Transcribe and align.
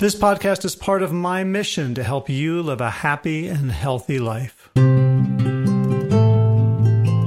This 0.00 0.14
podcast 0.14 0.64
is 0.64 0.74
part 0.74 1.02
of 1.02 1.12
my 1.12 1.44
mission 1.44 1.94
to 1.94 2.02
help 2.02 2.30
you 2.30 2.62
live 2.62 2.80
a 2.80 2.88
happy 2.88 3.48
and 3.48 3.70
healthy 3.70 4.18
life. 4.18 4.70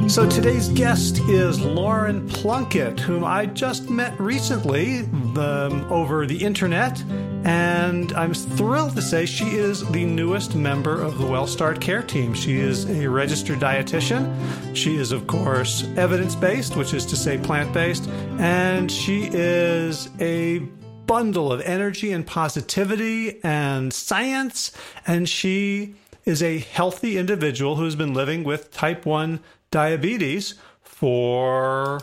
So 0.10 0.28
today's 0.28 0.70
guest 0.70 1.20
is 1.30 1.62
Lauren 1.62 2.28
Plunkett, 2.28 3.00
whom 3.00 3.24
I 3.24 3.46
just 3.46 3.92
met 3.92 4.20
recently 4.20 5.08
over 5.38 6.26
the 6.26 6.40
internet. 6.42 7.00
And 7.44 8.12
I'm 8.14 8.34
thrilled 8.34 8.96
to 8.96 9.04
say 9.04 9.28
she 9.28 9.50
is 9.50 9.88
the 9.92 10.06
newest 10.06 10.56
member 10.56 11.00
of 11.00 11.20
the 11.20 11.26
WellStart 11.26 11.80
Care 11.80 12.02
team. 12.02 12.34
She 12.34 12.56
is 12.56 12.90
a 12.90 13.08
registered 13.08 13.60
dietitian. 13.60 14.76
She 14.76 14.96
is, 14.96 15.12
of 15.12 15.28
course, 15.28 15.88
evidence 15.96 16.34
based, 16.34 16.76
which 16.76 16.96
is 16.96 17.06
to 17.06 17.16
say 17.16 17.38
plant 17.38 17.72
based. 17.72 18.10
And 18.40 18.92
she 18.92 19.30
is 19.32 20.10
a 20.20 20.68
bundle 21.06 21.52
of 21.52 21.62
energy 21.62 22.12
and 22.12 22.26
positivity 22.26 23.44
and 23.44 23.94
science. 23.94 24.72
And 25.06 25.28
she 25.28 25.96
is 26.26 26.42
a 26.42 26.60
healthy 26.60 27.18
individual 27.18 27.76
who's 27.76 27.96
been 27.96 28.14
living 28.14 28.44
with 28.44 28.72
type 28.72 29.06
1 29.06 29.40
diabetes 29.72 30.56
for 30.82 32.02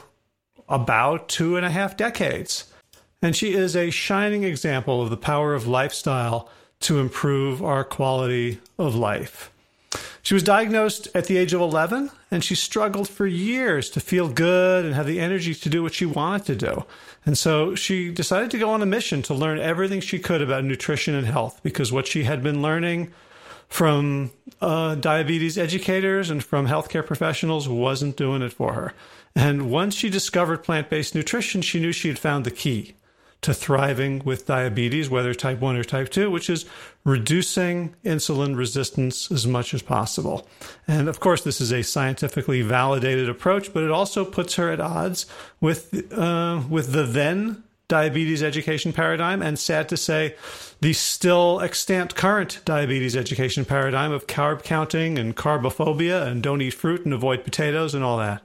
about 0.68 1.28
two 1.28 1.56
and 1.56 1.66
a 1.66 1.70
half 1.70 1.96
decades. 1.96 2.72
And 3.22 3.36
she 3.36 3.54
is 3.54 3.76
a 3.76 3.90
shining 3.90 4.44
example 4.44 5.02
of 5.02 5.10
the 5.10 5.16
power 5.16 5.54
of 5.54 5.66
lifestyle 5.66 6.48
to 6.80 6.98
improve 6.98 7.62
our 7.62 7.84
quality 7.84 8.60
of 8.78 8.94
life. 8.94 9.50
She 10.22 10.34
was 10.34 10.42
diagnosed 10.42 11.08
at 11.14 11.26
the 11.26 11.36
age 11.36 11.52
of 11.52 11.60
11 11.60 12.10
and 12.30 12.44
she 12.44 12.54
struggled 12.54 13.08
for 13.08 13.26
years 13.26 13.90
to 13.90 14.00
feel 14.00 14.28
good 14.28 14.84
and 14.84 14.94
have 14.94 15.06
the 15.06 15.20
energy 15.20 15.54
to 15.54 15.68
do 15.68 15.82
what 15.82 15.94
she 15.94 16.06
wanted 16.06 16.46
to 16.46 16.66
do. 16.66 16.84
And 17.26 17.36
so 17.36 17.74
she 17.74 18.10
decided 18.10 18.50
to 18.52 18.58
go 18.58 18.70
on 18.70 18.82
a 18.82 18.86
mission 18.86 19.22
to 19.22 19.34
learn 19.34 19.58
everything 19.58 20.00
she 20.00 20.18
could 20.18 20.40
about 20.40 20.64
nutrition 20.64 21.14
and 21.14 21.26
health 21.26 21.60
because 21.62 21.92
what 21.92 22.06
she 22.06 22.24
had 22.24 22.42
been 22.42 22.62
learning 22.62 23.12
from 23.68 24.32
uh, 24.60 24.96
diabetes 24.96 25.56
educators 25.56 26.30
and 26.30 26.42
from 26.42 26.66
healthcare 26.66 27.06
professionals 27.06 27.68
wasn't 27.68 28.16
doing 28.16 28.42
it 28.42 28.52
for 28.52 28.72
her. 28.72 28.92
And 29.34 29.70
once 29.70 29.94
she 29.94 30.10
discovered 30.10 30.64
plant 30.64 30.90
based 30.90 31.14
nutrition, 31.14 31.62
she 31.62 31.78
knew 31.78 31.92
she 31.92 32.08
had 32.08 32.18
found 32.18 32.44
the 32.44 32.50
key 32.50 32.94
to 33.42 33.54
thriving 33.54 34.22
with 34.24 34.46
diabetes, 34.46 35.08
whether 35.08 35.32
type 35.32 35.60
1 35.60 35.76
or 35.76 35.84
type 35.84 36.10
2, 36.10 36.30
which 36.30 36.50
is 36.50 36.66
reducing 37.04 37.94
insulin 38.04 38.56
resistance 38.56 39.30
as 39.30 39.46
much 39.46 39.72
as 39.72 39.82
possible. 39.82 40.46
And 40.86 41.08
of 41.08 41.20
course, 41.20 41.42
this 41.42 41.60
is 41.60 41.72
a 41.72 41.82
scientifically 41.82 42.60
validated 42.62 43.28
approach, 43.28 43.72
but 43.72 43.82
it 43.82 43.90
also 43.90 44.24
puts 44.24 44.56
her 44.56 44.70
at 44.70 44.80
odds 44.80 45.26
with, 45.60 46.12
uh, 46.12 46.62
with 46.68 46.92
the 46.92 47.04
then 47.04 47.64
diabetes 47.90 48.42
education 48.42 48.94
paradigm, 48.94 49.42
and 49.42 49.58
sad 49.58 49.90
to 49.90 49.96
say, 49.98 50.34
the 50.80 50.94
still 50.94 51.60
extant 51.60 52.14
current 52.14 52.60
diabetes 52.64 53.14
education 53.14 53.66
paradigm 53.66 54.12
of 54.12 54.26
carb 54.26 54.62
counting 54.62 55.18
and 55.18 55.36
carbophobia 55.36 56.26
and 56.26 56.42
don't 56.42 56.62
eat 56.62 56.70
fruit 56.70 57.04
and 57.04 57.12
avoid 57.12 57.44
potatoes 57.44 57.94
and 57.94 58.02
all 58.02 58.16
that. 58.16 58.42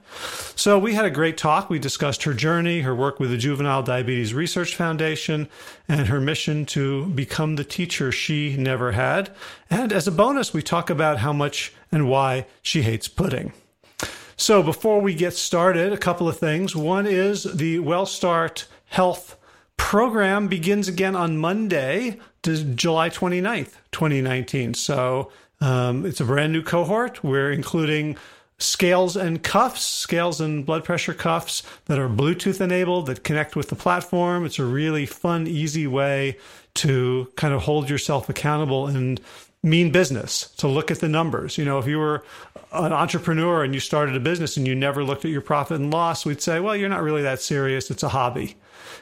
So 0.54 0.78
we 0.78 0.92
had 0.92 1.06
a 1.06 1.10
great 1.10 1.38
talk. 1.38 1.70
We 1.70 1.78
discussed 1.78 2.24
her 2.24 2.34
journey, 2.34 2.82
her 2.82 2.94
work 2.94 3.18
with 3.18 3.30
the 3.30 3.38
Juvenile 3.38 3.82
Diabetes 3.82 4.34
Research 4.34 4.74
Foundation, 4.74 5.48
and 5.88 6.08
her 6.08 6.20
mission 6.20 6.66
to 6.66 7.06
become 7.06 7.56
the 7.56 7.64
teacher 7.64 8.12
she 8.12 8.54
never 8.58 8.92
had. 8.92 9.34
And 9.70 9.90
as 9.90 10.06
a 10.06 10.12
bonus, 10.12 10.52
we 10.52 10.62
talk 10.62 10.90
about 10.90 11.18
how 11.18 11.32
much 11.32 11.72
and 11.90 12.10
why 12.10 12.46
she 12.60 12.82
hates 12.82 13.08
pudding. 13.08 13.54
So 14.36 14.62
before 14.62 15.00
we 15.00 15.14
get 15.14 15.32
started, 15.32 15.94
a 15.94 15.96
couple 15.96 16.28
of 16.28 16.36
things. 16.38 16.76
One 16.76 17.06
is 17.06 17.44
the 17.44 17.78
WellStart 17.78 18.66
Health 18.88 19.35
program 19.76 20.48
begins 20.48 20.88
again 20.88 21.14
on 21.14 21.38
Monday, 21.38 22.18
July 22.42 23.10
29th, 23.10 23.74
2019. 23.92 24.74
So 24.74 25.30
um, 25.60 26.04
it's 26.04 26.20
a 26.20 26.24
brand 26.24 26.52
new 26.52 26.62
cohort. 26.62 27.22
We're 27.24 27.52
including 27.52 28.16
scales 28.58 29.16
and 29.16 29.42
cuffs, 29.42 29.82
scales 29.82 30.40
and 30.40 30.64
blood 30.64 30.84
pressure 30.84 31.14
cuffs 31.14 31.62
that 31.86 31.98
are 31.98 32.08
Bluetooth 32.08 32.60
enabled 32.60 33.06
that 33.06 33.24
connect 33.24 33.56
with 33.56 33.68
the 33.68 33.76
platform. 33.76 34.44
It's 34.46 34.58
a 34.58 34.64
really 34.64 35.06
fun, 35.06 35.46
easy 35.46 35.86
way 35.86 36.38
to 36.74 37.30
kind 37.36 37.54
of 37.54 37.62
hold 37.62 37.90
yourself 37.90 38.28
accountable 38.28 38.86
and 38.86 39.20
mean 39.62 39.90
business 39.90 40.48
to 40.58 40.68
look 40.68 40.90
at 40.90 41.00
the 41.00 41.08
numbers. 41.08 41.58
You 41.58 41.64
know, 41.64 41.78
if 41.78 41.86
you 41.86 41.98
were 41.98 42.24
an 42.72 42.92
entrepreneur 42.92 43.64
and 43.64 43.74
you 43.74 43.80
started 43.80 44.14
a 44.14 44.20
business 44.20 44.56
and 44.56 44.66
you 44.66 44.74
never 44.74 45.04
looked 45.04 45.24
at 45.24 45.30
your 45.30 45.40
profit 45.40 45.80
and 45.80 45.90
loss, 45.90 46.24
we'd 46.24 46.42
say, 46.42 46.60
well, 46.60 46.76
you're 46.76 46.88
not 46.88 47.02
really 47.02 47.22
that 47.22 47.40
serious. 47.40 47.90
It's 47.90 48.02
a 48.02 48.08
hobby. 48.08 48.56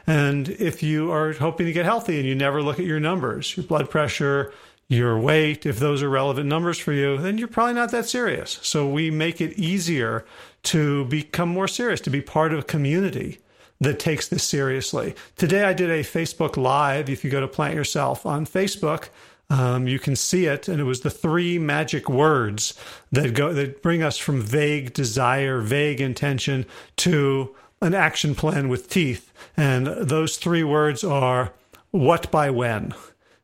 And 0.06 0.50
if 0.50 0.82
you 0.82 1.10
are 1.12 1.32
hoping 1.32 1.66
to 1.66 1.72
get 1.72 1.84
healthy 1.84 2.18
and 2.18 2.28
you 2.28 2.34
never 2.34 2.62
look 2.62 2.78
at 2.78 2.84
your 2.84 3.00
numbers, 3.00 3.56
your 3.56 3.64
blood 3.64 3.88
pressure, 3.88 4.52
your 4.88 5.18
weight, 5.18 5.64
if 5.64 5.78
those 5.78 6.02
are 6.02 6.10
relevant 6.10 6.46
numbers 6.46 6.78
for 6.78 6.92
you, 6.92 7.16
then 7.16 7.38
you're 7.38 7.48
probably 7.48 7.74
not 7.74 7.90
that 7.90 8.06
serious. 8.06 8.58
So 8.62 8.86
we 8.86 9.10
make 9.10 9.40
it 9.40 9.58
easier 9.58 10.26
to 10.64 11.06
become 11.06 11.48
more 11.48 11.68
serious, 11.68 12.00
to 12.02 12.10
be 12.10 12.20
part 12.20 12.52
of 12.52 12.58
a 12.60 12.64
community 12.64 13.38
that 13.80 13.98
takes 13.98 14.28
this 14.28 14.44
seriously. 14.44 15.14
Today 15.36 15.64
I 15.64 15.72
did 15.72 15.90
a 15.90 16.02
Facebook 16.02 16.56
Live. 16.56 17.08
If 17.08 17.24
you 17.24 17.30
go 17.30 17.40
to 17.40 17.48
Plant 17.48 17.74
Yourself 17.74 18.26
on 18.26 18.46
Facebook, 18.46 19.08
um, 19.50 19.86
you 19.86 19.98
can 19.98 20.16
see 20.16 20.46
it, 20.46 20.68
and 20.68 20.80
it 20.80 20.84
was 20.84 21.00
the 21.00 21.10
three 21.10 21.58
magic 21.58 22.08
words 22.08 22.78
that 23.12 23.34
go 23.34 23.52
that 23.52 23.82
bring 23.82 24.02
us 24.02 24.16
from 24.16 24.40
vague 24.40 24.94
desire, 24.94 25.60
vague 25.60 26.00
intention 26.00 26.64
to 26.96 27.54
an 27.82 27.94
action 27.94 28.34
plan 28.34 28.68
with 28.68 28.88
teeth. 28.88 29.30
And 29.56 29.86
those 29.86 30.36
three 30.36 30.64
words 30.64 31.04
are 31.04 31.52
what 31.90 32.30
by 32.30 32.50
when, 32.50 32.94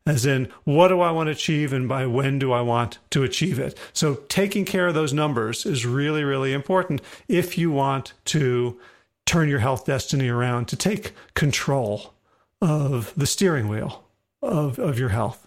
as 0.06 0.26
in 0.26 0.48
what 0.64 0.88
do 0.88 1.00
I 1.00 1.12
want 1.12 1.28
to 1.28 1.32
achieve 1.32 1.72
and 1.72 1.88
by 1.88 2.06
when 2.06 2.38
do 2.38 2.52
I 2.52 2.62
want 2.62 2.98
to 3.10 3.22
achieve 3.22 3.58
it. 3.58 3.78
So 3.92 4.16
taking 4.28 4.64
care 4.64 4.88
of 4.88 4.94
those 4.94 5.12
numbers 5.12 5.64
is 5.64 5.86
really, 5.86 6.24
really 6.24 6.52
important 6.52 7.00
if 7.28 7.56
you 7.56 7.70
want 7.70 8.12
to 8.26 8.78
turn 9.24 9.48
your 9.48 9.60
health 9.60 9.86
destiny 9.86 10.28
around, 10.28 10.66
to 10.66 10.76
take 10.76 11.12
control 11.34 12.14
of 12.60 13.14
the 13.16 13.26
steering 13.26 13.68
wheel 13.68 14.04
of, 14.42 14.78
of 14.78 14.98
your 14.98 15.10
health. 15.10 15.46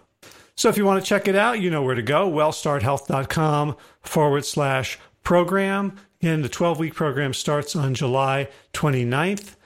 So 0.56 0.68
if 0.68 0.78
you 0.78 0.84
want 0.84 1.02
to 1.02 1.08
check 1.08 1.28
it 1.28 1.36
out, 1.36 1.60
you 1.60 1.68
know 1.68 1.82
where 1.82 1.94
to 1.94 2.02
go 2.02 2.30
wellstarthealth.com 2.30 3.76
forward 4.00 4.44
slash 4.44 4.98
program. 5.22 5.96
Again, 6.22 6.42
the 6.42 6.48
12 6.48 6.78
week 6.78 6.94
program 6.94 7.34
starts 7.34 7.76
on 7.76 7.94
July 7.94 8.48
29th. 8.72 9.56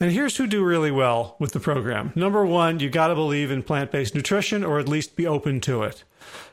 And 0.00 0.10
here's 0.10 0.38
who 0.38 0.46
do 0.46 0.64
really 0.64 0.90
well 0.90 1.36
with 1.38 1.52
the 1.52 1.60
program. 1.60 2.12
Number 2.14 2.46
one, 2.46 2.80
you 2.80 2.88
got 2.88 3.08
to 3.08 3.14
believe 3.14 3.50
in 3.50 3.62
plant 3.62 3.90
based 3.90 4.14
nutrition 4.14 4.64
or 4.64 4.78
at 4.78 4.88
least 4.88 5.14
be 5.14 5.26
open 5.26 5.60
to 5.60 5.82
it. 5.82 6.04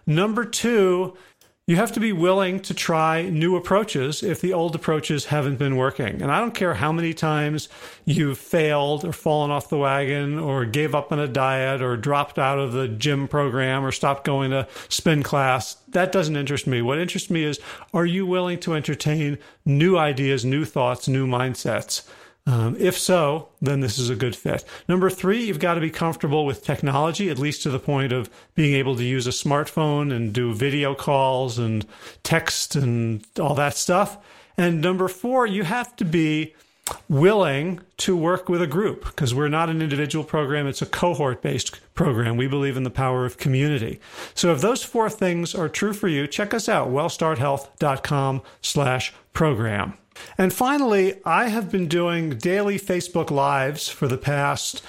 Number 0.05 0.43
two, 0.43 1.15
you 1.65 1.75
have 1.75 1.91
to 1.93 1.99
be 1.99 2.13
willing 2.13 2.61
to 2.61 2.73
try 2.73 3.23
new 3.23 3.57
approaches 3.57 4.23
if 4.23 4.39
the 4.39 4.53
old 4.53 4.73
approaches 4.73 5.25
haven't 5.25 5.57
been 5.57 5.75
working. 5.75 6.21
And 6.21 6.31
I 6.31 6.39
don't 6.39 6.53
care 6.53 6.75
how 6.75 6.93
many 6.93 7.13
times 7.13 7.67
you've 8.05 8.37
failed 8.37 9.03
or 9.03 9.11
fallen 9.11 9.51
off 9.51 9.67
the 9.67 9.77
wagon 9.77 10.39
or 10.39 10.63
gave 10.63 10.95
up 10.95 11.11
on 11.11 11.19
a 11.19 11.27
diet 11.27 11.81
or 11.81 11.97
dropped 11.97 12.39
out 12.39 12.57
of 12.57 12.71
the 12.71 12.87
gym 12.87 13.27
program 13.27 13.85
or 13.85 13.91
stopped 13.91 14.23
going 14.23 14.51
to 14.51 14.65
spin 14.87 15.23
class. 15.23 15.75
That 15.89 16.13
doesn't 16.13 16.37
interest 16.37 16.67
me. 16.67 16.81
What 16.81 16.99
interests 16.99 17.29
me 17.29 17.43
is 17.43 17.59
are 17.93 18.05
you 18.05 18.25
willing 18.25 18.59
to 18.61 18.73
entertain 18.73 19.37
new 19.65 19.97
ideas, 19.97 20.45
new 20.45 20.63
thoughts, 20.63 21.09
new 21.09 21.27
mindsets? 21.27 22.07
Um, 22.47 22.77
if 22.79 22.97
so, 22.97 23.49
then 23.61 23.81
this 23.81 23.99
is 23.99 24.09
a 24.09 24.15
good 24.15 24.33
fit. 24.33 24.63
Number 24.87 25.09
three, 25.09 25.43
you've 25.43 25.59
got 25.59 25.73
to 25.73 25.81
be 25.81 25.89
comfortable 25.89 26.45
with 26.45 26.63
technology, 26.63 27.29
at 27.29 27.37
least 27.37 27.61
to 27.63 27.69
the 27.69 27.77
point 27.77 28.13
of 28.13 28.29
being 28.55 28.73
able 28.73 28.95
to 28.95 29.03
use 29.03 29.27
a 29.27 29.31
smartphone 29.31 30.15
and 30.15 30.31
do 30.31 30.53
video 30.53 30.95
calls 30.95 31.59
and 31.59 31.85
text 32.23 32.73
and 32.73 33.27
all 33.37 33.53
that 33.55 33.75
stuff. 33.75 34.17
And 34.57 34.81
number 34.81 35.09
four, 35.09 35.45
you 35.45 35.63
have 35.63 35.93
to 35.97 36.05
be 36.05 36.55
willing 37.09 37.81
to 37.97 38.15
work 38.15 38.47
with 38.47 38.61
a 38.61 38.67
group 38.67 39.03
because 39.03 39.35
we're 39.35 39.49
not 39.49 39.69
an 39.69 39.81
individual 39.81 40.23
program. 40.23 40.67
It's 40.67 40.81
a 40.81 40.85
cohort 40.85 41.41
based 41.41 41.81
program. 41.95 42.37
We 42.37 42.47
believe 42.47 42.77
in 42.77 42.83
the 42.83 42.89
power 42.89 43.25
of 43.25 43.37
community. 43.37 43.99
So 44.33 44.53
if 44.53 44.61
those 44.61 44.83
four 44.83 45.09
things 45.09 45.53
are 45.53 45.67
true 45.67 45.91
for 45.91 46.07
you, 46.07 46.27
check 46.27 46.53
us 46.53 46.69
out, 46.69 46.87
wellstarthealth.com 46.87 48.41
slash 48.61 49.13
program. 49.33 49.97
And 50.37 50.53
finally, 50.53 51.15
I 51.25 51.49
have 51.49 51.71
been 51.71 51.87
doing 51.87 52.37
daily 52.37 52.79
Facebook 52.79 53.31
Lives 53.31 53.89
for 53.89 54.07
the 54.07 54.17
past 54.17 54.83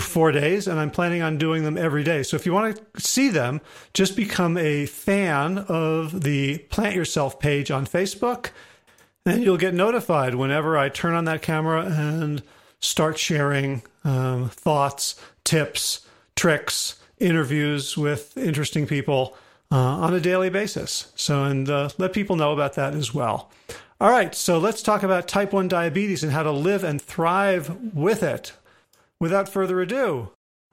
four 0.00 0.30
days, 0.30 0.66
and 0.68 0.78
I'm 0.78 0.90
planning 0.90 1.22
on 1.22 1.38
doing 1.38 1.64
them 1.64 1.78
every 1.78 2.04
day. 2.04 2.22
So 2.22 2.36
if 2.36 2.44
you 2.44 2.52
want 2.52 2.76
to 2.76 3.00
see 3.00 3.28
them, 3.28 3.60
just 3.94 4.14
become 4.14 4.58
a 4.58 4.86
fan 4.86 5.58
of 5.58 6.22
the 6.22 6.58
Plant 6.58 6.94
Yourself 6.94 7.40
page 7.40 7.70
on 7.70 7.86
Facebook, 7.86 8.50
and 9.24 9.42
you'll 9.42 9.56
get 9.56 9.74
notified 9.74 10.34
whenever 10.34 10.76
I 10.76 10.88
turn 10.88 11.14
on 11.14 11.24
that 11.26 11.42
camera 11.42 11.86
and 11.86 12.42
start 12.80 13.18
sharing 13.18 13.82
um, 14.04 14.48
thoughts, 14.50 15.20
tips, 15.44 16.06
tricks, 16.36 16.96
interviews 17.18 17.96
with 17.96 18.36
interesting 18.36 18.86
people 18.86 19.36
uh, 19.70 19.76
on 19.76 20.14
a 20.14 20.20
daily 20.20 20.50
basis. 20.50 21.12
So, 21.14 21.44
and 21.44 21.68
uh, 21.68 21.90
let 21.98 22.12
people 22.12 22.36
know 22.36 22.52
about 22.52 22.74
that 22.74 22.94
as 22.94 23.14
well. 23.14 23.50
All 24.00 24.10
right, 24.10 24.34
so 24.34 24.58
let's 24.58 24.80
talk 24.80 25.02
about 25.02 25.28
type 25.28 25.52
1 25.52 25.68
diabetes 25.68 26.22
and 26.22 26.32
how 26.32 26.42
to 26.42 26.50
live 26.50 26.82
and 26.84 27.02
thrive 27.02 27.94
with 27.94 28.22
it. 28.22 28.54
Without 29.18 29.46
further 29.46 29.82
ado, 29.82 30.30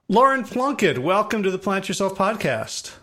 Lauren 0.08 0.46
Plunkett, 0.46 1.00
welcome 1.00 1.44
to 1.44 1.52
the 1.52 1.58
Plant 1.58 1.90
Yourself 1.90 2.18
podcast. 2.18 2.96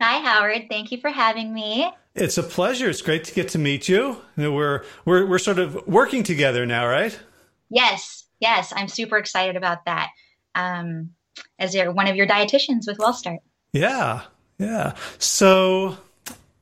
Hi, 0.00 0.20
Howard. 0.20 0.66
Thank 0.70 0.92
you 0.92 0.98
for 0.98 1.10
having 1.10 1.52
me. 1.52 1.90
It's 2.14 2.38
a 2.38 2.44
pleasure. 2.44 2.88
It's 2.88 3.02
great 3.02 3.24
to 3.24 3.34
get 3.34 3.48
to 3.48 3.58
meet 3.58 3.88
you. 3.88 4.18
We're 4.36 4.84
we're 5.04 5.26
we're 5.26 5.40
sort 5.40 5.58
of 5.58 5.84
working 5.88 6.22
together 6.22 6.64
now, 6.66 6.86
right? 6.86 7.18
Yes, 7.68 8.26
yes. 8.38 8.72
I'm 8.76 8.86
super 8.86 9.18
excited 9.18 9.56
about 9.56 9.86
that. 9.86 10.10
Um, 10.54 11.10
as 11.58 11.74
one 11.74 12.06
of 12.06 12.14
your 12.14 12.28
dietitians 12.28 12.86
with 12.86 12.98
WellStart. 12.98 13.38
Yeah, 13.72 14.22
yeah. 14.56 14.94
So 15.18 15.98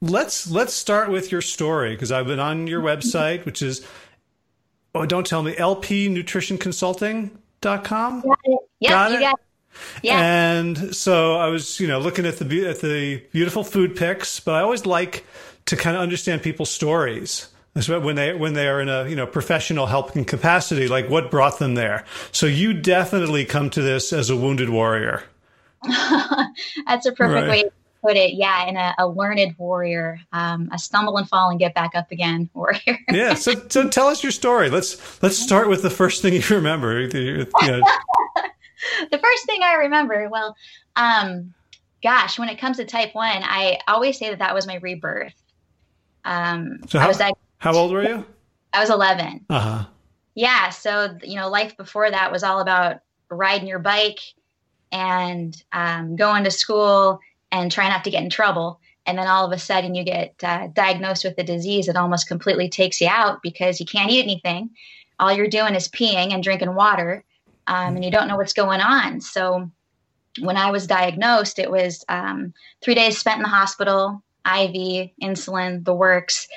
let's 0.03 0.51
let's 0.51 0.75
start 0.75 1.11
with 1.11 1.33
your 1.33 1.41
story 1.41 1.95
because 1.95 2.13
I've 2.13 2.27
been 2.27 2.41
on 2.41 2.67
your 2.67 2.83
website, 2.83 3.47
which 3.47 3.63
is 3.63 3.87
oh, 4.95 5.07
don't 5.07 5.27
tell 5.27 5.43
me 5.43 5.55
lpnutritionconsulting.com. 5.55 8.21
Got 8.21 8.39
it. 8.45 8.59
Yep, 8.81 8.91
got 8.91 9.13
it. 9.13 9.21
Got 9.21 9.35
it. 9.35 9.41
Yeah. 10.03 10.21
And 10.21 10.95
so 10.95 11.37
I 11.37 11.47
was, 11.47 11.81
you 11.81 11.89
know, 11.89 11.99
looking 11.99 12.27
at 12.27 12.37
the 12.37 12.69
at 12.69 12.83
the 12.83 13.25
beautiful 13.33 13.65
food 13.65 13.97
pics, 13.97 14.39
but 14.39 14.55
I 14.55 14.61
always 14.61 14.85
like 14.85 15.25
to 15.67 15.77
kind 15.77 15.97
of 15.97 16.03
understand 16.03 16.43
people's 16.43 16.71
stories 16.71 17.49
when 17.75 18.17
they 18.17 18.35
when 18.35 18.53
they 18.53 18.69
are 18.69 18.83
in 18.83 18.91
a 18.91 19.09
you 19.09 19.17
know 19.17 19.27
professional 19.27 19.87
helping 19.87 20.27
capacity 20.27 20.89
like 20.89 21.09
what 21.09 21.31
brought 21.31 21.59
them 21.59 21.75
there 21.75 22.05
so 22.31 22.45
you 22.45 22.75
definitely 22.75 23.47
come 23.47 23.71
to 23.71 23.81
this 23.81 24.13
as 24.13 24.29
a 24.29 24.37
wounded 24.37 24.69
warrior 24.69 25.25
that's 26.87 27.07
a 27.07 27.13
perfect 27.13 27.49
right. 27.49 27.49
way 27.49 27.65
put 28.03 28.17
it, 28.17 28.35
yeah, 28.35 28.67
in 28.67 28.77
a, 28.77 28.95
a 28.99 29.07
learned 29.07 29.55
warrior, 29.57 30.21
um, 30.33 30.69
a 30.73 30.79
stumble 30.79 31.17
and 31.17 31.29
fall 31.29 31.51
and 31.51 31.59
get 31.59 31.75
back 31.75 31.95
up 31.95 32.11
again 32.11 32.51
warrior. 32.55 32.99
yeah. 33.11 33.35
So, 33.35 33.55
so 33.69 33.89
tell 33.89 34.09
us 34.09 34.23
your 34.23 34.33
story. 34.33 34.69
Let's 34.69 35.23
let's 35.23 35.39
start 35.39 35.69
with 35.69 35.83
the 35.83 35.91
first 35.91 36.23
thing 36.23 36.35
you 36.35 36.43
remember. 36.51 37.01
You 37.01 37.47
know. 37.63 37.83
the 39.11 39.19
first 39.19 39.47
thing 39.47 39.63
I 39.63 39.75
remember, 39.75 40.29
well, 40.29 40.57
um, 40.97 41.55
gosh, 42.03 42.39
when 42.39 42.49
it 42.49 42.59
comes 42.59 42.77
to 42.79 42.85
type 42.85 43.15
one, 43.15 43.43
I 43.43 43.79
always 43.87 44.19
say 44.19 44.31
that 44.31 44.41
that 44.41 44.55
was 44.55 44.67
my 44.67 44.77
rebirth. 44.77 45.35
Um, 46.25 46.81
so 46.89 46.99
how, 46.99 47.09
was 47.09 47.19
like, 47.19 47.35
how 47.59 47.75
old 47.75 47.93
were 47.93 48.03
you? 48.03 48.25
I 48.73 48.81
was 48.81 48.91
11. 48.91 49.47
Uh 49.49 49.61
huh. 49.61 49.85
Yeah. 50.35 50.71
So, 50.71 51.17
you 51.23 51.37
know, 51.37 51.49
life 51.49 51.77
before 51.77 52.11
that 52.11 52.33
was 52.33 52.43
all 52.43 52.61
about 52.61 53.01
riding 53.29 53.69
your 53.69 53.79
bike 53.79 54.21
and 54.91 55.63
um, 55.73 56.17
going 56.17 56.45
to 56.45 56.51
school 56.51 57.21
and 57.53 57.71
try 57.71 57.89
not 57.89 58.03
to 58.05 58.11
get 58.11 58.25
in 58.25 58.31
trouble. 58.31 58.81
And 59.07 59.19
then 59.19 59.29
all 59.29 59.45
of 59.45 59.53
a 59.53 59.59
sudden 59.59 59.95
you 59.95 60.05
get 60.05 60.35
uh, 60.43 60.69
diagnosed 60.69 61.25
with 61.25 61.39
a 61.39 61.45
disease 61.45 61.87
that 61.87 61.97
almost 61.97 62.27
completely 62.27 62.69
takes 62.69 63.01
you 63.01 63.09
out 63.09 63.43
because 63.43 63.79
you 63.79 63.87
can't 63.87 64.11
eat 64.11 64.23
anything. 64.23 64.71
All 65.21 65.33
you're 65.33 65.49
doing 65.49 65.75
is 65.75 65.89
peeing 65.89 66.33
and 66.33 66.43
drinking 66.43 66.75
water, 66.75 67.23
um, 67.67 67.95
and 67.95 68.05
you 68.05 68.11
don't 68.11 68.27
know 68.27 68.37
what's 68.37 68.55
going 68.55 68.81
on. 68.81 69.21
So 69.21 69.71
when 70.41 70.57
I 70.57 70.71
was 70.71 70.87
diagnosed, 70.87 71.59
it 71.59 71.71
was 71.71 72.05
um, 72.09 72.55
three 72.81 72.95
days 72.95 73.19
spent 73.19 73.37
in 73.37 73.43
the 73.43 73.49
hospital, 73.49 74.23
IV, 74.47 75.11
insulin, 75.23 75.85
the 75.85 75.95
works, 75.95 76.49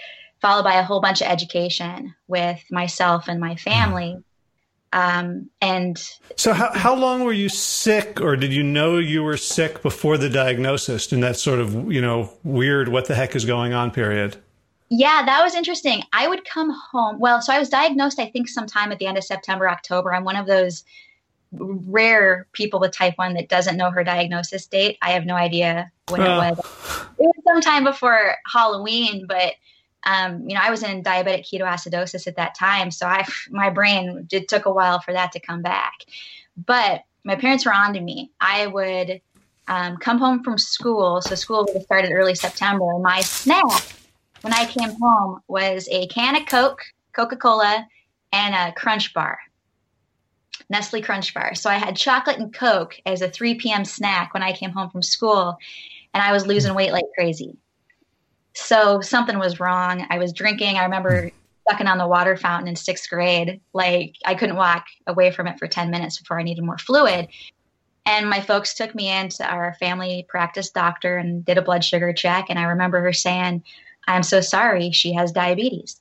followed 0.42 0.64
by 0.64 0.76
a 0.76 0.84
whole 0.84 1.02
bunch 1.02 1.22
of 1.22 1.28
education 1.28 2.16
with 2.28 2.64
myself 2.72 3.28
and 3.28 3.40
my 3.40 3.56
family. 3.56 4.18
Um, 4.94 5.50
and 5.62 5.98
so, 6.38 6.54
how, 6.54 6.72
how 6.74 6.96
long 6.96 7.24
were 7.24 7.34
you 7.34 7.50
sick, 7.50 8.22
or 8.22 8.36
did 8.36 8.54
you 8.54 8.64
know 8.64 8.98
you 8.98 9.24
were 9.24 9.38
sick 9.38 9.82
before 9.82 10.18
the 10.18 10.30
diagnosis 10.30 11.12
in 11.12 11.20
that 11.20 11.36
sort 11.36 11.60
of, 11.60 11.92
you 11.92 12.02
know, 12.02 12.32
weird, 12.44 12.88
what 12.88 13.08
the 13.08 13.16
heck 13.16 13.36
is 13.36 13.44
going 13.44 13.74
on 13.74 13.92
period? 13.92 14.38
Yeah, 14.90 15.26
that 15.26 15.44
was 15.44 15.56
interesting. 15.56 16.04
I 16.14 16.28
would 16.28 16.46
come 16.46 16.70
home. 16.70 17.20
Well, 17.20 17.42
so 17.42 17.52
I 17.52 17.60
was 17.60 17.70
diagnosed, 17.70 18.20
I 18.20 18.28
think, 18.28 18.48
sometime 18.48 18.92
at 18.92 19.00
the 19.00 19.08
end 19.08 19.18
of 19.18 19.24
September, 19.24 19.70
October. 19.70 20.14
I'm 20.14 20.24
one 20.24 20.36
of 20.36 20.46
those 20.46 20.84
rare 21.52 22.48
people 22.52 22.80
with 22.80 22.92
type 22.92 23.18
1 23.18 23.34
that 23.34 23.50
doesn't 23.50 23.78
know 23.78 23.90
her 23.90 24.04
diagnosis 24.04 24.68
date. 24.68 24.98
I 25.02 25.12
have 25.12 25.26
no 25.26 25.36
idea 25.36 25.92
when 26.10 26.22
it 26.22 26.28
was. 26.28 26.60
It 27.18 27.24
was 27.24 27.44
sometime 27.48 27.84
before 27.84 28.36
Halloween, 28.52 29.26
but 29.28 29.54
um, 30.06 30.48
you 30.48 30.56
know, 30.56 30.62
I 30.62 30.70
was 30.70 30.84
in 30.84 31.04
diabetic 31.04 31.46
ketoacidosis 31.52 32.28
at 32.28 32.36
that 32.36 32.56
time, 32.56 32.92
so 32.92 33.08
I 33.08 33.26
my 33.50 33.70
brain 33.70 34.28
it 34.32 34.48
took 34.48 34.66
a 34.66 34.74
while 34.74 35.00
for 35.00 35.14
that 35.14 35.32
to 35.34 35.40
come 35.40 35.62
back. 35.62 35.94
But 36.58 37.02
my 37.24 37.36
parents 37.36 37.66
were 37.66 37.74
on 37.74 37.94
to 37.94 38.00
me. 38.02 38.32
I 38.40 38.68
would 38.68 39.22
um, 39.68 39.98
come 39.98 40.20
home 40.20 40.44
from 40.44 40.58
school, 40.58 41.22
so 41.22 41.36
school 41.36 41.66
would 41.66 41.76
have 41.76 41.84
started 41.84 42.12
early 42.12 42.36
September. 42.36 42.92
And 42.92 43.04
my 43.04 43.22
snack 43.22 43.84
when 44.42 44.54
I 44.54 44.66
came 44.66 44.96
home 45.02 45.40
was 45.48 45.90
a 45.92 46.08
can 46.08 46.36
of 46.36 46.46
Coke, 46.46 46.82
Coca 47.16 47.36
Cola, 47.36 47.88
and 48.32 48.54
a 48.54 48.74
Crunch 48.80 49.14
Bar. 49.14 49.40
Nestle 50.70 51.02
Crunch 51.02 51.34
Bar. 51.34 51.56
So 51.56 51.70
I 51.70 51.76
had 51.76 51.96
chocolate 51.96 52.38
and 52.38 52.54
Coke 52.54 52.96
as 53.06 53.22
a 53.22 53.30
3 53.30 53.56
p.m. 53.56 53.86
snack 53.86 54.34
when 54.34 54.44
I 54.44 54.54
came 54.54 54.72
home 54.72 54.90
from 54.90 55.02
school, 55.02 55.58
and 56.14 56.24
I 56.24 56.32
was 56.32 56.46
losing 56.46 56.76
weight 56.76 56.92
like 56.92 57.06
crazy. 57.16 57.58
So 58.56 59.02
something 59.02 59.38
was 59.38 59.60
wrong. 59.60 60.08
I 60.10 60.18
was 60.18 60.34
drinking. 60.34 60.78
I 60.78 60.84
remember 60.84 61.32
sucking 61.70 61.88
on 61.88 61.98
the 61.98 62.08
water 62.08 62.38
fountain 62.38 62.68
in 62.68 62.76
sixth 62.76 63.10
grade. 63.10 63.60
Like 63.74 64.16
I 64.26 64.36
couldn't 64.36 64.56
walk 64.56 64.86
away 65.08 65.32
from 65.32 65.48
it 65.48 65.60
for 65.60 65.68
10 65.68 65.92
minutes 65.92 66.20
before 66.20 66.40
I 66.40 66.44
needed 66.44 66.64
more 66.64 66.78
fluid. 66.78 67.28
And 68.06 68.30
my 68.30 68.40
folks 68.40 68.76
took 68.76 68.94
me 68.94 69.10
into 69.10 69.44
our 69.46 69.74
family 69.80 70.26
practice 70.30 70.70
doctor 70.70 71.18
and 71.18 71.44
did 71.44 71.58
a 71.58 71.62
blood 71.62 71.84
sugar 71.84 72.14
check. 72.14 72.46
And 72.50 72.60
I 72.60 72.64
remember 72.64 73.02
her 73.02 73.14
saying, 73.14 73.64
I'm 74.08 74.24
so 74.24 74.42
sorry, 74.42 74.92
she 74.92 75.14
has 75.14 75.32
diabetes. 75.32 76.00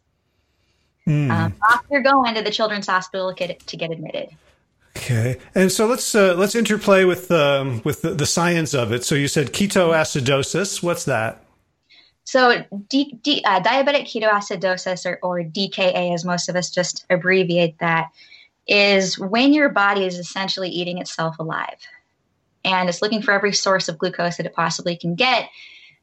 Mm. 1.07 1.31
Um, 1.31 1.55
off 1.69 1.85
you're 1.91 2.03
going 2.03 2.35
to 2.35 2.43
the 2.43 2.51
children's 2.51 2.87
hospital 2.87 3.35
to 3.35 3.35
get, 3.35 3.67
to 3.67 3.77
get 3.77 3.91
admitted. 3.91 4.29
Okay, 4.97 5.39
and 5.55 5.73
so 5.73 5.87
let's 5.87 6.15
uh, 6.15 6.35
let's 6.37 6.55
interplay 6.55 7.05
with 7.05 7.29
um, 7.31 7.83
with 7.85 8.03
the, 8.03 8.11
the, 8.11 8.27
science 8.27 8.75
of 8.75 8.93
it. 8.93 9.05
So 9.05 9.17
you 9.17 9.27
said 9.27 9.53
ketoacidosis. 9.53 10.85
What's 10.85 11.05
that? 11.07 11.44
So, 12.25 12.65
D, 12.89 13.19
D, 13.23 13.43
uh, 13.45 13.61
diabetic 13.61 14.07
ketoacidosis, 14.07 15.05
or, 15.05 15.19
or 15.23 15.43
DKA, 15.43 16.15
as 16.15 16.25
most 16.25 16.49
of 16.49 16.57
us 16.57 16.71
just 16.71 17.05
abbreviate 17.11 17.79
that, 17.79 18.11
is 18.67 19.19
when 19.19 19.53
your 19.53 19.69
body 19.69 20.05
is 20.07 20.19
essentially 20.19 20.71
eating 20.71 20.99
itself 20.99 21.39
alive. 21.39 21.77
And 22.65 22.89
it's 22.89 23.03
looking 23.03 23.21
for 23.21 23.33
every 23.33 23.53
source 23.53 23.89
of 23.91 23.99
glucose 23.99 24.39
that 24.39 24.47
it 24.47 24.55
possibly 24.55 24.97
can 24.97 25.15
get. 25.15 25.51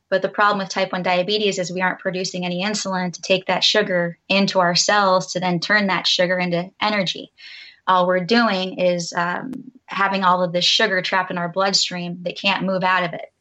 But 0.09 0.21
the 0.21 0.29
problem 0.29 0.59
with 0.59 0.69
type 0.69 0.91
1 0.91 1.01
diabetes 1.03 1.57
is 1.57 1.71
we 1.71 1.81
aren't 1.81 1.99
producing 1.99 2.45
any 2.45 2.63
insulin 2.63 3.13
to 3.13 3.21
take 3.21 3.45
that 3.47 3.63
sugar 3.63 4.19
into 4.29 4.59
our 4.59 4.75
cells 4.75 5.33
to 5.33 5.39
then 5.39 5.59
turn 5.59 5.87
that 5.87 6.05
sugar 6.05 6.37
into 6.37 6.69
energy. 6.79 7.31
All 7.87 8.05
we're 8.05 8.19
doing 8.19 8.77
is 8.77 9.13
um, 9.13 9.53
having 9.85 10.23
all 10.23 10.43
of 10.43 10.51
this 10.51 10.65
sugar 10.65 11.01
trapped 11.01 11.31
in 11.31 11.37
our 11.37 11.49
bloodstream 11.49 12.19
that 12.23 12.37
can't 12.37 12.65
move 12.65 12.83
out 12.83 13.05
of 13.05 13.13
it. 13.13 13.31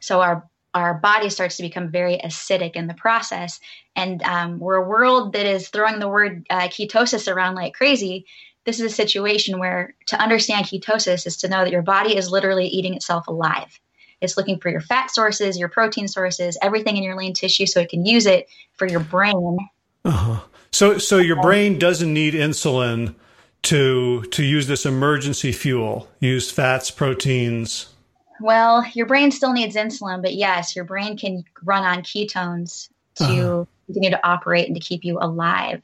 So 0.00 0.20
our 0.22 0.48
our 0.76 0.92
body 0.94 1.30
starts 1.30 1.56
to 1.56 1.62
become 1.62 1.90
very 1.90 2.18
acidic 2.18 2.72
in 2.72 2.86
the 2.86 2.94
process. 2.94 3.60
And 3.96 4.22
um, 4.24 4.58
we're 4.58 4.76
a 4.76 4.86
world 4.86 5.32
that 5.32 5.46
is 5.46 5.68
throwing 5.68 6.00
the 6.00 6.08
word 6.08 6.46
uh, 6.50 6.68
ketosis 6.68 7.32
around 7.32 7.54
like 7.54 7.72
crazy. 7.72 8.26
This 8.66 8.78
is 8.78 8.92
a 8.92 8.94
situation 8.94 9.58
where 9.58 9.94
to 10.06 10.20
understand 10.20 10.66
ketosis 10.66 11.26
is 11.26 11.38
to 11.38 11.48
know 11.48 11.64
that 11.64 11.72
your 11.72 11.80
body 11.80 12.14
is 12.14 12.30
literally 12.30 12.66
eating 12.66 12.94
itself 12.94 13.26
alive. 13.26 13.80
It's 14.20 14.36
looking 14.36 14.58
for 14.58 14.68
your 14.68 14.82
fat 14.82 15.10
sources, 15.10 15.58
your 15.58 15.70
protein 15.70 16.08
sources, 16.08 16.58
everything 16.60 16.98
in 16.98 17.02
your 17.02 17.16
lean 17.16 17.32
tissue 17.32 17.64
so 17.64 17.80
it 17.80 17.88
can 17.88 18.04
use 18.04 18.26
it 18.26 18.46
for 18.74 18.86
your 18.86 19.00
brain. 19.00 19.56
Uh-huh. 20.04 20.40
So, 20.72 20.98
so 20.98 21.16
your 21.16 21.40
brain 21.40 21.78
doesn't 21.78 22.12
need 22.12 22.34
insulin 22.34 23.14
to 23.62 24.22
to 24.24 24.44
use 24.44 24.66
this 24.66 24.84
emergency 24.84 25.52
fuel. 25.52 26.08
Use 26.20 26.50
fats, 26.50 26.90
proteins. 26.90 27.95
Well, 28.40 28.84
your 28.94 29.06
brain 29.06 29.30
still 29.30 29.52
needs 29.52 29.76
insulin, 29.76 30.22
but 30.22 30.34
yes, 30.34 30.76
your 30.76 30.84
brain 30.84 31.16
can 31.16 31.44
run 31.64 31.84
on 31.84 32.02
ketones 32.02 32.88
to 33.16 33.24
uh-huh. 33.24 33.64
continue 33.86 34.10
to 34.10 34.26
operate 34.26 34.66
and 34.66 34.76
to 34.76 34.80
keep 34.80 35.04
you 35.04 35.18
alive. 35.20 35.82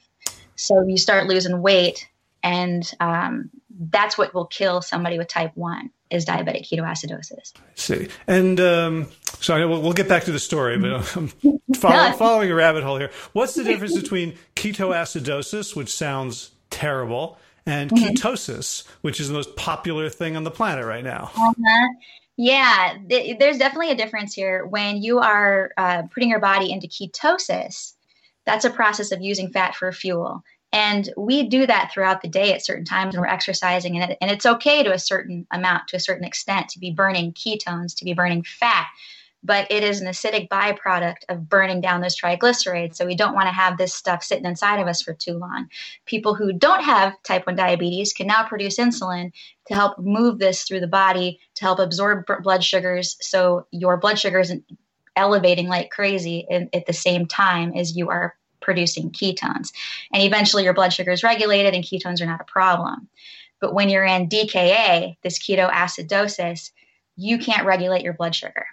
So 0.57 0.87
you 0.87 0.97
start 0.99 1.27
losing 1.27 1.63
weight, 1.63 2.09
and 2.43 2.89
um, 3.01 3.51
that's 3.71 4.17
what 4.17 4.35
will 4.35 4.47
kill 4.47 4.83
somebody 4.83 5.19
with 5.19 5.29
type 5.29 5.53
1 5.55 5.91
is 6.11 6.27
diabetic 6.27 6.69
ketoacidosis. 6.69 7.53
see. 7.75 8.09
And 8.27 8.61
um, 8.61 9.09
sorry, 9.41 9.65
we'll, 9.67 9.81
we'll, 9.81 9.95
get 9.95 10.09
back 10.09 10.25
to 10.25 10.33
the 10.33 10.39
story, 10.39 10.79
but 10.79 10.93
I'm 11.17 11.29
following, 11.75 12.13
following 12.19 12.51
a 12.51 12.55
rabbit 12.55 12.85
hole 12.85 12.99
here. 12.99 13.11
What's 13.33 13.55
the 13.55 13.65
difference 13.65 13.99
between 13.99 14.37
ketoacidosis, 14.55 15.75
which 15.75 15.93
sounds 15.93 16.51
terrible, 16.71 17.39
and 17.65 17.91
mm-hmm. 17.91 18.09
ketosis, 18.09 18.87
which 19.01 19.21
is 19.21 19.29
the 19.29 19.35
most 19.35 19.57
popular 19.57 20.11
thing 20.11 20.37
on 20.37 20.45
the 20.45 20.51
planet 20.51 20.85
right 20.85 21.05
now? 21.05 21.31
Uh-huh. 21.35 21.89
Yeah, 22.37 22.97
th- 23.09 23.39
there's 23.39 23.59
definitely 23.59 23.91
a 23.91 23.97
difference 23.97 24.35
here. 24.35 24.65
When 24.65 25.03
you 25.03 25.19
are 25.19 25.71
uh, 25.77 26.03
putting 26.13 26.31
your 26.31 26.41
body 26.41 26.73
into 26.73 26.89
ketosis, 26.89 27.95
that's 28.47 28.65
a 28.65 28.71
process 28.71 29.13
of 29.13 29.21
using 29.21 29.51
fat 29.51 29.75
for 29.75 29.93
fuel. 29.93 30.43
And 30.73 31.13
we 31.19 31.49
do 31.49 31.67
that 31.67 31.91
throughout 31.93 32.23
the 32.23 32.29
day 32.29 32.55
at 32.55 32.65
certain 32.65 32.87
times 32.87 33.15
when 33.15 33.21
we're 33.21 33.29
exercising. 33.29 33.99
And, 33.99 34.13
it, 34.13 34.19
and 34.23 34.31
it's 34.31 34.47
okay 34.47 34.83
to 34.83 34.93
a 34.93 34.99
certain 34.99 35.47
amount, 35.51 35.89
to 35.89 35.97
a 35.97 36.01
certain 36.01 36.25
extent, 36.25 36.71
to 36.71 36.79
be 36.79 36.91
burning 36.91 37.35
ketones, 37.35 37.95
to 37.97 38.05
be 38.07 38.15
burning 38.15 38.43
fat. 38.43 38.87
But 39.45 39.71
it 39.71 39.83
is 39.83 40.01
an 40.01 40.07
acidic 40.07 40.49
byproduct 40.49 41.25
of 41.29 41.49
burning 41.49 41.81
down 41.81 42.01
those 42.01 42.19
triglycerides. 42.19 42.95
So 42.95 43.05
we 43.05 43.17
don't 43.17 43.35
want 43.35 43.49
to 43.49 43.53
have 43.53 43.77
this 43.77 43.93
stuff 43.93 44.23
sitting 44.23 44.45
inside 44.45 44.79
of 44.79 44.87
us 44.87 45.03
for 45.03 45.15
too 45.15 45.35
long. 45.35 45.69
People 46.07 46.35
who 46.35 46.53
don't 46.53 46.85
have 46.85 47.21
type 47.25 47.47
1 47.47 47.57
diabetes 47.57 48.13
can 48.13 48.29
now 48.29 48.47
produce 48.47 48.79
insulin 48.79 49.33
to 49.67 49.75
help 49.75 49.99
move 49.99 50.39
this 50.39 50.63
through 50.63 50.81
the 50.81 50.87
body, 50.87 51.41
to 51.57 51.65
help 51.65 51.81
absorb 51.81 52.25
blood 52.43 52.63
sugars. 52.63 53.17
So 53.21 53.67
your 53.73 53.97
blood 53.97 54.19
sugar 54.19 54.39
isn't 54.39 54.65
elevating 55.17 55.67
like 55.67 55.91
crazy 55.91 56.47
at 56.73 56.87
the 56.87 56.93
same 56.93 57.27
time 57.27 57.73
as 57.75 57.97
you 57.97 58.11
are 58.11 58.37
producing 58.61 59.11
ketones. 59.11 59.73
And 60.13 60.23
eventually 60.23 60.63
your 60.63 60.73
blood 60.73 60.93
sugar 60.93 61.11
is 61.11 61.25
regulated 61.25 61.75
and 61.75 61.83
ketones 61.83 62.23
are 62.23 62.27
not 62.27 62.41
a 62.41 62.45
problem. 62.45 63.09
But 63.61 63.75
when 63.75 63.89
you're 63.89 64.05
in 64.05 64.29
DKA, 64.29 65.17
this 65.23 65.39
ketoacidosis, 65.39 66.71
you 67.17 67.39
can't 67.39 67.67
regulate 67.67 68.03
your 68.03 68.15
blood 68.15 68.37
sugar. 68.37 68.67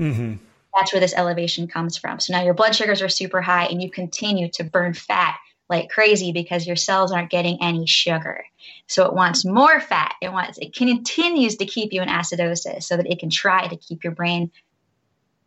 Mm-hmm. 0.00 0.34
That's 0.74 0.92
where 0.92 1.00
this 1.00 1.14
elevation 1.14 1.68
comes 1.68 1.96
from. 1.96 2.18
So 2.20 2.32
now 2.32 2.42
your 2.42 2.54
blood 2.54 2.74
sugars 2.74 3.00
are 3.00 3.08
super 3.08 3.40
high 3.40 3.66
and 3.66 3.80
you 3.80 3.90
continue 3.90 4.48
to 4.50 4.64
burn 4.64 4.92
fat 4.92 5.38
like 5.70 5.88
crazy 5.88 6.32
because 6.32 6.66
your 6.66 6.76
cells 6.76 7.12
aren't 7.12 7.30
getting 7.30 7.58
any 7.62 7.86
sugar. 7.86 8.44
So 8.86 9.06
it 9.06 9.14
wants 9.14 9.44
more 9.44 9.80
fat. 9.80 10.14
It 10.20 10.32
wants 10.32 10.58
it 10.58 10.74
continues 10.74 11.56
to 11.56 11.66
keep 11.66 11.92
you 11.92 12.02
in 12.02 12.08
acidosis 12.08 12.82
so 12.82 12.96
that 12.96 13.10
it 13.10 13.18
can 13.18 13.30
try 13.30 13.66
to 13.66 13.76
keep 13.76 14.04
your 14.04 14.12
brain 14.12 14.50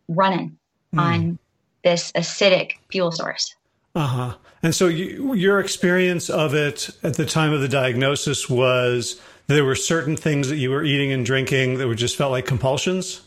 running 0.08 0.58
mm. 0.94 1.00
on 1.00 1.38
this 1.84 2.10
acidic 2.12 2.72
fuel 2.90 3.12
source. 3.12 3.54
Uh 3.94 4.06
huh. 4.06 4.34
And 4.62 4.74
so 4.74 4.86
you, 4.86 5.34
your 5.34 5.60
experience 5.60 6.28
of 6.28 6.54
it 6.54 6.90
at 7.02 7.14
the 7.14 7.24
time 7.24 7.52
of 7.52 7.60
the 7.60 7.68
diagnosis 7.68 8.48
was 8.48 9.20
there 9.46 9.64
were 9.64 9.74
certain 9.74 10.16
things 10.16 10.48
that 10.48 10.56
you 10.56 10.70
were 10.70 10.82
eating 10.82 11.12
and 11.12 11.24
drinking 11.24 11.78
that 11.78 11.86
were 11.86 11.94
just 11.94 12.16
felt 12.16 12.32
like 12.32 12.44
compulsions. 12.44 13.22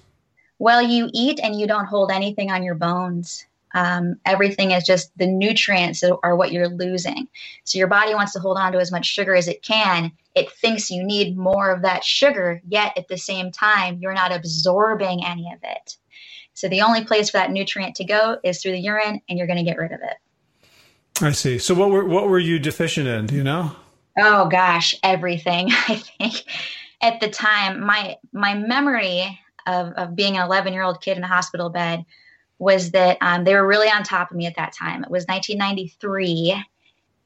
Well, 0.62 0.84
you 0.84 1.10
eat 1.12 1.39
and 1.41 1.60
you 1.60 1.65
don't 1.65 1.88
hold 1.88 2.12
anything 2.12 2.51
on 2.51 2.62
your 2.62 2.75
bones. 2.75 3.48
Um, 3.74 4.18
everything 4.27 4.70
is 4.70 4.84
just 4.84 5.12
the 5.18 5.25
nutrients 5.25 6.03
are 6.03 6.36
what 6.36 6.51
you're 6.51 6.70
losing. 6.70 7.27
So 7.63 7.80
your 7.80 7.88
body 7.88 8.13
wants 8.13 8.34
to 8.34 8.39
hold 8.39 8.60
on 8.60 8.72
to 8.74 8.77
as 8.77 8.91
much 8.91 9.08
sugar 9.08 9.34
as 9.34 9.48
it 9.48 9.63
can. 9.63 10.12
It 10.36 10.51
thinks 10.51 10.91
you 10.91 11.03
need 11.03 11.36
more 11.36 11.72
of 11.72 11.82
that 11.82 12.03
sugar, 12.03 12.62
yet 12.68 12.96
at 12.96 13.08
the 13.08 13.18
same 13.18 13.51
time, 13.51 13.98
you're 14.00 14.13
not 14.13 14.32
absorbing 14.32 15.25
any 15.25 15.51
of 15.51 15.58
it. 15.63 15.98
So 16.53 16.70
the 16.70 16.84
only 16.84 17.06
place 17.06 17.32
for 17.32 17.38
that 17.38 17.50
nutrient 17.50 17.96
to 17.96 18.03
go 18.03 18.38
is 18.44 18.62
through 18.62 18.74
the 18.74 18.82
urine, 18.82 19.20
and 19.27 19.39
you're 19.39 19.48
going 19.48 19.58
to 19.58 19.65
get 19.65 19.80
rid 19.80 19.94
of 19.94 20.01
it. 20.03 21.24
I 21.24 21.32
see. 21.32 21.58
So 21.58 21.74
what 21.74 21.89
were 21.89 22.06
what 22.06 22.30
were 22.30 22.38
you 22.38 22.60
deficient 22.60 23.08
in? 23.08 23.25
Do 23.25 23.34
you 23.34 23.44
know? 23.44 23.75
Oh 24.15 24.48
gosh, 24.48 24.94
everything. 25.01 25.72
I 25.88 25.96
think 25.96 26.44
at 27.01 27.20
the 27.20 27.30
time, 27.30 27.84
my 27.84 28.18
my 28.32 28.53
memory 28.53 29.39
of 29.68 29.94
of 29.94 30.15
being 30.15 30.38
an 30.38 30.46
11 30.46 30.74
year 30.74 30.84
old 30.84 31.01
kid 31.01 31.18
in 31.18 31.24
a 31.24 31.27
hospital 31.27 31.70
bed 31.70 32.06
was 32.60 32.91
that 32.91 33.18
um, 33.22 33.44
they 33.44 33.56
were 33.56 33.65
really 33.65 33.89
on 33.89 34.03
top 34.03 34.30
of 34.30 34.38
me 34.38 34.46
at 34.46 34.56
that 34.56 34.74
time. 34.74 35.03
It 35.03 35.10
was 35.10 35.25
1993, 35.25 36.63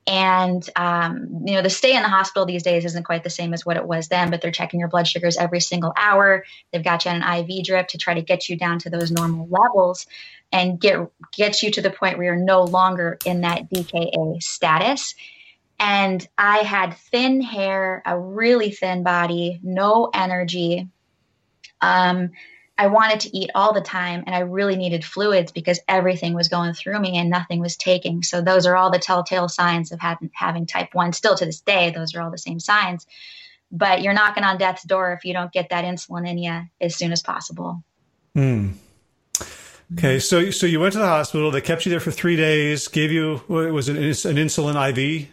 and 0.07 0.69
um, 0.75 1.43
you 1.45 1.53
know 1.55 1.61
the 1.61 1.69
stay 1.69 1.95
in 1.95 2.03
the 2.03 2.09
hospital 2.09 2.45
these 2.45 2.63
days 2.63 2.85
isn't 2.85 3.03
quite 3.03 3.23
the 3.23 3.29
same 3.29 3.53
as 3.53 3.65
what 3.65 3.77
it 3.77 3.85
was 3.85 4.07
then. 4.07 4.29
But 4.29 4.41
they're 4.41 4.51
checking 4.51 4.79
your 4.79 4.89
blood 4.89 5.07
sugars 5.07 5.37
every 5.37 5.59
single 5.59 5.93
hour. 5.97 6.45
They've 6.71 6.83
got 6.83 7.05
you 7.05 7.11
on 7.11 7.21
an 7.21 7.45
IV 7.45 7.65
drip 7.65 7.89
to 7.89 7.97
try 7.97 8.13
to 8.13 8.21
get 8.21 8.47
you 8.47 8.57
down 8.57 8.79
to 8.79 8.89
those 8.89 9.11
normal 9.11 9.47
levels 9.49 10.07
and 10.51 10.79
get 10.79 10.99
get 11.33 11.61
you 11.61 11.71
to 11.71 11.81
the 11.81 11.91
point 11.91 12.17
where 12.17 12.27
you're 12.27 12.35
no 12.35 12.63
longer 12.63 13.17
in 13.25 13.41
that 13.41 13.69
DKA 13.69 14.41
status. 14.41 15.15
And 15.79 16.25
I 16.37 16.59
had 16.59 16.95
thin 17.11 17.41
hair, 17.41 18.01
a 18.05 18.17
really 18.17 18.71
thin 18.71 19.03
body, 19.03 19.59
no 19.61 20.09
energy. 20.13 20.87
Um, 21.81 22.31
I 22.77 22.87
wanted 22.87 23.21
to 23.21 23.37
eat 23.37 23.51
all 23.55 23.73
the 23.73 23.81
time 23.81 24.23
and 24.25 24.35
I 24.35 24.39
really 24.39 24.75
needed 24.75 25.05
fluids 25.05 25.51
because 25.51 25.79
everything 25.87 26.33
was 26.33 26.49
going 26.49 26.73
through 26.73 26.99
me 26.99 27.17
and 27.17 27.29
nothing 27.29 27.61
was 27.61 27.77
taking. 27.77 28.21
So 28.21 28.41
those 28.41 28.65
are 28.65 28.75
all 28.75 28.91
the 28.91 28.99
telltale 28.99 29.47
signs 29.47 29.93
of 29.93 29.99
having, 29.99 30.29
having 30.33 30.65
type 30.65 30.93
1. 30.93 31.13
Still 31.13 31.35
to 31.35 31.45
this 31.45 31.61
day, 31.61 31.91
those 31.91 32.13
are 32.15 32.21
all 32.21 32.31
the 32.31 32.37
same 32.37 32.59
signs. 32.59 33.07
But 33.71 34.01
you're 34.01 34.13
knocking 34.13 34.43
on 34.43 34.57
death's 34.57 34.83
door 34.83 35.13
if 35.13 35.23
you 35.23 35.33
don't 35.33 35.51
get 35.51 35.69
that 35.69 35.85
insulin 35.85 36.27
in 36.29 36.37
you 36.37 36.63
as 36.81 36.95
soon 36.95 37.13
as 37.13 37.21
possible. 37.21 37.81
Hmm. 38.33 38.71
Okay, 39.93 40.19
so 40.19 40.49
so 40.49 40.65
you 40.65 40.79
went 40.79 40.93
to 40.93 40.99
the 40.99 41.07
hospital. 41.07 41.51
They 41.51 41.61
kept 41.61 41.85
you 41.85 41.89
there 41.91 41.99
for 41.99 42.11
three 42.11 42.35
days. 42.35 42.87
Gave 42.87 43.11
you 43.11 43.37
what 43.47 43.71
was 43.71 43.87
it, 43.87 43.97
an 43.97 44.35
insulin 44.35 44.75
IV 44.75 45.27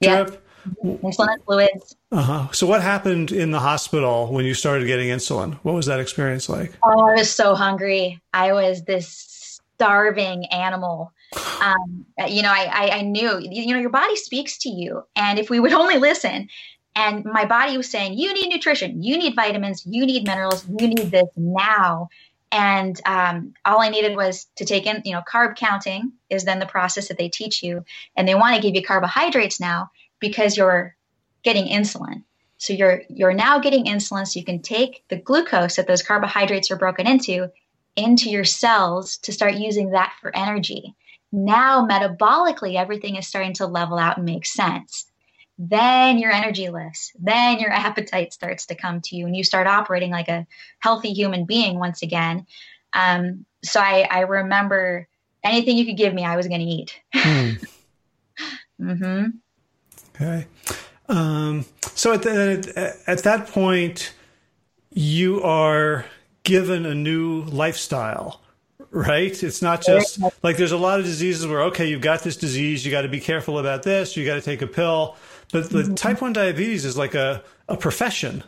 drip? 0.00 0.30
Yeah. 0.32 0.36
Insulin 0.84 1.44
fluids. 1.44 1.96
Uh 2.12 2.22
huh. 2.22 2.52
So 2.52 2.66
what 2.66 2.82
happened 2.82 3.32
in 3.32 3.50
the 3.50 3.60
hospital 3.60 4.32
when 4.32 4.44
you 4.44 4.54
started 4.54 4.86
getting 4.86 5.08
insulin? 5.08 5.54
What 5.62 5.74
was 5.74 5.86
that 5.86 6.00
experience 6.00 6.48
like? 6.48 6.72
Oh, 6.82 7.08
I 7.08 7.14
was 7.14 7.30
so 7.30 7.54
hungry. 7.54 8.20
I 8.32 8.52
was 8.52 8.84
this 8.84 9.60
starving 9.74 10.46
animal. 10.46 11.12
Um, 11.62 12.06
you 12.28 12.42
know, 12.42 12.50
I, 12.50 12.64
I 12.64 12.98
I 12.98 13.02
knew. 13.02 13.38
You 13.40 13.74
know, 13.74 13.80
your 13.80 13.90
body 13.90 14.16
speaks 14.16 14.58
to 14.58 14.68
you, 14.68 15.04
and 15.16 15.38
if 15.38 15.50
we 15.50 15.60
would 15.60 15.72
only 15.82 15.98
listen. 15.98 16.48
And 16.96 17.24
my 17.24 17.44
body 17.44 17.76
was 17.76 17.88
saying, 17.88 18.18
"You 18.18 18.34
need 18.34 18.48
nutrition. 18.48 19.02
You 19.02 19.16
need 19.16 19.36
vitamins. 19.36 19.84
You 19.86 20.04
need 20.06 20.26
minerals. 20.26 20.66
You 20.68 20.88
need 20.88 21.10
this 21.10 21.28
now." 21.36 22.08
And 22.52 23.00
um, 23.06 23.54
all 23.64 23.80
I 23.80 23.90
needed 23.90 24.16
was 24.16 24.46
to 24.56 24.64
take 24.64 24.86
in, 24.86 25.02
you 25.04 25.12
know, 25.12 25.22
carb 25.22 25.54
counting 25.56 26.12
is 26.28 26.44
then 26.44 26.58
the 26.58 26.66
process 26.66 27.08
that 27.08 27.16
they 27.16 27.28
teach 27.28 27.62
you. 27.62 27.84
And 28.16 28.26
they 28.26 28.34
want 28.34 28.56
to 28.56 28.62
give 28.62 28.74
you 28.74 28.82
carbohydrates 28.82 29.60
now 29.60 29.90
because 30.20 30.56
you're 30.56 30.96
getting 31.42 31.66
insulin. 31.66 32.24
So 32.58 32.72
you're 32.72 33.02
you're 33.08 33.32
now 33.32 33.58
getting 33.58 33.86
insulin 33.86 34.26
so 34.26 34.38
you 34.38 34.44
can 34.44 34.60
take 34.60 35.04
the 35.08 35.16
glucose 35.16 35.76
that 35.76 35.86
those 35.86 36.02
carbohydrates 36.02 36.70
are 36.70 36.76
broken 36.76 37.06
into 37.06 37.50
into 37.96 38.30
your 38.30 38.44
cells 38.44 39.16
to 39.18 39.32
start 39.32 39.54
using 39.54 39.90
that 39.90 40.14
for 40.20 40.34
energy. 40.36 40.94
Now 41.32 41.86
metabolically 41.86 42.76
everything 42.76 43.16
is 43.16 43.26
starting 43.26 43.54
to 43.54 43.66
level 43.66 43.98
out 43.98 44.18
and 44.18 44.26
make 44.26 44.46
sense 44.46 45.06
then 45.60 46.16
your 46.18 46.32
energy 46.32 46.70
lifts 46.70 47.12
then 47.18 47.58
your 47.58 47.70
appetite 47.86 48.32
starts 48.32 48.66
to 48.66 48.74
come 48.74 49.00
to 49.02 49.14
you 49.14 49.26
and 49.26 49.36
you 49.36 49.44
start 49.44 49.66
operating 49.66 50.10
like 50.10 50.28
a 50.28 50.46
healthy 50.78 51.12
human 51.12 51.44
being 51.44 51.78
once 51.78 52.02
again 52.02 52.46
um, 52.92 53.44
so 53.62 53.78
I, 53.78 54.08
I, 54.10 54.20
remember 54.20 55.06
anything 55.44 55.76
you 55.76 55.84
could 55.84 55.96
give 55.96 56.12
me 56.12 56.24
i 56.24 56.36
was 56.36 56.48
going 56.48 56.60
to 56.60 56.66
eat 56.66 57.00
hmm. 57.14 57.50
mm-hmm. 58.80 59.26
Okay 60.20 60.46
um, 61.08 61.64
so 61.94 62.12
at, 62.12 62.22
the, 62.22 62.96
at 63.08 63.24
that 63.24 63.48
point 63.48 64.14
you 64.92 65.42
are 65.42 66.04
given 66.44 66.86
a 66.86 66.94
new 66.94 67.42
lifestyle 67.42 68.40
right? 68.90 69.42
It's 69.42 69.62
not 69.62 69.82
just 69.82 70.20
like 70.42 70.56
there's 70.56 70.72
a 70.72 70.78
lot 70.78 70.98
of 70.98 71.06
diseases 71.06 71.46
where, 71.46 71.62
okay, 71.64 71.86
you've 71.86 72.00
got 72.00 72.22
this 72.22 72.36
disease, 72.36 72.84
you 72.84 72.90
got 72.90 73.02
to 73.02 73.08
be 73.08 73.20
careful 73.20 73.58
about 73.58 73.82
this, 73.82 74.16
you 74.16 74.24
got 74.26 74.34
to 74.34 74.40
take 74.40 74.62
a 74.62 74.66
pill. 74.66 75.16
But 75.52 75.70
the 75.70 75.82
mm-hmm. 75.82 75.94
type 75.94 76.20
1 76.20 76.32
diabetes 76.32 76.84
is 76.84 76.96
like 76.96 77.14
a, 77.14 77.42
a 77.68 77.76
profession, 77.76 78.44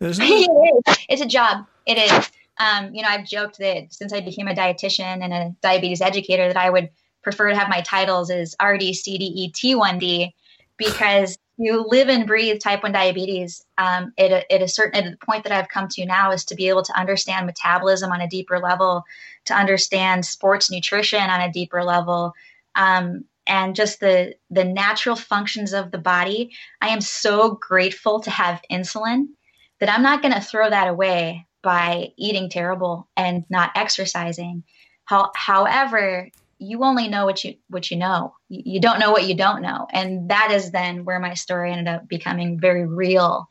isn't 0.00 0.24
it? 0.24 0.28
it 0.30 0.82
is. 0.88 0.96
It's 1.08 1.22
a 1.22 1.26
job. 1.26 1.66
It 1.86 1.98
is. 1.98 2.30
Um, 2.58 2.94
you 2.94 3.02
know, 3.02 3.08
I've 3.08 3.26
joked 3.26 3.58
that 3.58 3.92
since 3.92 4.12
I 4.12 4.20
became 4.20 4.48
a 4.48 4.54
dietitian 4.54 5.22
and 5.22 5.32
a 5.32 5.54
diabetes 5.62 6.00
educator, 6.00 6.46
that 6.48 6.56
I 6.56 6.70
would 6.70 6.90
prefer 7.22 7.50
to 7.50 7.56
have 7.56 7.68
my 7.68 7.80
titles 7.82 8.30
as 8.30 8.54
RD, 8.62 8.80
CDE, 8.80 9.52
T1D, 9.52 10.32
because 10.84 11.38
you 11.58 11.86
live 11.88 12.08
and 12.08 12.26
breathe 12.26 12.60
type 12.60 12.82
1 12.82 12.92
diabetes. 12.92 13.64
Um, 13.78 14.12
at, 14.18 14.30
a, 14.30 14.52
at 14.52 14.62
a 14.62 14.68
certain 14.68 15.04
at 15.04 15.10
the 15.10 15.26
point 15.26 15.44
that 15.44 15.52
I've 15.52 15.68
come 15.68 15.88
to 15.88 16.06
now 16.06 16.32
is 16.32 16.44
to 16.46 16.54
be 16.54 16.68
able 16.68 16.82
to 16.82 16.98
understand 16.98 17.46
metabolism 17.46 18.10
on 18.10 18.20
a 18.20 18.28
deeper 18.28 18.58
level, 18.58 19.04
to 19.46 19.54
understand 19.54 20.24
sports 20.24 20.70
nutrition 20.70 21.20
on 21.20 21.40
a 21.40 21.52
deeper 21.52 21.84
level, 21.84 22.32
um, 22.74 23.24
and 23.46 23.74
just 23.74 24.00
the 24.00 24.34
the 24.50 24.64
natural 24.64 25.16
functions 25.16 25.72
of 25.72 25.90
the 25.90 25.98
body. 25.98 26.52
I 26.80 26.88
am 26.88 27.00
so 27.00 27.58
grateful 27.60 28.20
to 28.20 28.30
have 28.30 28.62
insulin 28.70 29.26
that 29.80 29.92
I'm 29.92 30.02
not 30.02 30.22
going 30.22 30.34
to 30.34 30.40
throw 30.40 30.70
that 30.70 30.88
away 30.88 31.46
by 31.62 32.12
eating 32.16 32.48
terrible 32.48 33.08
and 33.16 33.44
not 33.50 33.72
exercising. 33.74 34.62
How, 35.04 35.30
however, 35.34 36.28
you 36.62 36.84
only 36.84 37.08
know 37.08 37.24
what 37.24 37.44
you 37.44 37.54
what 37.68 37.90
you 37.90 37.96
know. 37.96 38.34
You, 38.48 38.80
don't 38.80 38.98
know 38.98 39.10
what 39.10 39.26
you 39.26 39.34
don't 39.34 39.62
know, 39.62 39.86
and 39.92 40.30
that 40.30 40.50
is 40.52 40.70
then 40.70 41.04
where 41.04 41.18
my 41.18 41.34
story 41.34 41.72
ended 41.72 41.88
up 41.88 42.08
becoming 42.08 42.60
very 42.60 42.86
real. 42.86 43.48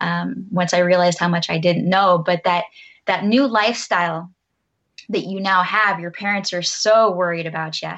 Um, 0.00 0.46
once 0.50 0.72
I 0.72 0.78
realized 0.78 1.18
how 1.18 1.28
much 1.28 1.50
I 1.50 1.58
didn't 1.58 1.88
know, 1.88 2.22
but 2.24 2.44
that 2.44 2.64
that 3.06 3.24
new 3.24 3.46
lifestyle 3.46 4.30
that 5.08 5.24
you 5.24 5.40
now 5.40 5.62
have, 5.62 6.00
your 6.00 6.10
parents 6.10 6.52
are 6.52 6.62
so 6.62 7.10
worried 7.10 7.46
about 7.46 7.80
you. 7.82 7.92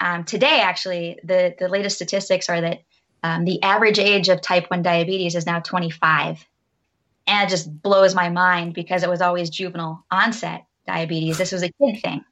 Um, 0.00 0.24
today, 0.24 0.60
actually, 0.60 1.18
the 1.24 1.54
the 1.58 1.68
latest 1.68 1.96
statistics 1.96 2.48
are 2.48 2.60
that 2.60 2.82
um, 3.22 3.44
the 3.44 3.62
average 3.62 3.98
age 3.98 4.28
of 4.28 4.40
type 4.40 4.70
one 4.70 4.82
diabetes 4.82 5.34
is 5.34 5.46
now 5.46 5.60
25 5.60 6.44
and 7.26 7.46
it 7.46 7.50
just 7.50 7.82
blows 7.82 8.14
my 8.14 8.28
mind 8.28 8.74
because 8.74 9.02
it 9.02 9.10
was 9.10 9.20
always 9.20 9.50
juvenile 9.50 10.04
onset 10.10 10.64
diabetes. 10.86 11.38
This 11.38 11.52
was 11.52 11.62
a 11.62 11.70
kid 11.70 12.00
thing. 12.02 12.24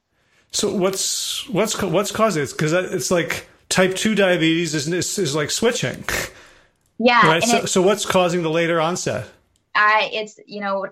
So 0.51 0.73
what's 0.73 1.47
what's 1.49 1.81
what's 1.81 2.11
causing 2.11 2.43
it? 2.43 2.51
Because 2.51 2.73
it's 2.73 3.11
like 3.11 3.47
type 3.69 3.95
two 3.95 4.15
diabetes 4.15 4.73
is, 4.73 4.87
is, 4.87 5.17
is 5.17 5.35
like 5.35 5.51
switching. 5.51 6.03
Yeah. 6.97 7.25
Right. 7.25 7.43
So, 7.43 7.65
so 7.65 7.81
what's 7.81 8.05
causing 8.05 8.41
the 8.41 8.49
later 8.49 8.81
onset? 8.81 9.29
I 9.75 10.09
it's 10.11 10.39
you 10.45 10.61
know 10.61 10.87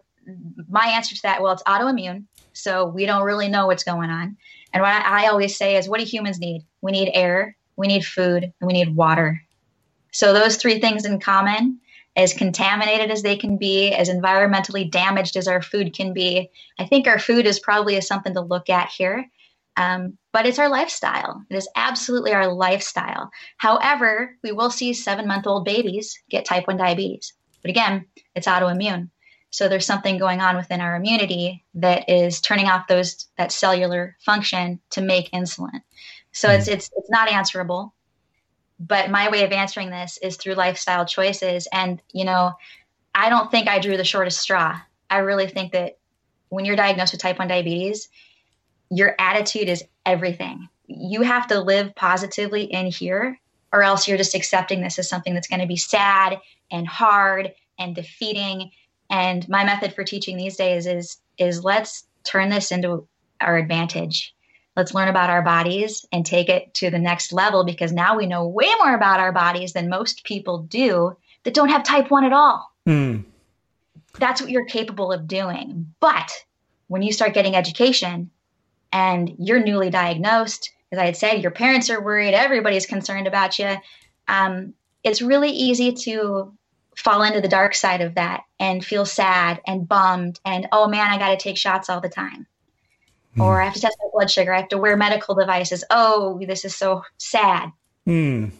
my 0.70 0.88
answer 0.88 1.16
to 1.16 1.22
that. 1.24 1.42
Well, 1.42 1.54
it's 1.54 1.64
autoimmune, 1.64 2.26
so 2.54 2.86
we 2.86 3.06
don't 3.06 3.24
really 3.24 3.50
know 3.50 3.68
what's 3.68 3.84
going 3.84 4.10
on. 4.10 4.38
And 4.74 4.84
what 4.84 4.92
I, 4.92 5.26
I 5.26 5.28
always 5.28 5.58
say 5.58 5.78
is, 5.78 5.90
what 5.90 6.00
do 6.00 6.06
humans 6.06 6.40
need? 6.40 6.64
We 6.82 6.92
need 6.92 7.12
air, 7.14 7.56
we 7.78 7.88
need 7.88 8.06
food, 8.06 8.44
and 8.44 8.68
we 8.68 8.74
need 8.74 8.96
water. 8.96 9.42
So 10.12 10.34
those 10.34 10.58
three 10.58 10.80
things 10.80 11.06
in 11.06 11.20
common 11.20 11.80
as 12.16 12.34
contaminated 12.34 13.12
as 13.12 13.22
they 13.22 13.38
can 13.38 13.58
be, 13.58 13.92
as 13.92 14.10
environmentally 14.10 14.90
damaged 14.90 15.38
as 15.38 15.48
our 15.48 15.62
food 15.62 15.94
can 15.94 16.14
be. 16.14 16.50
I 16.80 16.86
think 16.86 17.08
our 17.08 17.20
food 17.20 17.46
is 17.46 17.60
probably 17.60 18.02
something 18.02 18.34
to 18.34 18.42
look 18.42 18.70
at 18.70 18.90
here. 18.90 19.30
Um, 19.78 20.18
but 20.34 20.46
it's 20.46 20.60
our 20.60 20.70
lifestyle. 20.70 21.44
It 21.50 21.56
is 21.56 21.70
absolutely 21.76 22.34
our 22.34 22.52
lifestyle. 22.52 23.30
However, 23.58 24.36
we 24.44 24.52
will 24.52 24.72
see 24.72 24.94
seven 24.94 25.28
month 25.28 25.48
old 25.48 25.66
babies 25.66 26.20
get 26.30 26.46
type 26.46 26.68
1 26.68 26.78
diabetes. 26.78 27.34
But 27.62 27.70
again, 27.70 28.06
it's 28.36 28.48
autoimmune. 28.48 29.10
So 29.50 29.70
there's 29.70 29.86
something 29.86 30.18
going 30.18 30.42
on 30.42 30.58
within 30.58 30.82
our 30.82 30.96
immunity 30.96 31.64
that 31.76 32.10
is 32.10 32.42
turning 32.42 32.68
off 32.68 32.88
those 32.88 33.28
that 33.38 33.52
cellular 33.52 34.18
function 34.26 34.80
to 34.92 35.02
make 35.02 35.32
insulin. 35.32 35.82
So 36.34 36.50
it's 36.50 36.68
it's 36.68 36.90
it's 36.96 37.10
not 37.10 37.32
answerable 37.32 37.94
but 38.80 39.10
my 39.10 39.30
way 39.30 39.44
of 39.44 39.52
answering 39.52 39.90
this 39.90 40.18
is 40.22 40.38
through 40.38 40.54
lifestyle 40.54 41.06
choices 41.06 41.68
and 41.72 42.02
you 42.12 42.26
know 42.26 42.52
i 43.16 43.30
don't 43.30 43.52
think 43.52 43.68
i 43.68 43.80
drew 43.80 43.98
the 43.98 44.04
shortest 44.04 44.40
straw 44.40 44.80
i 45.10 45.18
really 45.18 45.48
think 45.48 45.72
that 45.72 45.98
when 46.50 46.66
you're 46.66 46.76
diagnosed 46.76 47.14
with 47.14 47.22
type 47.22 47.40
1 47.40 47.48
diabetes 47.48 48.10
your 48.90 49.16
attitude 49.20 49.70
is 49.70 49.84
everything 50.06 50.68
you 50.88 51.22
have 51.22 51.48
to 51.48 51.60
live 51.60 51.94
positively 51.96 52.64
in 52.64 52.88
here 52.88 53.40
or 53.74 53.84
else 53.84 54.08
you're 54.08 54.18
just 54.18 54.36
accepting 54.36 54.82
this 54.82 54.98
as 54.98 55.10
something 55.10 55.34
that's 55.34 55.48
going 55.48 55.60
to 55.60 55.68
be 55.68 55.76
sad 55.76 56.40
and 56.72 56.88
hard 56.88 57.54
and 57.78 57.96
defeating 57.96 58.72
and 59.10 59.48
my 59.50 59.64
method 59.64 59.94
for 59.94 60.04
teaching 60.04 60.38
these 60.38 60.56
days 60.56 60.86
is 60.88 61.18
is 61.38 61.64
let's 61.64 62.06
turn 62.24 62.50
this 62.50 62.72
into 62.72 63.08
our 63.42 63.58
advantage 63.58 64.34
let's 64.78 64.94
learn 64.94 65.10
about 65.10 65.30
our 65.30 65.42
bodies 65.42 66.06
and 66.14 66.26
take 66.26 66.48
it 66.48 66.74
to 66.76 66.90
the 66.90 67.00
next 67.00 67.34
level 67.34 67.66
because 67.66 67.92
now 67.92 68.16
we 68.16 68.26
know 68.26 68.48
way 68.48 68.70
more 68.82 68.94
about 68.94 69.20
our 69.20 69.34
bodies 69.34 69.74
than 69.74 69.90
most 69.90 70.24
people 70.24 70.60
do 70.60 71.18
that 71.44 71.54
don't 71.54 71.70
have 71.70 71.84
type 71.84 72.12
1 72.12 72.26
at 72.26 72.34
all. 72.34 72.72
Mm. 72.88 73.24
That's 74.20 74.42
what 74.42 74.52
you're 74.52 74.66
capable 74.66 75.12
of 75.12 75.28
doing. 75.28 75.94
But 76.00 76.32
when 76.88 77.02
you 77.02 77.12
start 77.12 77.34
getting 77.34 77.56
education 77.56 78.30
and 78.92 79.34
you're 79.38 79.64
newly 79.64 79.90
diagnosed, 79.90 80.72
as 80.92 81.00
I 81.00 81.06
had 81.06 81.18
said, 81.18 81.42
your 81.42 81.52
parents 81.52 81.90
are 81.90 82.02
worried, 82.02 82.34
everybody's 82.34 82.86
concerned 82.86 83.28
about 83.28 83.60
you. 83.60 83.76
Um, 84.28 84.74
it's 85.04 85.22
really 85.22 85.52
easy 85.52 85.94
to 85.94 86.54
fall 86.96 87.24
into 87.24 87.42
the 87.42 87.48
dark 87.48 87.76
side 87.76 88.02
of 88.02 88.16
that 88.16 88.44
and 88.60 88.84
feel 88.84 89.06
sad 89.06 89.62
and 89.68 89.88
bummed 89.88 90.40
and, 90.46 90.68
oh 90.72 90.88
man, 90.88 91.08
I 91.12 91.18
got 91.18 91.30
to 91.30 91.38
take 91.38 91.58
shots 91.58 91.90
all 91.90 92.02
the 92.02 92.10
time 92.10 92.48
mm. 93.38 93.44
or 93.44 93.62
I 93.62 93.66
have 93.66 93.74
to 93.74 93.82
test 93.82 93.98
my 94.02 94.10
blood 94.14 94.32
sugar. 94.32 94.54
I 94.54 94.60
have 94.60 94.70
to 94.70 94.78
wear 94.78 94.98
medical 94.98 95.36
devices. 95.36 95.84
Oh, 95.90 96.40
this 96.46 96.66
is 96.66 96.76
so 96.76 97.04
sad. 97.18 97.72
Mm. 98.08 98.52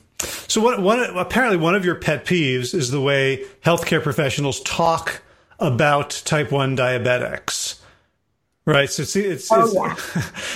So, 0.48 0.62
what, 0.62 0.82
one, 0.82 1.00
apparently, 1.16 1.58
one 1.58 1.76
of 1.76 1.86
your 1.86 1.96
pet 1.96 2.26
peeves 2.26 2.74
is 2.74 2.92
the 2.92 3.02
way 3.02 3.46
healthcare 3.64 4.02
professionals 4.02 4.62
talk 4.62 5.22
about 5.60 6.22
type 6.26 6.52
1 6.52 6.78
diabetics. 6.78 7.80
Right. 8.68 8.90
So 8.90 9.04
it's, 9.04 9.16
it's, 9.16 9.52
oh, 9.52 9.64
it's, 9.64 9.74
yeah. 9.74 9.96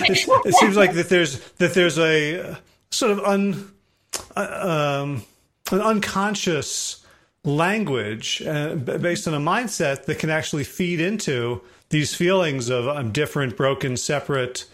it's 0.06 0.28
it 0.28 0.54
seems 0.56 0.76
like 0.76 0.92
that 0.94 1.08
there's, 1.08 1.40
that 1.52 1.72
there's 1.72 1.98
a 1.98 2.58
sort 2.90 3.10
of 3.10 3.20
un, 3.20 3.72
uh, 4.36 5.00
um, 5.02 5.24
an 5.72 5.80
unconscious 5.80 7.04
language 7.42 8.42
uh, 8.42 8.74
based 8.74 9.26
on 9.26 9.34
a 9.34 9.40
mindset 9.40 10.04
that 10.04 10.18
can 10.18 10.28
actually 10.30 10.64
feed 10.64 11.00
into 11.00 11.62
these 11.88 12.14
feelings 12.14 12.68
of 12.68 12.86
I'm 12.86 13.12
different, 13.12 13.56
broken, 13.56 13.96
separate, 13.96 14.66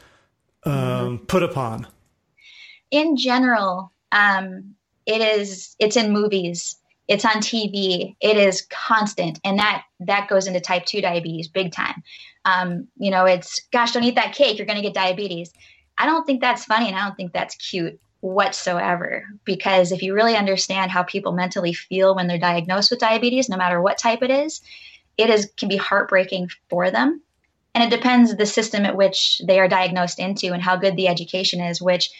um, 0.64 0.72
mm-hmm. 0.72 1.24
put 1.26 1.42
upon? 1.42 1.86
In 2.90 3.16
general, 3.16 3.92
um, 4.12 4.74
it 5.06 5.20
is. 5.20 5.76
It's 5.78 5.96
in 5.96 6.12
movies. 6.12 6.76
It's 7.06 7.24
on 7.24 7.36
TV. 7.36 8.16
It 8.20 8.36
is 8.36 8.66
constant, 8.70 9.40
and 9.44 9.58
that 9.58 9.84
that 10.00 10.28
goes 10.28 10.46
into 10.46 10.60
type 10.60 10.86
two 10.86 11.00
diabetes 11.00 11.48
big 11.48 11.72
time. 11.72 12.02
Um, 12.48 12.88
you 12.98 13.10
know, 13.10 13.24
it's 13.24 13.60
gosh, 13.72 13.92
don't 13.92 14.04
eat 14.04 14.14
that 14.14 14.34
cake. 14.34 14.58
You're 14.58 14.66
going 14.66 14.76
to 14.76 14.82
get 14.82 14.94
diabetes. 14.94 15.52
I 15.98 16.06
don't 16.06 16.24
think 16.24 16.40
that's 16.40 16.64
funny, 16.64 16.88
and 16.88 16.96
I 16.96 17.04
don't 17.04 17.16
think 17.16 17.32
that's 17.32 17.56
cute 17.56 17.98
whatsoever. 18.20 19.24
Because 19.44 19.92
if 19.92 20.02
you 20.02 20.14
really 20.14 20.36
understand 20.36 20.90
how 20.90 21.02
people 21.02 21.32
mentally 21.32 21.72
feel 21.72 22.14
when 22.14 22.26
they're 22.26 22.38
diagnosed 22.38 22.90
with 22.90 23.00
diabetes, 23.00 23.48
no 23.48 23.56
matter 23.56 23.82
what 23.82 23.98
type 23.98 24.22
it 24.22 24.30
is, 24.30 24.60
it 25.16 25.30
is 25.30 25.50
can 25.56 25.68
be 25.68 25.76
heartbreaking 25.76 26.48
for 26.70 26.90
them 26.90 27.20
and 27.74 27.92
it 27.92 27.96
depends 27.96 28.34
the 28.34 28.46
system 28.46 28.84
at 28.84 28.96
which 28.96 29.40
they 29.46 29.60
are 29.60 29.68
diagnosed 29.68 30.18
into 30.18 30.52
and 30.52 30.62
how 30.62 30.76
good 30.76 30.96
the 30.96 31.08
education 31.08 31.60
is 31.60 31.82
which 31.82 32.10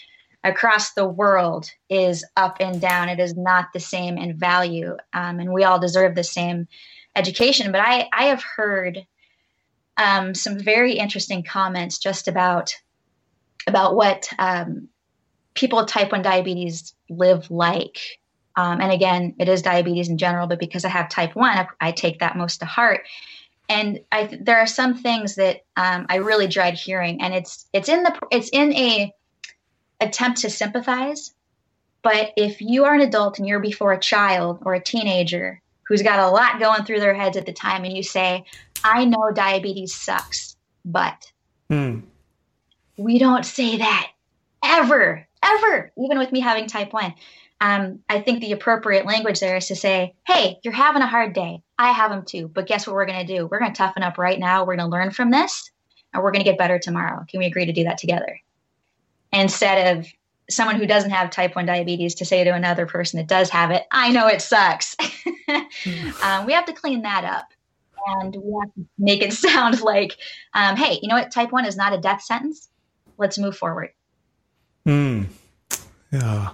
across 0.45 0.93
the 0.93 1.07
world 1.07 1.71
is 1.89 2.25
up 2.37 2.59
and 2.61 2.81
down 2.81 3.09
it 3.09 3.19
is 3.19 3.37
not 3.37 3.67
the 3.73 3.81
same 3.81 4.19
in 4.19 4.37
value 4.37 4.97
um, 5.13 5.41
and 5.41 5.53
we 5.53 5.65
all 5.65 5.79
deserve 5.79 6.15
the 6.15 6.25
same 6.25 6.69
education 7.17 7.73
but 7.73 7.81
i 7.81 8.09
i 8.13 8.25
have 8.25 8.43
heard 8.43 9.07
um, 9.99 10.35
some 10.35 10.59
very 10.59 10.95
interesting 10.95 11.43
comments 11.43 11.99
just 11.99 12.29
about 12.29 12.75
about 13.67 13.95
what 13.95 14.29
um, 14.39 14.89
people 15.55 15.79
with 15.79 15.89
type 15.89 16.13
1 16.13 16.23
diabetes 16.23 16.95
live 17.11 17.51
like 17.51 17.99
um, 18.59 18.81
and 18.81 18.91
again, 18.91 19.37
it 19.39 19.49
is 19.49 19.63
diabetes 19.63 20.09
in 20.09 20.19
general, 20.19 20.49
but 20.49 20.59
because 20.59 20.85
I 20.85 20.89
have 20.89 21.09
type 21.09 21.37
1, 21.37 21.59
I, 21.59 21.67
I 21.81 21.93
take 21.93 22.19
that 22.19 22.37
most 22.37 22.59
to 22.59 22.67
heart. 22.67 23.07
And 23.69 24.01
I, 24.11 24.37
there 24.41 24.59
are 24.59 24.67
some 24.67 24.97
things 24.97 25.37
that 25.37 25.61
um, 25.77 26.07
I 26.09 26.17
really 26.17 26.49
dread 26.49 26.75
hearing, 26.75 27.23
and 27.23 27.35
it's 27.35 27.69
it's 27.73 27.89
in 27.89 28.03
the 28.03 28.19
it's 28.33 28.49
in 28.49 28.73
a 28.73 29.13
attempt 30.01 30.41
to 30.41 30.51
sympathize. 30.51 31.35
But 32.03 32.33
if 32.37 32.61
you 32.61 32.85
are 32.85 32.95
an 32.95 33.03
adult 33.03 33.39
and 33.39 33.47
you're 33.47 33.61
before 33.61 33.93
a 33.93 34.01
child 34.01 34.63
or 34.65 34.75
a 34.75 34.83
teenager 34.83 35.63
who's 35.87 36.03
got 36.03 36.19
a 36.19 36.31
lot 36.31 36.59
going 36.59 36.85
through 36.85 37.01
their 37.01 37.15
heads 37.15 37.37
at 37.37 37.47
the 37.47 37.53
time, 37.53 37.85
and 37.85 37.95
you 37.97 38.03
say, 38.03 38.45
"I 38.85 39.05
know 39.05 39.31
diabetes 39.33 39.95
sucks, 39.95 40.57
but," 40.85 41.31
hmm. 41.69 42.01
we 42.97 43.19
don't 43.19 43.45
say 43.45 43.79
that 43.79 44.11
ever, 44.65 45.27
ever, 45.43 45.93
even 45.99 46.19
with 46.19 46.33
me 46.33 46.41
having 46.41 46.67
type 46.67 46.93
one 46.93 47.15
um, 47.61 48.01
I 48.09 48.21
think 48.21 48.41
the 48.41 48.53
appropriate 48.53 49.05
language 49.05 49.41
there 49.41 49.57
is 49.57 49.67
to 49.67 49.77
say, 49.77 50.15
hey, 50.27 50.59
you're 50.63 50.73
having 50.73 51.03
a 51.03 51.07
hard 51.07 51.33
day. 51.33 51.63
I 51.79 51.93
have 51.93 52.11
them 52.11 52.25
too. 52.25 52.49
But 52.49 52.67
guess 52.67 52.87
what 52.87 52.95
we're 52.95 53.07
going 53.07 53.27
to 53.27 53.37
do? 53.37 53.47
We're 53.47 53.59
going 53.59 53.73
to 53.73 53.77
toughen 53.77 54.03
up 54.03 54.19
right 54.19 54.39
now. 54.39 54.61
We're 54.61 54.77
going 54.77 54.89
to 54.89 54.93
learn 54.93 55.11
from 55.11 55.31
this 55.31 55.71
and 56.15 56.23
we're 56.23 56.31
going 56.31 56.45
to 56.45 56.49
get 56.49 56.59
better 56.59 56.79
tomorrow. 56.79 57.25
Can 57.29 57.41
we 57.41 57.47
agree 57.47 57.67
to 57.67 57.73
do 57.73 57.85
that 57.85 57.99
together? 57.99 58.41
Instead 59.33 59.99
of 59.99 60.07
someone 60.49 60.77
who 60.77 60.87
doesn't 60.87 61.11
have 61.11 61.31
type 61.31 61.57
1 61.57 61.67
diabetes 61.67 62.15
to 62.17 62.25
say 62.25 62.45
to 62.45 62.55
another 62.55 62.87
person 62.87 63.19
that 63.19 63.27
does 63.27 63.51
have 63.51 63.71
it, 63.71 63.85
I 63.91 64.11
know 64.13 64.29
it 64.29 64.41
sucks. 64.41 64.97
um, 66.23 66.47
we 66.47 66.53
have 66.53 66.65
to 66.67 66.73
clean 66.73 67.03
that 67.03 67.25
up. 67.25 67.49
And 68.07 68.37
we 68.37 68.59
have 68.61 68.75
to 68.75 68.87
make 68.99 69.23
it 69.23 69.33
sound 69.35 69.81
like, 69.81 70.17
um, 70.55 70.77
hey, 70.77 70.99
you 71.03 71.09
know 71.09 71.17
what? 71.17 71.31
Type 71.31 71.53
one 71.53 71.65
is 71.65 71.77
not 71.77 71.93
a 71.93 71.99
death 71.99 72.23
sentence. 72.23 72.69
Let's 73.17 73.39
move 73.39 73.57
forward. 73.57 73.91
Hmm. 74.85 75.25
Yeah. 76.13 76.51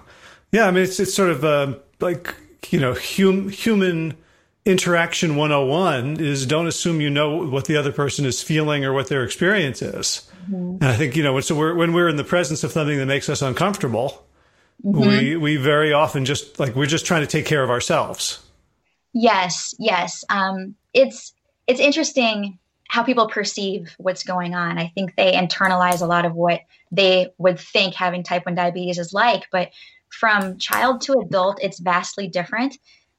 Yeah. 0.51 0.67
I 0.67 0.71
mean, 0.71 0.83
it's, 0.83 0.99
it's 0.99 1.13
sort 1.13 1.29
of 1.29 1.45
uh, 1.45 1.75
like, 1.99 2.35
you 2.69 2.79
know, 2.79 2.95
hum, 2.95 3.49
human 3.49 4.17
interaction 4.65 5.35
101 5.35 6.19
is 6.19 6.45
don't 6.45 6.67
assume 6.67 6.99
you 6.99 7.09
know 7.09 7.47
what 7.47 7.65
the 7.65 7.77
other 7.77 7.91
person 7.91 8.25
is 8.25 8.41
feeling 8.41 8.83
or 8.83 8.93
what 8.93 9.07
their 9.07 9.23
experience 9.23 9.81
is. 9.81 10.29
Mm-hmm. 10.49 10.77
And 10.81 10.85
I 10.85 10.95
think, 10.95 11.15
you 11.15 11.23
know, 11.23 11.39
so 11.39 11.55
we're, 11.55 11.75
when 11.75 11.93
we're 11.93 12.09
in 12.09 12.15
the 12.15 12.23
presence 12.23 12.63
of 12.63 12.71
something 12.71 12.97
that 12.97 13.05
makes 13.05 13.29
us 13.29 13.41
uncomfortable, 13.41 14.25
mm-hmm. 14.83 14.99
we, 14.99 15.35
we 15.35 15.55
very 15.57 15.93
often 15.93 16.25
just 16.25 16.59
like, 16.59 16.75
we're 16.75 16.87
just 16.87 17.05
trying 17.05 17.21
to 17.21 17.27
take 17.27 17.45
care 17.45 17.63
of 17.63 17.69
ourselves. 17.69 18.43
Yes. 19.13 19.75
Yes. 19.77 20.23
Um, 20.29 20.75
it's, 20.93 21.34
it's 21.67 21.79
interesting 21.79 22.59
how 22.87 23.03
people 23.03 23.27
perceive 23.27 23.93
what's 23.97 24.23
going 24.23 24.53
on. 24.53 24.77
I 24.77 24.91
think 24.93 25.15
they 25.15 25.33
internalize 25.33 26.01
a 26.01 26.05
lot 26.05 26.25
of 26.25 26.33
what 26.33 26.61
they 26.91 27.33
would 27.37 27.59
think 27.59 27.95
having 27.95 28.23
type 28.23 28.45
1 28.45 28.55
diabetes 28.55 28.99
is 28.99 29.13
like, 29.13 29.47
but 29.51 29.69
from 30.09 30.57
child 30.57 31.01
to 31.01 31.13
adult, 31.13 31.59
it's 31.61 31.79
vastly 31.79 32.27
different. 32.27 32.77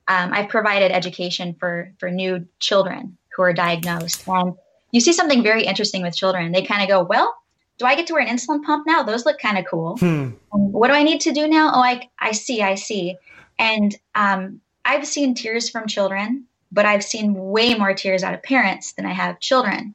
Um, 0.09 0.33
I've 0.33 0.49
provided 0.49 0.93
education 0.93 1.57
for 1.59 1.93
for 1.99 2.11
new 2.11 2.47
children 2.61 3.17
who 3.35 3.43
are 3.43 3.53
diagnosed, 3.53 4.27
and 4.29 4.55
you 4.93 5.01
see 5.01 5.13
something 5.13 5.43
very 5.43 5.65
interesting 5.65 6.03
with 6.03 6.17
children. 6.17 6.53
They 6.53 6.63
kind 6.63 6.83
of 6.83 6.89
go, 6.89 7.03
"Well, 7.03 7.35
do 7.79 7.87
I 7.87 7.97
get 7.97 8.07
to 8.07 8.13
wear 8.13 8.23
an 8.23 8.35
insulin 8.35 8.63
pump 8.63 8.87
now? 8.87 9.03
Those 9.03 9.27
look 9.27 9.39
kind 9.39 9.59
of 9.59 9.67
cool. 9.67 9.97
Hmm. 9.99 10.31
What 10.51 10.89
do 10.89 10.95
I 10.95 11.03
need 11.03 11.21
to 11.23 11.33
do 11.33 11.49
now? 11.49 11.73
Oh, 11.75 11.81
I 11.81 12.09
I 12.21 12.33
see, 12.33 12.63
I 12.63 12.77
see." 12.77 13.17
And 13.59 13.97
um, 14.15 14.61
I've 14.85 15.07
seen 15.07 15.35
tears 15.35 15.69
from 15.69 15.89
children 15.89 16.47
but 16.73 16.87
I've 16.87 17.05
seen 17.05 17.35
way 17.35 17.75
more 17.75 17.95
tears 17.95 18.23
out 18.23 18.35
of 18.35 18.43
parents 18.43 18.93
than 18.93 19.07
I 19.07 19.13
have 19.13 19.41
children. 19.41 19.95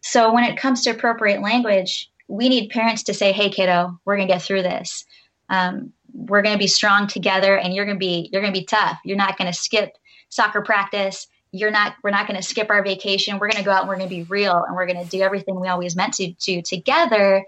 So 0.00 0.32
when 0.32 0.44
it 0.44 0.56
comes 0.56 0.82
to 0.82 0.90
appropriate 0.90 1.40
language, 1.42 2.10
we 2.28 2.48
need 2.48 2.70
parents 2.70 3.02
to 3.04 3.14
say, 3.14 3.32
"Hey, 3.32 3.50
kiddo, 3.50 3.98
we're 4.04 4.16
gonna 4.16 4.26
get 4.26 4.42
through 4.42 4.62
this. 4.62 5.04
Um, 5.48 5.92
we're 6.14 6.42
gonna 6.42 6.58
be 6.58 6.66
strong 6.66 7.06
together, 7.06 7.56
and 7.56 7.74
you're 7.74 7.84
gonna 7.84 7.98
be 7.98 8.28
you're 8.32 8.42
gonna 8.42 8.52
be 8.52 8.64
tough. 8.64 8.98
You're 9.04 9.16
not 9.16 9.36
gonna 9.36 9.52
skip 9.52 9.96
soccer 10.28 10.62
practice. 10.62 11.26
You're 11.52 11.70
not. 11.70 11.94
We're 12.02 12.10
not 12.10 12.26
gonna 12.26 12.42
skip 12.42 12.70
our 12.70 12.82
vacation. 12.82 13.38
We're 13.38 13.50
gonna 13.50 13.64
go 13.64 13.70
out 13.70 13.82
and 13.82 13.88
we're 13.88 13.96
gonna 13.96 14.08
be 14.08 14.24
real, 14.24 14.64
and 14.66 14.74
we're 14.74 14.86
gonna 14.86 15.04
do 15.04 15.20
everything 15.20 15.60
we 15.60 15.68
always 15.68 15.94
meant 15.94 16.14
to 16.14 16.32
do 16.32 16.62
together." 16.62 17.44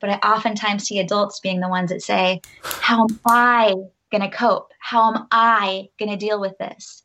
But 0.00 0.10
I 0.10 0.28
oftentimes 0.28 0.84
see 0.84 0.98
adults 0.98 1.40
being 1.40 1.60
the 1.60 1.68
ones 1.68 1.90
that 1.90 2.02
say, 2.02 2.42
"How 2.62 3.06
am 3.08 3.20
I 3.24 3.74
gonna 4.10 4.30
cope? 4.30 4.72
How 4.80 5.14
am 5.14 5.26
I 5.30 5.88
gonna 5.98 6.16
deal 6.16 6.40
with 6.40 6.58
this?" 6.58 7.03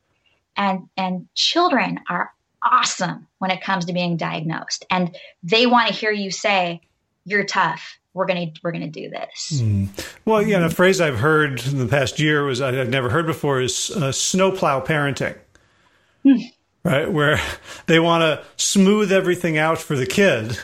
And 0.55 0.87
and 0.97 1.27
children 1.35 1.99
are 2.09 2.31
awesome 2.63 3.27
when 3.39 3.51
it 3.51 3.61
comes 3.61 3.85
to 3.85 3.93
being 3.93 4.17
diagnosed 4.17 4.85
and 4.91 5.15
they 5.43 5.65
want 5.65 5.87
to 5.87 5.93
hear 5.93 6.11
you 6.11 6.29
say 6.29 6.81
you're 7.25 7.45
tough 7.45 7.97
we're 8.13 8.25
gonna 8.25 8.47
we're 8.63 8.71
gonna 8.71 8.89
do 8.89 9.09
this 9.09 9.61
mm. 9.61 9.87
well 10.25 10.41
yeah 10.41 10.65
a 10.65 10.69
phrase 10.69 10.99
i've 10.99 11.19
heard 11.19 11.65
in 11.67 11.77
the 11.77 11.87
past 11.87 12.19
year 12.19 12.43
was 12.43 12.61
i've 12.61 12.89
never 12.89 13.09
heard 13.09 13.25
before 13.25 13.61
is 13.61 13.91
uh, 13.91 14.11
snowplow 14.11 14.83
parenting 14.83 15.37
mm. 16.25 16.41
right 16.83 17.11
where 17.11 17.39
they 17.85 17.99
want 17.99 18.21
to 18.21 18.43
smooth 18.57 19.11
everything 19.11 19.57
out 19.57 19.77
for 19.77 19.95
the 19.95 20.05
kid 20.05 20.59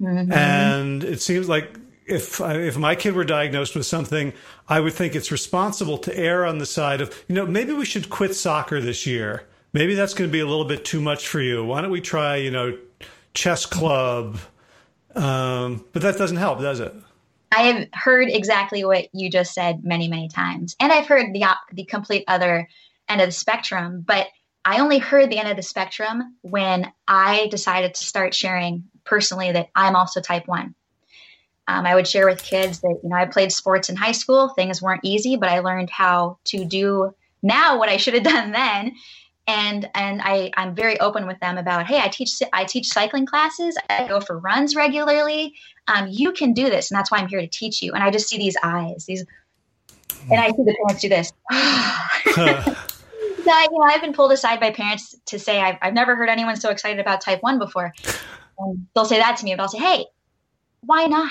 mm-hmm. 0.00 0.32
and 0.32 1.04
it 1.04 1.20
seems 1.20 1.48
like 1.48 1.77
if 2.08 2.40
if 2.40 2.76
my 2.76 2.94
kid 2.94 3.14
were 3.14 3.24
diagnosed 3.24 3.74
with 3.74 3.86
something, 3.86 4.32
I 4.68 4.80
would 4.80 4.94
think 4.94 5.14
it's 5.14 5.30
responsible 5.30 5.98
to 5.98 6.16
err 6.16 6.46
on 6.46 6.58
the 6.58 6.66
side 6.66 7.00
of 7.00 7.24
you 7.28 7.34
know 7.34 7.46
maybe 7.46 7.72
we 7.72 7.84
should 7.84 8.10
quit 8.10 8.34
soccer 8.34 8.80
this 8.80 9.06
year. 9.06 9.44
Maybe 9.72 9.94
that's 9.94 10.14
going 10.14 10.28
to 10.28 10.32
be 10.32 10.40
a 10.40 10.46
little 10.46 10.64
bit 10.64 10.84
too 10.84 11.00
much 11.00 11.28
for 11.28 11.40
you. 11.40 11.64
Why 11.64 11.82
don't 11.82 11.90
we 11.90 12.00
try 12.00 12.36
you 12.36 12.50
know 12.50 12.76
chess 13.34 13.66
club? 13.66 14.38
Um, 15.14 15.84
but 15.92 16.02
that 16.02 16.16
doesn't 16.16 16.36
help, 16.36 16.60
does 16.60 16.80
it? 16.80 16.94
I 17.50 17.62
have 17.62 17.88
heard 17.92 18.28
exactly 18.28 18.84
what 18.84 19.08
you 19.12 19.30
just 19.30 19.54
said 19.54 19.84
many 19.84 20.08
many 20.08 20.28
times, 20.28 20.76
and 20.80 20.92
I've 20.92 21.06
heard 21.06 21.32
the 21.32 21.44
the 21.72 21.84
complete 21.84 22.24
other 22.28 22.68
end 23.08 23.20
of 23.20 23.28
the 23.28 23.32
spectrum. 23.32 24.04
But 24.06 24.28
I 24.64 24.80
only 24.80 24.98
heard 24.98 25.30
the 25.30 25.38
end 25.38 25.48
of 25.48 25.56
the 25.56 25.62
spectrum 25.62 26.36
when 26.42 26.92
I 27.06 27.48
decided 27.50 27.94
to 27.94 28.04
start 28.04 28.34
sharing 28.34 28.84
personally 29.04 29.52
that 29.52 29.68
I'm 29.74 29.96
also 29.96 30.20
type 30.20 30.46
one. 30.46 30.74
Um, 31.68 31.86
I 31.86 31.94
would 31.94 32.08
share 32.08 32.26
with 32.26 32.42
kids 32.42 32.80
that, 32.80 32.98
you 33.02 33.08
know, 33.08 33.16
I 33.16 33.26
played 33.26 33.52
sports 33.52 33.88
in 33.88 33.96
high 33.96 34.12
school. 34.12 34.48
Things 34.50 34.82
weren't 34.82 35.02
easy, 35.04 35.36
but 35.36 35.48
I 35.48 35.60
learned 35.60 35.90
how 35.90 36.38
to 36.46 36.64
do 36.64 37.12
now 37.42 37.78
what 37.78 37.88
I 37.88 37.96
should 37.98 38.14
have 38.14 38.22
done 38.34 38.52
then. 38.52 38.94
And 39.46 39.88
and 39.94 40.20
I 40.22 40.50
I'm 40.56 40.74
very 40.74 41.00
open 41.00 41.26
with 41.26 41.40
them 41.40 41.56
about 41.56 41.86
hey 41.86 42.00
I 42.00 42.08
teach 42.08 42.42
I 42.52 42.64
teach 42.64 42.88
cycling 42.88 43.24
classes 43.24 43.78
I 43.88 44.06
go 44.06 44.20
for 44.20 44.38
runs 44.38 44.76
regularly 44.76 45.54
um, 45.86 46.06
you 46.10 46.32
can 46.32 46.52
do 46.52 46.68
this 46.68 46.90
and 46.90 46.98
that's 46.98 47.10
why 47.10 47.16
I'm 47.16 47.28
here 47.28 47.40
to 47.40 47.46
teach 47.46 47.80
you 47.80 47.94
and 47.94 48.04
I 48.04 48.10
just 48.10 48.28
see 48.28 48.36
these 48.36 48.58
eyes 48.62 49.06
these 49.06 49.24
and 50.30 50.38
I 50.38 50.48
see 50.50 50.64
the 50.64 50.76
parents 50.84 51.00
do 51.00 51.08
this 51.08 51.32
that, 53.48 53.68
you 53.70 53.78
know, 53.78 53.84
I've 53.84 54.00
been 54.00 54.12
pulled 54.12 54.32
aside 54.32 54.60
by 54.60 54.70
parents 54.70 55.16
to 55.26 55.38
say 55.38 55.60
I've, 55.60 55.76
I've 55.82 55.94
never 55.94 56.14
heard 56.14 56.28
anyone 56.28 56.56
so 56.56 56.70
excited 56.70 57.00
about 57.00 57.20
type 57.20 57.42
1 57.42 57.58
before. 57.58 57.92
And 58.58 58.86
they'll 58.94 59.04
say 59.04 59.18
that 59.18 59.36
to 59.38 59.44
me, 59.44 59.54
but 59.54 59.62
I'll 59.62 59.68
say, 59.68 59.78
hey, 59.78 60.06
why 60.88 61.04
not? 61.04 61.30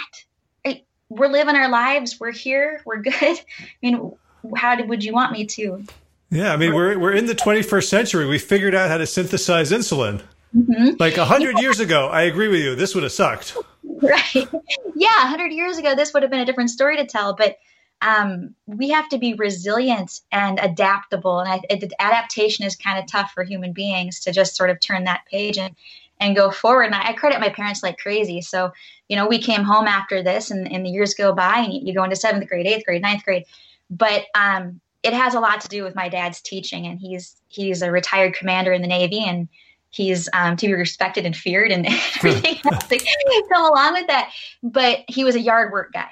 We're 1.10 1.30
living 1.30 1.56
our 1.56 1.70
lives. 1.70 2.20
We're 2.20 2.34
here. 2.34 2.82
We're 2.86 3.02
good. 3.02 3.14
I 3.22 3.42
mean, 3.82 4.12
how 4.56 4.76
did, 4.76 4.90
would 4.90 5.04
you 5.04 5.14
want 5.14 5.32
me 5.32 5.46
to? 5.46 5.84
Yeah, 6.30 6.54
I 6.54 6.58
mean, 6.58 6.74
we're 6.74 7.00
we're 7.00 7.14
in 7.14 7.26
the 7.26 7.36
21st 7.36 7.88
century. 7.88 8.26
We 8.28 8.38
figured 8.38 8.76
out 8.76 8.90
how 8.90 8.98
to 8.98 9.08
synthesize 9.08 9.72
insulin. 9.72 10.22
Mm-hmm. 10.56 10.96
Like 11.00 11.18
a 11.18 11.26
hundred 11.26 11.56
yeah. 11.56 11.62
years 11.62 11.80
ago, 11.80 12.08
I 12.08 12.24
agree 12.24 12.50
with 12.50 12.60
you. 12.60 12.76
This 12.76 12.94
would 12.94 13.04
have 13.04 13.12
sucked. 13.12 13.58
Right. 13.84 14.48
Yeah, 15.00 15.26
a 15.26 15.28
hundred 15.28 15.52
years 15.52 15.78
ago, 15.78 15.94
this 15.94 16.12
would 16.12 16.24
have 16.24 16.32
been 16.32 16.40
a 16.40 16.46
different 16.46 16.72
story 16.72 16.98
to 16.98 17.06
tell. 17.06 17.36
But 17.36 17.60
um, 18.02 18.56
we 18.66 18.90
have 18.90 19.08
to 19.10 19.20
be 19.20 19.36
resilient 19.36 20.22
and 20.32 20.60
adaptable. 20.60 21.40
And 21.40 21.48
I, 21.48 21.62
it, 21.70 21.94
adaptation 22.00 22.66
is 22.66 22.76
kind 22.76 22.98
of 22.98 23.06
tough 23.06 23.32
for 23.32 23.44
human 23.44 23.74
beings 23.74 24.20
to 24.22 24.32
just 24.32 24.56
sort 24.56 24.72
of 24.72 24.80
turn 24.80 25.04
that 25.04 25.22
page 25.30 25.60
and 25.60 25.76
and 26.20 26.36
go 26.36 26.52
forward. 26.52 26.84
And 26.84 26.96
I, 26.96 27.10
I, 27.10 27.14
credit 27.14 27.40
my 27.40 27.50
parents 27.50 27.84
like 27.84 27.98
crazy. 27.98 28.42
So, 28.42 28.72
you 29.08 29.16
know, 29.16 29.28
we 29.28 29.40
came 29.40 29.64
home 29.64 29.88
after 29.88 30.24
this 30.24 30.52
and, 30.52 30.72
and 30.72 30.86
the 30.86 30.90
years 30.90 31.14
go 31.14 31.34
by 31.34 31.60
and 31.60 31.74
you, 31.74 31.82
you, 31.84 31.94
go 31.94 32.04
into 32.04 32.16
seventh 32.16 32.48
grade, 32.48 32.66
eighth 32.66 32.86
grade, 32.86 33.02
ninth 33.02 33.24
grade. 33.24 33.44
But 33.90 34.26
um, 34.36 34.82
it 35.04 35.14
has 35.14 35.36
a 35.36 35.40
lot 35.40 35.62
to 35.62 35.68
do 35.68 35.84
with 35.84 35.96
my 35.96 36.10
dad's 36.10 36.42
teaching. 36.42 36.88
And 36.88 37.00
he's 37.00 37.36
he's 37.50 37.82
a 37.82 37.92
retired 37.92 38.34
commander 38.34 38.74
in 38.74 38.82
the 38.82 38.88
Navy 38.88 39.24
and 39.26 39.48
he's 39.90 40.28
um, 40.34 40.58
to 40.58 40.68
be 40.68 40.74
respected 40.74 41.26
and 41.26 41.36
feared 41.36 41.72
and 41.72 41.86
everything 42.18 42.58
else 42.66 42.86
that 42.86 43.46
come 43.52 43.66
along 43.66 43.94
with 43.94 44.08
that. 44.08 44.32
But 44.64 45.04
he 45.08 45.24
was 45.24 45.36
a 45.36 45.42
yard 45.42 45.72
work 45.72 45.94
guy. 45.94 46.10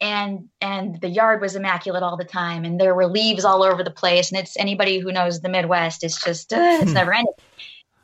And 0.00 0.48
and 0.60 1.00
the 1.00 1.08
yard 1.08 1.40
was 1.40 1.56
immaculate 1.56 2.04
all 2.04 2.16
the 2.16 2.24
time, 2.24 2.64
and 2.64 2.80
there 2.80 2.94
were 2.94 3.08
leaves 3.08 3.44
all 3.44 3.64
over 3.64 3.82
the 3.82 3.90
place. 3.90 4.30
And 4.30 4.38
it's 4.38 4.56
anybody 4.56 5.00
who 5.00 5.10
knows 5.10 5.40
the 5.40 5.48
Midwest, 5.48 6.04
it's 6.04 6.22
just 6.22 6.52
uh, 6.52 6.78
it's 6.80 6.90
hmm. 6.90 6.94
never 6.94 7.12
ending 7.12 7.34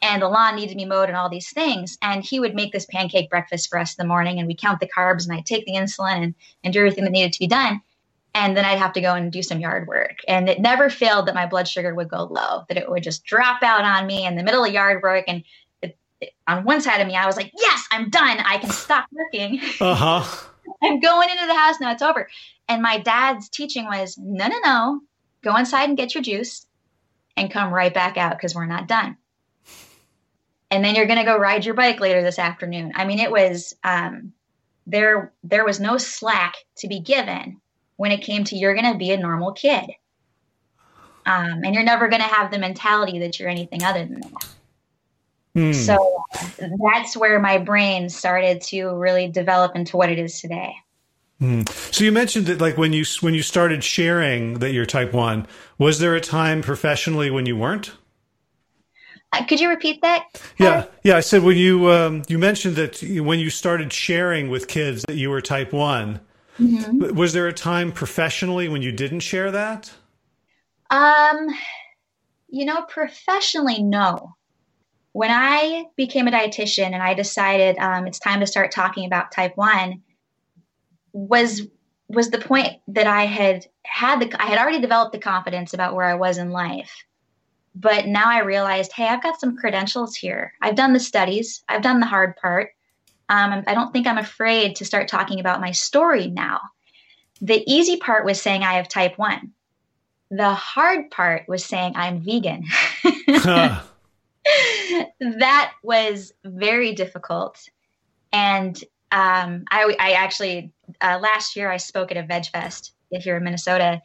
and 0.05 0.21
the 0.21 0.29
lawn 0.29 0.57
needed 0.57 0.69
to 0.69 0.77
be 0.77 0.85
mowed 0.85 1.09
and 1.09 1.17
all 1.17 1.31
these 1.31 1.51
things. 1.51 1.97
And 2.03 2.23
he 2.23 2.38
would 2.38 2.55
make 2.55 2.73
this 2.73 2.85
pancake 2.85 3.31
breakfast 3.31 3.71
for 3.71 3.79
us 3.79 3.95
in 3.95 4.03
the 4.03 4.09
morning 4.09 4.38
and 4.38 4.47
we'd 4.47 4.61
count 4.61 4.81
the 4.81 4.87
carbs 4.87 5.25
and 5.25 5.35
I'd 5.35 5.47
take 5.47 5.64
the 5.64 5.73
insulin 5.73 6.23
and, 6.23 6.35
and 6.62 6.75
do 6.75 6.81
everything 6.81 7.05
that 7.05 7.11
needed 7.11 7.33
to 7.33 7.38
be 7.38 7.47
done. 7.47 7.81
And 8.35 8.55
then 8.55 8.67
I'd 8.67 8.79
have 8.79 8.93
to 8.95 9.01
go 9.01 9.14
and 9.14 9.33
do 9.33 9.43
some 9.43 9.61
yard 9.61 9.88
work. 9.88 10.19
And 10.29 10.49
it 10.51 10.61
never 10.61 10.90
failed 10.90 11.27
that 11.27 11.35
my 11.35 11.47
blood 11.47 11.67
sugar 11.67 11.95
would 11.95 12.11
go 12.11 12.25
low, 12.25 12.64
that 12.69 12.77
it 12.77 12.90
would 12.90 13.03
just 13.03 13.25
drop 13.25 13.62
out 13.62 13.85
on 13.85 14.07
me 14.07 14.27
in 14.27 14.37
the 14.37 14.43
middle 14.43 14.62
of 14.62 14.73
yard 14.73 15.03
work. 15.03 15.25
And 15.27 15.43
it, 15.81 15.97
it, 16.21 16.35
on 16.47 16.64
one 16.64 16.83
side 16.83 17.01
of 17.01 17.07
me, 17.07 17.17
I 17.17 17.27
was 17.27 17.37
like, 17.37 17.51
yes, 17.57 17.87
I'm 17.90 18.11
done. 18.11 18.40
I 18.40 18.59
can 18.59 18.71
stop 18.71 19.07
working. 19.11 19.61
Uh 19.81 19.95
huh. 19.95 20.49
I'm 20.83 21.01
going 21.01 21.31
into 21.31 21.47
the 21.47 21.55
house 21.55 21.81
now. 21.81 21.93
It's 21.93 22.03
over. 22.03 22.29
And 22.69 22.83
my 22.83 22.99
dad's 22.99 23.49
teaching 23.49 23.87
was 23.87 24.19
no, 24.19 24.49
no, 24.49 24.59
no. 24.64 25.01
Go 25.43 25.57
inside 25.57 25.88
and 25.88 25.97
get 25.97 26.14
your 26.14 26.23
juice 26.23 26.67
and 27.37 27.51
come 27.51 27.73
right 27.73 27.93
back 27.93 28.17
out 28.19 28.37
because 28.37 28.55
we're 28.55 28.67
not 28.67 28.88
done 28.88 29.17
and 30.70 30.85
then 30.85 30.94
you're 30.94 31.07
going 31.07 31.18
to 31.18 31.24
go 31.24 31.38
ride 31.38 31.64
your 31.64 31.74
bike 31.74 32.00
later 32.00 32.22
this 32.22 32.38
afternoon. 32.38 32.92
I 32.94 33.05
mean, 33.05 33.18
it 33.18 33.31
was 33.31 33.74
um, 33.85 34.33
there. 34.87 35.33
There 35.42 35.64
was 35.64 35.81
no 35.81 35.98
slack 35.98 36.55
to 36.77 36.88
be 36.88 37.00
given 37.00 37.61
when 37.96 38.12
it 38.12 38.22
came 38.22 38.44
to 38.44 38.57
you're 38.57 38.74
going 38.74 38.92
to 38.92 38.98
be 38.98 39.12
a 39.12 39.16
normal 39.16 39.53
kid, 39.53 39.85
um, 41.27 41.62
and 41.64 41.74
you're 41.74 41.85
never 41.85 42.09
going 42.09 42.22
to 42.22 42.29
have 42.29 42.50
the 42.50 42.59
mentality 42.59 43.18
that 43.20 43.38
you're 43.38 43.48
anything 43.48 43.83
other 43.83 44.05
than 44.05 44.20
that. 44.20 44.48
Mm. 45.57 45.74
So 45.74 46.24
that's 46.90 47.16
where 47.16 47.38
my 47.38 47.59
brain 47.59 48.09
started 48.09 48.61
to 48.62 48.88
really 48.88 49.29
develop 49.29 49.77
into 49.77 49.96
what 49.96 50.11
it 50.11 50.18
is 50.18 50.40
today. 50.40 50.74
Mm. 51.40 51.68
So 51.94 52.05
you 52.05 52.12
mentioned 52.12 52.46
that, 52.46 52.61
like 52.61 52.77
when 52.77 52.92
you 52.92 53.05
when 53.20 53.35
you 53.35 53.42
started 53.42 53.85
sharing 53.85 54.61
that 54.61 54.72
you're 54.72 54.87
type 54.87 55.12
one, 55.12 55.46
was 55.79 55.98
there 56.00 56.14
a 56.14 56.20
time 56.20 56.62
professionally 56.62 57.31
when 57.31 57.46
you 57.46 57.57
weren't? 57.57 57.92
Uh, 59.35 59.44
could 59.47 59.59
you 59.59 59.68
repeat 59.68 60.01
that? 60.03 60.27
Yeah, 60.59 60.85
yeah. 61.03 61.16
I 61.16 61.20
said 61.20 61.42
when 61.42 61.57
you 61.57 61.90
um, 61.90 62.23
you 62.29 62.38
mentioned 62.38 62.77
that 62.77 63.03
when 63.03 63.40
you 63.40 63.51
started 63.51 63.92
sharing 63.92 64.49
with 64.49 64.68
kids 64.68 65.05
that 65.09 65.16
you 65.16 65.29
were 65.31 65.40
type 65.40 65.73
one, 65.73 66.20
mm-hmm. 66.61 67.14
was 67.14 67.33
there 67.33 67.49
a 67.49 67.53
time 67.53 67.90
professionally 67.90 68.68
when 68.68 68.81
you 68.83 68.92
didn't 68.92 69.20
share 69.20 69.51
that? 69.51 69.92
Um, 70.90 71.49
you 72.49 72.64
know, 72.64 72.83
professionally, 72.83 73.83
no. 73.83 74.37
when 75.14 75.31
I 75.31 75.87
became 75.97 76.29
a 76.29 76.31
dietitian 76.31 76.92
and 76.92 77.03
I 77.03 77.14
decided 77.14 77.79
um, 77.79 78.07
it's 78.07 78.18
time 78.18 78.40
to 78.40 78.47
start 78.47 78.73
talking 78.73 79.07
about 79.07 79.33
type 79.33 79.57
one, 79.57 80.03
was 81.12 81.62
was 82.09 82.31
the 82.31 82.38
point 82.38 82.75
that 82.88 83.07
I 83.07 83.25
had 83.25 83.66
had 83.85 84.20
the 84.20 84.42
I 84.42 84.47
had 84.47 84.59
already 84.59 84.81
developed 84.81 85.12
the 85.12 85.18
confidence 85.18 85.73
about 85.73 85.94
where 85.94 86.05
I 86.05 86.14
was 86.14 86.38
in 86.38 86.51
life, 86.51 87.05
but 87.75 88.07
now 88.07 88.31
I 88.31 88.41
realized, 88.41 88.93
hey, 88.93 89.09
I've 89.09 89.23
got 89.23 89.41
some 89.41 89.57
credentials 89.57 90.15
here. 90.15 90.53
I've 90.63 90.77
done 90.77 90.93
the 90.93 91.01
studies. 91.01 91.65
I've 91.69 91.83
done 91.83 92.01
the 92.01 92.07
hard 92.07 92.37
part. 92.37 92.71
Um, 93.29 93.65
I 93.67 93.75
don't 93.75 93.93
think 93.93 94.07
I'm 94.07 94.19
afraid 94.19 94.77
to 94.77 94.85
start 94.85 95.09
talking 95.09 95.41
about 95.41 95.61
my 95.61 95.73
story 95.73 96.29
now. 96.29 96.61
The 97.41 97.65
easy 97.67 97.97
part 97.97 98.25
was 98.25 98.41
saying 98.41 98.63
I 98.63 98.75
have 98.75 98.89
type 98.89 99.19
one. 99.19 99.53
The 100.31 100.53
hard 100.53 101.11
part 101.11 101.49
was 101.49 101.65
saying 101.65 101.95
I'm 101.97 102.23
vegan. 102.23 102.65
that 105.21 105.73
was 105.83 106.33
very 106.45 106.93
difficult. 106.93 107.59
And 108.33 108.77
um, 109.11 109.65
I, 109.71 109.97
I, 109.99 110.13
actually, 110.13 110.73
uh, 111.01 111.19
last 111.21 111.57
year, 111.57 111.71
I 111.71 111.77
spoke 111.77 112.11
at 112.11 112.17
a 112.17 112.23
Veg 112.23 112.47
Fest 112.47 112.95
here 113.11 113.37
in 113.37 113.45
Minnesota. 113.45 114.03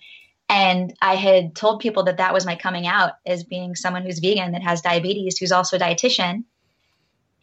And 0.50 0.94
I 1.02 1.16
had 1.16 1.56
told 1.56 1.80
people 1.80 2.04
that 2.04 2.18
that 2.18 2.34
was 2.34 2.46
my 2.46 2.56
coming 2.56 2.88
out 2.88 3.14
as 3.26 3.44
being 3.44 3.76
someone 3.76 4.04
who's 4.04 4.20
vegan, 4.20 4.52
that 4.54 4.64
has 4.64 4.82
diabetes, 4.82 5.38
who's 5.38 5.52
also 5.52 5.78
a 5.78 5.80
dietitian. 5.80 6.44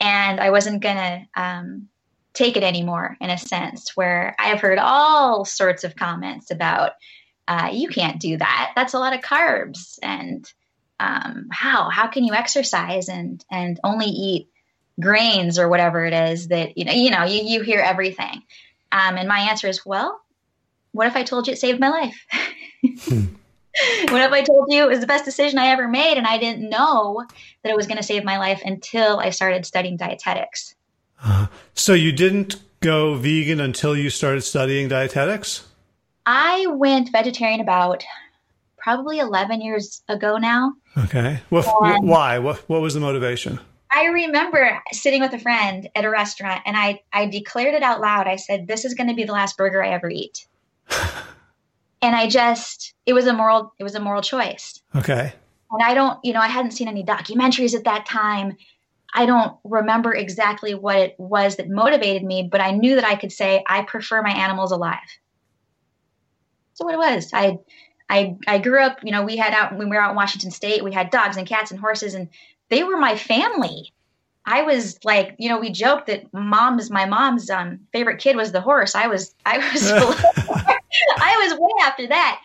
And 0.00 0.40
I 0.40 0.50
wasn't 0.50 0.82
going 0.82 0.96
to 0.96 1.40
um, 1.40 1.88
take 2.34 2.56
it 2.56 2.64
anymore, 2.64 3.16
in 3.20 3.30
a 3.30 3.38
sense, 3.38 3.96
where 3.96 4.34
I 4.38 4.48
have 4.48 4.60
heard 4.60 4.78
all 4.78 5.44
sorts 5.44 5.84
of 5.84 5.94
comments 5.94 6.50
about, 6.50 6.92
uh, 7.46 7.70
you 7.72 7.88
can't 7.88 8.20
do 8.20 8.36
that. 8.38 8.72
That's 8.74 8.94
a 8.94 8.98
lot 8.98 9.14
of 9.14 9.20
carbs. 9.20 10.00
And 10.02 10.44
um, 10.98 11.48
how 11.50 11.90
how 11.90 12.06
can 12.08 12.24
you 12.24 12.32
exercise 12.32 13.08
and 13.08 13.44
and 13.50 13.78
only 13.84 14.06
eat 14.06 14.48
grains 15.00 15.58
or 15.58 15.68
whatever 15.68 16.04
it 16.06 16.14
is 16.14 16.48
that 16.48 16.78
you 16.78 16.84
know 16.84 16.92
you 16.92 17.10
know 17.10 17.24
you, 17.24 17.42
you 17.42 17.62
hear 17.62 17.80
everything 17.80 18.42
um, 18.92 19.16
and 19.16 19.28
my 19.28 19.40
answer 19.40 19.68
is 19.68 19.84
well 19.84 20.18
what 20.92 21.06
if 21.06 21.14
i 21.14 21.22
told 21.22 21.46
you 21.46 21.52
it 21.52 21.58
saved 21.58 21.78
my 21.78 21.90
life 21.90 22.26
hmm. 22.88 23.20
what 24.12 24.22
if 24.22 24.32
i 24.32 24.42
told 24.42 24.66
you 24.70 24.84
it 24.84 24.88
was 24.88 25.00
the 25.00 25.06
best 25.06 25.24
decision 25.24 25.58
i 25.58 25.66
ever 25.66 25.88
made 25.88 26.16
and 26.16 26.26
i 26.26 26.38
didn't 26.38 26.68
know 26.68 27.24
that 27.62 27.70
it 27.70 27.76
was 27.76 27.86
going 27.86 27.96
to 27.96 28.02
save 28.02 28.24
my 28.24 28.38
life 28.38 28.62
until 28.64 29.18
i 29.18 29.30
started 29.30 29.66
studying 29.66 29.96
dietetics 29.96 30.74
uh, 31.22 31.46
so 31.74 31.92
you 31.92 32.12
didn't 32.12 32.56
go 32.80 33.14
vegan 33.14 33.60
until 33.60 33.96
you 33.96 34.10
started 34.10 34.42
studying 34.42 34.88
dietetics 34.88 35.66
i 36.26 36.66
went 36.68 37.10
vegetarian 37.12 37.60
about 37.60 38.04
probably 38.86 39.18
11 39.18 39.60
years 39.60 40.02
ago 40.08 40.38
now. 40.38 40.72
Okay. 40.96 41.40
Well, 41.50 41.64
why? 42.02 42.38
What, 42.38 42.58
what 42.68 42.80
was 42.80 42.94
the 42.94 43.00
motivation? 43.00 43.58
I 43.90 44.04
remember 44.04 44.80
sitting 44.92 45.20
with 45.20 45.32
a 45.32 45.40
friend 45.40 45.88
at 45.96 46.04
a 46.04 46.10
restaurant 46.10 46.62
and 46.64 46.76
I, 46.76 47.02
I 47.12 47.26
declared 47.26 47.74
it 47.74 47.82
out 47.82 48.00
loud. 48.00 48.28
I 48.28 48.36
said, 48.36 48.68
This 48.68 48.84
is 48.84 48.94
going 48.94 49.08
to 49.08 49.14
be 49.14 49.24
the 49.24 49.32
last 49.32 49.56
burger 49.56 49.82
I 49.82 49.88
ever 49.88 50.08
eat. 50.08 50.46
and 52.02 52.14
I 52.14 52.28
just, 52.28 52.94
it 53.06 53.12
was 53.12 53.26
a 53.26 53.32
moral, 53.32 53.72
it 53.78 53.84
was 53.84 53.94
a 53.94 54.00
moral 54.00 54.22
choice. 54.22 54.80
Okay. 54.94 55.32
And 55.70 55.82
I 55.82 55.94
don't, 55.94 56.18
you 56.24 56.32
know, 56.32 56.40
I 56.40 56.48
hadn't 56.48 56.72
seen 56.72 56.88
any 56.88 57.04
documentaries 57.04 57.74
at 57.74 57.84
that 57.84 58.06
time. 58.06 58.56
I 59.14 59.26
don't 59.26 59.56
remember 59.64 60.14
exactly 60.14 60.74
what 60.74 60.96
it 60.96 61.14
was 61.18 61.56
that 61.56 61.68
motivated 61.68 62.22
me, 62.22 62.48
but 62.50 62.60
I 62.60 62.72
knew 62.72 62.94
that 62.96 63.04
I 63.04 63.16
could 63.16 63.32
say, 63.32 63.64
I 63.66 63.82
prefer 63.82 64.22
my 64.22 64.30
animals 64.30 64.72
alive. 64.72 64.98
So 66.74 66.84
what 66.84 66.94
it 66.94 66.98
was, 66.98 67.30
I 67.32 67.58
I 68.08 68.36
I 68.46 68.58
grew 68.58 68.80
up, 68.80 68.98
you 69.02 69.10
know, 69.10 69.22
we 69.22 69.36
had 69.36 69.54
out 69.54 69.76
when 69.76 69.88
we 69.88 69.96
were 69.96 70.02
out 70.02 70.10
in 70.10 70.16
Washington 70.16 70.50
State, 70.50 70.84
we 70.84 70.92
had 70.92 71.10
dogs 71.10 71.36
and 71.36 71.46
cats 71.46 71.70
and 71.70 71.80
horses, 71.80 72.14
and 72.14 72.28
they 72.68 72.84
were 72.84 72.98
my 72.98 73.16
family. 73.16 73.92
I 74.44 74.62
was 74.62 74.98
like, 75.02 75.34
you 75.38 75.48
know, 75.48 75.58
we 75.58 75.70
joked 75.70 76.06
that 76.06 76.32
mom's 76.32 76.90
my 76.90 77.06
mom's 77.06 77.50
um, 77.50 77.80
favorite 77.92 78.18
kid 78.18 78.36
was 78.36 78.52
the 78.52 78.60
horse. 78.60 78.94
I 78.94 79.06
was 79.06 79.34
I 79.44 79.58
was 79.58 79.90
I 81.18 81.48
was 81.48 81.58
way 81.58 81.70
after 81.82 82.06
that. 82.08 82.42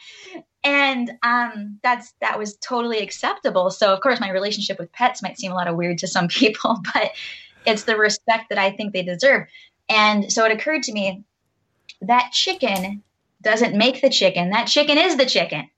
And 0.64 1.12
um, 1.24 1.80
that's 1.82 2.14
that 2.22 2.38
was 2.38 2.56
totally 2.58 3.00
acceptable. 3.00 3.72
So 3.72 3.94
of 3.94 4.02
course 4.02 4.20
my 4.20 4.30
relationship 4.30 4.80
with 4.80 4.92
pets 4.92 5.24
might 5.24 5.40
seem 5.40 5.52
a 5.52 5.56
lot 5.56 5.68
of 5.68 5.76
weird 5.76 5.98
to 6.00 6.08
some 6.08 6.28
people, 6.28 6.80
but 6.94 7.12
it's 7.66 7.84
the 7.84 7.98
respect 7.98 8.50
that 8.50 8.58
I 8.58 8.72
think 8.72 8.94
they 8.94 9.04
deserve. 9.04 9.48
And 9.90 10.32
so 10.32 10.46
it 10.46 10.52
occurred 10.52 10.84
to 10.84 10.94
me 10.94 11.24
that 12.02 12.32
chicken 12.32 13.04
doesn't 13.42 13.76
make 13.76 14.02
the 14.02 14.10
chicken. 14.10 14.52
That 14.52 14.66
chicken 14.66 14.98
is 14.98 15.18
the 15.18 15.26
chicken. 15.26 15.70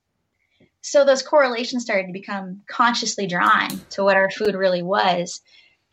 So 0.82 1.06
those 1.06 1.24
correlations 1.24 1.84
started 1.84 2.08
to 2.08 2.14
become 2.14 2.62
consciously 2.68 3.26
drawn 3.26 3.70
to 3.92 4.04
what 4.04 4.18
our 4.18 4.30
food 4.30 4.54
really 4.54 4.84
was. 4.84 5.42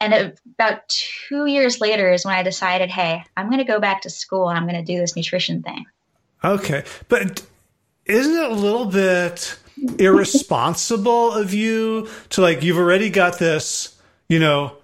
And 0.01 0.35
about 0.55 0.89
two 0.89 1.47
years 1.47 1.81
later 1.81 2.13
is 2.13 2.25
when 2.25 2.35
I 2.35 2.43
decided, 2.43 2.91
hey, 2.91 3.23
I'm 3.37 3.47
going 3.47 3.59
to 3.59 3.65
go 3.65 3.79
back 3.79 4.03
to 4.03 4.11
school 4.11 4.49
and 4.49 4.59
I'm 4.59 4.67
going 4.67 4.85
to 4.85 4.93
do 4.93 4.99
this 4.99 5.15
nutrition 5.15 5.63
thing. 5.63 5.85
Okay. 6.45 6.85
But 7.09 7.43
isn't 8.07 8.33
it 8.33 8.51
a 8.51 8.55
little 8.55 8.87
bit 8.87 9.59
irresponsible 9.99 11.33
of 11.33 11.55
you 11.55 12.09
to 12.31 12.41
like, 12.41 12.63
you've 12.63 12.79
already 12.79 13.11
got 13.11 13.39
this, 13.39 13.97
you 14.29 14.39
know, 14.39 14.77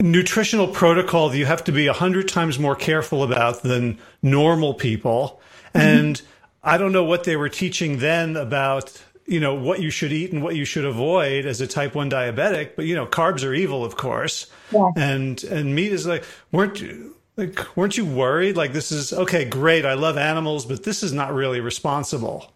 nutritional 0.00 0.68
protocol 0.68 1.30
that 1.30 1.38
you 1.38 1.46
have 1.46 1.64
to 1.64 1.72
be 1.72 1.86
a 1.86 1.92
hundred 1.92 2.28
times 2.28 2.58
more 2.58 2.76
careful 2.76 3.22
about 3.22 3.62
than 3.62 3.98
normal 4.22 4.74
people. 4.74 5.40
Mm-hmm. 5.74 5.80
And 5.80 6.22
I 6.62 6.78
don't 6.78 6.92
know 6.92 7.04
what 7.04 7.24
they 7.24 7.36
were 7.36 7.48
teaching 7.48 7.98
then 7.98 8.36
about 8.36 9.02
you 9.26 9.40
know 9.40 9.54
what 9.54 9.80
you 9.82 9.90
should 9.90 10.12
eat 10.12 10.32
and 10.32 10.42
what 10.42 10.54
you 10.54 10.64
should 10.64 10.84
avoid 10.84 11.46
as 11.46 11.60
a 11.60 11.66
type 11.66 11.96
1 11.96 12.08
diabetic 12.08 12.76
but 12.76 12.84
you 12.84 12.94
know 12.94 13.06
carbs 13.06 13.44
are 13.44 13.52
evil 13.52 13.84
of 13.84 13.96
course 13.96 14.46
yeah. 14.70 14.90
and 14.96 15.42
and 15.44 15.74
meat 15.74 15.90
is 15.90 16.06
like 16.06 16.24
weren't 16.52 16.80
you 16.80 17.15
like 17.36 17.76
weren't 17.76 17.96
you 17.96 18.04
worried 18.04 18.56
like 18.56 18.72
this 18.72 18.90
is 18.90 19.12
okay 19.12 19.44
great 19.44 19.84
i 19.84 19.94
love 19.94 20.16
animals 20.16 20.64
but 20.64 20.82
this 20.82 21.02
is 21.02 21.12
not 21.12 21.34
really 21.34 21.60
responsible 21.60 22.52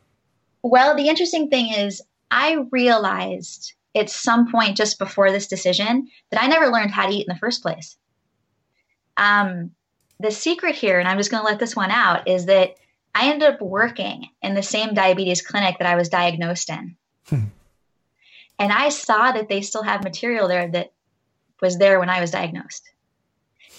well 0.63 0.97
the 0.97 1.09
interesting 1.09 1.49
thing 1.49 1.73
is 1.73 2.03
i 2.31 2.59
realized 2.71 3.75
at 3.95 4.09
some 4.09 4.51
point 4.51 4.77
just 4.77 4.99
before 4.99 5.31
this 5.31 5.47
decision 5.47 6.09
that 6.31 6.43
i 6.43 6.47
never 6.47 6.69
learned 6.69 6.91
how 6.91 7.07
to 7.07 7.15
eat 7.15 7.27
in 7.27 7.33
the 7.33 7.39
first 7.39 7.63
place 7.63 7.97
um 9.17 9.71
the 10.19 10.31
secret 10.31 10.75
here 10.75 10.99
and 10.99 11.09
i'm 11.09 11.19
just 11.19 11.31
going 11.31 11.43
to 11.43 11.49
let 11.49 11.59
this 11.59 11.77
one 11.77 11.91
out 11.91 12.27
is 12.29 12.47
that 12.47 12.75
I 13.15 13.31
ended 13.31 13.49
up 13.49 13.61
working 13.61 14.29
in 14.43 14.55
the 14.55 14.63
same 14.63 14.95
diabetes 14.95 15.43
clinic 15.43 15.79
that 15.79 15.89
I 15.89 15.97
was 15.97 16.09
diagnosed 16.09 16.71
in. 16.71 16.97
Hmm. 17.27 17.45
And 18.59 18.73
I 18.73 18.91
saw 18.91 19.33
that 19.33 19.49
they 19.49 19.63
still 19.63 19.83
have 19.83 20.05
material 20.05 20.47
there 20.47 20.69
that 20.69 20.93
was 21.61 21.79
there 21.79 21.99
when 21.99 22.11
I 22.11 22.21
was 22.21 22.31
diagnosed. 22.31 22.89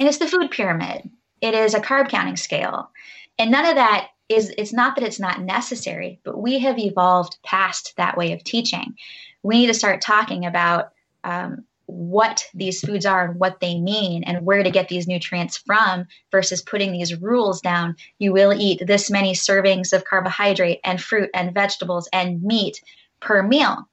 And 0.01 0.07
it's 0.07 0.17
the 0.17 0.25
food 0.25 0.49
pyramid, 0.49 1.11
it 1.41 1.53
is 1.53 1.75
a 1.75 1.79
carb 1.79 2.09
counting 2.09 2.35
scale. 2.35 2.89
And 3.37 3.51
none 3.51 3.67
of 3.67 3.75
that 3.75 4.07
is, 4.29 4.51
it's 4.57 4.73
not 4.73 4.95
that 4.95 5.03
it's 5.03 5.19
not 5.19 5.41
necessary, 5.41 6.19
but 6.23 6.41
we 6.41 6.57
have 6.57 6.79
evolved 6.79 7.37
past 7.43 7.93
that 7.97 8.17
way 8.17 8.33
of 8.33 8.43
teaching. 8.43 8.95
We 9.43 9.59
need 9.59 9.67
to 9.67 9.75
start 9.75 10.01
talking 10.01 10.47
about 10.47 10.93
um, 11.23 11.65
what 11.85 12.47
these 12.55 12.81
foods 12.81 13.05
are 13.05 13.25
and 13.25 13.39
what 13.39 13.59
they 13.59 13.79
mean 13.79 14.23
and 14.23 14.43
where 14.43 14.63
to 14.63 14.71
get 14.71 14.89
these 14.89 15.07
nutrients 15.07 15.57
from 15.57 16.07
versus 16.31 16.63
putting 16.63 16.91
these 16.91 17.21
rules 17.21 17.61
down. 17.61 17.95
You 18.17 18.33
will 18.33 18.53
eat 18.53 18.81
this 18.87 19.11
many 19.11 19.33
servings 19.33 19.93
of 19.93 20.05
carbohydrate 20.05 20.79
and 20.83 20.99
fruit 20.99 21.29
and 21.35 21.53
vegetables 21.53 22.09
and 22.11 22.41
meat 22.41 22.81
per 23.19 23.43
meal. 23.43 23.87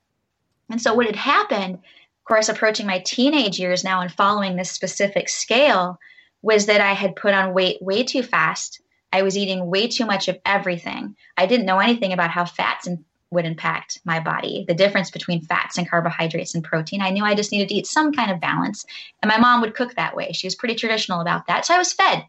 And 0.71 0.81
so, 0.81 0.95
what 0.95 1.05
had 1.05 1.17
happened, 1.17 1.81
course, 2.29 2.49
approaching 2.49 2.87
my 2.87 3.01
teenage 3.01 3.59
years 3.59 3.83
now 3.83 4.01
and 4.01 4.13
following 4.13 4.57
this 4.57 4.71
specific 4.71 5.29
scale, 5.29 5.99
was 6.43 6.67
that 6.67 6.81
I 6.81 6.93
had 6.93 7.17
put 7.17 7.35
on 7.35 7.55
weight 7.55 7.79
way 7.81 8.05
too 8.05 8.23
fast. 8.23 8.81
I 9.13 9.23
was 9.23 9.37
eating 9.37 9.67
way 9.67 9.89
too 9.89 10.07
much 10.07 10.29
of 10.29 10.39
everything. 10.45 11.17
I 11.37 11.47
didn't 11.47 11.67
know 11.67 11.79
anything 11.79 12.13
about 12.13 12.31
how 12.31 12.45
fats 12.45 12.87
would 13.31 13.45
impact 13.45 14.01
my 14.05 14.21
body, 14.21 14.65
the 14.69 14.75
difference 14.75 15.11
between 15.11 15.43
fats 15.43 15.77
and 15.77 15.89
carbohydrates 15.89 16.55
and 16.55 16.65
protein. 16.65 17.03
I 17.03 17.11
knew 17.11 17.25
I 17.25 17.35
just 17.35 17.53
needed 17.53 17.69
to 17.69 17.75
eat 17.75 17.87
some 17.87 18.13
kind 18.13 18.31
of 18.31 18.41
balance. 18.41 18.87
And 19.23 19.29
my 19.29 19.39
mom 19.39 19.61
would 19.61 19.75
cook 19.75 19.95
that 19.95 20.17
way. 20.17 20.33
She 20.33 20.47
was 20.47 20.55
pretty 20.55 20.75
traditional 20.75 21.21
about 21.21 21.47
that. 21.47 21.67
So 21.67 21.75
I 21.75 21.79
was 21.79 21.93
fed. 21.93 22.25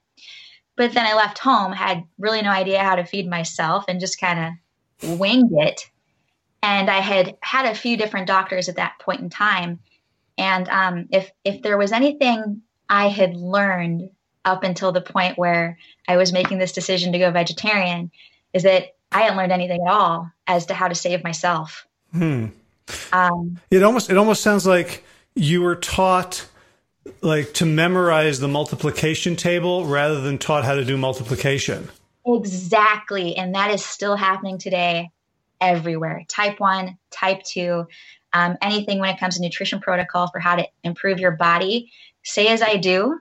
But 0.75 0.93
then 0.93 1.05
I 1.05 1.13
left 1.13 1.39
home, 1.39 1.73
had 1.73 2.03
really 2.17 2.41
no 2.41 2.49
idea 2.49 2.83
how 2.83 2.95
to 2.95 3.05
feed 3.05 3.29
myself, 3.29 3.85
and 3.87 3.99
just 3.99 4.19
kind 4.19 4.57
of 5.03 5.19
winged 5.19 5.51
it. 5.51 5.89
And 6.61 6.89
I 6.89 6.99
had 6.99 7.37
had 7.41 7.65
a 7.65 7.75
few 7.75 7.97
different 7.97 8.27
doctors 8.27 8.69
at 8.69 8.77
that 8.77 8.99
point 8.99 9.21
in 9.21 9.29
time. 9.29 9.79
And 10.39 10.69
um, 10.69 11.07
if 11.11 11.29
if 11.43 11.61
there 11.61 11.77
was 11.77 11.91
anything 11.91 12.61
I 12.89 13.09
had 13.09 13.35
learned 13.35 14.09
up 14.45 14.63
until 14.63 14.93
the 14.93 15.01
point 15.01 15.37
where 15.37 15.77
I 16.07 16.15
was 16.15 16.31
making 16.31 16.57
this 16.57 16.71
decision 16.71 17.11
to 17.11 17.19
go 17.19 17.29
vegetarian, 17.29 18.09
is 18.53 18.63
that 18.63 18.95
I 19.11 19.23
hadn't 19.23 19.37
learned 19.37 19.51
anything 19.51 19.81
at 19.85 19.91
all 19.91 20.31
as 20.47 20.65
to 20.67 20.73
how 20.73 20.87
to 20.87 20.95
save 20.95 21.23
myself. 21.25 21.85
Hmm. 22.13 22.47
Um, 23.11 23.59
it 23.69 23.83
almost 23.83 24.09
it 24.09 24.17
almost 24.17 24.41
sounds 24.41 24.65
like 24.65 25.03
you 25.35 25.61
were 25.61 25.75
taught 25.75 26.47
like 27.21 27.53
to 27.55 27.65
memorize 27.65 28.39
the 28.39 28.47
multiplication 28.47 29.35
table 29.35 29.85
rather 29.85 30.21
than 30.21 30.37
taught 30.37 30.63
how 30.63 30.75
to 30.75 30.85
do 30.85 30.97
multiplication. 30.97 31.89
Exactly, 32.25 33.35
and 33.35 33.55
that 33.55 33.71
is 33.71 33.83
still 33.83 34.15
happening 34.15 34.57
today 34.57 35.09
everywhere. 35.59 36.23
Type 36.29 36.59
1, 36.59 36.97
type 37.11 37.43
2. 37.43 37.85
Um, 38.33 38.57
anything 38.61 38.99
when 38.99 39.09
it 39.09 39.19
comes 39.19 39.35
to 39.35 39.41
nutrition 39.41 39.79
protocol 39.79 40.27
for 40.27 40.39
how 40.39 40.55
to 40.55 40.67
improve 40.83 41.19
your 41.19 41.31
body, 41.31 41.91
say 42.23 42.47
as 42.47 42.61
I 42.61 42.77
do. 42.77 43.19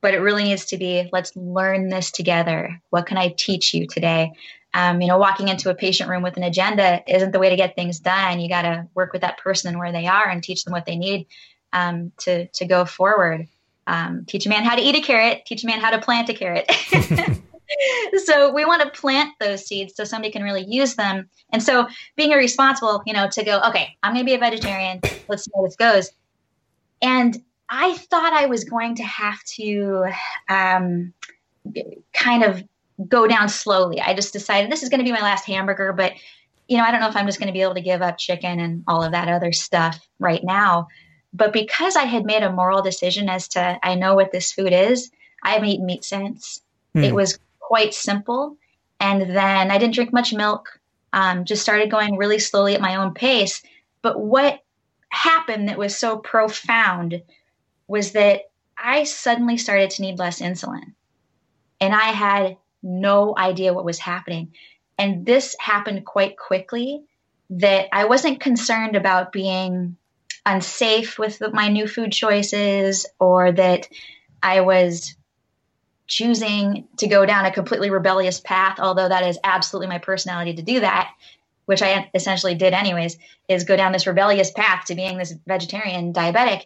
But 0.00 0.14
it 0.14 0.18
really 0.18 0.44
needs 0.44 0.66
to 0.66 0.78
be 0.78 1.08
let's 1.12 1.34
learn 1.34 1.88
this 1.88 2.10
together. 2.10 2.80
What 2.90 3.06
can 3.06 3.18
I 3.18 3.34
teach 3.36 3.74
you 3.74 3.86
today? 3.86 4.32
Um, 4.72 5.00
you 5.00 5.08
know, 5.08 5.18
walking 5.18 5.48
into 5.48 5.70
a 5.70 5.74
patient 5.74 6.10
room 6.10 6.22
with 6.22 6.36
an 6.36 6.42
agenda 6.42 7.02
isn't 7.06 7.32
the 7.32 7.38
way 7.38 7.48
to 7.48 7.56
get 7.56 7.74
things 7.74 7.98
done. 7.98 8.40
You 8.40 8.48
got 8.48 8.62
to 8.62 8.86
work 8.94 9.12
with 9.12 9.22
that 9.22 9.38
person 9.38 9.68
and 9.68 9.78
where 9.78 9.92
they 9.92 10.06
are 10.06 10.28
and 10.28 10.42
teach 10.42 10.64
them 10.64 10.72
what 10.72 10.84
they 10.84 10.96
need 10.96 11.26
um, 11.72 12.12
to 12.18 12.46
to 12.46 12.64
go 12.66 12.84
forward. 12.84 13.48
Um, 13.86 14.24
teach 14.26 14.46
a 14.46 14.48
man 14.48 14.64
how 14.64 14.76
to 14.76 14.82
eat 14.82 14.96
a 14.96 15.00
carrot. 15.00 15.46
Teach 15.46 15.62
a 15.64 15.66
man 15.66 15.80
how 15.80 15.90
to 15.90 16.00
plant 16.00 16.28
a 16.28 16.34
carrot. 16.34 16.70
so 18.24 18.52
we 18.52 18.64
want 18.64 18.82
to 18.82 18.90
plant 18.90 19.32
those 19.40 19.66
seeds 19.66 19.94
so 19.96 20.04
somebody 20.04 20.32
can 20.32 20.42
really 20.42 20.64
use 20.66 20.94
them. 20.94 21.28
And 21.50 21.62
so 21.62 21.86
being 22.16 22.32
irresponsible, 22.32 23.02
you 23.06 23.12
know, 23.12 23.28
to 23.30 23.44
go, 23.44 23.60
okay, 23.68 23.96
I'm 24.02 24.12
going 24.12 24.24
to 24.24 24.30
be 24.30 24.34
a 24.34 24.38
vegetarian. 24.38 25.00
Let's 25.28 25.44
see 25.44 25.50
how 25.54 25.64
this 25.64 25.76
goes. 25.76 26.10
And 27.02 27.42
I 27.68 27.94
thought 27.94 28.32
I 28.32 28.46
was 28.46 28.64
going 28.64 28.94
to 28.96 29.02
have 29.02 29.42
to 29.56 30.06
um, 30.48 31.12
kind 32.12 32.44
of 32.44 32.62
go 33.08 33.26
down 33.26 33.48
slowly. 33.48 34.00
I 34.00 34.14
just 34.14 34.32
decided 34.32 34.70
this 34.70 34.82
is 34.82 34.88
going 34.88 35.00
to 35.00 35.04
be 35.04 35.12
my 35.12 35.20
last 35.20 35.46
hamburger, 35.46 35.92
but 35.92 36.12
you 36.68 36.76
know, 36.76 36.84
I 36.84 36.90
don't 36.90 37.00
know 37.00 37.08
if 37.08 37.16
I'm 37.16 37.26
just 37.26 37.38
going 37.38 37.48
to 37.48 37.52
be 37.52 37.62
able 37.62 37.74
to 37.74 37.80
give 37.80 38.02
up 38.02 38.18
chicken 38.18 38.58
and 38.58 38.82
all 38.88 39.02
of 39.02 39.12
that 39.12 39.28
other 39.28 39.52
stuff 39.52 40.00
right 40.18 40.42
now. 40.42 40.88
But 41.32 41.52
because 41.52 41.96
I 41.96 42.04
had 42.04 42.24
made 42.24 42.42
a 42.42 42.50
moral 42.50 42.82
decision 42.82 43.28
as 43.28 43.46
to 43.48 43.78
I 43.82 43.94
know 43.94 44.14
what 44.14 44.32
this 44.32 44.52
food 44.52 44.72
is, 44.72 45.10
I 45.42 45.52
haven't 45.52 45.68
eaten 45.68 45.86
meat 45.86 46.04
since. 46.04 46.60
Mm. 46.96 47.04
It 47.04 47.14
was 47.14 47.38
quite 47.66 47.94
simple. 47.94 48.56
And 49.00 49.36
then 49.36 49.70
I 49.70 49.78
didn't 49.78 49.94
drink 49.94 50.12
much 50.12 50.32
milk, 50.32 50.78
um, 51.12 51.44
just 51.44 51.62
started 51.62 51.90
going 51.90 52.16
really 52.16 52.38
slowly 52.38 52.74
at 52.74 52.80
my 52.80 52.96
own 52.96 53.12
pace. 53.12 53.60
But 54.02 54.20
what 54.20 54.60
happened 55.08 55.68
that 55.68 55.78
was 55.78 55.96
so 55.96 56.18
profound 56.18 57.22
was 57.88 58.12
that 58.12 58.42
I 58.78 59.02
suddenly 59.02 59.58
started 59.58 59.90
to 59.90 60.02
need 60.02 60.18
less 60.18 60.40
insulin. 60.40 60.94
And 61.80 61.92
I 61.92 62.12
had 62.12 62.56
no 62.82 63.34
idea 63.36 63.74
what 63.74 63.84
was 63.84 63.98
happening. 63.98 64.52
And 64.96 65.26
this 65.26 65.56
happened 65.58 66.06
quite 66.06 66.38
quickly 66.38 67.02
that 67.50 67.88
I 67.92 68.04
wasn't 68.04 68.40
concerned 68.40 68.94
about 68.94 69.32
being 69.32 69.96
unsafe 70.44 71.18
with 71.18 71.42
my 71.52 71.68
new 71.68 71.88
food 71.88 72.12
choices 72.12 73.06
or 73.18 73.50
that 73.52 73.88
I 74.42 74.60
was 74.60 75.16
choosing 76.06 76.86
to 76.98 77.06
go 77.06 77.26
down 77.26 77.44
a 77.44 77.52
completely 77.52 77.90
rebellious 77.90 78.40
path, 78.40 78.78
although 78.78 79.08
that 79.08 79.26
is 79.26 79.38
absolutely 79.42 79.88
my 79.88 79.98
personality 79.98 80.54
to 80.54 80.62
do 80.62 80.80
that, 80.80 81.12
which 81.66 81.82
I 81.82 82.10
essentially 82.14 82.54
did 82.54 82.72
anyways, 82.72 83.18
is 83.48 83.64
go 83.64 83.76
down 83.76 83.92
this 83.92 84.06
rebellious 84.06 84.50
path 84.50 84.84
to 84.86 84.94
being 84.94 85.18
this 85.18 85.34
vegetarian 85.46 86.12
diabetic. 86.12 86.62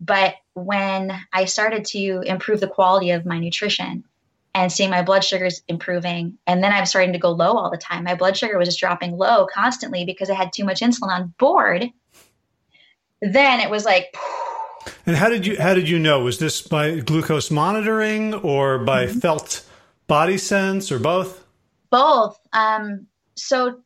But 0.00 0.34
when 0.54 1.12
I 1.32 1.44
started 1.44 1.84
to 1.86 2.22
improve 2.26 2.60
the 2.60 2.66
quality 2.66 3.12
of 3.12 3.24
my 3.24 3.38
nutrition 3.38 4.04
and 4.54 4.70
seeing 4.70 4.90
my 4.90 5.02
blood 5.02 5.24
sugars 5.24 5.62
improving, 5.68 6.38
and 6.46 6.62
then 6.62 6.72
I'm 6.72 6.86
starting 6.86 7.12
to 7.12 7.18
go 7.20 7.30
low 7.30 7.56
all 7.56 7.70
the 7.70 7.78
time, 7.78 8.04
my 8.04 8.16
blood 8.16 8.36
sugar 8.36 8.58
was 8.58 8.68
just 8.68 8.80
dropping 8.80 9.16
low 9.16 9.46
constantly 9.46 10.04
because 10.04 10.28
I 10.28 10.34
had 10.34 10.52
too 10.52 10.64
much 10.64 10.80
insulin 10.80 11.08
on 11.08 11.34
board. 11.38 11.88
Then 13.20 13.60
it 13.60 13.70
was 13.70 13.84
like, 13.84 14.16
and 15.06 15.16
how 15.16 15.28
did 15.28 15.46
you 15.46 15.60
how 15.60 15.74
did 15.74 15.88
you 15.88 15.98
know? 15.98 16.20
Was 16.20 16.38
this 16.38 16.62
by 16.62 17.00
glucose 17.00 17.50
monitoring 17.50 18.34
or 18.34 18.78
by 18.78 19.06
mm-hmm. 19.06 19.18
felt 19.18 19.64
body 20.06 20.38
sense 20.38 20.90
or 20.92 20.98
both? 20.98 21.44
Both. 21.90 22.38
Um, 22.52 23.06
so 23.34 23.80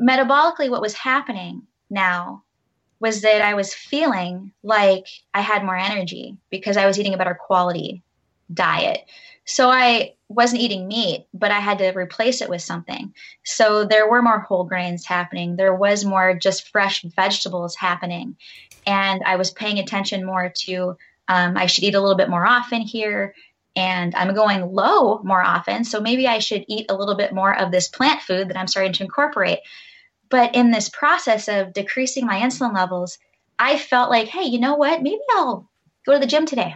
metabolically, 0.00 0.70
what 0.70 0.82
was 0.82 0.94
happening 0.94 1.62
now 1.88 2.44
was 3.00 3.22
that 3.22 3.42
I 3.42 3.54
was 3.54 3.74
feeling 3.74 4.52
like 4.62 5.06
I 5.32 5.40
had 5.40 5.64
more 5.64 5.76
energy 5.76 6.36
because 6.50 6.76
I 6.76 6.86
was 6.86 6.98
eating 6.98 7.14
a 7.14 7.18
better 7.18 7.34
quality 7.34 8.02
diet. 8.52 9.06
So 9.46 9.70
I 9.70 10.14
wasn't 10.28 10.60
eating 10.62 10.86
meat, 10.86 11.26
but 11.34 11.50
I 11.50 11.58
had 11.58 11.78
to 11.78 11.92
replace 11.92 12.40
it 12.40 12.48
with 12.48 12.62
something. 12.62 13.12
So 13.44 13.84
there 13.84 14.08
were 14.08 14.22
more 14.22 14.38
whole 14.38 14.64
grains 14.64 15.04
happening. 15.04 15.56
There 15.56 15.74
was 15.74 16.04
more 16.04 16.34
just 16.34 16.68
fresh 16.68 17.02
vegetables 17.02 17.74
happening 17.74 18.36
and 18.86 19.22
I 19.24 19.36
was 19.36 19.50
paying 19.50 19.78
attention 19.78 20.24
more 20.24 20.52
to 20.64 20.96
um, 21.28 21.56
I 21.56 21.66
should 21.66 21.84
eat 21.84 21.94
a 21.94 22.00
little 22.00 22.16
bit 22.16 22.28
more 22.28 22.44
often 22.44 22.80
here, 22.80 23.34
and 23.76 24.14
I'm 24.16 24.34
going 24.34 24.72
low 24.72 25.20
more 25.22 25.42
often. 25.42 25.84
So 25.84 26.00
maybe 26.00 26.26
I 26.26 26.40
should 26.40 26.64
eat 26.66 26.90
a 26.90 26.96
little 26.96 27.14
bit 27.14 27.32
more 27.32 27.56
of 27.56 27.70
this 27.70 27.86
plant 27.86 28.20
food 28.22 28.48
that 28.48 28.56
I'm 28.56 28.66
starting 28.66 28.92
to 28.94 29.04
incorporate. 29.04 29.60
But 30.28 30.56
in 30.56 30.72
this 30.72 30.88
process 30.88 31.48
of 31.48 31.72
decreasing 31.72 32.26
my 32.26 32.40
insulin 32.40 32.74
levels, 32.74 33.18
I 33.60 33.78
felt 33.78 34.10
like, 34.10 34.26
hey, 34.26 34.44
you 34.44 34.58
know 34.58 34.74
what? 34.74 35.02
Maybe 35.02 35.20
I'll 35.30 35.68
go 36.04 36.14
to 36.14 36.18
the 36.18 36.26
gym 36.26 36.46
today. 36.46 36.74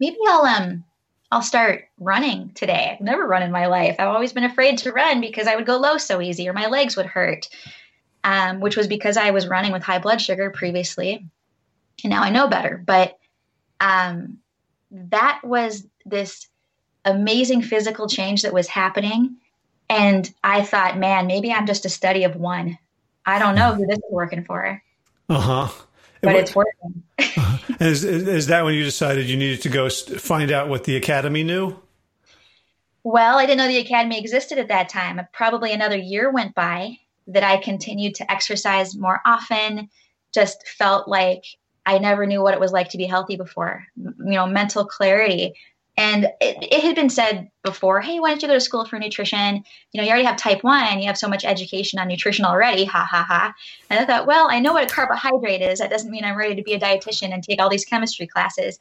Maybe 0.00 0.16
I'll 0.26 0.44
um 0.44 0.84
I'll 1.30 1.42
start 1.42 1.84
running 1.98 2.50
today. 2.54 2.92
I've 2.92 3.04
never 3.04 3.26
run 3.26 3.42
in 3.42 3.52
my 3.52 3.66
life. 3.66 3.96
I've 3.98 4.08
always 4.08 4.32
been 4.32 4.44
afraid 4.44 4.78
to 4.78 4.92
run 4.92 5.20
because 5.20 5.46
I 5.46 5.56
would 5.56 5.66
go 5.66 5.76
low 5.76 5.98
so 5.98 6.20
easy 6.20 6.48
or 6.48 6.52
my 6.52 6.66
legs 6.66 6.96
would 6.96 7.06
hurt 7.06 7.48
um, 8.24 8.60
which 8.60 8.76
was 8.76 8.86
because 8.86 9.16
I 9.16 9.30
was 9.30 9.46
running 9.46 9.70
with 9.70 9.82
high 9.82 9.98
blood 9.98 10.20
sugar 10.20 10.50
previously. 10.50 11.26
And 12.02 12.10
now 12.10 12.22
I 12.22 12.30
know 12.30 12.48
better. 12.48 12.82
But 12.84 13.18
um, 13.80 14.38
that 14.90 15.40
was 15.44 15.86
this 16.06 16.48
amazing 17.04 17.62
physical 17.62 18.08
change 18.08 18.42
that 18.42 18.54
was 18.54 18.66
happening. 18.66 19.36
And 19.90 20.32
I 20.42 20.62
thought, 20.62 20.98
man, 20.98 21.26
maybe 21.26 21.52
I'm 21.52 21.66
just 21.66 21.84
a 21.84 21.90
study 21.90 22.24
of 22.24 22.34
one. 22.34 22.78
I 23.26 23.38
don't 23.38 23.54
know 23.54 23.74
who 23.74 23.86
this 23.86 23.98
is 23.98 24.04
working 24.10 24.44
for. 24.44 24.82
Uh 25.28 25.40
huh. 25.40 25.68
But 26.22 26.36
it's 26.36 26.54
working. 26.54 27.02
uh-huh. 27.18 27.74
is, 27.80 28.02
is 28.04 28.46
that 28.46 28.64
when 28.64 28.74
you 28.74 28.82
decided 28.82 29.28
you 29.28 29.36
needed 29.36 29.60
to 29.62 29.68
go 29.68 29.90
find 29.90 30.50
out 30.50 30.68
what 30.68 30.84
the 30.84 30.96
academy 30.96 31.44
knew? 31.44 31.76
Well, 33.02 33.38
I 33.38 33.44
didn't 33.44 33.58
know 33.58 33.68
the 33.68 33.76
academy 33.76 34.18
existed 34.18 34.56
at 34.56 34.68
that 34.68 34.88
time. 34.88 35.20
Probably 35.32 35.72
another 35.72 35.98
year 35.98 36.30
went 36.30 36.54
by, 36.54 36.98
that 37.26 37.44
I 37.44 37.56
continued 37.56 38.16
to 38.16 38.30
exercise 38.30 38.96
more 38.96 39.20
often, 39.24 39.88
just 40.32 40.66
felt 40.66 41.08
like 41.08 41.44
I 41.86 41.98
never 41.98 42.26
knew 42.26 42.42
what 42.42 42.54
it 42.54 42.60
was 42.60 42.72
like 42.72 42.90
to 42.90 42.98
be 42.98 43.04
healthy 43.04 43.36
before, 43.36 43.84
you 43.96 44.14
know, 44.18 44.46
mental 44.46 44.84
clarity. 44.84 45.54
And 45.96 46.24
it, 46.40 46.56
it, 46.72 46.82
had 46.82 46.96
been 46.96 47.10
said 47.10 47.50
before, 47.62 48.00
hey, 48.00 48.18
why 48.18 48.30
don't 48.30 48.42
you 48.42 48.48
go 48.48 48.54
to 48.54 48.60
school 48.60 48.84
for 48.84 48.98
nutrition? 48.98 49.62
You 49.92 50.00
know, 50.00 50.02
you 50.02 50.10
already 50.10 50.24
have 50.24 50.36
type 50.36 50.64
one, 50.64 50.98
you 50.98 51.06
have 51.06 51.18
so 51.18 51.28
much 51.28 51.44
education 51.44 52.00
on 52.00 52.08
nutrition 52.08 52.44
already, 52.44 52.84
ha 52.84 53.06
ha 53.08 53.24
ha. 53.28 53.54
And 53.88 54.00
I 54.00 54.04
thought, 54.04 54.26
well, 54.26 54.48
I 54.50 54.58
know 54.58 54.72
what 54.72 54.90
a 54.90 54.92
carbohydrate 54.92 55.62
is. 55.62 55.78
That 55.78 55.90
doesn't 55.90 56.10
mean 56.10 56.24
I'm 56.24 56.36
ready 56.36 56.56
to 56.56 56.62
be 56.62 56.72
a 56.72 56.80
dietitian 56.80 57.32
and 57.32 57.44
take 57.44 57.62
all 57.62 57.68
these 57.68 57.84
chemistry 57.84 58.26
classes. 58.26 58.78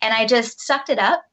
And 0.00 0.14
I 0.14 0.24
just 0.24 0.60
sucked 0.60 0.88
it 0.88 1.00
up. 1.00 1.24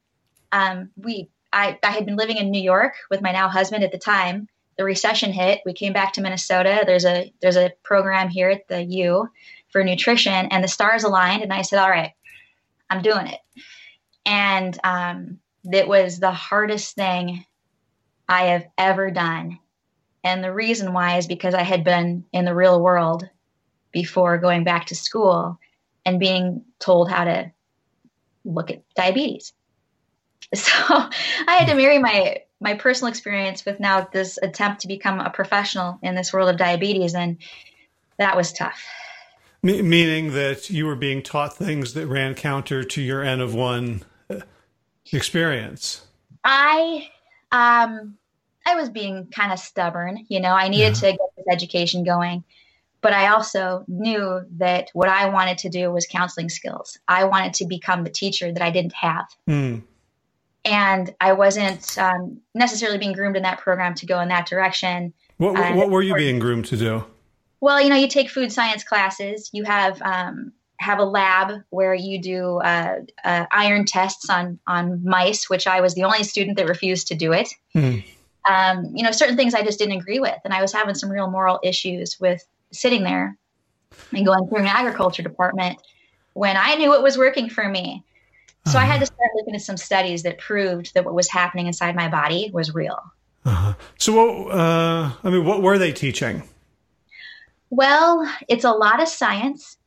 Um, 0.50 0.90
we, 0.96 1.28
I, 1.52 1.78
I 1.84 1.92
had 1.92 2.06
been 2.06 2.16
living 2.16 2.38
in 2.38 2.50
New 2.50 2.62
York 2.62 2.94
with 3.08 3.22
my 3.22 3.30
now 3.30 3.48
husband 3.48 3.84
at 3.84 3.92
the 3.92 3.98
time, 3.98 4.48
the 4.76 4.84
recession 4.84 5.32
hit, 5.32 5.60
we 5.66 5.72
came 5.72 5.92
back 5.92 6.12
to 6.14 6.20
Minnesota. 6.20 6.82
There's 6.86 7.04
a 7.04 7.32
there's 7.42 7.56
a 7.56 7.72
program 7.82 8.28
here 8.28 8.50
at 8.50 8.66
the 8.68 8.82
U 8.82 9.28
for 9.68 9.84
nutrition, 9.84 10.46
and 10.50 10.64
the 10.64 10.68
stars 10.68 11.04
aligned, 11.04 11.42
and 11.42 11.52
I 11.52 11.62
said, 11.62 11.78
"All 11.78 11.90
right, 11.90 12.12
I'm 12.88 13.02
doing 13.02 13.26
it." 13.26 13.40
And 14.24 14.78
um, 14.84 15.38
it 15.64 15.86
was 15.86 16.18
the 16.18 16.30
hardest 16.30 16.94
thing 16.94 17.44
I 18.28 18.44
have 18.46 18.66
ever 18.78 19.10
done, 19.10 19.58
and 20.24 20.42
the 20.42 20.52
reason 20.52 20.92
why 20.92 21.18
is 21.18 21.26
because 21.26 21.54
I 21.54 21.62
had 21.62 21.84
been 21.84 22.24
in 22.32 22.44
the 22.44 22.54
real 22.54 22.80
world 22.80 23.28
before 23.92 24.38
going 24.38 24.64
back 24.64 24.86
to 24.86 24.94
school 24.94 25.58
and 26.06 26.20
being 26.20 26.64
told 26.78 27.10
how 27.10 27.24
to 27.24 27.52
look 28.44 28.70
at 28.70 28.82
diabetes. 28.94 29.52
So 30.52 30.72
I 30.72 31.56
had 31.58 31.68
to 31.68 31.76
marry 31.76 32.00
my 32.00 32.38
my 32.60 32.74
personal 32.74 33.10
experience 33.10 33.64
with 33.64 33.80
now 33.80 34.06
this 34.12 34.38
attempt 34.42 34.82
to 34.82 34.88
become 34.88 35.18
a 35.18 35.30
professional 35.30 35.98
in 36.02 36.14
this 36.14 36.32
world 36.32 36.50
of 36.50 36.56
diabetes, 36.56 37.14
and 37.14 37.38
that 38.18 38.36
was 38.36 38.52
tough. 38.52 38.84
meaning 39.62 40.32
that 40.34 40.70
you 40.70 40.86
were 40.86 40.96
being 40.96 41.22
taught 41.22 41.56
things 41.56 41.94
that 41.94 42.06
ran 42.06 42.34
counter 42.34 42.84
to 42.84 43.02
your 43.02 43.22
N 43.22 43.40
of 43.40 43.54
one 43.54 44.02
uh, 44.28 44.40
experience. 45.12 46.02
I, 46.44 47.08
um, 47.52 48.16
I 48.66 48.74
was 48.74 48.88
being 48.88 49.26
kind 49.26 49.52
of 49.52 49.58
stubborn. 49.58 50.26
You 50.28 50.40
know, 50.40 50.52
I 50.52 50.68
needed 50.68 51.00
yeah. 51.02 51.10
to 51.10 51.12
get 51.12 51.36
this 51.36 51.46
education 51.50 52.04
going, 52.04 52.44
but 53.00 53.12
I 53.12 53.28
also 53.28 53.84
knew 53.88 54.42
that 54.58 54.90
what 54.92 55.08
I 55.08 55.28
wanted 55.30 55.58
to 55.58 55.70
do 55.70 55.90
was 55.90 56.06
counseling 56.06 56.50
skills. 56.50 56.98
I 57.08 57.24
wanted 57.24 57.54
to 57.54 57.66
become 57.66 58.04
the 58.04 58.10
teacher 58.10 58.52
that 58.52 58.62
I 58.62 58.70
didn't 58.70 58.94
have. 58.94 59.26
Mm 59.48 59.82
and 60.64 61.14
I 61.20 61.32
wasn't 61.32 61.98
um, 61.98 62.40
necessarily 62.54 62.98
being 62.98 63.12
groomed 63.12 63.36
in 63.36 63.42
that 63.44 63.58
program 63.58 63.94
to 63.96 64.06
go 64.06 64.20
in 64.20 64.28
that 64.28 64.46
direction. 64.46 65.12
What, 65.38 65.54
what, 65.54 65.74
what 65.74 65.90
were 65.90 66.02
you 66.02 66.14
being 66.14 66.38
groomed 66.38 66.66
to 66.66 66.76
do? 66.76 67.04
Well, 67.60 67.80
you 67.80 67.88
know, 67.88 67.96
you 67.96 68.08
take 68.08 68.30
food 68.30 68.52
science 68.52 68.84
classes. 68.84 69.50
You 69.52 69.64
have 69.64 70.00
um, 70.02 70.52
have 70.78 70.98
a 70.98 71.04
lab 71.04 71.62
where 71.68 71.94
you 71.94 72.20
do 72.20 72.58
uh, 72.58 73.00
uh, 73.22 73.46
iron 73.50 73.84
tests 73.84 74.30
on 74.30 74.58
on 74.66 75.04
mice, 75.04 75.48
which 75.48 75.66
I 75.66 75.80
was 75.80 75.94
the 75.94 76.04
only 76.04 76.24
student 76.24 76.56
that 76.56 76.68
refused 76.68 77.08
to 77.08 77.14
do 77.14 77.32
it. 77.32 77.48
Hmm. 77.72 77.98
Um, 78.48 78.92
you 78.94 79.02
know, 79.02 79.10
certain 79.10 79.36
things 79.36 79.54
I 79.54 79.62
just 79.62 79.78
didn't 79.78 79.98
agree 79.98 80.20
with, 80.20 80.38
and 80.44 80.54
I 80.54 80.62
was 80.62 80.72
having 80.72 80.94
some 80.94 81.10
real 81.10 81.30
moral 81.30 81.60
issues 81.62 82.18
with 82.18 82.42
sitting 82.72 83.02
there 83.02 83.36
and 84.12 84.24
going 84.24 84.48
through 84.48 84.58
an 84.58 84.66
agriculture 84.66 85.22
department 85.22 85.78
when 86.32 86.56
I 86.56 86.76
knew 86.76 86.94
it 86.94 87.02
was 87.02 87.18
working 87.18 87.50
for 87.50 87.68
me. 87.68 88.04
So 88.66 88.72
uh-huh. 88.72 88.78
I 88.78 88.84
had 88.84 89.00
to 89.00 89.06
start 89.06 89.30
looking 89.34 89.54
at 89.54 89.62
some 89.62 89.76
studies 89.76 90.22
that 90.24 90.38
proved 90.38 90.94
that 90.94 91.04
what 91.04 91.14
was 91.14 91.28
happening 91.28 91.66
inside 91.66 91.96
my 91.96 92.08
body 92.08 92.50
was 92.52 92.74
real. 92.74 93.00
Uh-huh. 93.44 93.72
So, 93.98 94.12
what, 94.12 94.54
uh, 94.54 95.12
I 95.24 95.30
mean, 95.30 95.44
what 95.44 95.62
were 95.62 95.78
they 95.78 95.92
teaching? 95.92 96.42
Well, 97.70 98.30
it's 98.48 98.64
a 98.64 98.72
lot 98.72 99.00
of 99.00 99.08
science. 99.08 99.78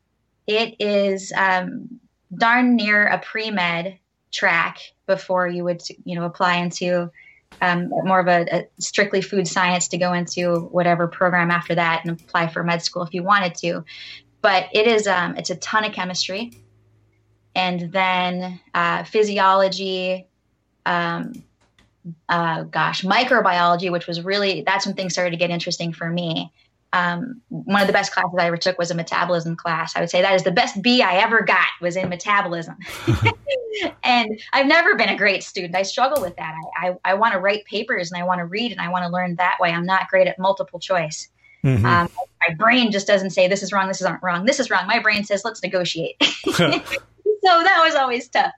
It 0.48 0.76
is 0.80 1.32
um, 1.36 2.00
darn 2.36 2.76
near 2.76 3.06
a 3.06 3.20
pre 3.20 3.52
med 3.52 4.00
track 4.32 4.80
before 5.06 5.48
you 5.48 5.64
would, 5.66 5.82
you 6.04 6.16
know, 6.16 6.26
apply 6.26 6.56
into 6.56 7.12
um, 7.62 7.90
more 7.90 8.20
of 8.20 8.28
a, 8.28 8.46
a, 8.52 8.68
strictly 8.80 9.22
food 9.22 9.48
science 9.48 9.90
to 9.90 9.98
go 9.98 10.14
into 10.14 10.56
whatever 10.72 11.08
program 11.08 11.52
after 11.52 11.76
that 11.76 12.04
and 12.04 12.20
apply 12.20 12.48
for 12.48 12.64
med 12.64 12.82
school 12.82 13.04
if 13.04 13.14
you 13.14 13.22
wanted 13.22 13.54
to. 13.56 13.84
But 14.42 14.70
it 14.74 14.88
is, 14.88 15.08
um, 15.08 15.38
it's 15.38 15.52
a 15.52 15.56
ton 15.56 15.86
of 15.86 15.94
chemistry, 15.94 16.52
and 17.56 17.92
then 17.92 18.60
uh, 18.74 19.04
physiology. 19.04 20.28
Um, 20.86 21.44
uh, 22.28 22.64
gosh, 22.64 23.04
microbiology, 23.04 23.90
which 23.90 24.08
was 24.08 24.22
really 24.22 24.62
that's 24.66 24.86
when 24.86 24.96
things 24.96 25.14
started 25.14 25.32
to 25.32 25.38
get 25.38 25.50
interesting 25.50 25.94
for 25.94 26.10
me 26.10 26.52
um, 26.94 27.42
one 27.50 27.82
of 27.82 27.88
the 27.88 27.94
best 27.94 28.14
classes 28.14 28.36
I 28.40 28.46
ever 28.46 28.56
took 28.56 28.78
was 28.78 28.92
a 28.92 28.96
metabolism 28.96 29.56
class. 29.56 29.96
I 29.96 30.00
would 30.00 30.12
say 30.12 30.22
that 30.22 30.36
is 30.36 30.44
the 30.44 30.52
best 30.52 30.82
B 30.82 31.02
I 31.02 31.16
ever 31.16 31.42
got 31.42 31.68
was 31.82 31.96
in 31.96 32.08
metabolism. 32.08 32.78
and 34.04 34.40
I've 34.54 34.68
never 34.68 34.96
been 34.96 35.10
a 35.10 35.18
great 35.18 35.44
student. 35.44 35.76
I 35.76 35.82
struggle 35.82 36.22
with 36.22 36.36
that. 36.36 36.54
I, 36.78 36.90
I, 36.90 36.96
I 37.04 37.14
want 37.16 37.34
to 37.34 37.40
write 37.40 37.66
papers 37.66 38.12
and 38.12 38.22
I 38.22 38.26
want 38.26 38.40
to 38.40 38.46
read 38.46 38.72
and 38.72 38.80
I 38.80 38.90
want 38.90 39.04
to 39.06 39.10
learn 39.10 39.36
that 39.38 39.58
way. 39.60 39.72
I'm 39.72 39.88
not 39.88 40.08
great 40.08 40.28
at 40.28 40.38
multiple 40.38 40.80
choice. 40.80 41.30
Mm-hmm. 41.64 41.84
Um, 41.84 42.10
my 42.48 42.54
brain 42.56 42.92
just 42.92 43.08
doesn't 43.08 43.32
say 43.32 43.48
this 43.48 43.64
is 43.64 43.72
wrong, 43.74 43.88
this 43.88 44.00
is 44.00 44.08
not 44.08 44.22
wrong, 44.22 44.46
this 44.46 44.60
is 44.60 44.70
wrong. 44.70 44.86
My 44.86 45.00
brain 45.00 45.24
says 45.24 45.42
let's 45.44 45.64
negotiate. 45.64 46.22
so 47.46 47.64
that 47.64 47.82
was 47.84 47.96
always 47.96 48.28
tough. 48.30 48.54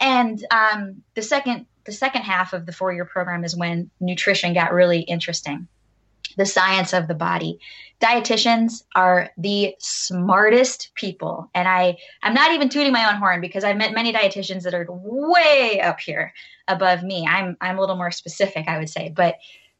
And 0.00 0.44
um, 0.50 1.02
the 1.14 1.22
second 1.22 1.66
the 1.84 1.92
second 1.92 2.22
half 2.22 2.52
of 2.52 2.66
the 2.66 2.72
four 2.72 2.92
year 2.92 3.04
program 3.04 3.44
is 3.44 3.56
when 3.56 3.90
nutrition 4.00 4.54
got 4.54 4.72
really 4.72 5.00
interesting 5.00 5.68
the 6.36 6.46
science 6.46 6.92
of 6.92 7.08
the 7.08 7.14
body. 7.14 7.58
Dietitians 8.00 8.82
are 8.94 9.30
the 9.38 9.74
smartest 9.78 10.90
people. 10.94 11.50
And 11.54 11.66
I, 11.66 11.96
I'm 12.22 12.34
not 12.34 12.52
even 12.52 12.68
tooting 12.68 12.92
my 12.92 13.10
own 13.10 13.18
horn 13.18 13.40
because 13.40 13.64
I've 13.64 13.78
met 13.78 13.94
many 13.94 14.12
dietitians 14.12 14.62
that 14.62 14.74
are 14.74 14.86
way 14.88 15.80
up 15.82 15.98
here 15.98 16.32
above 16.68 17.02
me. 17.02 17.26
I'm, 17.26 17.56
I'm 17.60 17.78
a 17.78 17.80
little 17.80 17.96
more 17.96 18.10
specific, 18.10 18.68
I 18.68 18.78
would 18.78 18.90
say. 18.90 19.12
But 19.14 19.36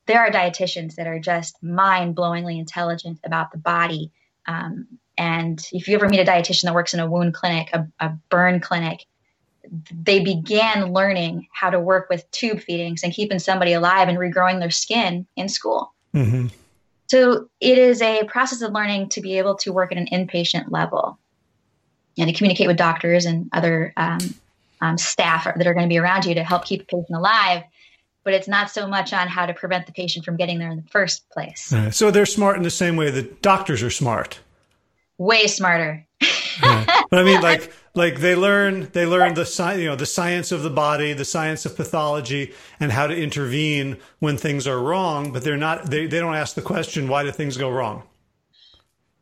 there 0.06 0.20
are 0.20 0.30
dietitians 0.30 0.94
that 0.94 1.06
are 1.06 1.18
just 1.18 1.62
mind 1.62 2.16
blowingly 2.16 2.58
intelligent 2.58 3.20
about 3.24 3.52
the 3.52 3.58
body. 3.58 4.12
Um, 4.46 4.86
and 5.18 5.64
if 5.72 5.88
you 5.88 5.94
ever 5.94 6.08
meet 6.08 6.20
a 6.20 6.24
dietitian 6.24 6.62
that 6.62 6.74
works 6.74 6.94
in 6.94 7.00
a 7.00 7.08
wound 7.08 7.34
clinic, 7.34 7.68
a, 7.72 7.86
a 8.00 8.10
burn 8.28 8.60
clinic, 8.60 9.06
they 9.90 10.20
began 10.20 10.92
learning 10.92 11.48
how 11.52 11.70
to 11.70 11.80
work 11.80 12.08
with 12.08 12.30
tube 12.30 12.60
feedings 12.60 13.02
and 13.02 13.12
keeping 13.12 13.38
somebody 13.38 13.72
alive 13.72 14.08
and 14.08 14.18
regrowing 14.18 14.60
their 14.60 14.70
skin 14.70 15.26
in 15.36 15.48
school. 15.48 15.92
Mm-hmm. 16.14 16.48
So 17.08 17.48
it 17.60 17.78
is 17.78 18.02
a 18.02 18.24
process 18.24 18.62
of 18.62 18.72
learning 18.72 19.10
to 19.10 19.20
be 19.20 19.38
able 19.38 19.56
to 19.56 19.72
work 19.72 19.92
at 19.92 19.98
an 19.98 20.08
inpatient 20.12 20.70
level 20.70 21.18
and 22.18 22.28
to 22.28 22.34
communicate 22.34 22.66
with 22.66 22.76
doctors 22.76 23.26
and 23.26 23.48
other 23.52 23.92
um, 23.96 24.18
um, 24.80 24.98
staff 24.98 25.44
that 25.44 25.66
are 25.66 25.74
going 25.74 25.86
to 25.86 25.92
be 25.92 25.98
around 25.98 26.24
you 26.24 26.34
to 26.34 26.44
help 26.44 26.64
keep 26.64 26.82
a 26.82 26.84
patient 26.84 27.16
alive. 27.16 27.62
But 28.24 28.34
it's 28.34 28.48
not 28.48 28.70
so 28.70 28.88
much 28.88 29.12
on 29.12 29.28
how 29.28 29.46
to 29.46 29.54
prevent 29.54 29.86
the 29.86 29.92
patient 29.92 30.24
from 30.24 30.36
getting 30.36 30.58
there 30.58 30.70
in 30.70 30.76
the 30.76 30.90
first 30.90 31.28
place. 31.30 31.72
Uh, 31.72 31.92
so 31.92 32.10
they're 32.10 32.26
smart 32.26 32.56
in 32.56 32.64
the 32.64 32.70
same 32.70 32.96
way 32.96 33.10
that 33.10 33.40
doctors 33.40 33.84
are 33.84 33.90
smart. 33.90 34.40
Way 35.18 35.46
smarter. 35.46 36.06
yeah. 36.62 37.02
But 37.10 37.20
I 37.20 37.22
mean, 37.22 37.40
like 37.42 37.72
like 37.96 38.20
they 38.20 38.36
learn 38.36 38.88
they 38.92 39.06
learn 39.06 39.34
the 39.34 39.46
science 39.46 39.80
you 39.80 39.88
know 39.88 39.96
the 39.96 40.06
science 40.06 40.52
of 40.52 40.62
the 40.62 40.70
body 40.70 41.14
the 41.14 41.24
science 41.24 41.64
of 41.64 41.74
pathology 41.74 42.52
and 42.78 42.92
how 42.92 43.06
to 43.06 43.16
intervene 43.16 43.96
when 44.18 44.36
things 44.36 44.66
are 44.66 44.78
wrong 44.78 45.32
but 45.32 45.42
they're 45.42 45.56
not 45.56 45.90
they, 45.90 46.06
they 46.06 46.20
don't 46.20 46.34
ask 46.34 46.54
the 46.54 46.62
question 46.62 47.08
why 47.08 47.24
do 47.24 47.32
things 47.32 47.56
go 47.56 47.70
wrong? 47.70 48.04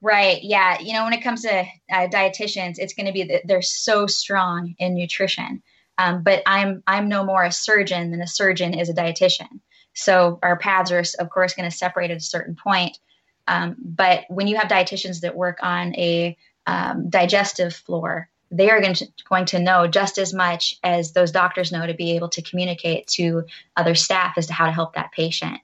Right. 0.03 0.43
Yeah. 0.43 0.79
You 0.81 0.93
know 0.93 1.05
when 1.05 1.15
it 1.15 1.23
comes 1.23 1.43
to 1.43 1.61
uh, 1.61 2.09
dietitians 2.09 2.75
it's 2.79 2.95
going 2.95 3.07
to 3.07 3.13
be 3.13 3.23
that 3.25 3.43
they're 3.47 3.63
so 3.63 4.07
strong 4.07 4.75
in 4.79 4.95
nutrition. 4.95 5.63
Um, 5.97 6.25
but 6.25 6.43
i'm 6.45 6.83
i'm 6.89 7.09
no 7.09 7.25
more 7.25 7.45
a 7.45 7.53
surgeon 7.53 8.11
than 8.11 8.21
a 8.21 8.27
surgeon 8.27 8.75
is 8.75 8.91
a 8.91 8.95
dietitian. 8.95 9.61
So 9.95 10.41
our 10.43 10.59
paths 10.59 10.91
are 10.91 11.05
of 11.21 11.31
course 11.31 11.55
going 11.55 11.71
to 11.71 11.77
separate 11.77 12.11
at 12.11 12.17
a 12.17 12.21
certain 12.21 12.57
point 12.57 12.99
um, 13.47 13.77
but 13.79 14.25
when 14.29 14.47
you 14.47 14.57
have 14.57 14.69
dietitians 14.69 15.21
that 15.21 15.37
work 15.37 15.59
on 15.63 15.95
a 15.97 16.37
um, 16.67 17.11
digestive 17.11 17.75
floor 17.75 18.29
they 18.55 18.71
are 18.71 18.81
going 18.81 18.95
to, 18.95 19.07
going 19.29 19.47
to 19.47 19.59
know 19.59 19.87
just 19.87 20.17
as 20.17 20.33
much 20.33 20.79
as 20.85 21.13
those 21.13 21.33
doctors 21.33 21.73
know 21.73 21.87
to 21.87 21.95
be 21.95 22.15
able 22.15 22.29
to 22.29 22.43
communicate 22.43 23.07
to 23.09 23.45
other 23.77 23.95
staff 23.97 24.35
as 24.37 24.47
to 24.47 24.53
how 24.53 24.67
to 24.67 24.73
help 24.73 24.95
that 24.95 25.11
patient. 25.13 25.59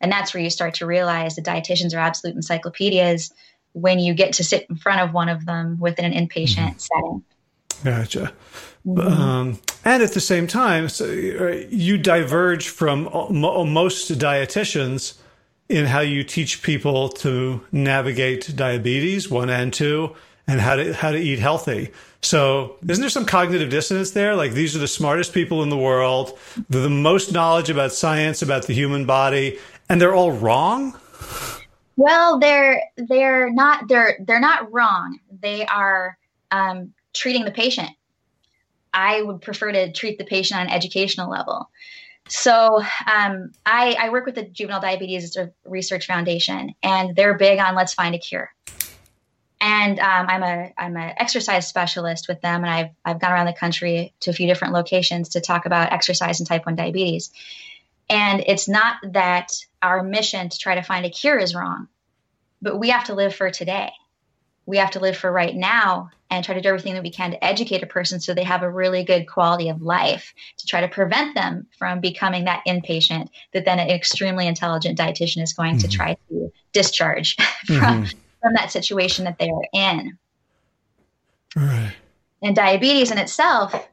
And 0.00 0.10
that's 0.10 0.34
where 0.34 0.42
you 0.42 0.50
start 0.50 0.74
to 0.74 0.86
realize 0.86 1.36
that 1.36 1.44
dietitians 1.44 1.94
are 1.94 2.00
absolute 2.00 2.34
encyclopedias 2.34 3.32
when 3.72 4.00
you 4.00 4.12
get 4.12 4.34
to 4.34 4.44
sit 4.44 4.66
in 4.68 4.76
front 4.76 5.00
of 5.00 5.14
one 5.14 5.28
of 5.28 5.46
them 5.46 5.78
within 5.78 6.04
an 6.04 6.12
inpatient 6.12 6.76
mm-hmm. 6.76 6.78
setting. 6.78 7.22
Gotcha. 7.84 8.32
Mm-hmm. 8.84 9.22
Um, 9.22 9.60
and 9.84 10.02
at 10.02 10.12
the 10.12 10.20
same 10.20 10.48
time, 10.48 10.88
so 10.88 11.04
uh, 11.06 11.64
you 11.70 11.96
diverge 11.96 12.68
from 12.68 13.04
most 13.04 14.10
dietitians 14.18 15.14
in 15.68 15.86
how 15.86 16.00
you 16.00 16.24
teach 16.24 16.62
people 16.62 17.08
to 17.08 17.64
navigate 17.72 18.54
diabetes, 18.54 19.30
one 19.30 19.50
and 19.50 19.72
two, 19.72 20.14
and 20.46 20.60
how 20.60 20.76
to 20.76 20.92
how 20.92 21.10
to 21.10 21.18
eat 21.18 21.38
healthy. 21.38 21.90
So, 22.20 22.76
isn't 22.86 23.00
there 23.00 23.10
some 23.10 23.26
cognitive 23.26 23.70
dissonance 23.70 24.12
there? 24.12 24.36
Like 24.36 24.52
these 24.52 24.76
are 24.76 24.78
the 24.78 24.88
smartest 24.88 25.32
people 25.32 25.62
in 25.62 25.70
the 25.70 25.76
world, 25.76 26.38
the 26.68 26.88
most 26.88 27.32
knowledge 27.32 27.70
about 27.70 27.92
science, 27.92 28.42
about 28.42 28.66
the 28.66 28.74
human 28.74 29.06
body, 29.06 29.58
and 29.88 30.00
they're 30.00 30.14
all 30.14 30.32
wrong. 30.32 30.98
Well, 31.96 32.38
they're 32.38 32.82
they're 32.96 33.50
not 33.52 33.88
they're 33.88 34.18
they're 34.20 34.40
not 34.40 34.72
wrong. 34.72 35.18
They 35.40 35.66
are 35.66 36.16
um, 36.50 36.94
treating 37.12 37.44
the 37.44 37.50
patient. 37.50 37.90
I 38.94 39.22
would 39.22 39.40
prefer 39.40 39.72
to 39.72 39.92
treat 39.92 40.18
the 40.18 40.24
patient 40.24 40.60
on 40.60 40.66
an 40.66 40.72
educational 40.72 41.30
level. 41.30 41.70
So 42.28 42.82
um, 43.06 43.52
I, 43.66 43.96
I 43.98 44.08
work 44.10 44.26
with 44.26 44.36
the 44.36 44.44
Juvenile 44.44 44.80
Diabetes 44.80 45.36
Research 45.64 46.06
Foundation, 46.06 46.74
and 46.82 47.14
they're 47.14 47.36
big 47.36 47.58
on 47.58 47.74
let's 47.74 47.94
find 47.94 48.14
a 48.14 48.18
cure 48.18 48.50
and 49.62 50.00
um, 50.00 50.26
I'm 50.28 50.42
a 50.42 50.72
I'm 50.76 50.96
an 50.96 51.14
exercise 51.16 51.68
specialist 51.68 52.26
with 52.28 52.40
them, 52.40 52.64
and 52.64 52.70
I've 52.70 52.90
I've 53.04 53.20
gone 53.20 53.30
around 53.30 53.46
the 53.46 53.52
country 53.52 54.12
to 54.20 54.30
a 54.30 54.32
few 54.32 54.48
different 54.48 54.74
locations 54.74 55.30
to 55.30 55.40
talk 55.40 55.66
about 55.66 55.92
exercise 55.92 56.40
and 56.40 56.48
type 56.48 56.66
one 56.66 56.74
diabetes. 56.74 57.30
And 58.10 58.42
it's 58.44 58.68
not 58.68 58.96
that 59.12 59.52
our 59.80 60.02
mission 60.02 60.48
to 60.48 60.58
try 60.58 60.74
to 60.74 60.82
find 60.82 61.06
a 61.06 61.10
cure 61.10 61.38
is 61.38 61.54
wrong, 61.54 61.86
but 62.60 62.78
we 62.78 62.90
have 62.90 63.04
to 63.04 63.14
live 63.14 63.36
for 63.36 63.50
today. 63.50 63.92
We 64.66 64.78
have 64.78 64.92
to 64.92 65.00
live 65.00 65.16
for 65.16 65.30
right 65.30 65.54
now 65.54 66.10
and 66.30 66.44
try 66.44 66.54
to 66.54 66.60
do 66.60 66.68
everything 66.68 66.94
that 66.94 67.02
we 67.02 67.10
can 67.10 67.32
to 67.32 67.44
educate 67.44 67.82
a 67.82 67.86
person 67.86 68.20
so 68.20 68.32
they 68.32 68.44
have 68.44 68.62
a 68.62 68.70
really 68.70 69.04
good 69.04 69.26
quality 69.28 69.68
of 69.68 69.82
life 69.82 70.32
to 70.58 70.66
try 70.66 70.80
to 70.80 70.88
prevent 70.88 71.34
them 71.34 71.66
from 71.78 72.00
becoming 72.00 72.44
that 72.44 72.62
inpatient 72.66 73.28
that 73.52 73.64
then 73.64 73.78
an 73.78 73.90
extremely 73.90 74.46
intelligent 74.46 74.98
dietitian 74.98 75.42
is 75.42 75.52
going 75.52 75.76
mm-hmm. 75.76 75.88
to 75.88 75.88
try 75.88 76.16
to 76.28 76.52
discharge 76.72 77.36
from. 77.66 78.04
Mm-hmm 78.04 78.18
from 78.42 78.52
that 78.54 78.72
situation 78.72 79.24
that 79.24 79.38
they 79.38 79.48
are 79.48 79.68
in. 79.72 80.18
Right. 81.56 81.92
And 82.42 82.56
diabetes 82.56 83.10
in 83.10 83.18
itself 83.18 83.88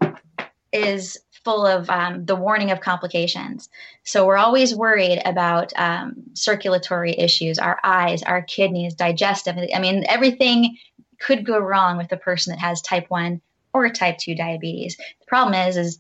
is 0.74 1.20
full 1.44 1.66
of 1.66 1.90
um, 1.90 2.26
the 2.26 2.36
warning 2.36 2.72
of 2.72 2.82
complications. 2.82 3.70
So 4.04 4.26
we're 4.26 4.38
always 4.38 4.76
worried 4.76 5.22
about 5.26 5.72
um, 5.76 6.16
circulatory 6.34 7.18
issues, 7.18 7.60
our 7.60 7.80
eyes, 7.84 8.24
our 8.24 8.42
kidneys, 8.42 8.94
digestive. 8.94 9.58
I 9.74 9.80
mean, 9.80 10.06
everything 10.08 10.78
could 11.20 11.46
go 11.46 11.60
wrong 11.60 11.98
with 11.98 12.12
a 12.12 12.18
person 12.18 12.52
that 12.52 12.60
has 12.60 12.82
type 12.82 13.10
1 13.10 13.42
or 13.74 13.90
type 13.90 14.18
2 14.18 14.36
diabetes. 14.36 14.98
The 14.98 15.26
problem 15.28 15.54
is, 15.54 15.78
is 15.78 16.00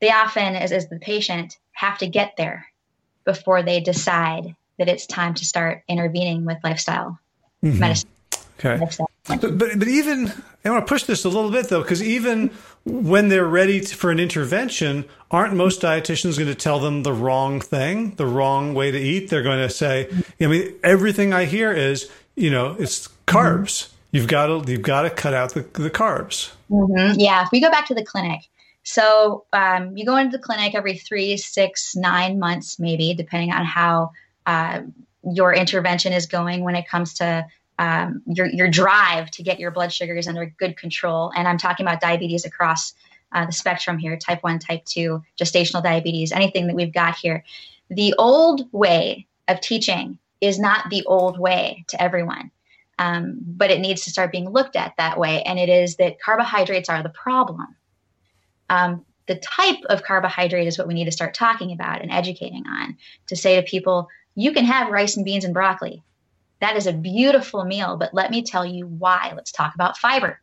they 0.00 0.10
often, 0.10 0.56
as, 0.56 0.72
as 0.72 0.88
the 0.88 0.98
patient, 0.98 1.56
have 1.72 1.98
to 1.98 2.06
get 2.06 2.34
there 2.36 2.66
before 3.24 3.62
they 3.62 3.80
decide 3.80 4.54
that 4.78 4.88
it's 4.88 5.06
time 5.06 5.34
to 5.34 5.44
start 5.44 5.82
intervening 5.88 6.44
with 6.44 6.58
lifestyle 6.62 7.18
mm-hmm. 7.62 7.78
medicine. 7.78 8.08
Okay. 8.58 8.78
But, 9.28 9.58
but, 9.58 9.78
but 9.78 9.88
even 9.88 10.32
I 10.64 10.70
want 10.70 10.86
to 10.86 10.88
push 10.88 11.04
this 11.04 11.24
a 11.24 11.28
little 11.28 11.50
bit 11.50 11.68
though, 11.68 11.82
because 11.82 12.02
even 12.02 12.50
when 12.84 13.28
they're 13.28 13.46
ready 13.46 13.80
to, 13.80 13.96
for 13.96 14.10
an 14.10 14.20
intervention, 14.20 15.04
aren't 15.30 15.54
most 15.54 15.80
dietitians 15.80 16.36
going 16.36 16.48
to 16.48 16.54
tell 16.54 16.78
them 16.78 17.02
the 17.02 17.12
wrong 17.12 17.60
thing, 17.60 18.14
the 18.14 18.26
wrong 18.26 18.74
way 18.74 18.90
to 18.90 18.98
eat? 18.98 19.28
They're 19.30 19.42
going 19.42 19.58
to 19.58 19.70
say, 19.70 20.08
I 20.40 20.46
mean, 20.46 20.74
everything 20.82 21.32
I 21.32 21.44
hear 21.44 21.72
is, 21.72 22.10
you 22.36 22.50
know, 22.50 22.76
it's 22.78 23.08
carbs. 23.26 23.88
Mm-hmm. 23.88 23.92
You've 24.12 24.28
got 24.28 24.46
to 24.46 24.70
you've 24.70 24.82
got 24.82 25.02
to 25.02 25.10
cut 25.10 25.34
out 25.34 25.54
the, 25.54 25.60
the 25.60 25.90
carbs. 25.90 26.52
Mm-hmm. 26.70 27.18
Yeah. 27.18 27.44
If 27.44 27.50
we 27.52 27.60
go 27.60 27.70
back 27.70 27.86
to 27.88 27.94
the 27.94 28.04
clinic, 28.04 28.42
so 28.84 29.44
um, 29.52 29.96
you 29.96 30.06
go 30.06 30.16
into 30.16 30.36
the 30.36 30.42
clinic 30.42 30.74
every 30.74 30.96
three, 30.96 31.36
six, 31.36 31.96
nine 31.96 32.38
months, 32.38 32.78
maybe, 32.78 33.14
depending 33.14 33.52
on 33.52 33.64
how 33.64 34.12
uh, 34.46 34.82
your 35.24 35.52
intervention 35.52 36.12
is 36.12 36.26
going 36.26 36.62
when 36.62 36.76
it 36.76 36.88
comes 36.88 37.14
to 37.14 37.44
um, 37.78 38.22
your 38.26 38.46
your 38.46 38.68
drive 38.68 39.30
to 39.32 39.42
get 39.42 39.60
your 39.60 39.70
blood 39.70 39.92
sugars 39.92 40.26
under 40.26 40.46
good 40.46 40.76
control. 40.76 41.32
And 41.36 41.46
I'm 41.46 41.58
talking 41.58 41.84
about 41.84 42.00
diabetes 42.00 42.44
across 42.44 42.94
uh, 43.32 43.46
the 43.46 43.52
spectrum 43.52 43.98
here: 43.98 44.16
type 44.16 44.42
one, 44.42 44.58
type 44.58 44.84
two, 44.84 45.22
gestational 45.40 45.82
diabetes, 45.82 46.32
anything 46.32 46.66
that 46.66 46.76
we've 46.76 46.92
got 46.92 47.16
here. 47.16 47.44
The 47.90 48.14
old 48.18 48.70
way 48.72 49.26
of 49.48 49.60
teaching 49.60 50.18
is 50.40 50.58
not 50.58 50.90
the 50.90 51.04
old 51.06 51.38
way 51.38 51.84
to 51.88 52.02
everyone. 52.02 52.50
Um, 52.98 53.38
but 53.40 53.70
it 53.70 53.80
needs 53.80 54.04
to 54.04 54.10
start 54.10 54.32
being 54.32 54.48
looked 54.48 54.74
at 54.74 54.94
that 54.96 55.18
way. 55.18 55.42
And 55.42 55.58
it 55.58 55.68
is 55.68 55.96
that 55.96 56.18
carbohydrates 56.18 56.88
are 56.88 57.02
the 57.02 57.10
problem. 57.10 57.76
Um, 58.70 59.04
the 59.26 59.36
type 59.36 59.82
of 59.90 60.02
carbohydrate 60.02 60.66
is 60.66 60.78
what 60.78 60.86
we 60.86 60.94
need 60.94 61.04
to 61.04 61.12
start 61.12 61.34
talking 61.34 61.72
about 61.72 62.00
and 62.00 62.10
educating 62.10 62.64
on 62.66 62.96
to 63.26 63.36
say 63.36 63.56
to 63.56 63.62
people, 63.62 64.08
you 64.34 64.52
can 64.52 64.64
have 64.64 64.90
rice 64.90 65.16
and 65.16 65.24
beans 65.24 65.44
and 65.44 65.52
broccoli. 65.52 66.02
That 66.60 66.76
is 66.76 66.86
a 66.86 66.92
beautiful 66.92 67.64
meal, 67.64 67.96
but 67.96 68.14
let 68.14 68.30
me 68.30 68.42
tell 68.42 68.64
you 68.64 68.86
why. 68.86 69.32
Let's 69.34 69.52
talk 69.52 69.74
about 69.74 69.98
fiber. 69.98 70.40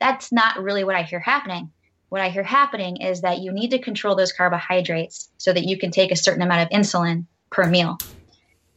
That's 0.00 0.32
not 0.32 0.62
really 0.62 0.84
what 0.84 0.96
I 0.96 1.02
hear 1.02 1.20
happening. 1.20 1.70
What 2.08 2.22
I 2.22 2.30
hear 2.30 2.42
happening 2.42 2.98
is 2.98 3.20
that 3.20 3.38
you 3.38 3.52
need 3.52 3.70
to 3.72 3.78
control 3.78 4.16
those 4.16 4.32
carbohydrates 4.32 5.30
so 5.38 5.52
that 5.52 5.64
you 5.64 5.78
can 5.78 5.90
take 5.90 6.10
a 6.10 6.16
certain 6.16 6.42
amount 6.42 6.62
of 6.62 6.78
insulin 6.78 7.26
per 7.50 7.66
meal. 7.66 7.98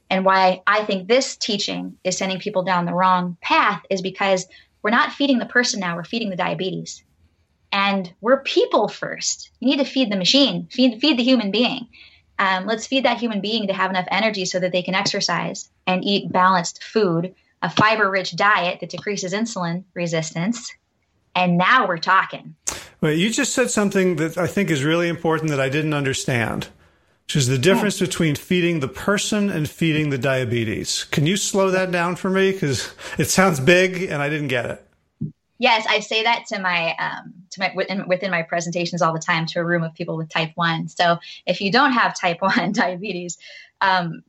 And 0.09 0.26
why 0.26 0.62
I 0.68 0.84
think 0.84 1.07
this 1.07 1.38
teaching 1.38 1.97
is 2.03 2.18
sending 2.18 2.39
people 2.39 2.64
down 2.64 2.86
the 2.86 2.93
wrong 2.93 3.38
path 3.41 3.82
is 3.89 4.01
because 4.01 4.45
we're 4.84 4.89
not 4.89 5.14
feeding 5.14 5.39
the 5.39 5.45
person 5.45 5.80
now, 5.80 5.95
we're 5.95 6.03
feeding 6.03 6.30
the 6.30 6.36
diabetes. 6.36 7.03
And 7.72 8.14
we're 8.20 8.43
people 8.43 8.89
first. 8.89 9.51
You 9.62 9.70
need 9.70 9.80
to 9.80 9.89
feed 9.89 10.12
the 10.12 10.18
machine, 10.18 10.68
feed, 10.70 10.99
feed 10.99 11.18
the 11.18 11.24
human 11.24 11.51
being. 11.51 11.88
Um, 12.42 12.66
let's 12.66 12.88
feed 12.88 13.06
that 13.06 13.20
human 13.20 13.39
being 13.39 13.68
to 13.68 13.74
have 13.74 13.92
enough 13.92 14.08
energy 14.10 14.46
so 14.46 14.60
that 14.60 14.72
they 14.72 14.82
can 14.82 14.96
exercise 14.96 15.70
and 15.86 16.04
eat 16.04 16.32
balanced 16.32 16.84
food, 16.84 17.36
a 17.62 17.70
fiber 17.70 18.10
rich 18.10 18.36
diet 18.36 18.80
that 18.80 18.89
decreases 18.89 19.32
insulin 19.32 19.84
resistance. 19.94 20.74
And 21.36 21.56
now 21.56 21.88
we're 21.88 22.00
talking. 22.00 22.56
Well, 23.00 23.12
you 23.12 23.30
just 23.30 23.54
said 23.54 23.70
something 23.70 24.16
that 24.16 24.39
I 24.39 24.48
think 24.48 24.72
is 24.72 24.84
really 24.84 25.08
important 25.08 25.52
that 25.52 25.60
I 25.60 25.70
didn't 25.70 25.94
understand, 25.94 26.70
which 27.26 27.36
is 27.36 27.46
the 27.46 27.60
difference 27.60 28.02
yeah. 28.02 28.08
between 28.08 28.34
feeding 28.34 28.80
the 28.80 28.88
person 28.88 29.52
and 29.52 29.70
feeding 29.70 30.10
the 30.10 30.18
diabetes. 30.18 31.04
Can 31.12 31.28
you 31.28 31.38
slow 31.38 31.70
that 31.70 31.92
down 31.92 32.16
for 32.16 32.32
me? 32.32 32.52
Because 32.54 32.92
it 33.20 33.26
sounds 33.30 33.60
big 33.60 34.02
and 34.02 34.20
I 34.20 34.30
didn't 34.30 34.48
get 34.48 34.66
it 34.66 34.91
yes, 35.62 35.86
I 35.88 35.99
say 35.99 36.24
that 36.24 36.47
to 36.47 36.59
my 36.59 36.95
um, 36.97 37.34
to 37.51 37.59
my 37.59 37.72
within, 37.76 38.07
within 38.07 38.32
my 38.32 38.41
presentations 38.41 39.01
all 39.01 39.14
the 39.14 39.20
time 39.20 39.45
to 39.45 39.59
a 39.59 39.64
room 39.64 39.84
of 39.84 39.93
people 39.93 40.18
with 40.18 40.28
type 40.28 40.51
one. 40.55 40.88
So 40.88 41.20
if 41.45 41.62
you 41.62 41.72
don't 41.72 41.93
have 41.93 42.20
type 42.20 42.41
one 42.41 42.72
diabetes, 42.72 43.38
um, 43.80 44.24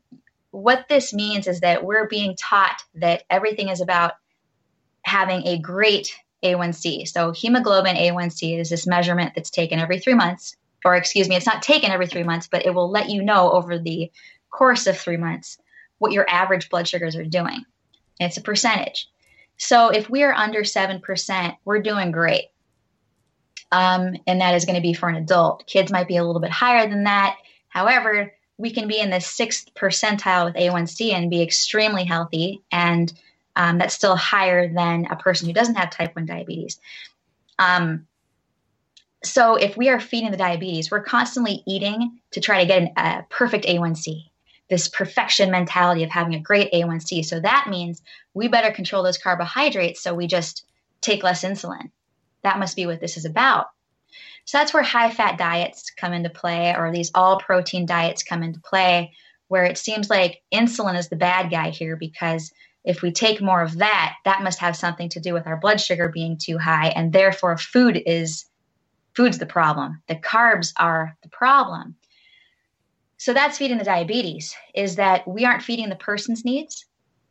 what 0.50 0.84
this 0.88 1.14
means 1.14 1.48
is 1.48 1.60
that 1.60 1.84
we're 1.84 2.06
being 2.06 2.36
taught 2.36 2.82
that 2.96 3.24
everything 3.30 3.70
is 3.70 3.80
about 3.80 4.12
having 5.04 5.46
a 5.46 5.58
great 5.58 6.14
A1C. 6.44 7.08
So 7.08 7.32
hemoglobin 7.32 7.96
A1C 7.96 8.60
is 8.60 8.68
this 8.68 8.86
measurement 8.86 9.32
that's 9.34 9.50
taken 9.50 9.78
every 9.78 9.98
three 9.98 10.14
months, 10.14 10.54
or 10.84 10.94
excuse 10.96 11.30
me, 11.30 11.36
it's 11.36 11.46
not 11.46 11.62
taken 11.62 11.90
every 11.90 12.06
three 12.06 12.24
months, 12.24 12.46
but 12.46 12.66
it 12.66 12.74
will 12.74 12.90
let 12.90 13.08
you 13.08 13.22
know 13.22 13.50
over 13.52 13.78
the 13.78 14.12
course 14.50 14.86
of 14.86 14.98
three 14.98 15.16
months 15.16 15.56
what 15.96 16.12
your 16.12 16.28
average 16.28 16.68
blood 16.68 16.86
sugars 16.86 17.16
are 17.16 17.24
doing. 17.24 17.64
And 18.20 18.28
it's 18.28 18.36
a 18.36 18.42
percentage. 18.42 19.08
So 19.62 19.90
if 19.90 20.10
we 20.10 20.24
are 20.24 20.32
under 20.32 20.62
7%, 20.62 21.56
we're 21.64 21.78
doing 21.78 22.10
great. 22.10 22.46
Um, 23.70 24.16
and 24.26 24.40
that 24.40 24.56
is 24.56 24.64
going 24.64 24.74
to 24.74 24.82
be 24.82 24.92
for 24.92 25.08
an 25.08 25.14
adult. 25.14 25.68
Kids 25.68 25.92
might 25.92 26.08
be 26.08 26.16
a 26.16 26.24
little 26.24 26.40
bit 26.40 26.50
higher 26.50 26.88
than 26.88 27.04
that. 27.04 27.36
However, 27.68 28.34
we 28.58 28.72
can 28.72 28.88
be 28.88 28.98
in 28.98 29.10
the 29.10 29.20
sixth 29.20 29.72
percentile 29.74 30.46
with 30.46 30.56
A1C 30.56 31.12
and 31.12 31.30
be 31.30 31.42
extremely 31.42 32.02
healthy. 32.04 32.60
And 32.72 33.12
um, 33.54 33.78
that's 33.78 33.94
still 33.94 34.16
higher 34.16 34.68
than 34.68 35.06
a 35.08 35.16
person 35.16 35.46
who 35.46 35.54
doesn't 35.54 35.76
have 35.76 35.90
type 35.90 36.16
1 36.16 36.26
diabetes. 36.26 36.80
Um, 37.60 38.08
so 39.22 39.54
if 39.54 39.76
we 39.76 39.88
are 39.90 40.00
feeding 40.00 40.32
the 40.32 40.36
diabetes, 40.36 40.90
we're 40.90 41.04
constantly 41.04 41.62
eating 41.68 42.18
to 42.32 42.40
try 42.40 42.64
to 42.64 42.66
get 42.66 42.92
a 42.96 43.22
perfect 43.30 43.66
A1C 43.66 44.31
this 44.68 44.88
perfection 44.88 45.50
mentality 45.50 46.02
of 46.02 46.10
having 46.10 46.34
a 46.34 46.40
great 46.40 46.72
A1C. 46.72 47.24
So 47.24 47.40
that 47.40 47.66
means 47.68 48.02
we 48.34 48.48
better 48.48 48.70
control 48.70 49.02
those 49.02 49.18
carbohydrates 49.18 50.02
so 50.02 50.14
we 50.14 50.26
just 50.26 50.64
take 51.00 51.22
less 51.22 51.44
insulin. 51.44 51.90
That 52.42 52.58
must 52.58 52.76
be 52.76 52.86
what 52.86 53.00
this 53.00 53.16
is 53.16 53.24
about. 53.24 53.66
So 54.44 54.58
that's 54.58 54.74
where 54.74 54.82
high 54.82 55.10
fat 55.10 55.38
diets 55.38 55.90
come 55.90 56.12
into 56.12 56.30
play, 56.30 56.74
or 56.76 56.90
these 56.90 57.10
all 57.14 57.38
protein 57.38 57.86
diets 57.86 58.22
come 58.22 58.42
into 58.42 58.60
play, 58.60 59.12
where 59.48 59.64
it 59.64 59.78
seems 59.78 60.10
like 60.10 60.42
insulin 60.52 60.98
is 60.98 61.08
the 61.08 61.16
bad 61.16 61.50
guy 61.50 61.70
here 61.70 61.96
because 61.96 62.52
if 62.84 63.02
we 63.02 63.12
take 63.12 63.40
more 63.40 63.62
of 63.62 63.78
that, 63.78 64.14
that 64.24 64.42
must 64.42 64.58
have 64.58 64.76
something 64.76 65.08
to 65.10 65.20
do 65.20 65.34
with 65.34 65.46
our 65.46 65.56
blood 65.56 65.80
sugar 65.80 66.08
being 66.08 66.36
too 66.36 66.58
high, 66.58 66.88
and 66.88 67.12
therefore 67.12 67.56
food 67.56 68.00
is 68.06 68.46
food's 69.14 69.38
the 69.38 69.46
problem. 69.46 70.02
The 70.08 70.16
carbs 70.16 70.72
are 70.78 71.16
the 71.22 71.28
problem. 71.28 71.94
So 73.22 73.32
that's 73.32 73.56
feeding 73.56 73.78
the 73.78 73.84
diabetes, 73.84 74.56
is 74.74 74.96
that 74.96 75.28
we 75.28 75.44
aren't 75.44 75.62
feeding 75.62 75.88
the 75.88 75.94
person's 75.94 76.44
needs. 76.44 76.86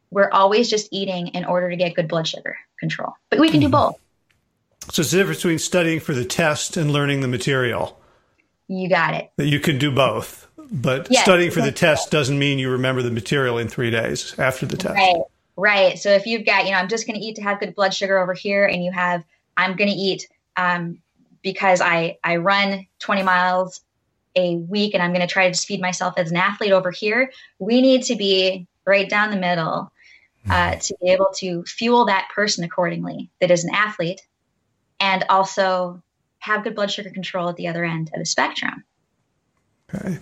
We're 0.10 0.30
always 0.32 0.70
just 0.70 0.88
eating 0.90 1.28
in 1.28 1.44
order 1.44 1.70
to 1.70 1.76
get 1.76 1.96
good 1.96 2.08
blood 2.08 2.26
sugar 2.26 2.56
control. 2.80 3.12
But 3.30 3.40
we 3.40 3.50
can 3.50 3.60
do 3.60 3.66
mm-hmm. 3.66 3.74
both. 3.74 4.00
So 4.94 5.02
it's 5.02 5.12
the 5.12 5.18
difference 5.18 5.40
between 5.40 5.60
studying 5.60 6.00
for 6.00 6.14
the 6.14 6.24
test 6.24 6.78
and 6.78 6.94
learning 6.94 7.20
the 7.20 7.28
material. 7.28 8.00
You 8.70 8.88
got 8.88 9.16
it. 9.16 9.32
That 9.36 9.48
you 9.48 9.60
can 9.60 9.80
do 9.80 9.92
both. 9.92 10.48
But 10.72 11.12
yes, 11.12 11.24
studying 11.24 11.52
for 11.52 11.60
the 11.60 11.74
test 11.74 12.10
doesn't 12.10 12.40
mean 12.40 12.58
you 12.58 12.70
remember 12.70 13.02
the 13.02 13.12
material 13.12 13.58
in 13.58 13.68
three 13.68 13.92
days 13.92 14.34
after 14.40 14.66
the 14.66 14.78
test. 14.78 14.96
Right. 14.96 15.22
Right. 15.58 16.00
So 16.00 16.12
if 16.12 16.26
you've 16.26 16.46
got, 16.46 16.64
you 16.64 16.72
know, 16.72 16.78
I'm 16.78 16.88
just 16.88 17.06
going 17.06 17.20
to 17.20 17.26
eat 17.26 17.36
to 17.36 17.42
have 17.42 17.60
good 17.60 17.76
blood 17.76 17.94
sugar 17.94 18.18
over 18.18 18.34
here, 18.34 18.66
and 18.66 18.82
you 18.82 18.94
have, 18.94 19.26
I'm 19.58 19.76
going 19.76 19.90
to 19.90 19.96
eat 19.98 20.30
um, 20.56 21.00
because 21.42 21.82
I 21.82 22.18
I 22.24 22.38
run 22.38 22.88
20 23.00 23.24
miles 23.24 23.82
a 24.36 24.58
week 24.58 24.94
and 24.94 25.04
I'm 25.04 25.12
going 25.12 25.26
to 25.26 25.32
try 25.32 25.46
to 25.46 25.52
just 25.52 25.68
feed 25.68 25.82
myself 25.82 26.14
as 26.18 26.32
an 26.32 26.38
athlete 26.38 26.72
over 26.72 26.92
here. 26.92 27.32
We 27.60 27.82
need 27.82 28.04
to 28.04 28.16
be 28.16 28.68
right 28.86 29.10
down 29.10 29.32
the 29.32 29.38
middle 29.38 29.92
uh, 30.50 30.74
hmm. 30.74 30.80
to 30.80 30.96
be 31.02 31.10
able 31.10 31.30
to 31.36 31.64
fuel 31.64 32.06
that 32.06 32.30
person 32.34 32.64
accordingly 32.64 33.30
that 33.40 33.52
is 33.52 33.64
an 33.64 33.74
athlete 33.74 34.22
and 35.00 35.26
also 35.30 36.02
have 36.40 36.64
good 36.64 36.76
blood 36.76 36.92
sugar 36.92 37.10
control 37.10 37.50
at 37.50 37.56
the 37.56 37.68
other 37.68 37.84
end 37.84 38.10
of 38.14 38.20
the 38.20 38.26
spectrum. 38.26 38.84
Okay. 39.94 40.20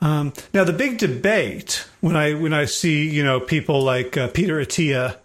Um, 0.00 0.32
now 0.54 0.64
the 0.64 0.72
big 0.72 0.98
debate 0.98 1.86
when 2.00 2.14
I 2.14 2.34
when 2.34 2.52
I 2.52 2.66
see 2.66 3.08
you 3.08 3.24
know 3.24 3.40
people 3.40 3.82
like 3.82 4.16
uh, 4.16 4.28
Peter 4.28 4.56
Attia 4.56 5.16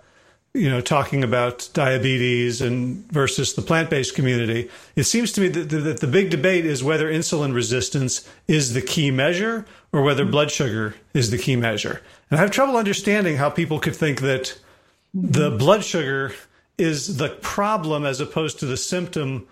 you 0.54 0.70
know, 0.70 0.82
talking 0.82 1.24
about 1.24 1.68
diabetes 1.74 2.62
and 2.62 3.12
versus 3.12 3.56
the 3.56 3.62
plant-based 3.62 4.14
community, 4.14 4.70
it 4.96 5.04
seems 5.04 5.32
to 5.32 5.42
me 5.42 5.48
that 5.48 5.70
the, 5.70 5.78
that 5.78 6.00
the 6.00 6.08
big 6.08 6.30
debate 6.30 6.66
is 6.66 6.84
whether 6.84 7.12
insulin 7.12 7.56
resistance 7.56 8.30
is 8.48 8.74
the 8.74 8.82
key 8.82 9.10
measure 9.10 9.66
or 9.92 10.04
whether 10.04 10.26
blood 10.26 10.52
sugar 10.52 10.96
is 11.14 11.32
the 11.32 11.38
key 11.40 11.56
measure. 11.56 12.02
And 12.30 12.40
I 12.40 12.42
have 12.42 12.52
trouble 12.52 12.78
understanding 12.78 13.38
how 13.38 13.50
people 13.50 13.80
could 13.80 13.96
think 13.96 14.22
that 14.22 14.58
the 15.14 15.50
blood 15.52 15.84
sugar 15.84 16.34
is 16.78 17.18
the 17.18 17.30
problem 17.30 18.06
as 18.06 18.20
opposed 18.20 18.60
to 18.60 18.66
the 18.66 18.78
symptom 18.78 19.48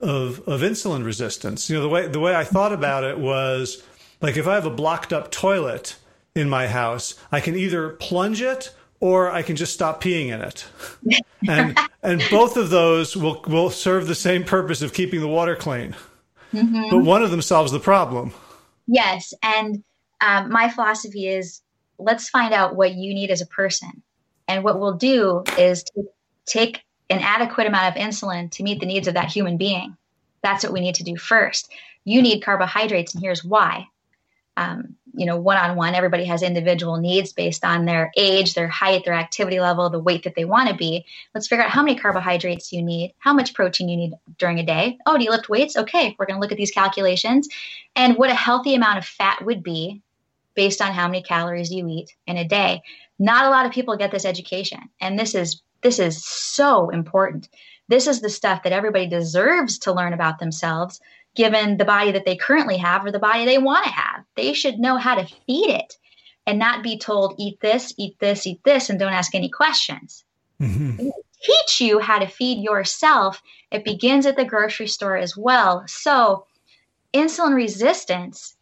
of 0.00 0.40
of 0.46 0.60
insulin 0.60 1.04
resistance. 1.04 1.70
You 1.70 1.76
know, 1.76 1.82
the 1.82 1.88
way 1.88 2.06
the 2.06 2.20
way 2.20 2.34
I 2.34 2.44
thought 2.44 2.72
about 2.72 3.04
it 3.04 3.18
was 3.18 3.82
like 4.20 4.36
if 4.36 4.46
I 4.46 4.54
have 4.54 4.66
a 4.66 4.70
blocked 4.70 5.12
up 5.12 5.30
toilet 5.30 5.96
in 6.34 6.48
my 6.48 6.66
house, 6.66 7.14
I 7.30 7.40
can 7.40 7.56
either 7.56 7.90
plunge 7.90 8.42
it 8.42 8.74
or 9.04 9.30
I 9.30 9.42
can 9.42 9.54
just 9.54 9.74
stop 9.74 10.02
peeing 10.02 10.28
in 10.28 10.40
it. 10.40 10.64
and 11.46 11.78
and 12.02 12.22
both 12.30 12.56
of 12.56 12.70
those 12.70 13.14
will 13.14 13.42
will 13.46 13.68
serve 13.68 14.06
the 14.06 14.14
same 14.14 14.44
purpose 14.44 14.80
of 14.80 14.94
keeping 14.94 15.20
the 15.20 15.28
water 15.28 15.54
clean. 15.54 15.94
Mm-hmm. 16.54 16.88
But 16.88 17.04
one 17.04 17.22
of 17.22 17.30
them 17.30 17.42
solves 17.42 17.70
the 17.70 17.80
problem. 17.80 18.32
Yes, 18.86 19.34
and 19.42 19.84
um, 20.22 20.50
my 20.50 20.70
philosophy 20.70 21.28
is 21.28 21.60
let's 21.98 22.30
find 22.30 22.54
out 22.54 22.76
what 22.76 22.94
you 22.94 23.12
need 23.12 23.30
as 23.30 23.42
a 23.42 23.46
person, 23.46 24.02
and 24.48 24.64
what 24.64 24.80
we'll 24.80 24.96
do 24.96 25.44
is 25.58 25.84
to 25.84 26.08
take 26.46 26.82
an 27.10 27.18
adequate 27.18 27.66
amount 27.66 27.94
of 27.94 28.02
insulin 28.02 28.50
to 28.52 28.62
meet 28.62 28.80
the 28.80 28.86
needs 28.86 29.06
of 29.06 29.14
that 29.14 29.30
human 29.30 29.58
being. 29.58 29.98
That's 30.42 30.64
what 30.64 30.72
we 30.72 30.80
need 30.80 30.94
to 30.94 31.04
do 31.04 31.18
first. 31.18 31.70
You 32.06 32.22
need 32.22 32.40
carbohydrates, 32.40 33.12
and 33.12 33.22
here's 33.22 33.44
why 33.44 33.86
um, 34.56 34.96
you 35.16 35.26
know, 35.26 35.36
one 35.36 35.56
on 35.56 35.76
one, 35.76 35.94
everybody 35.94 36.24
has 36.24 36.42
individual 36.42 36.96
needs 36.96 37.32
based 37.32 37.64
on 37.64 37.84
their 37.84 38.10
age, 38.16 38.54
their 38.54 38.68
height, 38.68 39.04
their 39.04 39.14
activity 39.14 39.60
level, 39.60 39.88
the 39.88 39.98
weight 39.98 40.24
that 40.24 40.34
they 40.34 40.44
want 40.44 40.68
to 40.68 40.74
be. 40.74 41.04
Let's 41.34 41.46
figure 41.46 41.64
out 41.64 41.70
how 41.70 41.82
many 41.82 41.98
carbohydrates 41.98 42.72
you 42.72 42.82
need, 42.82 43.14
how 43.18 43.32
much 43.32 43.54
protein 43.54 43.88
you 43.88 43.96
need 43.96 44.14
during 44.38 44.58
a 44.58 44.66
day. 44.66 44.98
Oh, 45.06 45.16
do 45.16 45.24
you 45.24 45.30
lift 45.30 45.48
weights? 45.48 45.76
Okay, 45.76 46.16
we're 46.18 46.26
going 46.26 46.36
to 46.36 46.40
look 46.40 46.52
at 46.52 46.58
these 46.58 46.70
calculations 46.70 47.48
and 47.96 48.16
what 48.16 48.30
a 48.30 48.34
healthy 48.34 48.74
amount 48.74 48.98
of 48.98 49.04
fat 49.04 49.44
would 49.44 49.62
be 49.62 50.02
based 50.54 50.80
on 50.80 50.92
how 50.92 51.06
many 51.06 51.22
calories 51.22 51.72
you 51.72 51.86
eat 51.88 52.14
in 52.26 52.36
a 52.36 52.46
day. 52.46 52.82
Not 53.18 53.46
a 53.46 53.50
lot 53.50 53.66
of 53.66 53.72
people 53.72 53.96
get 53.96 54.10
this 54.10 54.24
education, 54.24 54.80
and 55.00 55.18
this 55.18 55.34
is 55.34 55.62
this 55.82 55.98
is 55.98 56.24
so 56.24 56.88
important. 56.90 57.48
This 57.88 58.06
is 58.06 58.20
the 58.20 58.30
stuff 58.30 58.62
that 58.62 58.72
everybody 58.72 59.06
deserves 59.06 59.78
to 59.80 59.92
learn 59.92 60.14
about 60.14 60.38
themselves 60.38 61.00
given 61.34 61.76
the 61.76 61.84
body 61.84 62.12
that 62.12 62.24
they 62.24 62.36
currently 62.36 62.76
have 62.76 63.04
or 63.04 63.10
the 63.10 63.18
body 63.18 63.44
they 63.44 63.58
want 63.58 63.84
to 63.84 63.90
have. 63.90 64.24
They 64.36 64.52
should 64.52 64.78
know 64.78 64.96
how 64.96 65.14
to 65.16 65.26
feed 65.46 65.70
it. 65.70 65.96
and 66.46 66.58
not 66.58 66.82
be 66.82 66.98
told, 66.98 67.34
eat 67.38 67.58
this, 67.60 67.94
eat 67.96 68.18
this, 68.18 68.46
eat 68.46 68.62
this, 68.64 68.90
and 68.90 68.98
don't 68.98 69.14
ask 69.14 69.34
any 69.34 69.48
questions. 69.48 70.24
Mm-hmm. 70.60 71.08
Teach 71.42 71.80
you 71.80 72.00
how 72.00 72.18
to 72.18 72.26
feed 72.26 72.62
yourself. 72.62 73.42
It 73.70 73.82
begins 73.82 74.26
at 74.26 74.36
the 74.36 74.44
grocery 74.44 74.86
store 74.86 75.16
as 75.16 75.38
well. 75.38 75.84
So, 75.86 76.44
insulin 77.14 77.54
resistance 77.54 78.56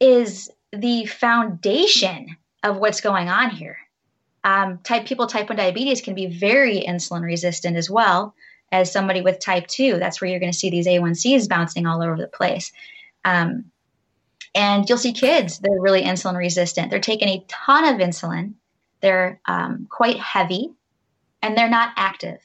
is 0.00 0.50
the 0.70 1.06
foundation 1.06 2.36
of 2.62 2.76
what's 2.76 3.00
going 3.00 3.30
on 3.30 3.48
here. 3.48 3.78
Um, 4.44 4.78
type 4.84 5.06
people 5.06 5.26
type 5.26 5.48
1 5.48 5.56
diabetes 5.56 6.02
can 6.02 6.14
be 6.14 6.26
very 6.26 6.82
insulin 6.82 7.22
resistant 7.22 7.78
as 7.78 7.88
well 7.88 8.34
as 8.74 8.92
somebody 8.92 9.20
with 9.20 9.38
type 9.38 9.66
2 9.66 9.98
that's 9.98 10.20
where 10.20 10.28
you're 10.28 10.40
going 10.40 10.52
to 10.52 10.58
see 10.58 10.70
these 10.70 10.86
a1cs 10.86 11.48
bouncing 11.48 11.86
all 11.86 12.02
over 12.02 12.16
the 12.16 12.26
place. 12.26 12.72
Um, 13.24 13.66
and 14.54 14.88
you'll 14.88 14.98
see 14.98 15.12
kids 15.12 15.58
that 15.60 15.70
are 15.70 15.80
really 15.80 16.02
insulin 16.02 16.36
resistant. 16.36 16.90
They're 16.90 17.00
taking 17.00 17.28
a 17.28 17.44
ton 17.48 17.84
of 17.86 18.00
insulin. 18.00 18.54
They're 19.00 19.40
um, 19.46 19.86
quite 19.90 20.18
heavy 20.18 20.70
and 21.42 21.56
they're 21.56 21.70
not 21.70 21.92
active. 21.96 22.38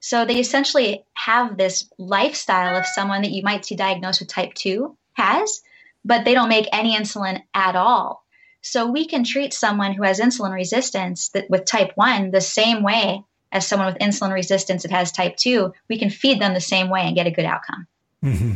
So 0.00 0.24
they 0.24 0.40
essentially 0.40 1.04
have 1.14 1.56
this 1.56 1.88
lifestyle 1.98 2.76
of 2.76 2.86
someone 2.86 3.22
that 3.22 3.32
you 3.32 3.42
might 3.42 3.64
see 3.64 3.76
diagnosed 3.76 4.20
with 4.20 4.28
type 4.28 4.54
2 4.54 4.96
has 5.14 5.62
but 6.04 6.24
they 6.24 6.34
don't 6.34 6.48
make 6.48 6.68
any 6.72 6.96
insulin 6.96 7.40
at 7.54 7.76
all. 7.76 8.24
So 8.60 8.90
we 8.90 9.06
can 9.06 9.24
treat 9.24 9.52
someone 9.52 9.92
who 9.92 10.02
has 10.02 10.20
insulin 10.20 10.52
resistance 10.52 11.30
that, 11.30 11.50
with 11.50 11.64
type 11.64 11.92
1 11.94 12.30
the 12.30 12.40
same 12.40 12.82
way 12.82 13.22
as 13.52 13.66
someone 13.66 13.86
with 13.86 13.98
insulin 13.98 14.32
resistance 14.32 14.82
that 14.82 14.90
has 14.90 15.12
type 15.12 15.36
2, 15.36 15.72
we 15.88 15.98
can 15.98 16.10
feed 16.10 16.40
them 16.40 16.54
the 16.54 16.60
same 16.60 16.88
way 16.88 17.02
and 17.02 17.14
get 17.14 17.26
a 17.26 17.30
good 17.30 17.44
outcome. 17.44 17.86
Mm-hmm. 18.24 18.52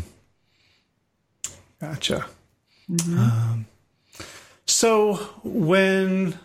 Gotcha. 1.81 2.27
Mm-hmm. 2.91 3.19
Um, 3.19 3.67
so 4.65 5.15
when 5.45 6.39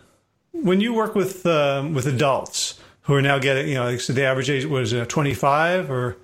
when 0.52 0.80
you 0.80 0.92
work 0.92 1.14
with 1.14 1.46
um, 1.46 1.94
with 1.94 2.06
adults 2.06 2.78
who 3.02 3.14
are 3.14 3.22
now 3.22 3.38
getting, 3.38 3.68
you 3.68 3.74
know, 3.74 3.84
like 3.84 4.00
so 4.00 4.12
the 4.12 4.24
average 4.24 4.50
age 4.50 4.66
was 4.66 4.92
uh, 4.92 5.04
25 5.06 5.90
or 5.90 6.16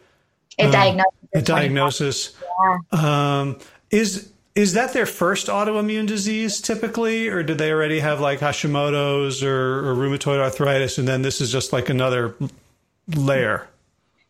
a 0.58 0.66
um, 0.66 0.70
diagnosis. 0.70 1.12
A 1.34 1.42
diagnosis. 1.42 2.36
Yeah. 2.92 3.38
Um, 3.40 3.58
is 3.90 4.32
is 4.58 4.72
that 4.72 4.92
their 4.92 5.06
first 5.06 5.46
autoimmune 5.46 6.08
disease 6.08 6.60
typically, 6.60 7.28
or 7.28 7.44
do 7.44 7.54
they 7.54 7.70
already 7.70 8.00
have 8.00 8.18
like 8.18 8.40
Hashimoto's 8.40 9.40
or, 9.40 9.88
or 9.88 9.94
rheumatoid 9.94 10.40
arthritis, 10.40 10.98
and 10.98 11.06
then 11.06 11.22
this 11.22 11.40
is 11.40 11.52
just 11.52 11.72
like 11.72 11.88
another 11.88 12.34
layer? 13.14 13.68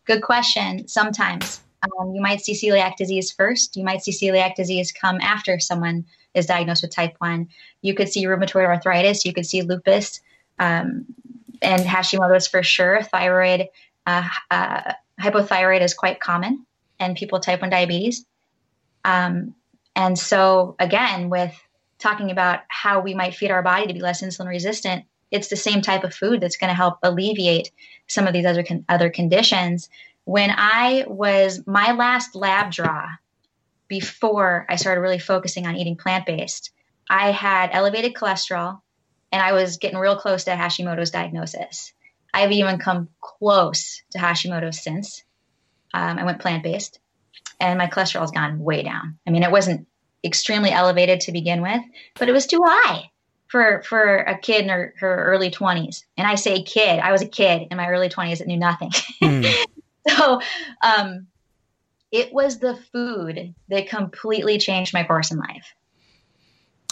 Good 0.05 0.21
question. 0.21 0.87
Sometimes 0.87 1.61
um, 1.81 2.13
you 2.13 2.21
might 2.21 2.41
see 2.41 2.53
celiac 2.53 2.95
disease 2.95 3.31
first. 3.31 3.75
You 3.75 3.83
might 3.83 4.03
see 4.03 4.11
celiac 4.11 4.53
disease 4.53 4.91
come 4.91 5.19
after 5.19 5.59
someone 5.59 6.05
is 6.35 6.45
diagnosed 6.45 6.83
with 6.83 6.91
type 6.93 7.15
1. 7.17 7.49
You 7.81 7.95
could 7.95 8.07
see 8.07 8.25
rheumatoid 8.25 8.67
arthritis. 8.67 9.25
You 9.25 9.33
could 9.33 9.47
see 9.47 9.63
lupus 9.63 10.21
um, 10.59 11.07
and 11.63 11.81
Hashimoto's 11.81 12.45
for 12.45 12.61
sure. 12.61 13.01
Thyroid, 13.01 13.67
uh, 14.05 14.29
uh, 14.51 14.93
hypothyroid 15.19 15.81
is 15.81 15.95
quite 15.95 16.19
common 16.19 16.67
in 16.99 17.15
people 17.15 17.37
with 17.37 17.45
type 17.47 17.61
1 17.61 17.71
diabetes. 17.71 18.25
Um, 19.03 19.55
and 19.95 20.17
so, 20.17 20.75
again, 20.79 21.29
with 21.29 21.53
talking 21.97 22.31
about 22.31 22.61
how 22.69 23.01
we 23.01 23.13
might 23.13 23.35
feed 23.35 23.51
our 23.51 23.61
body 23.61 23.87
to 23.87 23.93
be 23.93 23.99
less 23.99 24.23
insulin 24.23 24.47
resistant, 24.47 25.05
it's 25.31 25.49
the 25.49 25.55
same 25.55 25.81
type 25.81 26.03
of 26.03 26.13
food 26.13 26.41
that's 26.41 26.57
going 26.57 26.69
to 26.69 26.75
help 26.75 26.99
alleviate 27.03 27.71
some 28.07 28.25
of 28.25 28.33
these 28.33 28.45
other 28.45 28.63
con- 28.63 28.85
other 28.89 29.09
conditions. 29.09 29.89
When 30.23 30.51
I 30.51 31.05
was 31.07 31.65
my 31.67 31.91
last 31.91 32.35
lab 32.35 32.71
draw 32.71 33.07
before 33.87 34.65
I 34.69 34.75
started 34.75 35.01
really 35.01 35.19
focusing 35.19 35.67
on 35.67 35.75
eating 35.75 35.97
plant 35.97 36.25
based, 36.25 36.71
I 37.09 37.31
had 37.31 37.71
elevated 37.73 38.13
cholesterol 38.13 38.81
and 39.31 39.41
I 39.41 39.53
was 39.53 39.77
getting 39.77 39.97
real 39.99 40.15
close 40.15 40.45
to 40.45 40.51
Hashimoto's 40.51 41.11
diagnosis. 41.11 41.93
I've 42.33 42.51
even 42.51 42.79
come 42.79 43.09
close 43.19 44.03
to 44.11 44.19
Hashimoto's 44.19 44.81
since. 44.81 45.23
Um, 45.93 46.19
I 46.19 46.23
went 46.23 46.39
plant 46.39 46.63
based 46.63 46.99
and 47.59 47.77
my 47.77 47.87
cholesterol's 47.87 48.31
gone 48.31 48.59
way 48.59 48.83
down. 48.83 49.17
I 49.27 49.31
mean, 49.31 49.43
it 49.43 49.51
wasn't 49.51 49.87
extremely 50.23 50.71
elevated 50.71 51.21
to 51.21 51.31
begin 51.31 51.61
with, 51.61 51.81
but 52.15 52.29
it 52.29 52.31
was 52.31 52.45
too 52.45 52.61
high 52.63 53.09
for 53.47 53.81
for 53.83 54.17
a 54.17 54.37
kid 54.37 54.63
in 54.63 54.69
her, 54.69 54.93
her 54.99 55.25
early 55.25 55.51
20s. 55.51 56.03
And 56.17 56.27
I 56.27 56.35
say 56.35 56.63
kid, 56.63 56.99
I 56.99 57.11
was 57.11 57.21
a 57.21 57.27
kid 57.27 57.67
in 57.69 57.77
my 57.77 57.87
early 57.87 58.09
20s 58.09 58.39
that 58.39 58.47
knew 58.47 58.57
nothing. 58.57 58.91
Mm. 59.21 59.51
so 60.07 60.41
um, 60.81 61.27
it 62.11 62.33
was 62.33 62.59
the 62.59 62.75
food 62.91 63.53
that 63.69 63.89
completely 63.89 64.57
changed 64.57 64.93
my 64.93 65.03
course 65.03 65.31
in 65.31 65.37
life. 65.37 65.75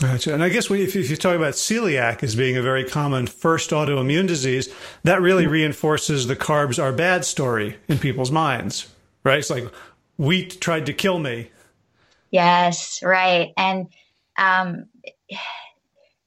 Gotcha. 0.02 0.32
And 0.32 0.44
I 0.44 0.50
guess 0.50 0.70
if, 0.70 0.96
if 0.96 1.10
you 1.10 1.16
talk 1.16 1.36
about 1.36 1.54
celiac 1.54 2.22
as 2.22 2.36
being 2.36 2.56
a 2.56 2.62
very 2.62 2.84
common 2.84 3.26
first 3.26 3.72
autoimmune 3.72 4.28
disease, 4.28 4.72
that 5.04 5.22
really 5.22 5.46
mm. 5.46 5.52
reinforces 5.52 6.28
the 6.28 6.36
carbs 6.36 6.82
are 6.82 6.92
bad 6.92 7.26
story 7.26 7.78
in 7.88 7.98
people's 7.98 8.30
minds, 8.30 8.94
right? 9.24 9.40
It's 9.40 9.50
like, 9.50 9.72
wheat 10.18 10.60
tried 10.60 10.86
to 10.88 10.94
kill 10.94 11.20
me. 11.20 11.52
Yes, 12.32 13.02
right. 13.04 13.54
And 13.56 13.88
um, 14.38 14.86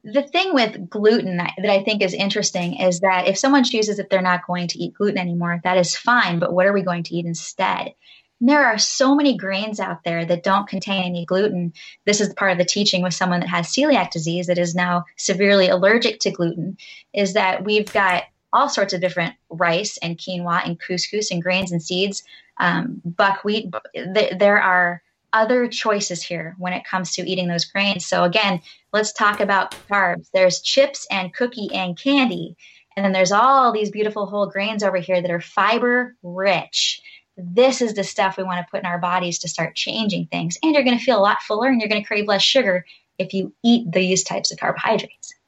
the 0.02 0.22
thing 0.22 0.54
with 0.54 0.88
gluten 0.88 1.36
that 1.36 1.52
I 1.58 1.82
think 1.82 2.02
is 2.02 2.14
interesting 2.14 2.80
is 2.80 3.00
that 3.00 3.28
if 3.28 3.38
someone 3.38 3.64
chooses 3.64 3.98
that 3.98 4.08
they're 4.08 4.22
not 4.22 4.46
going 4.46 4.68
to 4.68 4.78
eat 4.78 4.94
gluten 4.94 5.18
anymore, 5.18 5.60
that 5.64 5.76
is 5.76 5.96
fine. 5.96 6.38
But 6.38 6.52
what 6.52 6.66
are 6.66 6.72
we 6.72 6.82
going 6.82 7.02
to 7.04 7.14
eat 7.14 7.26
instead? 7.26 7.94
There 8.40 8.64
are 8.64 8.78
so 8.78 9.14
many 9.14 9.36
grains 9.36 9.78
out 9.78 10.02
there 10.02 10.24
that 10.24 10.42
don't 10.42 10.66
contain 10.66 11.04
any 11.04 11.26
gluten. 11.26 11.74
This 12.06 12.22
is 12.22 12.32
part 12.32 12.52
of 12.52 12.58
the 12.58 12.64
teaching 12.64 13.02
with 13.02 13.12
someone 13.12 13.40
that 13.40 13.50
has 13.50 13.66
celiac 13.66 14.10
disease 14.10 14.46
that 14.46 14.56
is 14.56 14.74
now 14.74 15.04
severely 15.16 15.68
allergic 15.68 16.20
to 16.20 16.30
gluten. 16.30 16.78
Is 17.12 17.34
that 17.34 17.64
we've 17.64 17.92
got 17.92 18.24
all 18.52 18.70
sorts 18.70 18.94
of 18.94 19.02
different 19.02 19.34
rice 19.50 19.98
and 19.98 20.16
quinoa 20.16 20.64
and 20.64 20.80
couscous 20.80 21.30
and 21.30 21.42
grains 21.42 21.70
and 21.70 21.82
seeds 21.82 22.24
um, 22.60 23.00
buckwheat. 23.04 23.74
Th- 23.94 24.38
there 24.38 24.62
are 24.62 25.02
other 25.32 25.66
choices 25.68 26.22
here 26.22 26.54
when 26.58 26.72
it 26.72 26.84
comes 26.84 27.14
to 27.14 27.28
eating 27.28 27.48
those 27.48 27.64
grains. 27.64 28.06
So, 28.06 28.24
again, 28.24 28.60
let's 28.92 29.12
talk 29.12 29.40
about 29.40 29.74
carbs. 29.88 30.30
There's 30.32 30.60
chips 30.60 31.06
and 31.10 31.34
cookie 31.34 31.70
and 31.72 31.98
candy. 31.98 32.56
And 32.96 33.04
then 33.04 33.12
there's 33.12 33.32
all 33.32 33.72
these 33.72 33.90
beautiful 33.90 34.26
whole 34.26 34.46
grains 34.46 34.82
over 34.82 34.98
here 34.98 35.22
that 35.22 35.30
are 35.30 35.40
fiber 35.40 36.16
rich. 36.22 37.00
This 37.36 37.80
is 37.80 37.94
the 37.94 38.04
stuff 38.04 38.36
we 38.36 38.42
want 38.42 38.64
to 38.64 38.70
put 38.70 38.80
in 38.80 38.86
our 38.86 38.98
bodies 38.98 39.38
to 39.40 39.48
start 39.48 39.74
changing 39.74 40.26
things. 40.26 40.58
And 40.62 40.74
you're 40.74 40.84
going 40.84 40.98
to 40.98 41.04
feel 41.04 41.18
a 41.18 41.22
lot 41.22 41.42
fuller 41.42 41.68
and 41.68 41.80
you're 41.80 41.88
going 41.88 42.02
to 42.02 42.06
crave 42.06 42.26
less 42.26 42.42
sugar 42.42 42.84
if 43.18 43.32
you 43.32 43.54
eat 43.62 43.90
these 43.90 44.22
types 44.22 44.52
of 44.52 44.58
carbohydrates. 44.58 45.34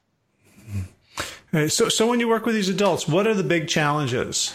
So, 1.68 1.90
so 1.90 2.06
when 2.06 2.18
you 2.18 2.28
work 2.28 2.46
with 2.46 2.54
these 2.54 2.70
adults, 2.70 3.06
what 3.06 3.26
are 3.26 3.34
the 3.34 3.42
big 3.42 3.68
challenges? 3.68 4.54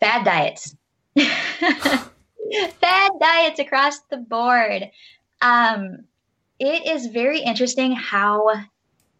Fad 0.00 0.24
diets. 0.24 0.76
fad 1.16 3.12
diets 3.20 3.58
across 3.58 4.00
the 4.10 4.16
board. 4.16 4.90
Um, 5.40 6.04
it 6.58 6.86
is 6.86 7.06
very 7.08 7.40
interesting 7.40 7.92
how 7.92 8.50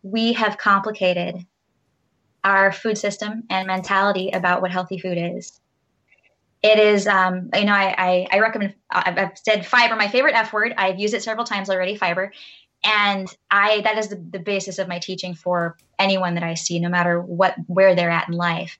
we 0.02 0.32
have 0.34 0.58
complicated 0.58 1.44
our 2.44 2.70
food 2.70 2.98
system 2.98 3.44
and 3.50 3.66
mentality 3.66 4.30
about 4.30 4.62
what 4.62 4.70
healthy 4.70 4.98
food 4.98 5.18
is. 5.18 5.60
It 6.62 6.78
is, 6.78 7.06
um, 7.06 7.50
you 7.54 7.64
know, 7.64 7.72
I, 7.72 7.94
I, 7.98 8.26
I 8.32 8.38
recommend, 8.40 8.74
I've, 8.90 9.18
I've, 9.18 9.38
said 9.38 9.66
fiber, 9.66 9.96
my 9.96 10.08
favorite 10.08 10.34
F 10.34 10.52
word. 10.52 10.74
I've 10.78 10.98
used 10.98 11.14
it 11.14 11.22
several 11.22 11.44
times 11.44 11.68
already, 11.68 11.96
fiber. 11.96 12.32
And 12.84 13.28
I, 13.50 13.80
that 13.82 13.98
is 13.98 14.08
the, 14.08 14.16
the 14.16 14.38
basis 14.38 14.78
of 14.78 14.88
my 14.88 14.98
teaching 14.98 15.34
for 15.34 15.76
anyone 15.98 16.34
that 16.34 16.42
I 16.42 16.54
see, 16.54 16.78
no 16.80 16.88
matter 16.88 17.20
what, 17.20 17.54
where 17.66 17.94
they're 17.94 18.10
at 18.10 18.28
in 18.28 18.34
life. 18.34 18.78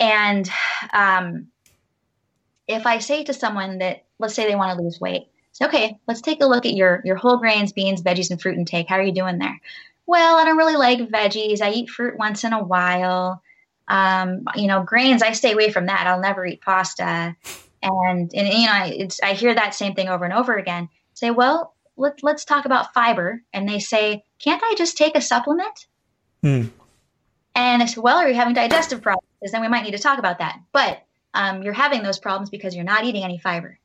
And 0.00 0.48
um, 0.92 1.48
if 2.66 2.86
I 2.86 2.98
say 2.98 3.24
to 3.24 3.34
someone 3.34 3.78
that, 3.78 4.04
let's 4.18 4.34
say 4.34 4.46
they 4.46 4.54
want 4.54 4.76
to 4.76 4.82
lose 4.82 5.00
weight, 5.00 5.28
say, 5.52 5.66
okay, 5.66 5.98
let's 6.06 6.20
take 6.20 6.42
a 6.42 6.46
look 6.46 6.66
at 6.66 6.74
your 6.74 7.02
your 7.04 7.16
whole 7.16 7.38
grains, 7.38 7.72
beans, 7.72 8.02
veggies, 8.02 8.30
and 8.30 8.40
fruit 8.40 8.56
intake. 8.56 8.88
How 8.88 8.96
are 8.96 9.02
you 9.02 9.12
doing 9.12 9.38
there? 9.38 9.60
Well, 10.06 10.36
I 10.36 10.44
don't 10.44 10.56
really 10.56 10.76
like 10.76 11.00
veggies. 11.00 11.60
I 11.60 11.70
eat 11.70 11.90
fruit 11.90 12.16
once 12.16 12.44
in 12.44 12.52
a 12.52 12.62
while. 12.62 13.42
Um, 13.88 14.44
you 14.54 14.66
know, 14.66 14.82
grains, 14.82 15.22
I 15.22 15.32
stay 15.32 15.52
away 15.52 15.70
from 15.70 15.86
that. 15.86 16.06
I'll 16.06 16.20
never 16.20 16.46
eat 16.46 16.60
pasta. 16.60 17.36
And, 17.82 18.34
and 18.34 18.48
you 18.48 18.66
know, 18.66 18.72
I, 18.72 19.08
I 19.22 19.32
hear 19.34 19.54
that 19.54 19.74
same 19.74 19.94
thing 19.94 20.08
over 20.08 20.24
and 20.24 20.34
over 20.34 20.56
again. 20.56 20.88
Say, 21.14 21.30
well, 21.30 21.74
let, 21.96 22.22
let's 22.22 22.44
talk 22.44 22.64
about 22.64 22.94
fiber. 22.94 23.42
And 23.52 23.68
they 23.68 23.78
say, 23.78 24.24
can't 24.38 24.62
I 24.62 24.74
just 24.76 24.96
take 24.96 25.16
a 25.16 25.20
supplement? 25.20 25.86
Hmm. 26.42 26.66
And 27.54 27.82
I 27.82 27.86
said, 27.86 28.02
well, 28.02 28.18
are 28.18 28.28
you 28.28 28.34
having 28.34 28.54
digestive 28.54 29.02
problems? 29.02 29.27
Because 29.40 29.52
then 29.52 29.60
we 29.60 29.68
might 29.68 29.84
need 29.84 29.92
to 29.92 29.98
talk 29.98 30.18
about 30.18 30.38
that. 30.38 30.58
But 30.72 31.02
um, 31.34 31.62
you're 31.62 31.72
having 31.72 32.02
those 32.02 32.18
problems 32.18 32.50
because 32.50 32.74
you're 32.74 32.84
not 32.84 33.04
eating 33.04 33.24
any 33.24 33.38
fiber. 33.38 33.78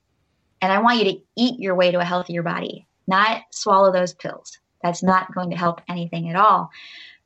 And 0.62 0.72
I 0.72 0.80
want 0.80 1.00
you 1.00 1.12
to 1.12 1.20
eat 1.36 1.60
your 1.60 1.76
way 1.76 1.92
to 1.92 2.00
a 2.00 2.06
healthier 2.06 2.42
body, 2.42 2.88
not 3.06 3.42
swallow 3.52 3.92
those 3.92 4.14
pills. 4.14 4.58
That's 4.82 5.04
not 5.04 5.34
going 5.34 5.52
to 5.52 5.58
help 5.58 5.82
anything 5.88 6.30
at 6.30 6.36
all. 6.36 6.72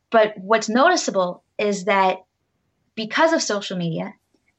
But 0.10 0.38
what's 0.38 0.70
noticeable 0.70 1.44
is 1.58 1.86
that 1.86 2.18
because 2.96 3.34
of 3.34 3.42
social 3.42 3.78
media, 3.78 4.14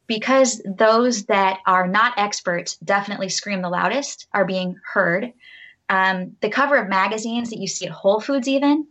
because 0.07 0.63
those 0.65 1.27
that 1.27 1.59
are 1.67 1.87
not 1.87 2.19
experts 2.19 2.77
definitely 2.77 3.29
scream 3.29 3.63
the 3.63 3.69
loudest 3.69 4.27
are 4.33 4.45
being 4.45 4.77
heard, 4.93 5.33
um, 5.89 6.37
the 6.41 6.51
cover 6.51 6.77
of 6.77 6.89
magazines 6.89 7.51
that 7.51 7.59
you 7.59 7.67
see 7.67 7.87
at 7.87 7.93
Whole 7.93 8.21
Foods, 8.21 8.49
even 8.49 8.87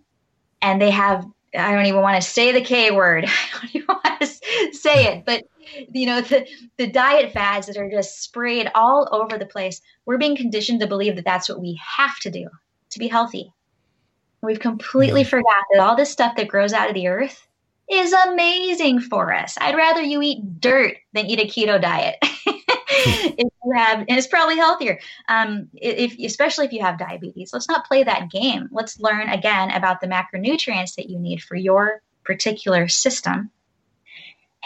and 0.61 0.81
they 0.81 0.91
have 0.91 1.25
I 1.57 1.71
don't 1.73 1.85
even 1.85 2.01
want 2.01 2.21
to 2.21 2.29
say 2.29 2.51
the 2.51 2.61
K 2.61 2.91
word. 2.91 3.25
I 3.27 3.59
don't 3.59 3.75
even 3.75 3.87
want 3.87 4.21
to 4.21 4.27
say 4.75 5.13
it, 5.13 5.25
but 5.25 5.43
you 5.93 6.05
know 6.05 6.21
the 6.21 6.47
the 6.77 6.87
diet 6.87 7.33
fads 7.33 7.67
that 7.67 7.77
are 7.77 7.89
just 7.89 8.21
sprayed 8.21 8.69
all 8.73 9.07
over 9.11 9.37
the 9.37 9.45
place. 9.45 9.81
We're 10.05 10.17
being 10.17 10.35
conditioned 10.35 10.79
to 10.81 10.87
believe 10.87 11.15
that 11.15 11.25
that's 11.25 11.49
what 11.49 11.59
we 11.59 11.79
have 11.83 12.17
to 12.19 12.31
do 12.31 12.47
to 12.91 12.99
be 12.99 13.07
healthy. 13.07 13.53
We've 14.41 14.59
completely 14.59 15.23
forgot 15.23 15.63
that 15.71 15.81
all 15.81 15.95
this 15.95 16.11
stuff 16.11 16.35
that 16.37 16.47
grows 16.47 16.73
out 16.73 16.89
of 16.89 16.93
the 16.93 17.07
earth 17.07 17.47
is 17.89 18.13
amazing 18.13 18.99
for 18.99 19.33
us. 19.33 19.55
I'd 19.59 19.75
rather 19.75 20.01
you 20.01 20.21
eat 20.21 20.59
dirt 20.59 20.97
than 21.13 21.25
eat 21.25 21.39
a 21.39 21.47
keto 21.47 21.81
diet. 21.81 22.17
if 22.21 23.37
you 23.37 23.73
have, 23.73 23.99
and 23.99 24.17
it's 24.17 24.27
probably 24.27 24.57
healthier. 24.57 24.99
Um, 25.27 25.69
if 25.73 26.17
especially 26.19 26.65
if 26.65 26.73
you 26.73 26.81
have 26.81 26.99
diabetes, 26.99 27.51
let's 27.53 27.69
not 27.69 27.87
play 27.87 28.03
that 28.03 28.29
game. 28.29 28.69
Let's 28.71 28.99
learn 28.99 29.29
again 29.29 29.71
about 29.71 30.01
the 30.01 30.07
macronutrients 30.07 30.95
that 30.95 31.09
you 31.09 31.19
need 31.19 31.41
for 31.41 31.55
your 31.55 32.01
particular 32.23 32.87
system, 32.87 33.51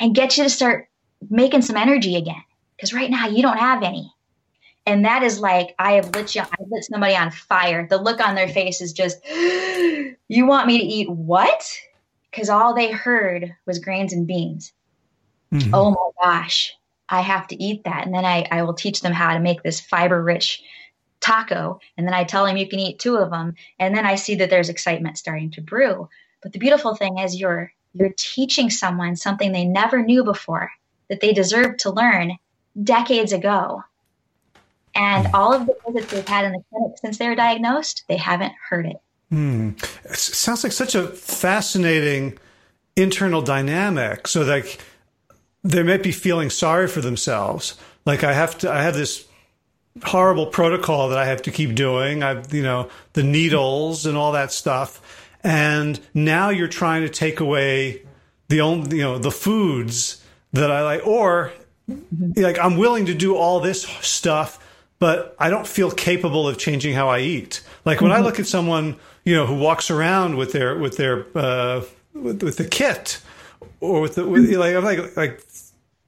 and 0.01 0.15
get 0.15 0.35
you 0.35 0.43
to 0.43 0.49
start 0.49 0.89
making 1.29 1.61
some 1.61 1.77
energy 1.77 2.17
again. 2.17 2.43
Because 2.75 2.93
right 2.93 3.09
now 3.09 3.27
you 3.27 3.43
don't 3.43 3.59
have 3.59 3.83
any. 3.83 4.11
And 4.87 5.05
that 5.05 5.21
is 5.21 5.39
like 5.39 5.75
I 5.77 5.93
have 5.93 6.13
lit 6.15 6.33
you, 6.33 6.41
I 6.41 6.55
lit 6.67 6.83
somebody 6.83 7.15
on 7.15 7.29
fire. 7.29 7.87
The 7.87 7.97
look 7.97 8.19
on 8.19 8.33
their 8.33 8.49
face 8.49 8.81
is 8.81 8.91
just, 8.91 9.19
you 10.27 10.45
want 10.47 10.67
me 10.67 10.79
to 10.79 10.83
eat 10.83 11.09
what? 11.09 11.71
Because 12.31 12.49
all 12.49 12.73
they 12.73 12.91
heard 12.91 13.55
was 13.67 13.77
grains 13.77 14.11
and 14.11 14.25
beans. 14.25 14.73
Mm-hmm. 15.53 15.73
Oh 15.75 15.91
my 15.91 16.09
gosh, 16.23 16.73
I 17.07 17.21
have 17.21 17.47
to 17.49 17.63
eat 17.63 17.83
that. 17.83 18.05
And 18.05 18.15
then 18.15 18.25
I, 18.25 18.47
I 18.49 18.63
will 18.63 18.73
teach 18.73 19.01
them 19.01 19.13
how 19.13 19.33
to 19.33 19.39
make 19.39 19.61
this 19.61 19.79
fiber 19.79 20.23
rich 20.23 20.63
taco. 21.19 21.79
And 21.95 22.07
then 22.07 22.15
I 22.15 22.23
tell 22.23 22.45
them 22.45 22.57
you 22.57 22.67
can 22.67 22.79
eat 22.79 22.97
two 22.97 23.17
of 23.17 23.29
them. 23.29 23.53
And 23.77 23.95
then 23.95 24.07
I 24.07 24.15
see 24.15 24.33
that 24.35 24.49
there's 24.49 24.69
excitement 24.69 25.19
starting 25.19 25.51
to 25.51 25.61
brew. 25.61 26.09
But 26.41 26.53
the 26.53 26.59
beautiful 26.59 26.95
thing 26.95 27.19
is 27.19 27.39
you're 27.39 27.71
you're 27.93 28.13
teaching 28.15 28.69
someone 28.69 29.15
something 29.15 29.51
they 29.51 29.65
never 29.65 30.01
knew 30.01 30.23
before 30.23 30.71
that 31.09 31.19
they 31.19 31.33
deserved 31.33 31.79
to 31.79 31.91
learn 31.91 32.37
decades 32.81 33.33
ago. 33.33 33.83
And 34.95 35.27
hmm. 35.27 35.35
all 35.35 35.53
of 35.53 35.65
the 35.65 35.75
visits 35.87 36.11
they've 36.11 36.27
had 36.27 36.45
in 36.45 36.53
the 36.53 36.63
clinic 36.69 36.97
since 36.97 37.17
they 37.17 37.27
were 37.27 37.35
diagnosed, 37.35 38.03
they 38.07 38.17
haven't 38.17 38.53
heard 38.69 38.85
it. 38.85 38.97
Hmm. 39.29 39.71
It 40.05 40.17
sounds 40.17 40.63
like 40.63 40.73
such 40.73 40.95
a 40.95 41.07
fascinating 41.07 42.37
internal 42.95 43.41
dynamic. 43.41 44.27
So, 44.27 44.41
like, 44.41 44.79
they 45.63 45.83
might 45.83 46.03
be 46.03 46.11
feeling 46.11 46.49
sorry 46.49 46.87
for 46.87 47.01
themselves. 47.01 47.75
Like, 48.05 48.23
I 48.23 48.33
have 48.33 48.57
to, 48.59 48.71
I 48.71 48.81
have 48.81 48.95
this 48.95 49.25
horrible 50.03 50.47
protocol 50.47 51.09
that 51.09 51.17
I 51.17 51.25
have 51.25 51.41
to 51.43 51.51
keep 51.51 51.75
doing. 51.75 52.23
I've, 52.23 52.53
you 52.53 52.63
know, 52.63 52.89
the 53.13 53.23
needles 53.23 54.05
and 54.05 54.17
all 54.17 54.31
that 54.33 54.51
stuff. 54.51 55.20
And 55.43 55.99
now 56.13 56.49
you're 56.49 56.67
trying 56.67 57.01
to 57.01 57.09
take 57.09 57.39
away 57.39 58.03
the 58.49 58.61
only, 58.61 58.97
you 58.97 59.03
know, 59.03 59.17
the 59.17 59.31
foods 59.31 60.23
that 60.53 60.71
I 60.71 60.83
like, 60.83 61.07
or 61.07 61.51
mm-hmm. 61.89 62.33
like 62.41 62.59
I'm 62.59 62.77
willing 62.77 63.07
to 63.07 63.13
do 63.13 63.35
all 63.35 63.59
this 63.59 63.83
stuff, 63.83 64.59
but 64.99 65.35
I 65.39 65.49
don't 65.49 65.67
feel 65.67 65.89
capable 65.89 66.47
of 66.47 66.57
changing 66.57 66.93
how 66.93 67.09
I 67.09 67.19
eat. 67.19 67.61
Like 67.85 68.01
when 68.01 68.11
mm-hmm. 68.11 68.21
I 68.21 68.25
look 68.25 68.39
at 68.39 68.47
someone, 68.47 68.97
you 69.25 69.35
know, 69.35 69.45
who 69.45 69.57
walks 69.57 69.89
around 69.89 70.37
with 70.37 70.51
their 70.51 70.77
with 70.77 70.97
their 70.97 71.25
uh, 71.35 71.83
with, 72.13 72.43
with 72.43 72.57
the 72.57 72.65
kit 72.65 73.21
or 73.79 74.01
with 74.01 74.15
the 74.15 74.25
with, 74.25 74.49
like 74.51 74.75
I'm 74.75 74.83
like 74.83 75.17
like 75.17 75.43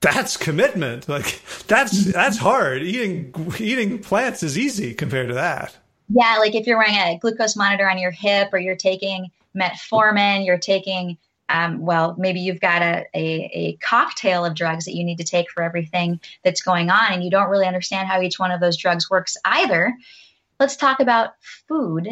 that's 0.02 0.38
commitment. 0.38 1.10
Like 1.10 1.42
that's 1.68 1.94
mm-hmm. 1.94 2.12
that's 2.12 2.38
hard. 2.38 2.84
Eating 2.84 3.34
eating 3.60 4.00
plants 4.00 4.44
is 4.44 4.58
easy 4.58 4.94
compared 4.94 5.30
to 5.30 5.34
that. 5.36 5.76
Yeah, 6.10 6.38
like 6.40 6.56
if 6.56 6.68
you're 6.68 6.78
wearing 6.78 6.96
a 6.96 7.18
glucose 7.20 7.56
monitor 7.56 7.90
on 7.90 7.98
your 7.98 8.12
hip 8.12 8.50
or 8.52 8.60
you're 8.60 8.76
taking 8.76 9.32
metformin, 9.56 10.46
you're 10.46 10.58
taking 10.58 11.18
um, 11.50 11.82
well, 11.82 12.16
maybe 12.18 12.40
you've 12.40 12.62
got 12.62 12.82
a, 12.82 13.06
a, 13.14 13.52
a, 13.54 13.78
cocktail 13.82 14.46
of 14.46 14.56
drugs 14.56 14.86
that 14.86 14.96
you 14.96 15.04
need 15.04 15.18
to 15.18 15.26
take 15.26 15.52
for 15.52 15.62
everything 15.62 16.20
that's 16.44 16.62
going 16.62 16.90
on, 16.90 17.12
and 17.12 17.24
you 17.24 17.30
don't 17.30 17.50
really 17.50 17.68
understand 17.68 18.08
how 18.08 18.22
each 18.22 18.40
one 18.40 18.50
of 18.50 18.62
those 18.62 18.78
drugs 18.78 19.10
works 19.10 19.36
either. 19.46 19.94
Let's 20.60 20.78
talk 20.78 21.02
about 21.02 21.34
food. 21.68 22.08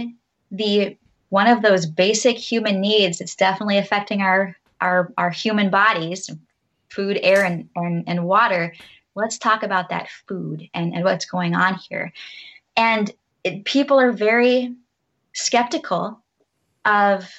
The 0.52 0.98
one 1.30 1.48
of 1.48 1.62
those 1.62 1.86
basic 1.86 2.38
human 2.38 2.82
needs 2.82 3.20
that's 3.20 3.36
definitely 3.36 3.78
affecting 3.78 4.22
our 4.22 4.56
our, 4.82 5.14
our 5.18 5.30
human 5.30 5.70
bodies, 5.70 6.30
food, 6.90 7.20
air, 7.22 7.46
and, 7.46 7.70
and, 7.76 8.04
and 8.08 8.26
water. 8.26 8.74
Let's 9.16 9.38
talk 9.38 9.64
about 9.64 9.90
that 9.90 10.10
food 10.28 10.68
and, 10.74 10.94
and 10.94 11.04
what's 11.04 11.26
going 11.26 11.54
on 11.54 11.76
here. 11.76 12.12
And 12.76 13.12
it, 13.44 13.66
people 13.66 14.00
are 14.00 14.12
very 14.12 14.76
skeptical 15.34 16.22
of 16.86 17.30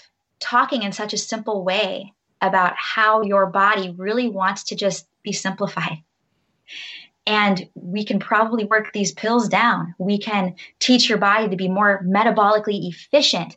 talking 0.40 0.82
in 0.82 0.92
such 0.92 1.12
a 1.12 1.18
simple 1.18 1.64
way 1.64 2.12
about 2.40 2.74
how 2.76 3.22
your 3.22 3.46
body 3.46 3.94
really 3.96 4.28
wants 4.28 4.64
to 4.64 4.76
just 4.76 5.06
be 5.22 5.32
simplified. 5.32 6.02
And 7.24 7.68
we 7.74 8.04
can 8.04 8.18
probably 8.18 8.64
work 8.64 8.92
these 8.92 9.12
pills 9.12 9.48
down. 9.48 9.94
We 9.98 10.18
can 10.18 10.56
teach 10.80 11.08
your 11.08 11.18
body 11.18 11.48
to 11.48 11.56
be 11.56 11.68
more 11.68 12.02
metabolically 12.04 12.88
efficient 12.88 13.56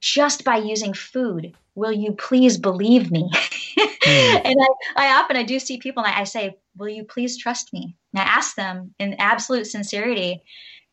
just 0.00 0.42
by 0.44 0.56
using 0.56 0.94
food. 0.94 1.54
Will 1.74 1.92
you 1.92 2.12
please 2.12 2.56
believe 2.56 3.10
me? 3.10 3.30
mm. 3.32 3.88
And 4.44 4.56
I, 4.60 4.68
I 4.96 5.20
often 5.20 5.36
I 5.36 5.44
do 5.44 5.58
see 5.58 5.78
people 5.78 6.02
and 6.02 6.12
I, 6.12 6.20
I 6.22 6.24
say, 6.24 6.56
Will 6.76 6.88
you 6.88 7.04
please 7.04 7.36
trust 7.36 7.72
me? 7.72 7.94
And 8.12 8.22
I 8.22 8.24
ask 8.24 8.56
them 8.56 8.94
in 8.98 9.14
absolute 9.18 9.66
sincerity 9.66 10.42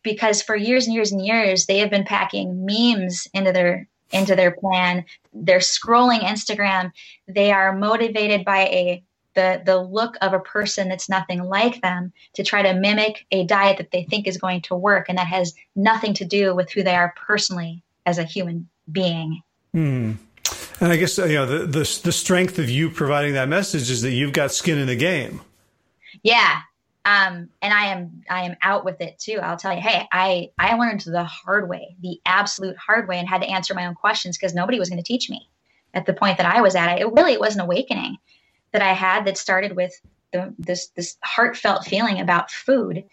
because 0.03 0.41
for 0.41 0.55
years 0.55 0.85
and 0.85 0.93
years 0.93 1.11
and 1.11 1.25
years 1.25 1.65
they 1.65 1.79
have 1.79 1.89
been 1.89 2.03
packing 2.03 2.65
memes 2.65 3.27
into 3.33 3.51
their 3.51 3.87
into 4.11 4.35
their 4.35 4.51
plan. 4.51 5.05
They're 5.33 5.59
scrolling 5.59 6.21
Instagram. 6.21 6.91
They 7.27 7.51
are 7.51 7.75
motivated 7.75 8.43
by 8.43 8.61
a 8.61 9.03
the 9.35 9.61
the 9.65 9.77
look 9.77 10.15
of 10.21 10.33
a 10.33 10.39
person 10.39 10.89
that's 10.89 11.09
nothing 11.09 11.43
like 11.43 11.81
them 11.81 12.11
to 12.33 12.43
try 12.43 12.61
to 12.61 12.73
mimic 12.73 13.25
a 13.31 13.45
diet 13.45 13.77
that 13.77 13.91
they 13.91 14.03
think 14.03 14.27
is 14.27 14.37
going 14.37 14.61
to 14.61 14.75
work 14.75 15.07
and 15.07 15.17
that 15.17 15.27
has 15.27 15.53
nothing 15.75 16.13
to 16.15 16.25
do 16.25 16.55
with 16.55 16.71
who 16.71 16.83
they 16.83 16.95
are 16.95 17.13
personally 17.15 17.83
as 18.05 18.17
a 18.17 18.23
human 18.23 18.67
being. 18.91 19.41
Hmm. 19.73 20.13
And 20.81 20.91
I 20.91 20.97
guess 20.97 21.17
you 21.17 21.27
know 21.27 21.45
the, 21.45 21.59
the 21.65 21.99
the 22.03 22.11
strength 22.11 22.57
of 22.57 22.69
you 22.69 22.89
providing 22.89 23.33
that 23.33 23.49
message 23.49 23.89
is 23.91 24.01
that 24.01 24.11
you've 24.11 24.33
got 24.33 24.51
skin 24.51 24.77
in 24.77 24.87
the 24.87 24.95
game. 24.95 25.41
Yeah, 26.23 26.61
um, 27.09 27.49
and 27.63 27.73
I 27.73 27.85
am 27.87 28.21
I 28.29 28.43
am 28.43 28.55
out 28.61 28.85
with 28.85 29.01
it 29.01 29.17
too. 29.17 29.39
I'll 29.41 29.57
tell 29.57 29.73
you, 29.73 29.81
hey, 29.81 30.07
I 30.11 30.51
I 30.59 30.75
learned 30.75 31.01
the 31.01 31.23
hard 31.23 31.67
way, 31.67 31.95
the 32.01 32.21
absolute 32.23 32.77
hard 32.77 33.07
way, 33.07 33.17
and 33.17 33.27
had 33.27 33.41
to 33.41 33.49
answer 33.49 33.73
my 33.73 33.87
own 33.87 33.95
questions 33.95 34.37
because 34.37 34.53
nobody 34.53 34.77
was 34.77 34.89
going 34.89 35.01
to 35.01 35.07
teach 35.07 35.27
me 35.27 35.49
at 35.95 36.05
the 36.05 36.13
point 36.13 36.37
that 36.37 36.45
I 36.45 36.61
was 36.61 36.75
at. 36.75 36.99
It 36.99 37.11
really 37.11 37.35
was 37.37 37.55
an 37.55 37.61
awakening 37.61 38.17
that 38.73 38.83
I 38.83 38.93
had 38.93 39.25
that 39.25 39.39
started 39.39 39.75
with 39.75 39.99
the, 40.33 40.53
this 40.59 40.89
this 40.89 41.17
heartfelt 41.23 41.83
feeling 41.83 42.21
about 42.21 42.51
food, 42.51 43.03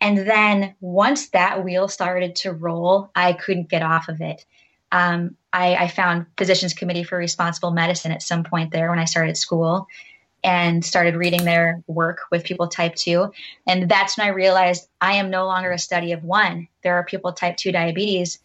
and 0.00 0.16
then 0.16 0.74
once 0.80 1.28
that 1.30 1.62
wheel 1.62 1.86
started 1.86 2.34
to 2.36 2.52
roll, 2.54 3.10
I 3.14 3.34
couldn't 3.34 3.68
get 3.68 3.82
off 3.82 4.08
of 4.08 4.22
it. 4.22 4.46
Um, 4.90 5.36
I, 5.52 5.74
I 5.74 5.88
found 5.88 6.24
Physicians 6.38 6.72
Committee 6.72 7.04
for 7.04 7.18
Responsible 7.18 7.72
Medicine 7.72 8.10
at 8.10 8.22
some 8.22 8.42
point 8.42 8.72
there 8.72 8.88
when 8.88 8.98
I 8.98 9.04
started 9.04 9.36
school 9.36 9.86
and 10.44 10.84
started 10.84 11.16
reading 11.16 11.44
their 11.44 11.82
work 11.86 12.20
with 12.30 12.44
people 12.44 12.68
type 12.68 12.94
2 12.94 13.30
and 13.66 13.88
that's 13.88 14.16
when 14.16 14.26
i 14.26 14.30
realized 14.30 14.88
i 15.00 15.14
am 15.14 15.30
no 15.30 15.46
longer 15.46 15.72
a 15.72 15.78
study 15.78 16.12
of 16.12 16.22
one. 16.24 16.68
There 16.82 16.94
are 16.94 17.04
people 17.04 17.32
type 17.32 17.56
2 17.56 17.72
diabetes 17.72 18.38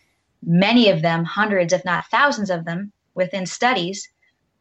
many 0.46 0.90
of 0.90 1.02
them 1.02 1.24
hundreds 1.24 1.74
if 1.74 1.86
not 1.86 2.06
thousands 2.08 2.50
of 2.50 2.66
them 2.66 2.92
within 3.16 3.46
studies 3.46 4.10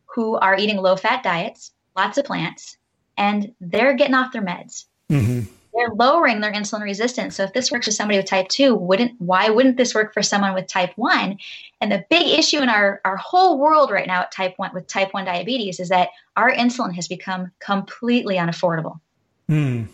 who 0.07 0.37
are 0.37 0.57
eating 0.57 0.76
low 0.76 0.97
fat 0.97 1.22
diets 1.22 1.72
lots 1.97 2.18
of 2.18 2.24
plants 2.24 2.76
and 3.16 3.55
they're 3.61 3.95
getting 3.95 4.14
off 4.14 4.33
their 4.33 4.43
meds. 4.43 4.87
Mm-hmm 5.11 5.53
they're 5.75 5.95
lowering 5.95 6.41
their 6.41 6.53
insulin 6.53 6.83
resistance. 6.83 7.37
So 7.37 7.45
if 7.45 7.53
this 7.53 7.70
works 7.70 7.87
for 7.87 7.93
somebody 7.93 8.18
with 8.18 8.27
type 8.27 8.49
2, 8.49 8.75
wouldn't 8.75 9.20
why 9.20 9.49
wouldn't 9.49 9.77
this 9.77 9.95
work 9.95 10.12
for 10.12 10.23
someone 10.23 10.55
with 10.55 10.66
type 10.66 10.93
1? 10.97 11.39
And 11.81 11.93
the 11.93 12.05
big 12.11 12.27
issue 12.39 12.59
in 12.59 12.68
our 12.68 13.01
our 13.05 13.16
whole 13.16 13.59
world 13.59 13.91
right 13.91 14.07
now 14.07 14.23
at 14.23 14.33
type 14.33 14.55
1 14.57 14.73
with 14.75 14.87
type 14.87 15.14
1 15.14 15.25
diabetes 15.25 15.81
is 15.81 15.89
that 15.89 16.11
our 16.37 16.53
insulin 16.53 16.95
has 16.95 17.09
become 17.09 17.51
completely 17.61 18.37
unaffordable. 18.37 19.01
Mm. 19.49 19.89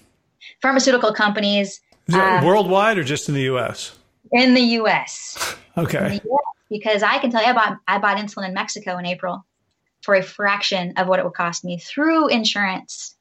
Pharmaceutical 0.60 1.12
companies 1.12 1.80
um, 2.12 2.44
worldwide 2.44 2.98
or 2.98 3.04
just 3.04 3.28
in 3.28 3.34
the 3.34 3.42
US? 3.42 3.96
In 4.32 4.54
the 4.54 4.60
US. 4.60 5.56
okay. 5.78 6.20
The 6.22 6.30
US, 6.30 6.54
because 6.70 7.02
I 7.02 7.18
can 7.18 7.30
tell 7.30 7.42
you 7.42 7.48
I 7.48 7.52
bought 7.52 7.78
I 7.86 7.98
bought 7.98 8.16
insulin 8.18 8.48
in 8.48 8.54
Mexico 8.54 8.98
in 8.98 9.06
April 9.06 9.44
for 10.02 10.14
a 10.14 10.22
fraction 10.22 10.94
of 10.96 11.06
what 11.06 11.18
it 11.18 11.24
would 11.24 11.34
cost 11.34 11.64
me 11.64 11.78
through 11.78 12.28
insurance 12.28 13.16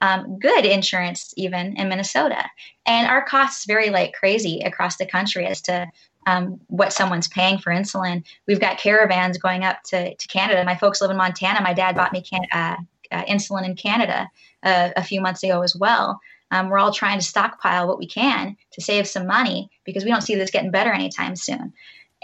um, 0.00 0.38
good 0.38 0.64
insurance 0.64 1.32
even 1.36 1.76
in 1.76 1.88
Minnesota. 1.88 2.44
And 2.86 3.06
our 3.06 3.24
costs 3.24 3.64
vary 3.66 3.90
like 3.90 4.12
crazy 4.12 4.60
across 4.60 4.96
the 4.96 5.06
country 5.06 5.46
as 5.46 5.60
to 5.62 5.86
um, 6.26 6.60
what 6.68 6.92
someone's 6.92 7.28
paying 7.28 7.58
for 7.58 7.72
insulin. 7.72 8.24
We've 8.46 8.60
got 8.60 8.78
caravans 8.78 9.38
going 9.38 9.64
up 9.64 9.82
to, 9.86 10.14
to 10.14 10.28
Canada. 10.28 10.64
My 10.64 10.76
folks 10.76 11.00
live 11.00 11.10
in 11.10 11.16
Montana. 11.16 11.60
My 11.60 11.74
dad 11.74 11.96
bought 11.96 12.12
me 12.12 12.22
can- 12.22 12.46
uh, 12.52 12.76
uh, 13.10 13.24
insulin 13.24 13.64
in 13.64 13.76
Canada 13.76 14.28
uh, 14.62 14.90
a 14.96 15.02
few 15.02 15.20
months 15.20 15.42
ago 15.42 15.62
as 15.62 15.76
well. 15.76 16.20
Um, 16.50 16.68
we're 16.68 16.78
all 16.78 16.92
trying 16.92 17.18
to 17.18 17.24
stockpile 17.24 17.88
what 17.88 17.98
we 17.98 18.06
can 18.06 18.56
to 18.72 18.80
save 18.80 19.06
some 19.06 19.26
money 19.26 19.70
because 19.84 20.04
we 20.04 20.10
don't 20.10 20.22
see 20.22 20.34
this 20.34 20.50
getting 20.50 20.70
better 20.70 20.92
anytime 20.92 21.36
soon. 21.36 21.72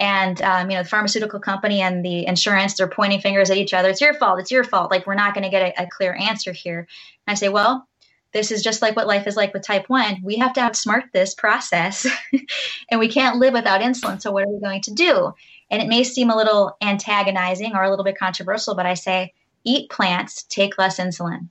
And 0.01 0.40
um, 0.40 0.70
you 0.70 0.76
know 0.76 0.82
the 0.82 0.88
pharmaceutical 0.88 1.38
company 1.38 1.82
and 1.82 2.05
the 2.05 2.26
insurance 2.26 2.74
they're 2.74 2.88
pointing 2.88 3.20
fingers 3.20 3.51
at 3.51 3.59
each 3.59 3.74
other. 3.74 3.90
It's 3.90 4.01
your 4.01 4.14
fault. 4.14 4.40
It's 4.40 4.51
your 4.51 4.64
fault. 4.64 4.90
Like 4.90 5.07
we're 5.07 5.14
not 5.14 5.34
going 5.34 5.44
to 5.44 5.51
get 5.51 5.78
a, 5.78 5.82
a, 5.82 5.86
clear 5.86 6.14
answer 6.14 6.53
here. 6.53 6.88
And 7.26 7.32
i 7.32 7.34
say 7.34 7.51
well 7.51 7.86
this 8.32 8.53
is 8.53 8.62
just 8.62 8.80
like 8.80 8.96
what 8.96 9.09
life 9.09 9.26
is 9.26 9.36
like 9.36 9.53
with 9.53 9.64
type 9.64 9.88
1 9.88 10.20
we 10.22 10.36
have 10.36 10.53
to 10.55 10.61
outsmart 10.61 11.11
this 11.12 11.34
process 11.34 12.07
and 12.90 12.98
we 12.98 13.09
can't 13.09 13.38
live 13.38 13.53
without 13.53 13.82
insulin. 13.82 14.20
So 14.20 14.32
what 14.32 14.44
are 14.44 14.48
we 14.48 14.61
going 14.61 14.80
to 14.82 14.94
do? 14.94 15.32
And 15.70 15.82
it 15.82 15.88
may 15.88 16.03
seem 16.03 16.30
a 16.30 16.36
little 16.36 16.76
antagonizing 16.80 17.74
or 17.74 17.82
a 17.82 17.90
little 17.90 18.05
bit 18.05 18.18
controversial 18.18 18.74
but 18.74 18.86
i 18.86 18.94
say 18.94 19.34
eat 19.64 19.90
plants 19.90 20.44
take 20.44 20.78
less 20.78 20.98
insulin. 20.98 21.48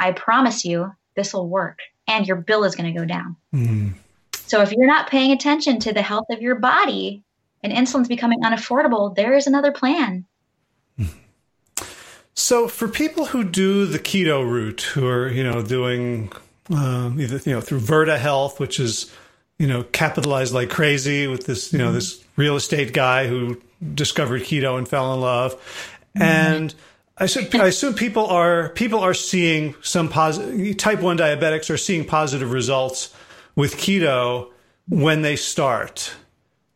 I 0.00 0.10
promise 0.12 0.64
you 0.64 0.92
this 1.14 1.32
will 1.32 1.48
work 1.48 1.78
and 2.08 2.26
your 2.26 2.36
bill 2.36 2.64
is 2.64 2.74
going 2.74 2.92
to 2.92 2.98
go 2.98 3.06
down. 3.06 3.36
Mm. 3.54 3.92
so 4.32 4.62
if 4.62 4.72
you're 4.72 4.88
not 4.88 5.08
paying 5.08 5.30
attention 5.30 5.78
to 5.80 5.92
the 5.92 6.02
health 6.02 6.26
of 6.30 6.42
your 6.42 6.56
body 6.56 7.22
and 7.64 7.72
insulin's 7.72 8.08
becoming 8.08 8.40
unaffordable, 8.42 9.16
there 9.16 9.34
is 9.34 9.46
another 9.46 9.72
plan. 9.72 10.26
So, 12.34 12.66
for 12.66 12.88
people 12.88 13.26
who 13.26 13.44
do 13.44 13.86
the 13.86 13.98
keto 13.98 14.48
route, 14.48 14.82
who 14.82 15.06
are 15.06 15.28
you 15.28 15.44
know 15.44 15.62
doing 15.62 16.32
um, 16.70 17.20
either 17.20 17.38
you 17.48 17.54
know 17.54 17.60
through 17.60 17.80
Virta 17.80 18.18
Health, 18.18 18.58
which 18.58 18.80
is 18.80 19.12
you 19.58 19.68
know 19.68 19.84
capitalized 19.84 20.52
like 20.52 20.68
crazy 20.68 21.26
with 21.28 21.46
this 21.46 21.72
you 21.72 21.78
know 21.78 21.86
mm-hmm. 21.86 21.94
this 21.94 22.24
real 22.36 22.56
estate 22.56 22.92
guy 22.92 23.28
who 23.28 23.60
discovered 23.94 24.42
keto 24.42 24.76
and 24.76 24.88
fell 24.88 25.14
in 25.14 25.20
love, 25.20 25.54
mm-hmm. 25.54 26.22
and 26.22 26.74
I 27.16 27.24
assume, 27.24 27.46
I 27.54 27.66
assume 27.66 27.94
people 27.94 28.26
are 28.26 28.70
people 28.70 28.98
are 28.98 29.14
seeing 29.14 29.76
some 29.82 30.08
positive. 30.08 30.76
Type 30.76 31.00
one 31.00 31.16
diabetics 31.16 31.70
are 31.70 31.78
seeing 31.78 32.04
positive 32.04 32.50
results 32.50 33.14
with 33.54 33.76
keto 33.76 34.50
when 34.88 35.22
they 35.22 35.36
start. 35.36 36.12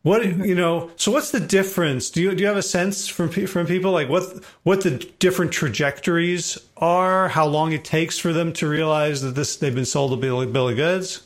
What 0.03 0.24
you 0.24 0.55
know? 0.55 0.90
So 0.96 1.11
what's 1.11 1.32
the 1.32 1.40
difference? 1.40 2.09
Do 2.11 2.22
you 2.22 2.34
do 2.34 2.42
you 2.42 2.46
have 2.46 2.57
a 2.57 2.62
sense 2.62 3.09
from 3.09 3.30
from 3.30 3.66
people 3.66 3.90
like 3.90 4.09
what 4.09 4.44
what 4.62 4.82
the 4.82 4.90
different 5.18 5.53
trajectories 5.53 6.57
are? 6.76 7.28
How 7.28 7.46
long 7.46 7.72
it 7.72 7.84
takes 7.84 8.16
for 8.18 8.32
them 8.32 8.53
to 8.55 8.68
realize 8.68 9.22
that 9.22 9.34
this 9.34 9.57
they've 9.57 9.74
been 9.74 9.84
sold 9.84 10.12
a 10.12 10.16
bill, 10.16 10.46
bill 10.46 10.68
of 10.68 10.76
goods? 10.76 11.22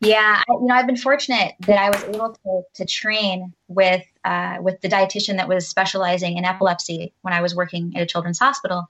Yeah, 0.00 0.42
you 0.48 0.66
know, 0.66 0.74
I've 0.74 0.86
been 0.86 0.96
fortunate 0.96 1.54
that 1.60 1.78
I 1.78 1.90
was 1.90 2.02
able 2.04 2.36
to 2.44 2.62
to 2.74 2.84
train 2.86 3.52
with 3.66 4.04
uh, 4.24 4.56
with 4.60 4.80
the 4.80 4.88
dietitian 4.88 5.36
that 5.36 5.48
was 5.48 5.68
specializing 5.68 6.38
in 6.38 6.44
epilepsy 6.44 7.12
when 7.22 7.34
I 7.34 7.42
was 7.42 7.54
working 7.54 7.92
at 7.94 8.02
a 8.02 8.06
children's 8.06 8.38
hospital, 8.38 8.86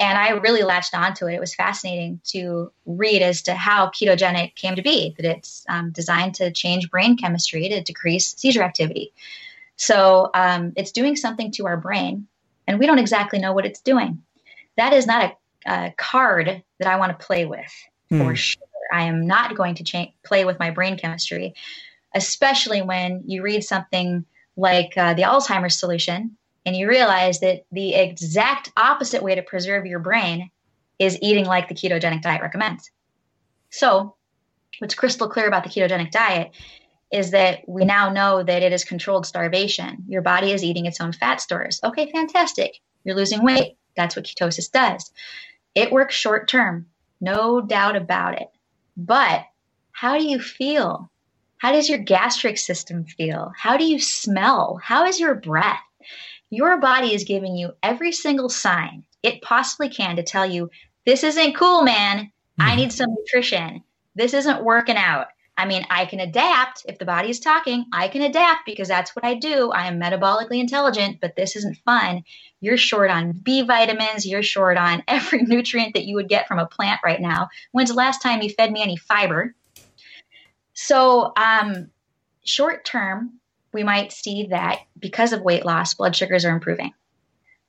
and 0.00 0.18
I 0.18 0.30
really 0.30 0.62
latched 0.62 0.94
onto 0.94 1.26
it. 1.26 1.34
It 1.34 1.40
was 1.40 1.54
fascinating 1.54 2.20
to 2.24 2.72
read 2.86 3.22
as 3.22 3.42
to 3.42 3.54
how 3.54 3.90
ketogenic 3.90 4.54
came 4.54 4.76
to 4.76 4.82
be, 4.82 5.14
that 5.16 5.24
it's 5.24 5.64
um, 5.68 5.90
designed 5.90 6.34
to 6.36 6.50
change 6.50 6.90
brain 6.90 7.16
chemistry 7.16 7.68
to 7.68 7.82
decrease 7.82 8.34
seizure 8.36 8.62
activity. 8.62 9.12
So 9.76 10.30
um, 10.34 10.72
it's 10.76 10.92
doing 10.92 11.16
something 11.16 11.50
to 11.52 11.66
our 11.66 11.76
brain, 11.76 12.26
and 12.66 12.78
we 12.78 12.86
don't 12.86 12.98
exactly 12.98 13.38
know 13.38 13.52
what 13.52 13.66
it's 13.66 13.80
doing. 13.80 14.22
That 14.76 14.92
is 14.92 15.06
not 15.06 15.36
a, 15.66 15.70
a 15.70 15.94
card 15.96 16.62
that 16.78 16.88
I 16.88 16.96
want 16.96 17.18
to 17.18 17.26
play 17.26 17.44
with 17.44 17.72
mm. 18.10 18.18
for 18.18 18.34
sure. 18.34 18.62
I 18.92 19.04
am 19.04 19.26
not 19.26 19.56
going 19.56 19.74
to 19.76 19.84
cha- 19.84 20.12
play 20.24 20.44
with 20.44 20.58
my 20.58 20.70
brain 20.70 20.98
chemistry, 20.98 21.54
especially 22.14 22.82
when 22.82 23.22
you 23.26 23.42
read 23.42 23.64
something 23.64 24.24
like 24.56 24.92
uh, 24.96 25.14
the 25.14 25.22
Alzheimer's 25.22 25.78
solution 25.78 26.36
and 26.64 26.76
you 26.76 26.88
realize 26.88 27.40
that 27.40 27.64
the 27.72 27.94
exact 27.94 28.70
opposite 28.76 29.22
way 29.22 29.34
to 29.34 29.42
preserve 29.42 29.86
your 29.86 29.98
brain 29.98 30.50
is 30.98 31.18
eating 31.20 31.44
like 31.44 31.68
the 31.68 31.74
ketogenic 31.74 32.22
diet 32.22 32.42
recommends. 32.42 32.90
So, 33.70 34.16
what's 34.78 34.94
crystal 34.94 35.28
clear 35.28 35.48
about 35.48 35.64
the 35.64 35.70
ketogenic 35.70 36.10
diet 36.10 36.52
is 37.10 37.32
that 37.32 37.60
we 37.68 37.84
now 37.84 38.10
know 38.10 38.42
that 38.42 38.62
it 38.62 38.72
is 38.72 38.84
controlled 38.84 39.26
starvation. 39.26 40.04
Your 40.08 40.22
body 40.22 40.52
is 40.52 40.64
eating 40.64 40.86
its 40.86 41.00
own 41.00 41.12
fat 41.12 41.40
stores. 41.40 41.80
Okay, 41.84 42.10
fantastic. 42.10 42.78
You're 43.04 43.16
losing 43.16 43.44
weight. 43.44 43.76
That's 43.96 44.16
what 44.16 44.24
ketosis 44.24 44.70
does. 44.70 45.10
It 45.74 45.92
works 45.92 46.14
short 46.14 46.48
term, 46.48 46.86
no 47.20 47.60
doubt 47.60 47.96
about 47.96 48.40
it. 48.40 48.48
But 48.96 49.44
how 49.92 50.18
do 50.18 50.24
you 50.24 50.40
feel? 50.40 51.10
How 51.58 51.72
does 51.72 51.88
your 51.88 51.98
gastric 51.98 52.58
system 52.58 53.04
feel? 53.04 53.52
How 53.56 53.76
do 53.76 53.84
you 53.84 54.00
smell? 54.00 54.80
How 54.82 55.04
is 55.04 55.20
your 55.20 55.34
breath? 55.34 55.80
Your 56.52 56.78
body 56.78 57.14
is 57.14 57.24
giving 57.24 57.56
you 57.56 57.72
every 57.82 58.12
single 58.12 58.50
sign 58.50 59.04
it 59.22 59.40
possibly 59.40 59.88
can 59.88 60.16
to 60.16 60.22
tell 60.22 60.44
you, 60.44 60.70
this 61.06 61.24
isn't 61.24 61.56
cool, 61.56 61.82
man. 61.82 62.30
I 62.58 62.68
mm-hmm. 62.68 62.76
need 62.76 62.92
some 62.92 63.10
nutrition. 63.10 63.82
This 64.14 64.34
isn't 64.34 64.62
working 64.62 64.96
out. 64.96 65.28
I 65.56 65.64
mean, 65.64 65.86
I 65.88 66.06
can 66.06 66.20
adapt. 66.20 66.84
If 66.86 66.98
the 66.98 67.04
body 67.04 67.30
is 67.30 67.40
talking, 67.40 67.86
I 67.92 68.08
can 68.08 68.22
adapt 68.22 68.66
because 68.66 68.88
that's 68.88 69.14
what 69.14 69.24
I 69.24 69.34
do. 69.34 69.70
I 69.70 69.86
am 69.86 70.00
metabolically 70.00 70.60
intelligent, 70.60 71.18
but 71.20 71.36
this 71.36 71.56
isn't 71.56 71.78
fun. 71.84 72.22
You're 72.60 72.76
short 72.76 73.10
on 73.10 73.32
B 73.32 73.62
vitamins. 73.62 74.26
You're 74.26 74.42
short 74.42 74.76
on 74.76 75.02
every 75.08 75.42
nutrient 75.42 75.94
that 75.94 76.04
you 76.04 76.16
would 76.16 76.28
get 76.28 76.48
from 76.48 76.58
a 76.58 76.66
plant 76.66 77.00
right 77.04 77.20
now. 77.20 77.48
When's 77.72 77.90
the 77.90 77.96
last 77.96 78.22
time 78.22 78.42
you 78.42 78.50
fed 78.50 78.72
me 78.72 78.82
any 78.82 78.96
fiber? 78.96 79.54
So, 80.74 81.32
um, 81.36 81.90
short 82.44 82.84
term, 82.84 83.38
we 83.72 83.82
might 83.82 84.12
see 84.12 84.46
that 84.48 84.80
because 84.98 85.32
of 85.32 85.42
weight 85.42 85.64
loss, 85.64 85.94
blood 85.94 86.14
sugars 86.14 86.44
are 86.44 86.54
improving. 86.54 86.92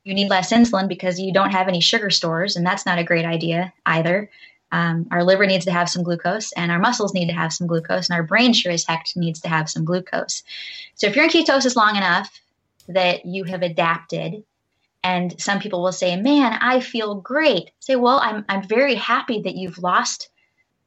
You 0.04 0.14
need 0.14 0.28
less 0.28 0.52
insulin 0.52 0.88
because 0.88 1.18
you 1.18 1.32
don't 1.32 1.52
have 1.52 1.68
any 1.68 1.80
sugar 1.80 2.10
stores, 2.10 2.56
and 2.56 2.66
that's 2.66 2.84
not 2.84 2.98
a 2.98 3.04
great 3.04 3.24
idea 3.24 3.72
either. 3.86 4.30
Um, 4.70 5.06
our 5.10 5.24
liver 5.24 5.46
needs 5.46 5.64
to 5.66 5.72
have 5.72 5.88
some 5.88 6.02
glucose, 6.02 6.52
and 6.52 6.70
our 6.70 6.78
muscles 6.78 7.14
need 7.14 7.28
to 7.28 7.32
have 7.32 7.52
some 7.52 7.66
glucose, 7.66 8.10
and 8.10 8.16
our 8.16 8.22
brain 8.22 8.52
sure 8.52 8.72
as 8.72 8.84
heck 8.84 9.06
needs 9.16 9.40
to 9.40 9.48
have 9.48 9.70
some 9.70 9.84
glucose. 9.84 10.42
So, 10.94 11.06
if 11.06 11.16
you're 11.16 11.24
in 11.24 11.30
ketosis 11.30 11.76
long 11.76 11.96
enough 11.96 12.30
that 12.88 13.24
you 13.24 13.44
have 13.44 13.62
adapted, 13.62 14.44
and 15.02 15.40
some 15.40 15.60
people 15.60 15.82
will 15.82 15.92
say, 15.92 16.16
"Man, 16.16 16.52
I 16.52 16.80
feel 16.80 17.14
great." 17.14 17.70
Say, 17.78 17.96
"Well, 17.96 18.18
I'm 18.18 18.44
I'm 18.48 18.66
very 18.66 18.96
happy 18.96 19.42
that 19.42 19.54
you've 19.54 19.78
lost 19.78 20.28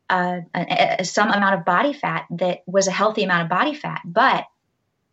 uh, 0.09 0.41
a, 0.53 0.95
a, 0.99 1.05
some 1.05 1.31
amount 1.31 1.55
of 1.55 1.65
body 1.65 1.93
fat 1.93 2.25
that 2.31 2.63
was 2.65 2.87
a 2.87 2.91
healthy 2.91 3.23
amount 3.23 3.43
of 3.43 3.49
body 3.49 3.73
fat, 3.73 4.01
but 4.05 4.45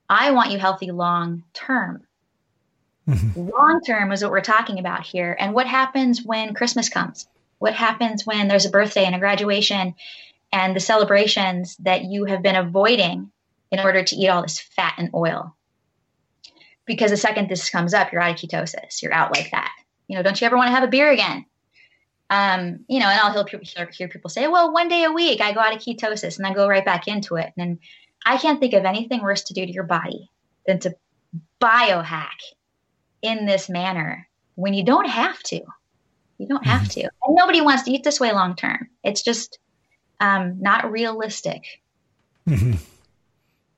I 0.09 0.33
want 0.33 0.51
you 0.51 0.59
healthy 0.59 0.91
long 0.91 1.45
term. 1.53 2.07
Mm-hmm. 3.09 3.51
Long 3.51 3.81
term 3.81 4.13
is 4.13 4.23
what 4.23 4.33
we're 4.33 4.41
talking 4.41 4.79
about 4.79 5.05
here. 5.05 5.37
And 5.39 5.55
what 5.55 5.67
happens 5.67 6.23
when 6.23 6.55
Christmas 6.55 6.89
comes? 6.89 7.27
What 7.59 7.75
happens 7.75 8.27
when 8.27 8.49
there's 8.49 8.67
a 8.67 8.71
birthday 8.71 9.05
and 9.05 9.15
a 9.15 9.19
graduation 9.19 9.95
and 10.53 10.75
the 10.75 10.81
celebrations 10.81 11.77
that 11.79 12.05
you 12.05 12.25
have 12.25 12.43
been 12.43 12.57
avoiding 12.57 13.31
in 13.71 13.81
order 13.81 14.03
to 14.03 14.17
eat 14.17 14.29
all 14.29 14.43
this 14.43 14.59
fat 14.59 14.95
and 14.99 15.11
oil? 15.15 15.55
Because 16.87 17.11
the 17.11 17.17
second 17.17 17.49
this 17.49 17.71
comes 17.71 17.95
up, 17.95 18.13
you're 18.13 18.21
out 18.21 18.33
of 18.33 18.37
ketosis. 18.37 19.03
You're 19.03 19.15
out 19.15 19.35
like 19.35 19.51
that. 19.51 19.73
You 20.07 20.17
know, 20.17 20.23
don't 20.23 20.39
you 20.41 20.47
ever 20.47 20.57
want 20.57 20.69
to 20.69 20.75
have 20.75 20.85
a 20.85 20.89
beer 20.89 21.11
again? 21.11 21.47
Um, 22.31 22.85
you 22.89 23.01
know, 23.01 23.07
and 23.07 23.21
I'll 23.21 23.47
hear, 23.47 23.91
hear 23.91 24.09
people 24.09 24.31
say, 24.31 24.49
well, 24.49 24.73
one 24.73 24.89
day 24.89 25.05
a 25.05 25.13
week 25.13 25.41
I 25.41 25.53
go 25.53 25.61
out 25.61 25.75
of 25.75 25.81
ketosis 25.81 26.37
and 26.37 26.45
then 26.45 26.55
go 26.55 26.69
right 26.69 26.85
back 26.85 27.07
into 27.07 27.37
it. 27.37 27.53
And 27.57 27.57
then 27.57 27.79
I 28.25 28.39
can't 28.39 28.61
think 28.61 28.75
of 28.75 28.85
anything 28.85 29.23
worse 29.23 29.45
to 29.45 29.55
do 29.55 29.67
to 29.67 29.73
your 29.73 29.85
body 29.85 30.31
than 30.67 30.79
to 30.81 30.95
biohack 31.61 32.39
in 33.23 33.47
this 33.47 33.69
manner 33.69 34.29
when 34.55 34.75
you 34.75 34.85
don't 34.85 35.09
have 35.09 35.43
to. 35.45 35.61
You 36.39 36.49
don't 36.49 36.67
have 36.67 36.83
mm-hmm. 36.83 37.01
to. 37.01 37.11
And 37.25 37.35
nobody 37.37 37.61
wants 37.61 37.85
to 37.85 37.91
eat 37.91 38.05
this 38.05 38.21
way 38.21 38.33
long 38.33 38.57
term. 38.57 38.89
It's 39.03 39.23
just 39.23 39.59
um, 40.21 40.61
not 40.61 40.91
realistic 40.91 41.83
mm-hmm. 42.49 42.75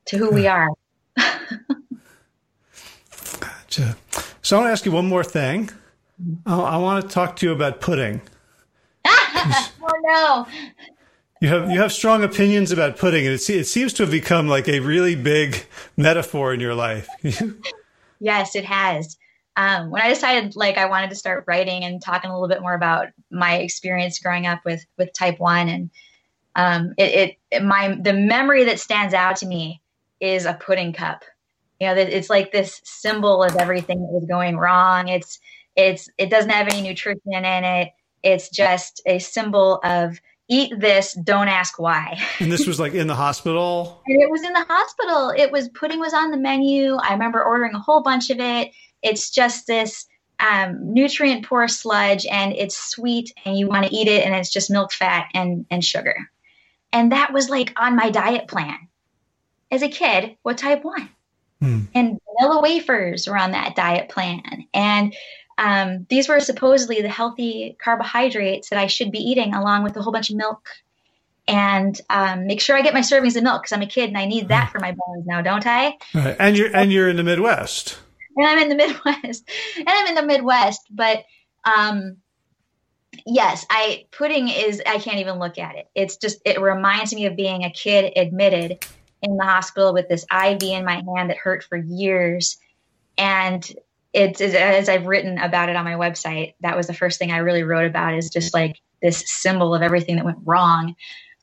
to 0.07 0.17
who 0.17 0.31
we 0.31 0.47
are. 0.47 0.69
gotcha. 3.41 3.97
So 4.43 4.57
I 4.57 4.61
want 4.61 4.69
to 4.69 4.73
ask 4.73 4.87
you 4.87 4.93
one 4.93 5.07
more 5.07 5.25
thing. 5.25 5.71
Mm-hmm. 6.23 6.49
I 6.49 6.79
want 6.79 7.03
to 7.05 7.11
talk 7.11 7.37
to 7.37 7.47
you 7.47 7.53
about 7.53 7.81
pudding. 7.81 8.23
oh 9.07 9.71
no! 10.03 10.47
You 11.41 11.49
have 11.49 11.71
you 11.71 11.81
have 11.81 11.93
strong 11.93 12.25
opinions 12.25 12.73
about 12.73 12.97
pudding, 12.97 13.27
and 13.27 13.35
it, 13.35 13.51
it 13.51 13.67
seems 13.67 13.93
to 13.95 14.05
have 14.05 14.11
become 14.11 14.49
like 14.49 14.69
a 14.69 14.81
really 14.81 15.15
big 15.15 15.67
metaphor 15.97 16.55
in 16.55 16.61
your 16.61 16.75
life. 16.75 17.09
yes, 18.21 18.57
it 18.57 18.65
has. 18.65 19.19
Um, 19.57 19.91
when 19.91 20.03
I 20.03 20.09
decided 20.09 20.57
like 20.57 20.79
I 20.79 20.87
wanted 20.87 21.11
to 21.11 21.17
start 21.17 21.45
writing 21.47 21.85
and 21.85 22.01
talking 22.03 22.31
a 22.31 22.35
little 22.35 22.49
bit 22.49 22.63
more 22.63 22.75
about 22.75 23.09
my 23.31 23.57
experience 23.57 24.19
growing 24.19 24.47
up 24.47 24.65
with 24.65 24.85
with 24.97 25.13
type 25.13 25.39
one, 25.39 25.69
and 25.69 25.91
um, 26.55 26.95
it, 26.97 27.37
it 27.51 27.63
my 27.63 27.99
the 28.01 28.15
memory 28.15 28.65
that 28.65 28.81
stands 28.81 29.13
out 29.13 29.37
to 29.37 29.47
me 29.47 29.83
is 30.21 30.47
a 30.47 30.55
pudding 30.55 30.95
cup. 30.95 31.23
You 31.81 31.89
know, 31.89 31.95
it's 31.97 32.31
like 32.31 32.53
this 32.53 32.81
symbol 32.85 33.43
of 33.43 33.57
everything 33.57 34.01
that 34.01 34.13
was 34.13 34.25
going 34.27 34.57
wrong. 34.57 35.09
It's 35.09 35.39
it's 35.77 36.09
it 36.17 36.31
doesn't 36.31 36.51
have 36.51 36.69
any 36.69 36.81
nutrition 36.81 37.21
in 37.35 37.65
it. 37.65 37.93
It's 38.23 38.49
just 38.49 39.03
a 39.05 39.19
symbol 39.19 39.81
of 39.85 40.19
eat 40.49 40.79
this, 40.79 41.15
don't 41.15 41.49
ask 41.49 41.79
why. 41.79 42.21
and 42.41 42.51
this 42.51 42.67
was 42.69 42.79
like 42.79 42.95
in 42.95 43.07
the 43.07 43.15
hospital? 43.15 44.03
and 44.07 44.21
it 44.21 44.31
was 44.31 44.43
in 44.43 44.53
the 44.53 44.65
hospital. 44.69 45.31
It 45.31 45.51
was 45.51 45.69
pudding 45.71 46.01
was 46.01 46.15
on 46.15 46.31
the 46.31 46.37
menu. 46.37 46.95
I 46.97 47.13
remember 47.13 47.43
ordering 47.43 47.75
a 47.75 47.81
whole 47.81 48.03
bunch 48.03 48.31
of 48.31 48.39
it. 48.39 48.71
It's 49.03 49.31
just 49.31 49.67
this 49.67 50.07
um, 50.39 50.93
nutrient 50.93 51.47
poor 51.47 51.67
sludge 51.69 52.27
and 52.27 52.53
it's 52.53 52.77
sweet 52.77 53.33
and 53.45 53.59
you 53.59 53.69
want 53.69 53.87
to 53.87 53.95
eat 53.95 54.09
it 54.09 54.25
and 54.25 54.35
it's 54.35 54.53
just 54.53 54.71
milk 54.71 54.93
fat 54.93 55.29
and, 55.35 55.67
and 55.71 55.85
sugar. 55.85 56.31
And 56.93 57.13
that 57.13 57.33
was 57.33 57.49
like 57.51 57.73
on 57.77 57.97
my 57.97 58.11
diet 58.11 58.49
plan 58.49 58.77
as 59.71 59.83
a 59.83 59.89
kid 59.89 60.37
what 60.43 60.59
type 60.59 60.85
one. 60.85 61.09
mm. 61.63 61.87
and 61.95 62.19
vanilla 62.39 62.61
wafers 62.63 63.27
were 63.27 63.37
on 63.37 63.53
that 63.53 63.77
diet 63.77 64.09
plan. 64.09 64.67
And 64.75 65.15
um, 65.59 66.07
these 66.11 66.29
were 66.29 66.41
supposedly 66.41 67.01
the 67.03 67.09
healthy 67.09 67.77
carbohydrates 67.83 68.71
that 68.71 68.79
I 68.79 68.87
should 68.87 69.11
be 69.11 69.19
eating, 69.19 69.55
along 69.55 69.85
with 69.85 69.97
a 69.97 70.03
whole 70.03 70.13
bunch 70.13 70.31
of 70.31 70.37
milk. 70.37 70.69
And 71.49 71.99
um, 72.11 72.47
make 72.47 72.61
sure 72.61 72.77
I 72.77 72.83
get 72.83 72.93
my 72.93 73.01
servings 73.01 73.37
of 73.37 73.45
milk 73.45 73.63
because 73.63 73.73
I'm 73.73 73.83
a 73.83 73.87
kid 73.87 74.09
and 74.09 74.19
I 74.19 74.27
need 74.27 74.49
that 74.49 74.71
for 74.71 74.81
my 74.81 74.91
bones 74.91 75.27
now, 75.27 75.43
don't 75.43 75.67
I? 75.67 75.97
Right. 76.13 76.37
And 76.39 76.59
you're 76.59 76.75
and 76.75 76.93
you're 76.93 77.09
in 77.09 77.17
the 77.17 77.23
Midwest. 77.23 77.99
And 78.37 78.47
I'm 78.47 78.59
in 78.59 78.69
the 78.69 78.75
Midwest. 78.75 79.49
And 79.77 79.89
I'm 79.89 80.09
in 80.09 80.15
the 80.17 80.27
Midwest, 80.27 80.83
but 80.91 81.25
um, 81.65 82.17
yes, 83.25 83.65
I 83.71 84.07
pudding 84.11 84.49
is 84.49 84.83
I 84.85 84.99
can't 84.99 85.19
even 85.19 85.39
look 85.39 85.59
at 85.59 85.77
it. 85.77 85.89
It's 85.95 86.17
just 86.17 86.41
it 86.45 86.61
reminds 86.61 87.15
me 87.15 87.27
of 87.27 87.37
being 87.37 87.65
a 87.65 87.71
kid 87.71 88.13
admitted 88.17 88.85
in 89.23 89.37
the 89.37 89.45
hospital 89.45 89.95
with 89.95 90.09
this 90.09 90.25
IV 90.25 90.63
in 90.63 90.85
my 90.85 90.97
hand 90.97 91.31
that 91.31 91.37
hurt 91.37 91.65
for 91.65 91.77
years. 91.77 92.59
And 93.17 93.65
it's 94.17 94.41
as 94.41 94.89
I've 94.89 95.07
written 95.07 95.37
about 95.37 95.69
it 95.69 95.77
on 95.77 95.85
my 95.85 95.93
website, 95.93 96.55
that 96.61 96.75
was 96.75 96.87
the 96.87 96.95
first 96.95 97.19
thing 97.19 97.31
I 97.31 97.39
really 97.39 97.63
wrote 97.63 97.87
about 97.87 98.15
is 98.15 98.31
just 98.31 98.55
like 98.55 98.81
this 99.03 99.23
symbol 99.27 99.75
of 99.75 99.83
everything 99.83 100.17
that 100.17 100.25
went 100.25 100.39
wrong. 100.45 100.97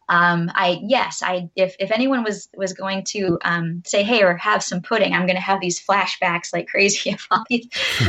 Um, 0.09 0.51
I 0.55 0.82
yes, 0.82 1.21
I 1.24 1.49
if 1.55 1.76
if 1.80 1.91
anyone 1.91 2.24
was 2.24 2.49
was 2.57 2.74
going 2.74 3.03
to 3.09 3.38
um, 3.43 3.84
say 3.86 4.01
hey 4.01 4.24
or 4.24 4.36
have 4.38 4.63
some 4.63 4.82
pudding, 4.82 5.13
I'm 5.13 5.28
going 5.28 5.36
to 5.36 5.41
have 5.41 5.61
these 5.61 5.86
flashbacks 5.86 6.51
like 6.51 6.67
crazy 6.67 7.11
of 7.11 7.26
all 7.30 7.43
these 7.47 7.67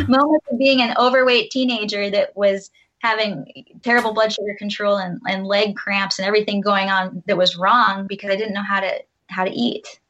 moments 0.09 0.47
of 0.51 0.59
being 0.59 0.81
an 0.81 0.95
overweight 0.99 1.51
teenager 1.51 2.09
that 2.11 2.35
was 2.35 2.71
having 3.01 3.67
terrible 3.83 4.15
blood 4.15 4.33
sugar 4.33 4.57
control 4.59 4.97
and, 4.97 5.21
and 5.29 5.47
leg 5.47 5.77
cramps 5.77 6.19
and 6.19 6.27
everything 6.27 6.63
going 6.63 6.89
on 6.89 7.23
that 7.27 7.37
was 7.37 7.55
wrong 7.55 8.07
because 8.07 8.31
I 8.31 8.37
didn't 8.37 8.55
know 8.55 8.63
how 8.63 8.81
to 8.81 9.03
how 9.29 9.45
to 9.45 9.51
eat. 9.51 10.01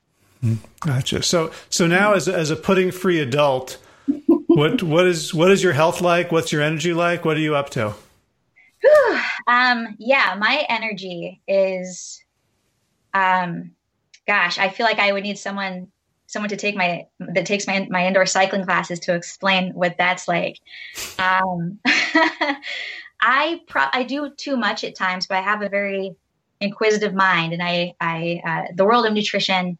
Hmm, 0.42 0.54
gotcha. 0.78 1.24
So 1.24 1.50
so 1.70 1.88
now 1.88 2.12
as 2.12 2.28
a, 2.28 2.34
as 2.34 2.50
a 2.50 2.56
pudding 2.56 2.92
free 2.92 3.18
adult, 3.18 3.78
what 4.54 4.82
what 4.82 5.06
is 5.06 5.34
what 5.34 5.50
is 5.50 5.62
your 5.62 5.72
health 5.72 6.00
like? 6.00 6.30
What's 6.32 6.52
your 6.52 6.62
energy 6.62 6.92
like? 6.92 7.24
What 7.24 7.36
are 7.36 7.40
you 7.40 7.54
up 7.54 7.70
to? 7.70 7.94
um, 9.46 9.96
yeah, 9.98 10.36
my 10.38 10.64
energy 10.68 11.40
is, 11.48 12.22
um, 13.12 13.72
gosh, 14.26 14.58
I 14.58 14.68
feel 14.68 14.86
like 14.86 14.98
I 14.98 15.12
would 15.12 15.22
need 15.22 15.38
someone 15.38 15.88
someone 16.26 16.50
to 16.50 16.56
take 16.56 16.76
my 16.76 17.06
that 17.18 17.46
takes 17.46 17.66
my 17.66 17.86
my 17.90 18.06
indoor 18.06 18.26
cycling 18.26 18.64
classes 18.64 19.00
to 19.00 19.14
explain 19.14 19.72
what 19.72 19.96
that's 19.98 20.28
like. 20.28 20.58
Um, 21.18 21.78
I 23.20 23.60
pro- 23.66 23.90
I 23.92 24.04
do 24.04 24.30
too 24.36 24.56
much 24.56 24.84
at 24.84 24.94
times, 24.94 25.26
but 25.26 25.38
I 25.38 25.42
have 25.42 25.62
a 25.62 25.68
very 25.68 26.14
inquisitive 26.60 27.14
mind, 27.14 27.52
and 27.52 27.62
I 27.62 27.94
I 28.00 28.40
uh, 28.46 28.72
the 28.74 28.84
world 28.84 29.06
of 29.06 29.12
nutrition 29.12 29.78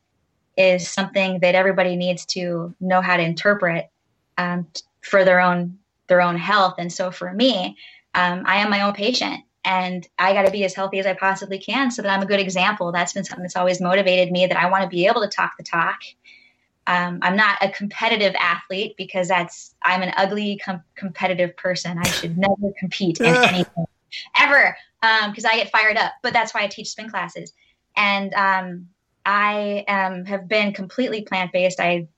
is 0.57 0.89
something 0.89 1.41
that 1.41 1.55
everybody 1.55 1.97
needs 1.97 2.25
to 2.27 2.75
know 2.81 3.01
how 3.01 3.17
to 3.17 3.23
interpret 3.23 3.91
um, 4.39 4.67
for 5.01 5.25
their 5.25 5.41
own 5.41 5.79
their 6.07 6.21
own 6.21 6.37
health. 6.37 6.75
And 6.79 6.93
so 6.93 7.11
for 7.11 7.33
me, 7.33 7.77
um, 8.15 8.43
I 8.47 8.57
am 8.57 8.71
my 8.71 8.83
own 8.83 8.93
patient, 8.93 9.43
and 9.65 10.07
I 10.19 10.33
got 10.33 10.45
to 10.45 10.51
be 10.51 10.65
as 10.65 10.75
healthy 10.75 10.99
as 10.99 11.07
I 11.07 11.15
possibly 11.15 11.59
can 11.59 11.91
so 11.91 12.03
that 12.03 12.11
I'm 12.11 12.23
a 12.23 12.27
good 12.27 12.41
example. 12.41 12.93
That's 12.93 13.13
been 13.13 13.25
something 13.25 13.43
that's 13.43 13.57
always 13.57 13.81
motivated 13.81 14.31
me. 14.31 14.47
That 14.47 14.59
I 14.59 14.71
want 14.71 14.83
to 14.83 14.89
be 14.89 15.07
able 15.07 15.23
to 15.23 15.29
talk 15.29 15.57
the 15.57 15.65
talk. 15.65 16.01
Um, 16.87 17.19
I'm 17.23 17.37
not 17.37 17.57
a 17.63 17.71
competitive 17.71 18.35
athlete 18.39 18.95
because 18.99 19.29
that's 19.29 19.75
I'm 19.83 20.03
an 20.03 20.13
ugly 20.17 20.61
com- 20.63 20.85
competitive 20.97 21.57
person. 21.57 21.99
I 21.99 22.09
should 22.09 22.37
never 22.37 22.73
compete 22.79 23.21
in 23.21 23.27
anything 23.45 23.87
ever 24.39 24.77
because 25.01 25.45
um, 25.45 25.51
I 25.51 25.57
get 25.57 25.71
fired 25.71 25.97
up. 25.97 26.13
But 26.23 26.35
that's 26.35 26.53
why 26.53 26.63
I 26.63 26.67
teach 26.67 26.91
spin 26.91 27.09
classes, 27.09 27.53
and 27.97 28.35
um, 28.35 28.89
I 29.25 29.85
um, 29.89 30.27
have 30.27 30.47
been 30.47 30.73
completely 30.73 31.23
plant 31.23 31.53
based. 31.53 31.81
I 31.81 32.09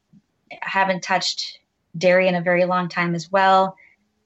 haven't 0.60 1.02
touched 1.02 1.60
dairy 1.98 2.28
in 2.28 2.34
a 2.34 2.40
very 2.40 2.64
long 2.64 2.88
time 2.88 3.14
as 3.14 3.30
well. 3.30 3.76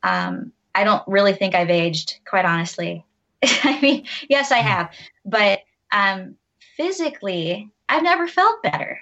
Um, 0.03 0.53
I 0.75 0.85
don't 0.85 1.03
really 1.07 1.33
think 1.33 1.55
I've 1.55 1.71
aged, 1.71 2.21
quite 2.27 2.45
honestly. 2.45 3.05
I 3.43 3.81
mean, 3.81 4.07
yes, 4.29 4.53
I 4.53 4.61
hmm. 4.61 4.69
have, 4.69 4.91
but 5.25 5.61
um, 5.93 6.37
physically, 6.77 7.71
I've 7.89 8.03
never 8.03 8.29
felt 8.29 8.63
better. 8.63 9.01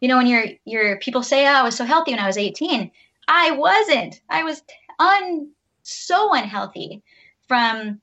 You 0.00 0.08
know, 0.08 0.18
when 0.18 0.26
you're 0.26 0.46
you're 0.64 0.98
people 0.98 1.22
say, 1.22 1.46
"Oh, 1.46 1.52
I 1.52 1.62
was 1.62 1.76
so 1.76 1.84
healthy 1.84 2.12
when 2.12 2.20
I 2.20 2.26
was 2.26 2.38
18," 2.38 2.90
I 3.26 3.50
wasn't. 3.52 4.20
I 4.28 4.44
was 4.44 4.62
un 4.98 5.50
so 5.82 6.34
unhealthy 6.34 7.02
from 7.46 8.00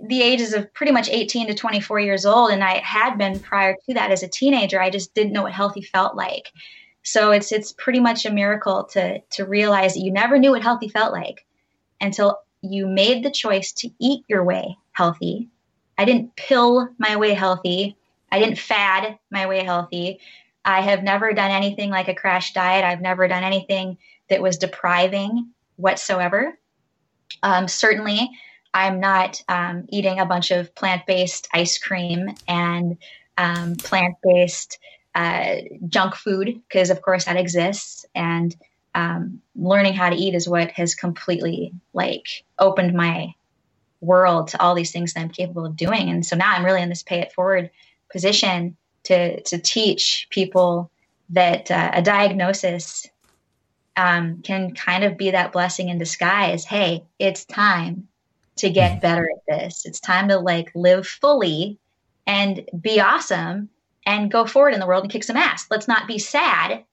the 0.00 0.22
ages 0.22 0.52
of 0.52 0.72
pretty 0.74 0.92
much 0.92 1.08
18 1.08 1.48
to 1.48 1.54
24 1.54 2.00
years 2.00 2.26
old 2.26 2.50
and 2.50 2.62
i 2.62 2.78
had 2.78 3.16
been 3.16 3.38
prior 3.38 3.76
to 3.86 3.94
that 3.94 4.10
as 4.10 4.22
a 4.22 4.28
teenager 4.28 4.80
i 4.80 4.90
just 4.90 5.14
didn't 5.14 5.32
know 5.32 5.42
what 5.42 5.52
healthy 5.52 5.82
felt 5.82 6.16
like 6.16 6.52
so 7.04 7.30
it's 7.30 7.52
it's 7.52 7.72
pretty 7.72 8.00
much 8.00 8.26
a 8.26 8.32
miracle 8.32 8.84
to 8.84 9.20
to 9.20 9.44
realize 9.44 9.94
that 9.94 10.00
you 10.00 10.10
never 10.10 10.38
knew 10.38 10.50
what 10.50 10.62
healthy 10.62 10.88
felt 10.88 11.12
like 11.12 11.46
until 12.00 12.40
you 12.62 12.86
made 12.86 13.22
the 13.22 13.30
choice 13.30 13.72
to 13.72 13.90
eat 14.00 14.24
your 14.26 14.42
way 14.42 14.76
healthy. 14.92 15.50
I 15.96 16.06
didn't 16.06 16.34
pill 16.34 16.88
my 16.98 17.16
way 17.16 17.34
healthy. 17.34 17.96
I 18.32 18.38
didn't 18.40 18.58
fad 18.58 19.18
my 19.30 19.46
way 19.46 19.62
healthy. 19.62 20.18
I 20.64 20.80
have 20.80 21.02
never 21.02 21.32
done 21.34 21.50
anything 21.50 21.90
like 21.90 22.08
a 22.08 22.14
crash 22.14 22.54
diet. 22.54 22.84
I've 22.84 23.02
never 23.02 23.28
done 23.28 23.44
anything 23.44 23.98
that 24.30 24.42
was 24.42 24.56
depriving 24.56 25.50
whatsoever. 25.76 26.58
Um, 27.42 27.68
certainly 27.68 28.30
I'm 28.72 28.98
not 28.98 29.42
um, 29.46 29.84
eating 29.90 30.18
a 30.18 30.26
bunch 30.26 30.50
of 30.50 30.74
plant 30.74 31.06
based 31.06 31.48
ice 31.52 31.76
cream 31.78 32.34
and 32.48 32.96
um, 33.36 33.76
plant 33.76 34.16
based 34.22 34.78
uh, 35.14 35.56
junk 35.88 36.14
food, 36.14 36.60
because 36.68 36.90
of 36.90 37.02
course 37.02 37.24
that 37.26 37.36
exists. 37.36 38.04
And 38.14 38.54
um, 38.94 39.40
learning 39.56 39.94
how 39.94 40.10
to 40.10 40.16
eat 40.16 40.34
is 40.34 40.48
what 40.48 40.70
has 40.72 40.94
completely 40.94 41.72
like 41.92 42.26
opened 42.58 42.94
my 42.94 43.34
world 44.00 44.48
to 44.48 44.60
all 44.60 44.74
these 44.74 44.92
things 44.92 45.12
that 45.12 45.20
I'm 45.20 45.30
capable 45.30 45.66
of 45.66 45.76
doing. 45.76 46.10
And 46.10 46.24
so 46.24 46.36
now 46.36 46.52
I'm 46.52 46.64
really 46.64 46.82
in 46.82 46.88
this 46.88 47.02
pay 47.02 47.20
it 47.20 47.32
forward 47.32 47.70
position 48.10 48.76
to 49.04 49.40
to 49.42 49.58
teach 49.58 50.28
people 50.30 50.90
that 51.30 51.70
uh, 51.70 51.90
a 51.94 52.02
diagnosis 52.02 53.06
um, 53.96 54.42
can 54.42 54.74
kind 54.74 55.04
of 55.04 55.16
be 55.16 55.30
that 55.30 55.52
blessing 55.52 55.88
in 55.88 55.98
disguise. 55.98 56.64
Hey, 56.64 57.04
it's 57.18 57.44
time 57.44 58.08
to 58.56 58.70
get 58.70 58.92
mm-hmm. 58.92 59.00
better 59.00 59.28
at 59.30 59.60
this. 59.60 59.86
It's 59.86 60.00
time 60.00 60.28
to 60.28 60.38
like 60.38 60.70
live 60.74 61.06
fully 61.06 61.78
and 62.26 62.68
be 62.80 63.00
awesome 63.00 63.68
and 64.06 64.30
go 64.30 64.46
forward 64.46 64.74
in 64.74 64.80
the 64.80 64.86
world 64.86 65.04
and 65.04 65.12
kick 65.12 65.24
some 65.24 65.36
ass. 65.36 65.66
Let's 65.70 65.88
not 65.88 66.06
be 66.06 66.18
sad 66.18 66.84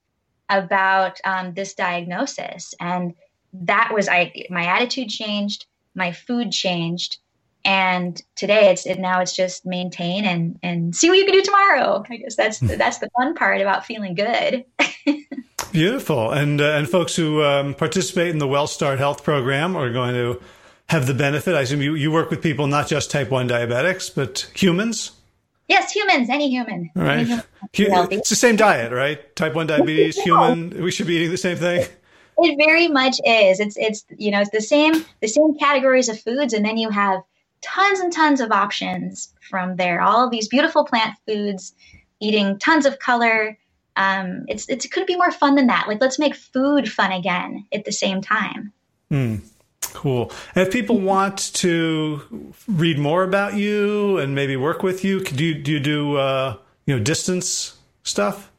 about 0.49 1.20
um, 1.24 1.53
this 1.53 1.74
diagnosis. 1.74 2.74
And 2.80 3.14
that 3.53 3.91
was 3.93 4.07
I. 4.07 4.45
My 4.49 4.66
attitude 4.66 5.09
changed. 5.09 5.66
My 5.95 6.12
food 6.12 6.51
changed. 6.51 7.18
And 7.64 8.22
today 8.36 8.72
it's 8.72 8.86
it, 8.86 8.99
now 8.99 9.22
it's 9.22 9.36
just 9.36 9.66
maintain 9.66 10.26
and 10.26 10.57
and 10.64 10.95
see 10.95 11.09
what 11.09 11.18
you 11.18 11.26
can 11.26 11.34
do 11.34 11.43
tomorrow. 11.43 12.03
I 12.09 12.18
guess 12.18 12.36
that's 12.36 12.59
the, 12.59 12.76
that's 12.76 12.97
the 12.97 13.09
fun 13.18 13.36
part 13.36 13.62
about 13.62 13.86
feeling 13.86 14.16
good. 14.16 14.66
Beautiful. 15.72 16.32
And 16.32 16.59
uh, 16.59 16.72
and 16.72 16.89
folks 16.89 17.16
who 17.16 17.43
um, 17.43 17.76
participate 17.76 18.30
in 18.30 18.39
the 18.39 18.47
WellStart 18.47 18.97
Health 18.97 19.24
program 19.24 19.76
are 19.76 19.91
going 19.91 20.16
to 20.16 20.41
have 20.91 21.07
the 21.07 21.14
benefit. 21.14 21.55
I 21.55 21.62
assume 21.62 21.82
you, 21.82 21.95
you 21.95 22.12
work 22.12 22.30
with 22.30 22.41
people, 22.41 22.68
not 22.68 22.88
just 22.88 23.09
type 23.09 23.32
1 23.32 23.47
diabetics, 23.47 24.14
but 24.14 24.51
humans? 24.53 25.12
Yes, 25.72 25.93
humans, 25.93 26.30
any 26.30 26.49
human. 26.49 26.91
All 26.97 27.03
right. 27.03 27.26
Human 27.72 28.11
it's 28.11 28.28
the 28.28 28.36
same 28.36 28.57
diet, 28.57 28.91
right? 28.91 29.34
Type 29.38 29.55
1 29.55 29.67
diabetes, 29.67 30.22
human, 30.22 30.84
we 30.84 30.91
should 30.91 31.07
be 31.07 31.15
eating 31.15 31.32
the 31.32 31.38
same 31.38 31.55
thing. 31.55 31.88
It 32.38 32.57
very 32.57 32.89
much 32.89 33.19
is. 33.26 33.59
It's 33.61 33.78
it's 33.78 34.03
you 34.17 34.32
know, 34.32 34.41
it's 34.41 34.49
the 34.49 34.61
same 34.61 35.05
the 35.22 35.28
same 35.28 35.57
categories 35.57 36.09
of 36.09 36.19
foods 36.19 36.53
and 36.53 36.65
then 36.65 36.76
you 36.76 36.89
have 36.89 37.22
tons 37.61 37.99
and 37.99 38.11
tons 38.11 38.41
of 38.41 38.51
options 38.51 39.34
from 39.49 39.78
there. 39.78 40.01
All 40.01 40.26
of 40.26 40.32
these 40.32 40.49
beautiful 40.49 40.84
plant 40.84 41.15
foods, 41.26 41.74
eating 42.19 42.59
tons 42.59 42.86
of 42.86 42.99
color. 42.99 43.57
Um, 43.95 44.45
it's, 44.47 44.67
it's 44.69 44.84
it 44.86 44.91
could 44.91 45.05
be 45.05 45.15
more 45.15 45.32
fun 45.32 45.55
than 45.55 45.67
that. 45.67 45.88
Like 45.88 46.01
let's 46.01 46.19
make 46.19 46.36
food 46.36 46.91
fun 46.91 47.11
again 47.13 47.65
at 47.72 47.86
the 47.86 47.91
same 47.91 48.22
time. 48.22 48.74
Hmm. 49.09 49.36
Cool. 49.93 50.32
And 50.55 50.65
if 50.65 50.73
people 50.73 50.99
want 50.99 51.53
to 51.55 52.21
read 52.67 52.97
more 52.97 53.23
about 53.23 53.55
you 53.55 54.17
and 54.17 54.34
maybe 54.34 54.55
work 54.55 54.82
with 54.84 55.03
you, 55.03 55.23
do 55.23 55.43
you 55.43 55.53
do 55.53 55.71
you 55.73 55.79
do 55.79 56.17
uh, 56.17 56.57
you 56.86 56.97
know 56.97 57.03
distance 57.03 57.77
stuff? 58.03 58.51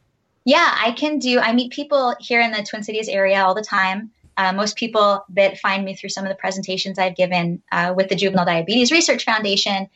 Yeah, 0.45 0.77
I 0.79 0.93
can 0.93 1.19
do. 1.19 1.41
I 1.41 1.53
meet 1.53 1.73
people 1.73 2.15
here 2.21 2.41
in 2.41 2.53
the 2.53 2.63
Twin 2.63 2.83
Cities 2.83 3.09
area 3.09 3.43
all 3.43 3.55
the 3.55 3.63
time. 3.63 4.11
Uh, 4.37 4.53
most 4.53 4.77
people 4.77 5.25
that 5.31 5.59
find 5.59 5.85
me 5.85 5.95
through 5.95 6.11
some 6.11 6.25
of 6.25 6.29
the 6.29 6.37
presentations 6.37 6.99
I've 6.99 7.17
given 7.17 7.63
uh, 7.71 7.93
with 7.97 8.09
the 8.09 8.15
Juvenile 8.15 8.47
Diabetes 8.47 8.91
Research 8.91 9.25
Foundation, 9.25 9.89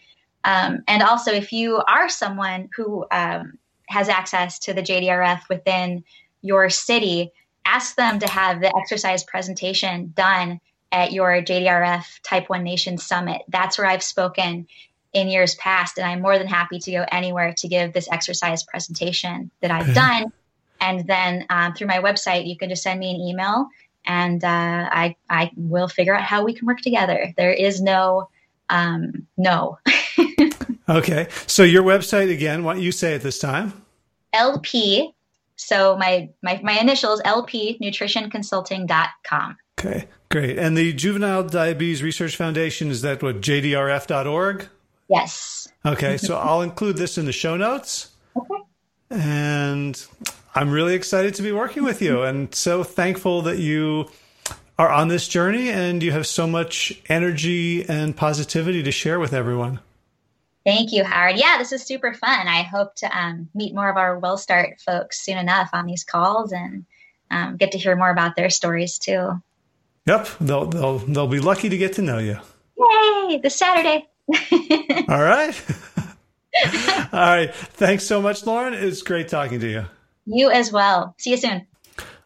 um, 0.44 0.82
and 0.88 1.02
also 1.02 1.32
if 1.32 1.52
you 1.52 1.82
are 1.88 2.08
someone 2.08 2.68
who 2.76 3.06
um, 3.10 3.58
has 3.88 4.08
access 4.08 4.58
to 4.60 4.74
the 4.74 4.82
JDRF 4.82 5.48
within 5.48 6.04
your 6.42 6.70
city, 6.70 7.30
ask 7.64 7.96
them 7.96 8.18
to 8.18 8.28
have 8.28 8.60
the 8.60 8.76
exercise 8.76 9.24
presentation 9.24 10.12
done 10.16 10.60
at 10.92 11.12
your 11.12 11.42
JDRF 11.42 12.20
Type 12.22 12.48
1 12.48 12.62
Nation 12.62 12.98
Summit. 12.98 13.42
That's 13.48 13.78
where 13.78 13.86
I've 13.86 14.02
spoken 14.02 14.66
in 15.12 15.28
years 15.28 15.54
past, 15.56 15.98
and 15.98 16.06
I'm 16.06 16.20
more 16.20 16.38
than 16.38 16.46
happy 16.46 16.78
to 16.78 16.90
go 16.90 17.04
anywhere 17.10 17.54
to 17.58 17.68
give 17.68 17.92
this 17.92 18.08
exercise 18.10 18.62
presentation 18.64 19.50
that 19.60 19.70
I've 19.70 19.94
done. 19.94 20.32
And 20.80 21.06
then 21.06 21.46
um, 21.48 21.72
through 21.72 21.86
my 21.86 21.98
website, 21.98 22.46
you 22.46 22.56
can 22.56 22.68
just 22.68 22.82
send 22.82 23.00
me 23.00 23.10
an 23.10 23.20
email 23.20 23.68
and 24.06 24.42
uh, 24.44 24.88
I, 24.90 25.16
I 25.28 25.50
will 25.56 25.88
figure 25.88 26.14
out 26.14 26.22
how 26.22 26.44
we 26.44 26.54
can 26.54 26.66
work 26.66 26.80
together. 26.80 27.32
There 27.36 27.52
is 27.52 27.80
no, 27.80 28.28
um, 28.68 29.26
no. 29.36 29.78
okay. 30.88 31.28
So 31.46 31.62
your 31.62 31.82
website 31.82 32.32
again, 32.32 32.64
what 32.64 32.78
you 32.78 32.92
say 32.92 33.14
at 33.14 33.22
this 33.22 33.38
time? 33.38 33.72
LP. 34.32 35.12
So 35.56 35.96
my, 35.96 36.30
my, 36.42 36.60
my 36.62 36.78
initials, 36.78 37.20
LP 37.24 37.78
nutritionconsulting.com. 37.82 39.56
Okay, 39.78 40.06
great. 40.30 40.58
And 40.58 40.76
the 40.76 40.92
Juvenile 40.92 41.42
Diabetes 41.44 42.02
Research 42.02 42.36
Foundation, 42.36 42.90
is 42.90 43.02
that 43.02 43.22
what, 43.22 43.40
jdrf.org? 43.40 44.68
Yes. 45.08 45.68
Okay, 45.84 46.16
so 46.16 46.36
I'll 46.42 46.62
include 46.62 46.96
this 46.96 47.18
in 47.18 47.26
the 47.26 47.32
show 47.32 47.56
notes. 47.56 48.10
Okay. 48.36 48.62
And 49.10 50.04
I'm 50.54 50.70
really 50.70 50.94
excited 50.94 51.34
to 51.34 51.42
be 51.42 51.52
working 51.52 51.84
with 51.84 52.00
you 52.00 52.22
and 52.22 52.54
so 52.54 52.82
thankful 52.82 53.42
that 53.42 53.58
you 53.58 54.10
are 54.78 54.90
on 54.90 55.08
this 55.08 55.28
journey 55.28 55.70
and 55.70 56.02
you 56.02 56.12
have 56.12 56.26
so 56.26 56.46
much 56.46 57.00
energy 57.08 57.88
and 57.88 58.16
positivity 58.16 58.82
to 58.82 58.90
share 58.90 59.20
with 59.20 59.32
everyone. 59.32 59.80
Thank 60.64 60.92
you, 60.92 61.04
Howard. 61.04 61.36
Yeah, 61.36 61.58
this 61.58 61.72
is 61.72 61.84
super 61.84 62.12
fun. 62.12 62.48
I 62.48 62.62
hope 62.62 62.96
to 62.96 63.18
um, 63.18 63.48
meet 63.54 63.74
more 63.74 63.88
of 63.88 63.96
our 63.96 64.20
WellStart 64.20 64.80
folks 64.80 65.20
soon 65.20 65.38
enough 65.38 65.70
on 65.72 65.86
these 65.86 66.02
calls 66.02 66.52
and 66.52 66.84
um, 67.30 67.56
get 67.56 67.72
to 67.72 67.78
hear 67.78 67.94
more 67.94 68.10
about 68.10 68.34
their 68.34 68.50
stories 68.50 68.98
too. 68.98 69.40
Yep, 70.06 70.28
they'll 70.40 70.66
they'll 70.66 70.98
they'll 70.98 71.26
be 71.26 71.40
lucky 71.40 71.68
to 71.68 71.76
get 71.76 71.94
to 71.94 72.02
know 72.02 72.18
you. 72.18 72.38
Yay! 72.78 73.38
This 73.42 73.56
Saturday. 73.56 74.06
All 75.08 75.22
right. 75.22 75.60
All 77.12 77.20
right. 77.20 77.54
Thanks 77.54 78.04
so 78.04 78.22
much, 78.22 78.46
Lauren. 78.46 78.74
It's 78.74 79.02
great 79.02 79.28
talking 79.28 79.60
to 79.60 79.68
you. 79.68 79.84
You 80.26 80.50
as 80.50 80.72
well. 80.72 81.14
See 81.18 81.30
you 81.30 81.36
soon. 81.36 81.66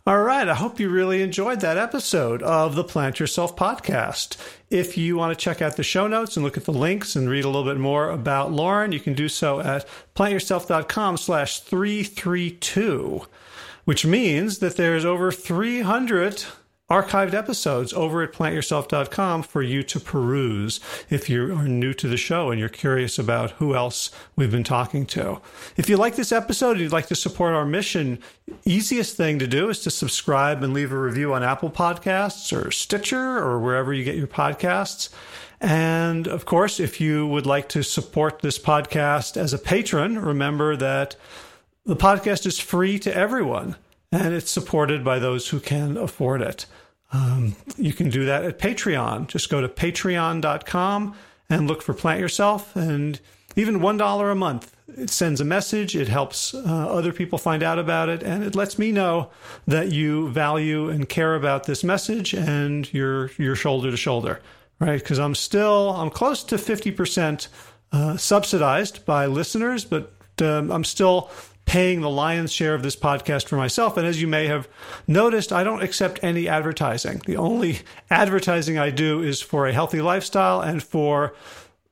All 0.06 0.22
right. 0.22 0.48
I 0.48 0.54
hope 0.54 0.80
you 0.80 0.88
really 0.88 1.22
enjoyed 1.22 1.60
that 1.60 1.76
episode 1.76 2.42
of 2.42 2.74
the 2.74 2.84
Plant 2.84 3.20
Yourself 3.20 3.54
podcast. 3.56 4.36
If 4.70 4.96
you 4.96 5.16
want 5.16 5.36
to 5.36 5.42
check 5.42 5.60
out 5.60 5.76
the 5.76 5.82
show 5.82 6.06
notes 6.06 6.36
and 6.36 6.44
look 6.44 6.56
at 6.56 6.64
the 6.64 6.72
links 6.72 7.16
and 7.16 7.28
read 7.28 7.44
a 7.44 7.48
little 7.48 7.64
bit 7.64 7.78
more 7.78 8.10
about 8.10 8.52
Lauren, 8.52 8.92
you 8.92 9.00
can 9.00 9.14
do 9.14 9.28
so 9.28 9.60
at 9.60 9.86
plantyourself.com 10.14 11.16
slash 11.16 11.60
332, 11.60 13.22
which 13.84 14.06
means 14.06 14.58
that 14.58 14.76
there's 14.76 15.04
over 15.04 15.30
300 15.30 16.44
archived 16.90 17.34
episodes 17.34 17.92
over 17.92 18.22
at 18.22 18.32
plantyourself.com 18.32 19.42
for 19.44 19.62
you 19.62 19.82
to 19.84 20.00
peruse 20.00 20.80
if 21.08 21.30
you 21.30 21.54
are 21.54 21.68
new 21.68 21.94
to 21.94 22.08
the 22.08 22.16
show 22.16 22.50
and 22.50 22.58
you're 22.58 22.68
curious 22.68 23.18
about 23.18 23.52
who 23.52 23.74
else 23.74 24.10
we've 24.34 24.50
been 24.50 24.64
talking 24.64 25.06
to. 25.06 25.40
If 25.76 25.88
you 25.88 25.96
like 25.96 26.16
this 26.16 26.32
episode 26.32 26.72
and 26.72 26.80
you'd 26.80 26.92
like 26.92 27.06
to 27.06 27.14
support 27.14 27.54
our 27.54 27.64
mission, 27.64 28.18
easiest 28.64 29.16
thing 29.16 29.38
to 29.38 29.46
do 29.46 29.68
is 29.68 29.80
to 29.80 29.90
subscribe 29.90 30.62
and 30.64 30.74
leave 30.74 30.90
a 30.90 30.98
review 30.98 31.32
on 31.32 31.44
Apple 31.44 31.70
Podcasts 31.70 32.52
or 32.52 32.72
Stitcher 32.72 33.38
or 33.38 33.60
wherever 33.60 33.94
you 33.94 34.02
get 34.02 34.16
your 34.16 34.26
podcasts. 34.26 35.10
And 35.60 36.26
of 36.26 36.44
course, 36.44 36.80
if 36.80 37.00
you 37.00 37.26
would 37.26 37.46
like 37.46 37.68
to 37.70 37.84
support 37.84 38.40
this 38.40 38.58
podcast 38.58 39.36
as 39.36 39.52
a 39.52 39.58
patron, 39.58 40.18
remember 40.18 40.74
that 40.76 41.14
the 41.84 41.96
podcast 41.96 42.46
is 42.46 42.58
free 42.58 42.98
to 42.98 43.14
everyone 43.14 43.76
and 44.10 44.34
it's 44.34 44.50
supported 44.50 45.04
by 45.04 45.18
those 45.18 45.48
who 45.48 45.60
can 45.60 45.96
afford 45.96 46.42
it. 46.42 46.66
Um, 47.12 47.56
you 47.76 47.92
can 47.92 48.08
do 48.08 48.24
that 48.26 48.44
at 48.44 48.58
Patreon. 48.58 49.26
Just 49.26 49.50
go 49.50 49.60
to 49.60 49.68
patreon.com 49.68 51.14
and 51.48 51.66
look 51.66 51.82
for 51.82 51.92
Plant 51.92 52.20
Yourself. 52.20 52.74
And 52.76 53.20
even 53.56 53.80
$1 53.80 54.32
a 54.32 54.34
month, 54.34 54.76
it 54.96 55.10
sends 55.10 55.40
a 55.40 55.44
message. 55.44 55.96
It 55.96 56.08
helps 56.08 56.54
uh, 56.54 56.60
other 56.64 57.12
people 57.12 57.38
find 57.38 57.62
out 57.62 57.78
about 57.78 58.08
it. 58.08 58.22
And 58.22 58.44
it 58.44 58.54
lets 58.54 58.78
me 58.78 58.92
know 58.92 59.30
that 59.66 59.90
you 59.92 60.28
value 60.30 60.88
and 60.88 61.08
care 61.08 61.34
about 61.34 61.64
this 61.64 61.82
message 61.82 62.32
and 62.32 62.92
you're, 62.92 63.30
you're 63.38 63.56
shoulder 63.56 63.90
to 63.90 63.96
shoulder, 63.96 64.40
right? 64.78 65.00
Because 65.00 65.18
I'm 65.18 65.34
still, 65.34 65.90
I'm 65.90 66.10
close 66.10 66.44
to 66.44 66.56
50% 66.56 67.48
uh, 67.92 68.16
subsidized 68.16 69.04
by 69.04 69.26
listeners, 69.26 69.84
but 69.84 70.12
um, 70.40 70.70
I'm 70.70 70.84
still 70.84 71.30
paying 71.70 72.00
the 72.00 72.10
lion's 72.10 72.50
share 72.50 72.74
of 72.74 72.82
this 72.82 72.96
podcast 72.96 73.46
for 73.46 73.54
myself. 73.54 73.96
And 73.96 74.04
as 74.04 74.20
you 74.20 74.26
may 74.26 74.48
have 74.48 74.68
noticed, 75.06 75.52
I 75.52 75.62
don't 75.62 75.84
accept 75.84 76.18
any 76.20 76.48
advertising. 76.48 77.22
The 77.26 77.36
only 77.36 77.78
advertising 78.10 78.76
I 78.76 78.90
do 78.90 79.22
is 79.22 79.40
for 79.40 79.68
a 79.68 79.72
healthy 79.72 80.02
lifestyle 80.02 80.60
and 80.60 80.82
for 80.82 81.32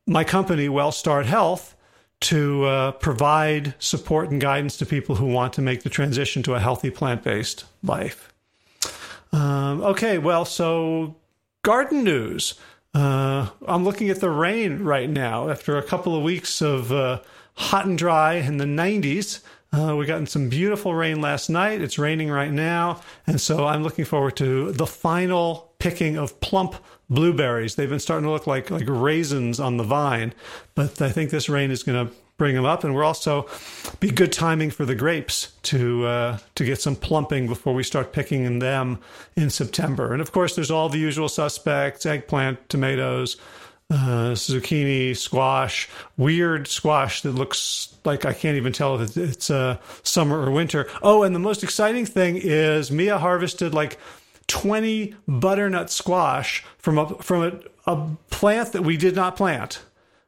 my 0.04 0.24
company, 0.24 0.66
WellStart 0.66 1.26
Health, 1.26 1.76
to 2.22 2.64
uh, 2.64 2.92
provide 2.92 3.76
support 3.78 4.32
and 4.32 4.40
guidance 4.40 4.76
to 4.78 4.84
people 4.84 5.14
who 5.14 5.26
want 5.26 5.52
to 5.52 5.62
make 5.62 5.84
the 5.84 5.90
transition 5.90 6.42
to 6.42 6.54
a 6.54 6.58
healthy 6.58 6.90
plant 6.90 7.22
based 7.22 7.64
life. 7.84 8.34
Um, 9.30 9.80
okay, 9.82 10.18
well, 10.18 10.44
so 10.44 11.14
garden 11.62 12.02
news. 12.02 12.54
Uh, 12.94 13.50
I'm 13.64 13.84
looking 13.84 14.10
at 14.10 14.18
the 14.18 14.30
rain 14.30 14.82
right 14.82 15.08
now 15.08 15.48
after 15.50 15.78
a 15.78 15.84
couple 15.84 16.16
of 16.16 16.24
weeks 16.24 16.60
of 16.60 16.90
uh, 16.90 17.20
hot 17.54 17.86
and 17.86 17.96
dry 17.96 18.34
in 18.34 18.56
the 18.56 18.64
90s. 18.64 19.38
Uh, 19.70 19.94
we 19.96 20.06
gotten 20.06 20.26
some 20.26 20.48
beautiful 20.48 20.94
rain 20.94 21.20
last 21.20 21.50
night. 21.50 21.82
It's 21.82 21.98
raining 21.98 22.30
right 22.30 22.52
now. 22.52 23.00
And 23.26 23.40
so 23.40 23.66
I'm 23.66 23.82
looking 23.82 24.04
forward 24.04 24.36
to 24.36 24.72
the 24.72 24.86
final 24.86 25.72
picking 25.78 26.16
of 26.16 26.40
plump 26.40 26.76
blueberries. 27.10 27.74
They've 27.74 27.88
been 27.88 28.00
starting 28.00 28.24
to 28.24 28.30
look 28.30 28.46
like, 28.46 28.70
like 28.70 28.86
raisins 28.86 29.60
on 29.60 29.76
the 29.76 29.84
vine, 29.84 30.32
but 30.74 31.00
I 31.02 31.10
think 31.10 31.30
this 31.30 31.48
rain 31.48 31.70
is 31.70 31.82
going 31.82 32.06
to 32.08 32.14
bring 32.38 32.54
them 32.54 32.64
up. 32.64 32.84
And 32.84 32.94
we're 32.94 33.04
also 33.04 33.46
be 34.00 34.10
good 34.10 34.32
timing 34.32 34.70
for 34.70 34.84
the 34.84 34.94
grapes 34.94 35.52
to, 35.64 36.06
uh, 36.06 36.38
to 36.54 36.64
get 36.64 36.80
some 36.80 36.96
plumping 36.96 37.46
before 37.46 37.74
we 37.74 37.82
start 37.82 38.12
picking 38.12 38.60
them 38.60 39.00
in 39.36 39.50
September. 39.50 40.12
And 40.12 40.22
of 40.22 40.32
course, 40.32 40.54
there's 40.54 40.70
all 40.70 40.88
the 40.88 40.98
usual 40.98 41.28
suspects, 41.28 42.06
eggplant, 42.06 42.68
tomatoes, 42.68 43.36
uh, 43.90 44.32
zucchini, 44.32 45.16
squash, 45.16 45.88
weird 46.16 46.68
squash 46.68 47.22
that 47.22 47.32
looks 47.32 47.96
like 48.04 48.24
I 48.24 48.34
can't 48.34 48.56
even 48.56 48.72
tell 48.72 49.00
if 49.00 49.16
it's 49.16 49.50
uh, 49.50 49.78
summer 50.02 50.40
or 50.40 50.50
winter. 50.50 50.88
Oh, 51.02 51.22
and 51.22 51.34
the 51.34 51.40
most 51.40 51.62
exciting 51.62 52.04
thing 52.04 52.36
is 52.36 52.90
Mia 52.90 53.18
harvested 53.18 53.72
like 53.72 53.98
20 54.48 55.14
butternut 55.26 55.90
squash 55.90 56.64
from 56.78 56.98
a 56.98 57.08
from 57.22 57.42
a, 57.42 57.90
a 57.90 58.08
plant 58.30 58.72
that 58.72 58.82
we 58.82 58.96
did 58.96 59.14
not 59.14 59.36
plant. 59.36 59.80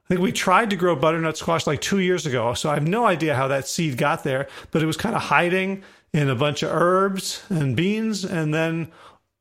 I 0.07 0.15
think 0.15 0.23
we 0.23 0.33
tried 0.33 0.71
to 0.71 0.77
grow 0.77 0.97
butternut 0.97 1.37
squash 1.37 1.67
like 1.67 1.81
two 1.81 2.01
years 2.01 2.27
ago, 2.27 2.55
so 2.55 2.71
I 2.71 2.75
have 2.75 2.89
no 2.89 3.07
idea 3.07 3.37
how 3.37 3.49
that 3.49 3.69
seed 3.69 3.97
got 3.97 4.25
there, 4.25 4.49
but 4.71 4.83
it 4.83 4.87
was 4.87 4.97
kind 4.97 5.15
of 5.15 5.23
hiding 5.23 5.85
in 6.13 6.29
a 6.29 6.35
bunch 6.35 6.63
of 6.63 6.73
herbs 6.73 7.45
and 7.49 7.77
beans, 7.77 8.25
and 8.25 8.53
then 8.53 8.91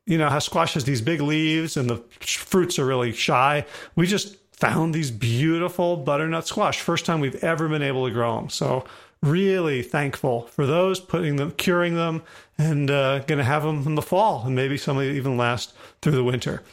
you 0.09 0.17
know 0.17 0.27
how 0.27 0.39
squash 0.39 0.73
has 0.73 0.85
these 0.85 1.01
big 1.01 1.21
leaves 1.21 1.77
and 1.77 1.87
the 1.87 1.97
fruits 2.19 2.79
are 2.79 2.85
really 2.85 3.11
shy. 3.11 3.63
We 3.95 4.07
just 4.07 4.37
found 4.51 4.93
these 4.93 5.11
beautiful 5.11 5.97
butternut 5.97 6.47
squash. 6.47 6.81
First 6.81 7.05
time 7.05 7.19
we've 7.19 7.41
ever 7.43 7.69
been 7.69 7.83
able 7.83 8.07
to 8.07 8.11
grow 8.11 8.37
them. 8.37 8.49
So 8.49 8.85
really 9.21 9.83
thankful 9.83 10.47
for 10.47 10.65
those, 10.65 10.99
putting 10.99 11.35
them, 11.35 11.51
curing 11.51 11.93
them, 11.93 12.23
and 12.57 12.89
uh, 12.89 13.19
going 13.19 13.37
to 13.37 13.43
have 13.43 13.61
them 13.61 13.85
in 13.85 13.93
the 13.93 14.01
fall, 14.01 14.43
and 14.45 14.55
maybe 14.55 14.77
some 14.77 14.99
even 14.99 15.37
last 15.37 15.73
through 16.01 16.13
the 16.13 16.23
winter. 16.23 16.63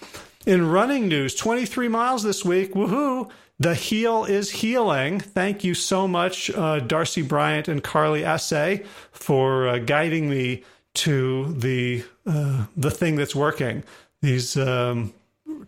In 0.47 0.71
running 0.71 1.07
news, 1.07 1.35
23 1.35 1.89
miles 1.89 2.23
this 2.23 2.43
week. 2.43 2.73
Woohoo! 2.73 3.31
The 3.59 3.75
heel 3.75 4.25
is 4.25 4.51
healing. 4.51 5.21
Thank 5.21 5.65
you 5.65 5.75
so 5.75 6.07
much, 6.07 6.51
uh, 6.51 6.81
Darcy 6.81 7.23
Bryant 7.23 7.69
and 7.69 7.83
Carly 7.83 8.25
Assay, 8.25 8.85
for 9.13 9.69
uh, 9.69 9.79
guiding 9.79 10.29
me 10.29 10.63
to 10.97 11.53
the 11.53 12.05
uh, 12.27 12.67
the 12.77 12.91
thing 12.91 13.17
that's 13.17 13.35
working. 13.35 13.85
These 14.23 14.57
um, 14.57 15.13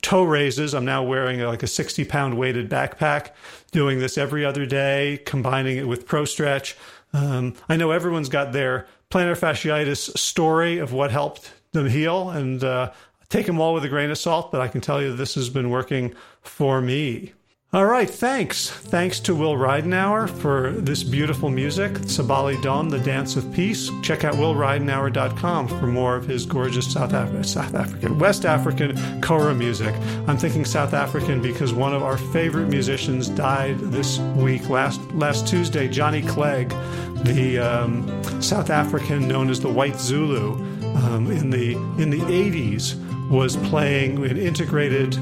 toe 0.03 0.25
raises. 0.25 0.75
I'm 0.75 0.85
now 0.85 1.03
wearing 1.03 1.41
like 1.41 1.63
a 1.63 1.67
60 1.67 2.05
pound 2.05 2.39
weighted 2.39 2.69
backpack, 2.69 3.31
doing 3.71 3.99
this 3.99 4.19
every 4.19 4.45
other 4.45 4.67
day, 4.67 5.21
combining 5.25 5.77
it 5.79 5.87
with 5.87 6.07
Pro 6.07 6.25
Stretch. 6.25 6.77
Um, 7.13 7.55
I 7.69 7.77
know 7.77 7.91
everyone's 7.91 8.29
got 8.29 8.53
their 8.53 8.87
plantar 9.11 9.39
fasciitis 9.39 10.17
story 10.19 10.79
of 10.79 10.93
what 10.93 11.11
helped 11.11 11.53
them 11.73 11.89
heal, 11.89 12.31
and 12.31 12.63
uh, 12.65 12.93
take 13.29 13.47
them 13.47 13.61
all 13.61 13.75
with 13.75 13.85
a 13.85 13.89
grain 13.89 14.11
of 14.11 14.19
salt. 14.19 14.51
But 14.51 14.61
I 14.61 14.69
can 14.69 14.81
tell 14.81 15.03
you 15.03 15.15
this 15.15 15.35
has 15.35 15.49
been 15.49 15.71
working 15.71 16.15
for 16.43 16.81
me. 16.81 17.33
All 17.71 17.85
right, 17.85 18.09
thanks. 18.09 18.71
Thanks 18.71 19.21
to 19.21 19.35
Will 19.35 19.55
Ridenour 19.55 20.31
for 20.31 20.71
this 20.71 21.03
beautiful 21.03 21.51
music, 21.51 21.93
Sabali 22.07 22.61
Dom, 22.63 22.89
The 22.89 22.99
Dance 22.99 23.37
of 23.37 23.53
Peace. 23.53 23.91
Check 24.03 24.25
out 24.25 24.37
willridenour.com 24.37 25.69
for 25.69 25.87
more 25.87 26.17
of 26.17 26.25
his 26.25 26.47
gorgeous 26.47 26.91
South, 26.91 27.13
Af- 27.13 27.45
South 27.45 27.75
African, 27.75 28.19
West 28.19 28.47
African 28.47 29.21
Kora 29.21 29.55
music. 29.55 29.95
I'm 30.27 30.39
thinking 30.39 30.65
South 30.65 30.95
African 30.95 31.43
because 31.43 31.75
one 31.75 31.93
of 31.93 32.03
our 32.03 32.17
favorite 32.17 32.69
musicians 32.69 33.29
died 33.29 33.79
this 33.79 34.19
week, 34.19 34.71
last, 34.71 34.99
last 35.13 35.47
Tuesday, 35.47 35.89
Johnny 35.89 36.23
Clegg, 36.23 36.71
the 37.23 37.59
um, 37.59 38.41
South 38.41 38.71
African 38.71 39.29
known 39.29 39.51
as 39.51 39.61
the 39.61 39.71
White 39.71 40.01
Zulu, 40.01 40.55
um, 40.97 41.31
in, 41.31 41.51
the, 41.51 41.73
in 42.03 42.09
the 42.09 42.21
80s 42.21 42.97
was 43.29 43.59
playing 43.59 44.25
an 44.25 44.39
integrated 44.39 45.19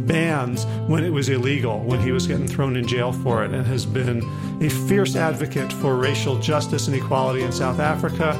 bands 0.00 0.64
when 0.86 1.04
it 1.04 1.10
was 1.10 1.28
illegal, 1.28 1.80
when 1.80 2.00
he 2.00 2.12
was 2.12 2.26
getting 2.26 2.46
thrown 2.46 2.76
in 2.76 2.86
jail 2.86 3.12
for 3.12 3.44
it, 3.44 3.52
and 3.52 3.66
has 3.66 3.84
been 3.86 4.22
a 4.60 4.68
fierce 4.68 5.16
advocate 5.16 5.72
for 5.72 5.96
racial 5.96 6.38
justice 6.38 6.88
and 6.88 6.96
equality 6.96 7.42
in 7.42 7.52
South 7.52 7.80
Africa. 7.80 8.32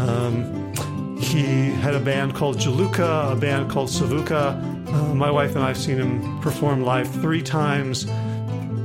Um, 0.00 0.74
he 1.18 1.70
had 1.70 1.94
a 1.94 2.00
band 2.00 2.34
called 2.34 2.58
Juluka, 2.58 3.32
a 3.32 3.36
band 3.36 3.70
called 3.70 3.88
Savuka. 3.88 4.62
Uh, 4.92 5.14
my 5.14 5.30
wife 5.30 5.54
and 5.54 5.64
I 5.64 5.68
have 5.68 5.78
seen 5.78 5.98
him 5.98 6.40
perform 6.40 6.82
live 6.84 7.10
three 7.10 7.42
times. 7.42 8.06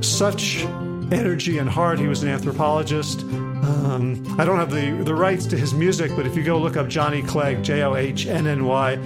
Such 0.00 0.66
energy 1.14 1.58
and 1.58 1.68
heart. 1.68 1.98
He 1.98 2.06
was 2.06 2.22
an 2.22 2.28
anthropologist. 2.28 3.22
Um, 3.22 4.24
I 4.38 4.44
don't 4.44 4.58
have 4.58 4.70
the, 4.70 5.02
the 5.04 5.14
rights 5.14 5.46
to 5.46 5.56
his 5.56 5.72
music, 5.72 6.10
but 6.16 6.26
if 6.26 6.36
you 6.36 6.42
go 6.42 6.58
look 6.58 6.76
up 6.76 6.88
Johnny 6.88 7.22
Clegg, 7.22 7.62
J 7.62 7.82
O 7.82 7.94
H 7.94 8.26
N 8.26 8.46
N 8.46 8.64
Y 8.66 8.98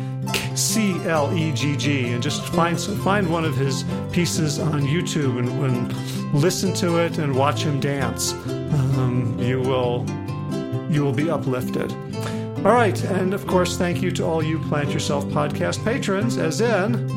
C 0.55 1.01
L 1.05 1.37
E 1.37 1.53
G 1.53 1.77
G, 1.77 2.13
and 2.13 2.23
just 2.23 2.43
find 2.47 2.81
find 2.81 3.31
one 3.31 3.45
of 3.45 3.57
his 3.57 3.85
pieces 4.11 4.59
on 4.59 4.83
YouTube 4.83 5.39
and, 5.39 5.49
and 5.65 6.35
listen 6.35 6.73
to 6.75 6.99
it 6.99 7.19
and 7.19 7.37
watch 7.37 7.63
him 7.63 7.79
dance, 7.79 8.33
um, 8.33 9.37
you 9.39 9.61
will 9.61 10.05
you 10.91 11.05
will 11.05 11.13
be 11.13 11.31
uplifted. 11.31 11.93
All 12.59 12.75
right, 12.75 13.01
and 13.05 13.35
of 13.35 13.47
course, 13.47 13.77
thank 13.77 14.03
you 14.03 14.11
to 14.13 14.25
all 14.25 14.43
you 14.43 14.59
Plant 14.59 14.91
Yourself 14.91 15.25
podcast 15.27 15.85
patrons, 15.85 16.37
as 16.39 16.61
in. 16.61 17.09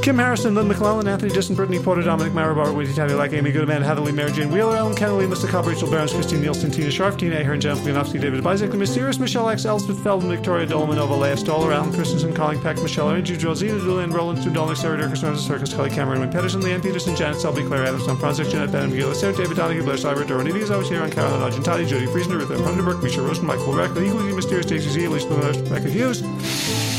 Kim 0.00 0.18
Harrison, 0.18 0.54
Lynn 0.54 0.68
McClellan, 0.68 1.06
Anthony 1.06 1.32
Disson, 1.32 1.54
Brittany 1.54 1.78
Porter, 1.78 2.02
Dominic 2.02 2.32
Maribor, 2.32 2.74
Witty 2.74 2.92
Tabby, 2.94 3.14
like 3.14 3.32
Amy 3.32 3.52
Goodman, 3.52 3.82
Heatherly, 3.82 4.10
Mary 4.10 4.32
Jane 4.32 4.50
Wheeler, 4.50 4.76
Ellen 4.76 4.96
Kennedy, 4.96 5.26
Mr. 5.26 5.48
Cobb, 5.48 5.66
Rachel 5.66 5.90
Barons, 5.90 6.12
Christine 6.12 6.40
Nielsen, 6.40 6.70
Tina 6.70 6.90
Sharp, 6.90 7.18
Tina 7.18 7.36
Ahern, 7.40 7.60
Jennifer 7.60 7.90
Ganowski, 7.90 8.20
David 8.20 8.42
Bizek, 8.42 8.70
The 8.70 8.76
Mysterious, 8.76 9.18
Michelle 9.18 9.48
X, 9.48 9.64
Elspeth 9.64 10.02
Feldman, 10.02 10.30
Victoria 10.30 10.66
Dolomanova, 10.66 11.18
Leah 11.18 11.36
Stoller, 11.36 11.72
Alan 11.72 11.92
Christensen, 11.92 12.34
Colin 12.34 12.60
Peck, 12.60 12.80
Michelle 12.82 13.10
Andrew, 13.10 13.36
Josina, 13.36 13.78
Julian, 13.78 14.12
Roland, 14.12 14.42
Sue 14.42 14.50
Dolnick, 14.50 14.76
Sarah 14.76 14.98
Dirkus, 14.98 15.22
Ramses 15.22 15.46
Circus, 15.46 15.72
Kelly 15.74 15.90
Cameron, 15.90 16.20
Wayne 16.20 16.32
Pedersen, 16.32 16.62
Leanne 16.62 16.82
Peterson, 16.82 17.14
Janet 17.14 17.40
Selby, 17.40 17.62
Claire 17.64 17.84
Adams, 17.84 18.06
Tom 18.06 18.18
Francis, 18.18 18.50
Janet 18.50 18.72
Benham, 18.72 18.90
Gila, 18.90 19.14
Sarah 19.14 19.36
David 19.36 19.56
Donahue, 19.56 19.82
Blair 19.82 19.96
Cyber, 19.96 20.26
Dora 20.26 20.44
Neves, 20.44 20.70
I 20.70 20.76
was 20.76 20.88
here 20.88 21.02
on 21.02 21.10
Carolyn 21.10 21.40
Argentati, 21.40 21.86
Jody 21.86 22.06
Friesner, 22.06 22.38
Ruth 22.38 22.50
M. 22.50 22.60
Hundenberg, 22.60 23.02
Misha 23.02 23.22
Rosen, 23.22 23.46
Michael 23.46 23.72
Reck, 23.72 23.94
The 23.94 24.04
Equally 24.04 24.32
Mysterious, 24.32 24.66
Daisy 24.66 24.90
Z, 24.90 25.04
Elise 25.04 25.24
Rebecca 25.26 25.88
Hughes. 25.88 26.91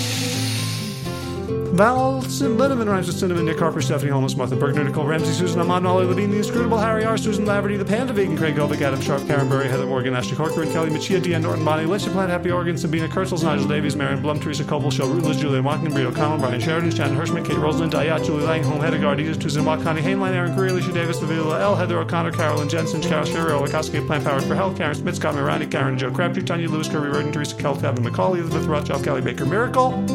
Val 1.74 2.22
Linneman 2.22 2.88
rhymes 2.88 3.08
with 3.08 3.18
Cinnamon, 3.18 3.46
Nick 3.46 3.58
Harper, 3.58 3.82
Stephanie 3.82 4.12
Holmes, 4.12 4.36
Martha 4.36 4.56
Bergner, 4.56 4.86
Nicole 4.86 5.08
Ramsey, 5.08 5.34
Susan 5.34 5.60
Ahmad, 5.60 5.82
Molly 5.82 6.06
Levine, 6.06 6.30
The 6.30 6.38
Inscrutable, 6.38 6.78
Harry 6.78 7.04
R., 7.04 7.18
Susan 7.18 7.46
Laverty, 7.46 7.80
The 7.80 7.86
Panda 7.86 8.14
Vegan, 8.14 8.38
Craig 8.38 8.56
Govic, 8.56 8.80
Adam 8.82 9.02
Sharp, 9.02 9.26
Karen 9.26 9.50
Burry, 9.50 9.68
Heather 9.68 9.88
Morgan, 9.88 10.14
Ashley 10.14 10.38
Corcoran, 10.38 10.72
Kelly 10.72 10.92
Machia, 10.92 11.20
Deanne 11.20 11.42
Norton, 11.42 11.66
Bonnie 11.66 11.88
Lynch, 11.88 12.04
Plant 12.04 12.30
Happy 12.30 12.52
Oregon, 12.52 12.78
Sabina 12.78 13.08
Kurtzels, 13.08 13.44
Nigel 13.44 13.68
Davies, 13.68 13.96
Marion 13.96 14.22
Blum, 14.22 14.40
Teresa 14.40 14.64
Coble, 14.64 14.92
Shel 14.92 15.10
Rutledge, 15.10 15.40
Julia 15.40 15.64
Watkin, 15.64 15.92
Brie 15.92 16.06
O'Connell, 16.06 16.38
Brian 16.38 16.62
Sheridan, 16.62 16.92
Shannon 16.92 17.18
Hirschman, 17.18 17.44
Kate 17.44 17.58
Rosalind, 17.58 17.92
Dayat, 17.92 18.24
Julie 18.24 18.44
Langholm, 18.44 18.80
Hedegaard, 18.80 19.20
Edith, 19.20 19.66
Watt, 19.66 19.82
Connie 19.82 20.02
Hainline, 20.04 20.34
Aaron 20.34 20.54
Curry, 20.54 20.70
Alicia 20.70 20.94
Davis, 20.94 21.24
Avila 21.24 21.60
L, 21.60 21.76
Heather 21.76 21.98
O'Connor, 21.98 22.34
Carolyn 22.34 22.70
Jensen, 22.70 23.02
Carol 23.02 23.26
Sherry, 23.26 23.52
Olakowski, 23.52 24.06
Plant 24.06 24.24
Powered 24.24 24.44
for 24.44 24.54
Health, 24.54 24.78
Karen 24.78 24.94
Smith, 24.94 25.16
Scott 25.16 25.34
Mirani, 25.34 25.70
Karen 25.72 25.98
Joe 25.98 26.12
Crabtree, 26.12 26.44
Tanya 26.44 26.70
Lewis, 26.70 26.88
Kirby 26.88 27.08
Roden, 27.08 27.32
Teresa 27.32 27.56
Kell, 27.56 27.76
Kevin 27.76 28.04
McCauley, 28.04 28.42
Elizabeth 28.42 28.68
Rothschild, 28.68 29.04
Kelly 29.04 29.22
Baker 29.22 29.48
Miracle. 29.48 30.06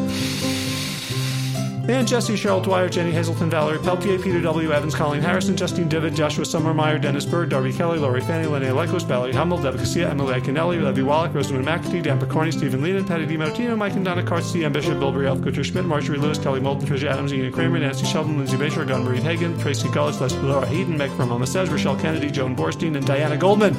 And 1.89 2.07
Jesse, 2.07 2.35
Cheryl 2.35 2.63
Dwyer, 2.63 2.87
Jenny 2.87 3.11
Hazelton, 3.11 3.49
Valerie 3.49 3.79
Peltier, 3.79 4.19
Peter 4.19 4.39
W. 4.39 4.71
Evans, 4.71 4.93
Colleen 4.93 5.23
Harrison, 5.23 5.57
Justine 5.57 5.89
Divitt, 5.89 6.13
Joshua 6.13 6.45
Summermeyer, 6.45 7.01
Dennis 7.01 7.25
Bird, 7.25 7.49
Darby 7.49 7.73
Kelly, 7.73 7.97
Laurie 7.97 8.21
Fanny, 8.21 8.47
Linnea 8.47 8.75
Lycos, 8.75 9.03
Valerie 9.07 9.33
Hummel, 9.33 9.57
Casilla, 9.57 10.07
Emily 10.07 10.39
Akinelli, 10.39 10.83
Levy 10.83 11.01
Wallach, 11.01 11.33
Rosamund 11.33 11.65
McAtee, 11.65 12.03
Dan 12.03 12.19
Picorni, 12.19 12.53
Stephen 12.53 12.83
Leland, 12.83 13.07
Patty 13.07 13.25
DiMartino, 13.25 13.75
Mike 13.75 13.93
and 13.93 14.05
Donna 14.05 14.21
Carts, 14.21 14.51
C. 14.51 14.63
M. 14.63 14.71
Bishop, 14.71 14.99
Bill 14.99 15.11
Brielle, 15.11 15.41
Gunther 15.41 15.63
Schmidt, 15.63 15.85
Marjorie 15.85 16.19
Lewis, 16.19 16.37
Kelly 16.37 16.59
Moulton, 16.59 16.87
Tricia 16.87 17.09
Adams, 17.09 17.33
Ian 17.33 17.51
Kramer, 17.51 17.79
Nancy 17.79 18.05
Sheldon, 18.05 18.37
Lindsay 18.37 18.55
Basher, 18.55 18.85
Gunn 18.85 19.03
Marie 19.03 19.19
Hagen, 19.19 19.59
Tracy 19.59 19.89
Gullis, 19.89 20.21
Leslie 20.21 20.43
Laura 20.43 20.67
Heaton, 20.67 20.95
Meg 20.95 21.09
from 21.13 21.43
Says, 21.47 21.71
Rochelle 21.71 21.97
Kennedy, 21.97 22.29
Joan 22.29 22.55
Borstein, 22.55 22.97
and 22.97 23.07
Diana 23.07 23.35
Goldman 23.35 23.73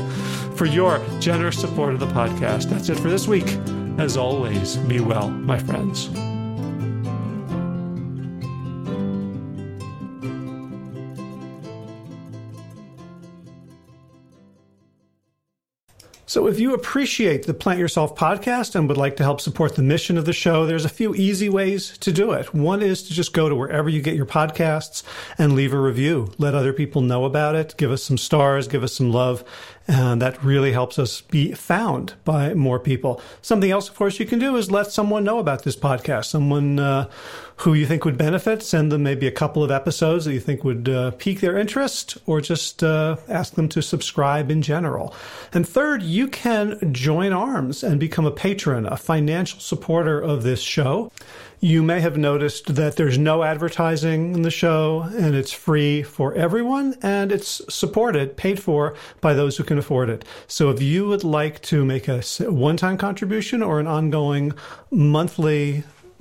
for 0.57 0.67
your 0.67 1.01
generous 1.21 1.61
support 1.61 1.95
of 1.95 2.01
the 2.01 2.09
podcast. 2.09 2.71
That's 2.71 2.89
it 2.89 2.99
for 2.99 3.09
this 3.09 3.29
week. 3.29 3.57
As 3.99 4.17
always, 4.17 4.79
be 4.79 4.99
well, 4.99 5.31
my 5.31 5.59
friends. 5.59 6.11
So, 16.31 16.47
if 16.47 16.61
you 16.61 16.75
appreciate 16.75 17.47
the 17.47 17.55
Plant 17.55 17.81
Yourself 17.81 18.15
podcast 18.15 18.77
and 18.77 18.87
would 18.87 18.97
like 18.97 19.17
to 19.17 19.25
help 19.25 19.41
support 19.41 19.75
the 19.75 19.83
mission 19.83 20.17
of 20.17 20.27
the 20.27 20.33
show, 20.33 20.65
there's 20.65 20.85
a 20.85 20.89
few 20.89 21.13
easy 21.13 21.49
ways 21.49 21.99
to 21.99 22.13
do 22.13 22.31
it. 22.31 22.55
One 22.55 22.83
is 22.83 23.03
to 23.03 23.13
just 23.13 23.33
go 23.33 23.49
to 23.49 23.57
wherever 23.57 23.89
you 23.89 24.01
get 24.01 24.15
your 24.15 24.27
podcasts 24.27 25.03
and 25.39 25.55
leave 25.55 25.73
a 25.73 25.81
review. 25.81 26.33
Let 26.39 26.55
other 26.55 26.73
people 26.73 27.03
know 27.03 27.25
about 27.25 27.57
it. 27.57 27.75
Give 27.77 27.91
us 27.91 28.05
some 28.05 28.17
stars, 28.17 28.69
give 28.69 28.85
us 28.85 28.95
some 28.95 29.11
love. 29.11 29.43
And 29.89 30.23
that 30.23 30.41
really 30.45 30.71
helps 30.71 31.01
us 31.01 31.21
be 31.21 31.51
found 31.51 32.15
by 32.25 32.55
more 32.55 32.79
people. 32.79 33.21
Something 33.43 33.73
else, 33.73 33.89
of 33.89 33.97
course, 33.97 34.21
you 34.21 34.27
can 34.27 34.39
do 34.39 34.55
is 34.55 34.71
let 34.71 34.93
someone 34.93 35.25
know 35.25 35.41
about 35.41 35.65
this 35.65 35.75
podcast. 35.75 36.27
Someone 36.27 36.79
uh, 36.79 37.11
who 37.61 37.75
you 37.75 37.85
think 37.85 38.05
would 38.07 38.17
benefit. 38.17 38.63
Send 38.63 38.91
them 38.91 39.03
maybe 39.03 39.27
a 39.27 39.33
couple 39.33 39.63
of 39.63 39.71
episodes 39.71 40.25
that 40.25 40.33
you 40.33 40.41
think 40.41 40.65
would 40.65 40.89
uh, 40.89 41.11
pique 41.13 41.41
their 41.41 41.59
interest, 41.59 42.17
or 42.27 42.41
just 42.41 42.83
uh, 42.83 43.17
ask 43.29 43.55
them 43.55 43.69
to 43.69 43.83
subscribe 43.83 44.51
in 44.51 44.63
general. 44.63 45.15
And 45.53 45.69
third, 45.69 46.03
you 46.03 46.27
can 46.29 46.93
join 46.93 47.33
arms 47.33 47.83
and 47.83 48.01
become 48.01 48.25
a 48.25 48.31
patron, 48.31 48.87
a 48.87 48.97
financial 48.97 49.61
supporter 49.61 50.19
of 50.19 50.43
this 50.43 50.61
show. 50.61 51.13
You 51.63 51.83
may 51.83 52.01
have 52.01 52.17
noticed 52.17 52.75
that 52.77 52.97
there's 52.97 53.19
no 53.19 53.43
advertising 53.43 54.33
in 54.33 54.41
the 54.41 54.51
show 54.51 55.03
and 55.03 55.35
it's 55.35 55.53
free 55.53 56.03
for 56.03 56.33
everyone 56.35 56.97
and 57.03 57.31
it's 57.31 57.61
supported, 57.69 58.39
paid 58.39 58.59
for 58.59 58.97
by 59.21 59.35
those 59.35 59.59
who 59.59 59.65
can 59.65 59.77
afford 59.77 60.09
it. 60.09 60.25
So 60.47 60.71
if 60.71 60.81
you 60.81 61.07
would 61.09 61.23
like 61.23 61.61
to 61.65 61.85
make 61.85 62.09
a 62.09 62.23
one 62.51 62.79
time 62.79 62.97
contribution 62.97 63.63
or 63.63 63.79
an 63.79 63.87
ongoing 63.87 64.55
monthly 64.91 65.85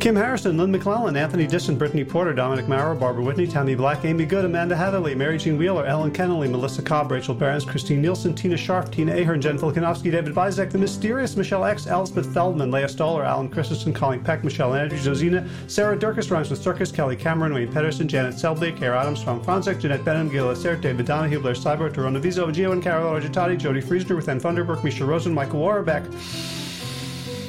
Kim 0.00 0.16
Harrison, 0.16 0.56
Lynn 0.56 0.70
McClellan, 0.70 1.14
Anthony 1.14 1.46
Disson, 1.46 1.76
Brittany 1.76 2.04
Porter, 2.04 2.32
Dominic 2.32 2.66
Maurer, 2.66 2.94
Barbara 2.94 3.22
Whitney, 3.22 3.46
Tammy 3.46 3.74
Black, 3.74 4.02
Amy 4.06 4.24
Good, 4.24 4.46
Amanda 4.46 4.74
Hatherley, 4.74 5.14
Mary 5.14 5.36
Jean 5.36 5.58
Wheeler, 5.58 5.84
Ellen 5.84 6.10
Kennelly, 6.10 6.50
Melissa 6.50 6.80
Cobb, 6.80 7.10
Rachel 7.10 7.34
Barons, 7.34 7.66
Christine 7.66 8.00
Nielsen, 8.00 8.34
Tina 8.34 8.56
Sharp, 8.56 8.90
Tina 8.90 9.14
Ahern, 9.14 9.42
Jen 9.42 9.58
Filikanovsky, 9.58 10.10
David 10.10 10.34
Bizek, 10.34 10.70
The 10.70 10.78
Mysterious, 10.78 11.36
Michelle 11.36 11.66
X, 11.66 11.86
Elspeth 11.86 12.32
Feldman, 12.32 12.70
Leah 12.70 12.88
Stoller, 12.88 13.24
Alan 13.24 13.50
Christensen, 13.50 13.92
Colleen 13.92 14.24
Peck, 14.24 14.42
Michelle 14.42 14.74
Andrews, 14.74 15.04
Josina, 15.04 15.46
Sarah 15.66 15.98
Durkis, 15.98 16.30
Rhymes 16.30 16.48
with 16.48 16.62
Circus, 16.62 16.90
Kelly 16.90 17.14
Cameron, 17.14 17.52
Wayne 17.52 17.70
Pedersen, 17.70 18.08
Janet 18.08 18.38
Selby, 18.38 18.72
Kara 18.72 19.02
Adams, 19.02 19.22
Tom 19.22 19.44
Franzek, 19.44 19.80
Jeanette 19.80 20.02
Benham, 20.02 20.30
Gil 20.30 20.56
Sarah, 20.56 20.80
David 20.80 21.04
Donahue, 21.04 21.40
Blair 21.40 21.52
Cyber, 21.52 21.92
Torona 21.92 22.18
Vizo, 22.18 22.50
Gio 22.50 22.72
and 22.72 22.82
Carol 22.82 23.20
Argentati, 23.20 23.58
Jody 23.58 23.82
Friesner, 23.82 24.16
with 24.16 24.30
Ann 24.30 24.40
Thunderberg, 24.40 24.82
Misha 24.82 25.04
Rosen, 25.04 25.34
Michael 25.34 25.60
Warbeck. 25.60 26.04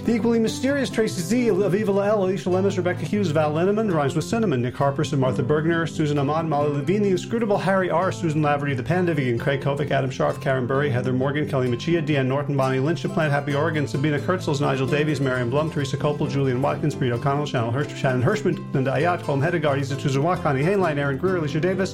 The 0.04 0.16
equally 0.16 0.40
mysterious 0.40 0.90
Tracy 0.90 1.22
Z, 1.22 1.48
Aviva 1.50 2.04
L, 2.04 2.24
Alicia 2.24 2.50
Lemus, 2.50 2.76
Rebecca 2.76 3.06
Hughes, 3.06 3.30
Val 3.30 3.54
Linneman, 3.54 3.94
rhymes 3.94 4.16
with 4.16 4.26
Cinnamon, 4.26 4.60
Nick 4.60 4.74
Harperson, 4.74 5.20
Martha 5.20 5.44
Bergner, 5.44 5.88
Susan 5.88 6.18
Ahmad, 6.18 6.48
Molly 6.48 6.72
Levine, 6.72 7.04
The 7.04 7.12
Inscrutable, 7.12 7.60
Harry 7.60 7.92
R, 7.92 8.12
Susan 8.12 8.42
Laverty, 8.42 8.76
The 8.76 8.82
Panda 8.82 9.14
Vegan, 9.14 9.38
Craig 9.38 9.62
Kovic, 9.62 9.92
Adam 9.92 10.10
Sharf, 10.10 10.42
Karen 10.42 10.66
Burry, 10.66 10.90
Heather 10.90 11.14
Morgan, 11.14 11.48
Kelly 11.48 11.68
Machia, 11.68 12.04
Deanne 12.04 12.26
Norton, 12.26 12.58
Bonnie 12.58 12.80
Lynch, 12.80 13.04
Plant 13.04 13.32
Happy 13.32 13.54
Oregon, 13.54 13.88
Sabina 13.88 14.18
Kurtzels, 14.18 14.60
Nigel 14.60 14.88
Davies, 14.88 15.22
Marion 15.22 15.52
Blum, 15.52 15.70
Teresa 15.70 15.98
Copel, 15.98 16.28
Julian 16.28 16.64
Watkins, 16.64 16.96
Breed 16.96 17.12
O'Connell, 17.12 17.46
Shannon, 17.46 17.72
Hirsch, 17.72 17.96
Shannon 17.96 18.24
Hirschman, 18.24 18.74
Linda 18.74 18.92
Ayat, 18.94 19.22
Colm 19.22 19.40
Hedegaard, 19.40 19.80
Isa 19.80 19.96
Tuzawak, 19.96 20.42
Connie 20.42 20.64
Hainline, 20.64 20.98
Aaron 20.98 21.20
Greer, 21.20 21.38
Alicia 21.38 21.60
Davis, 21.60 21.94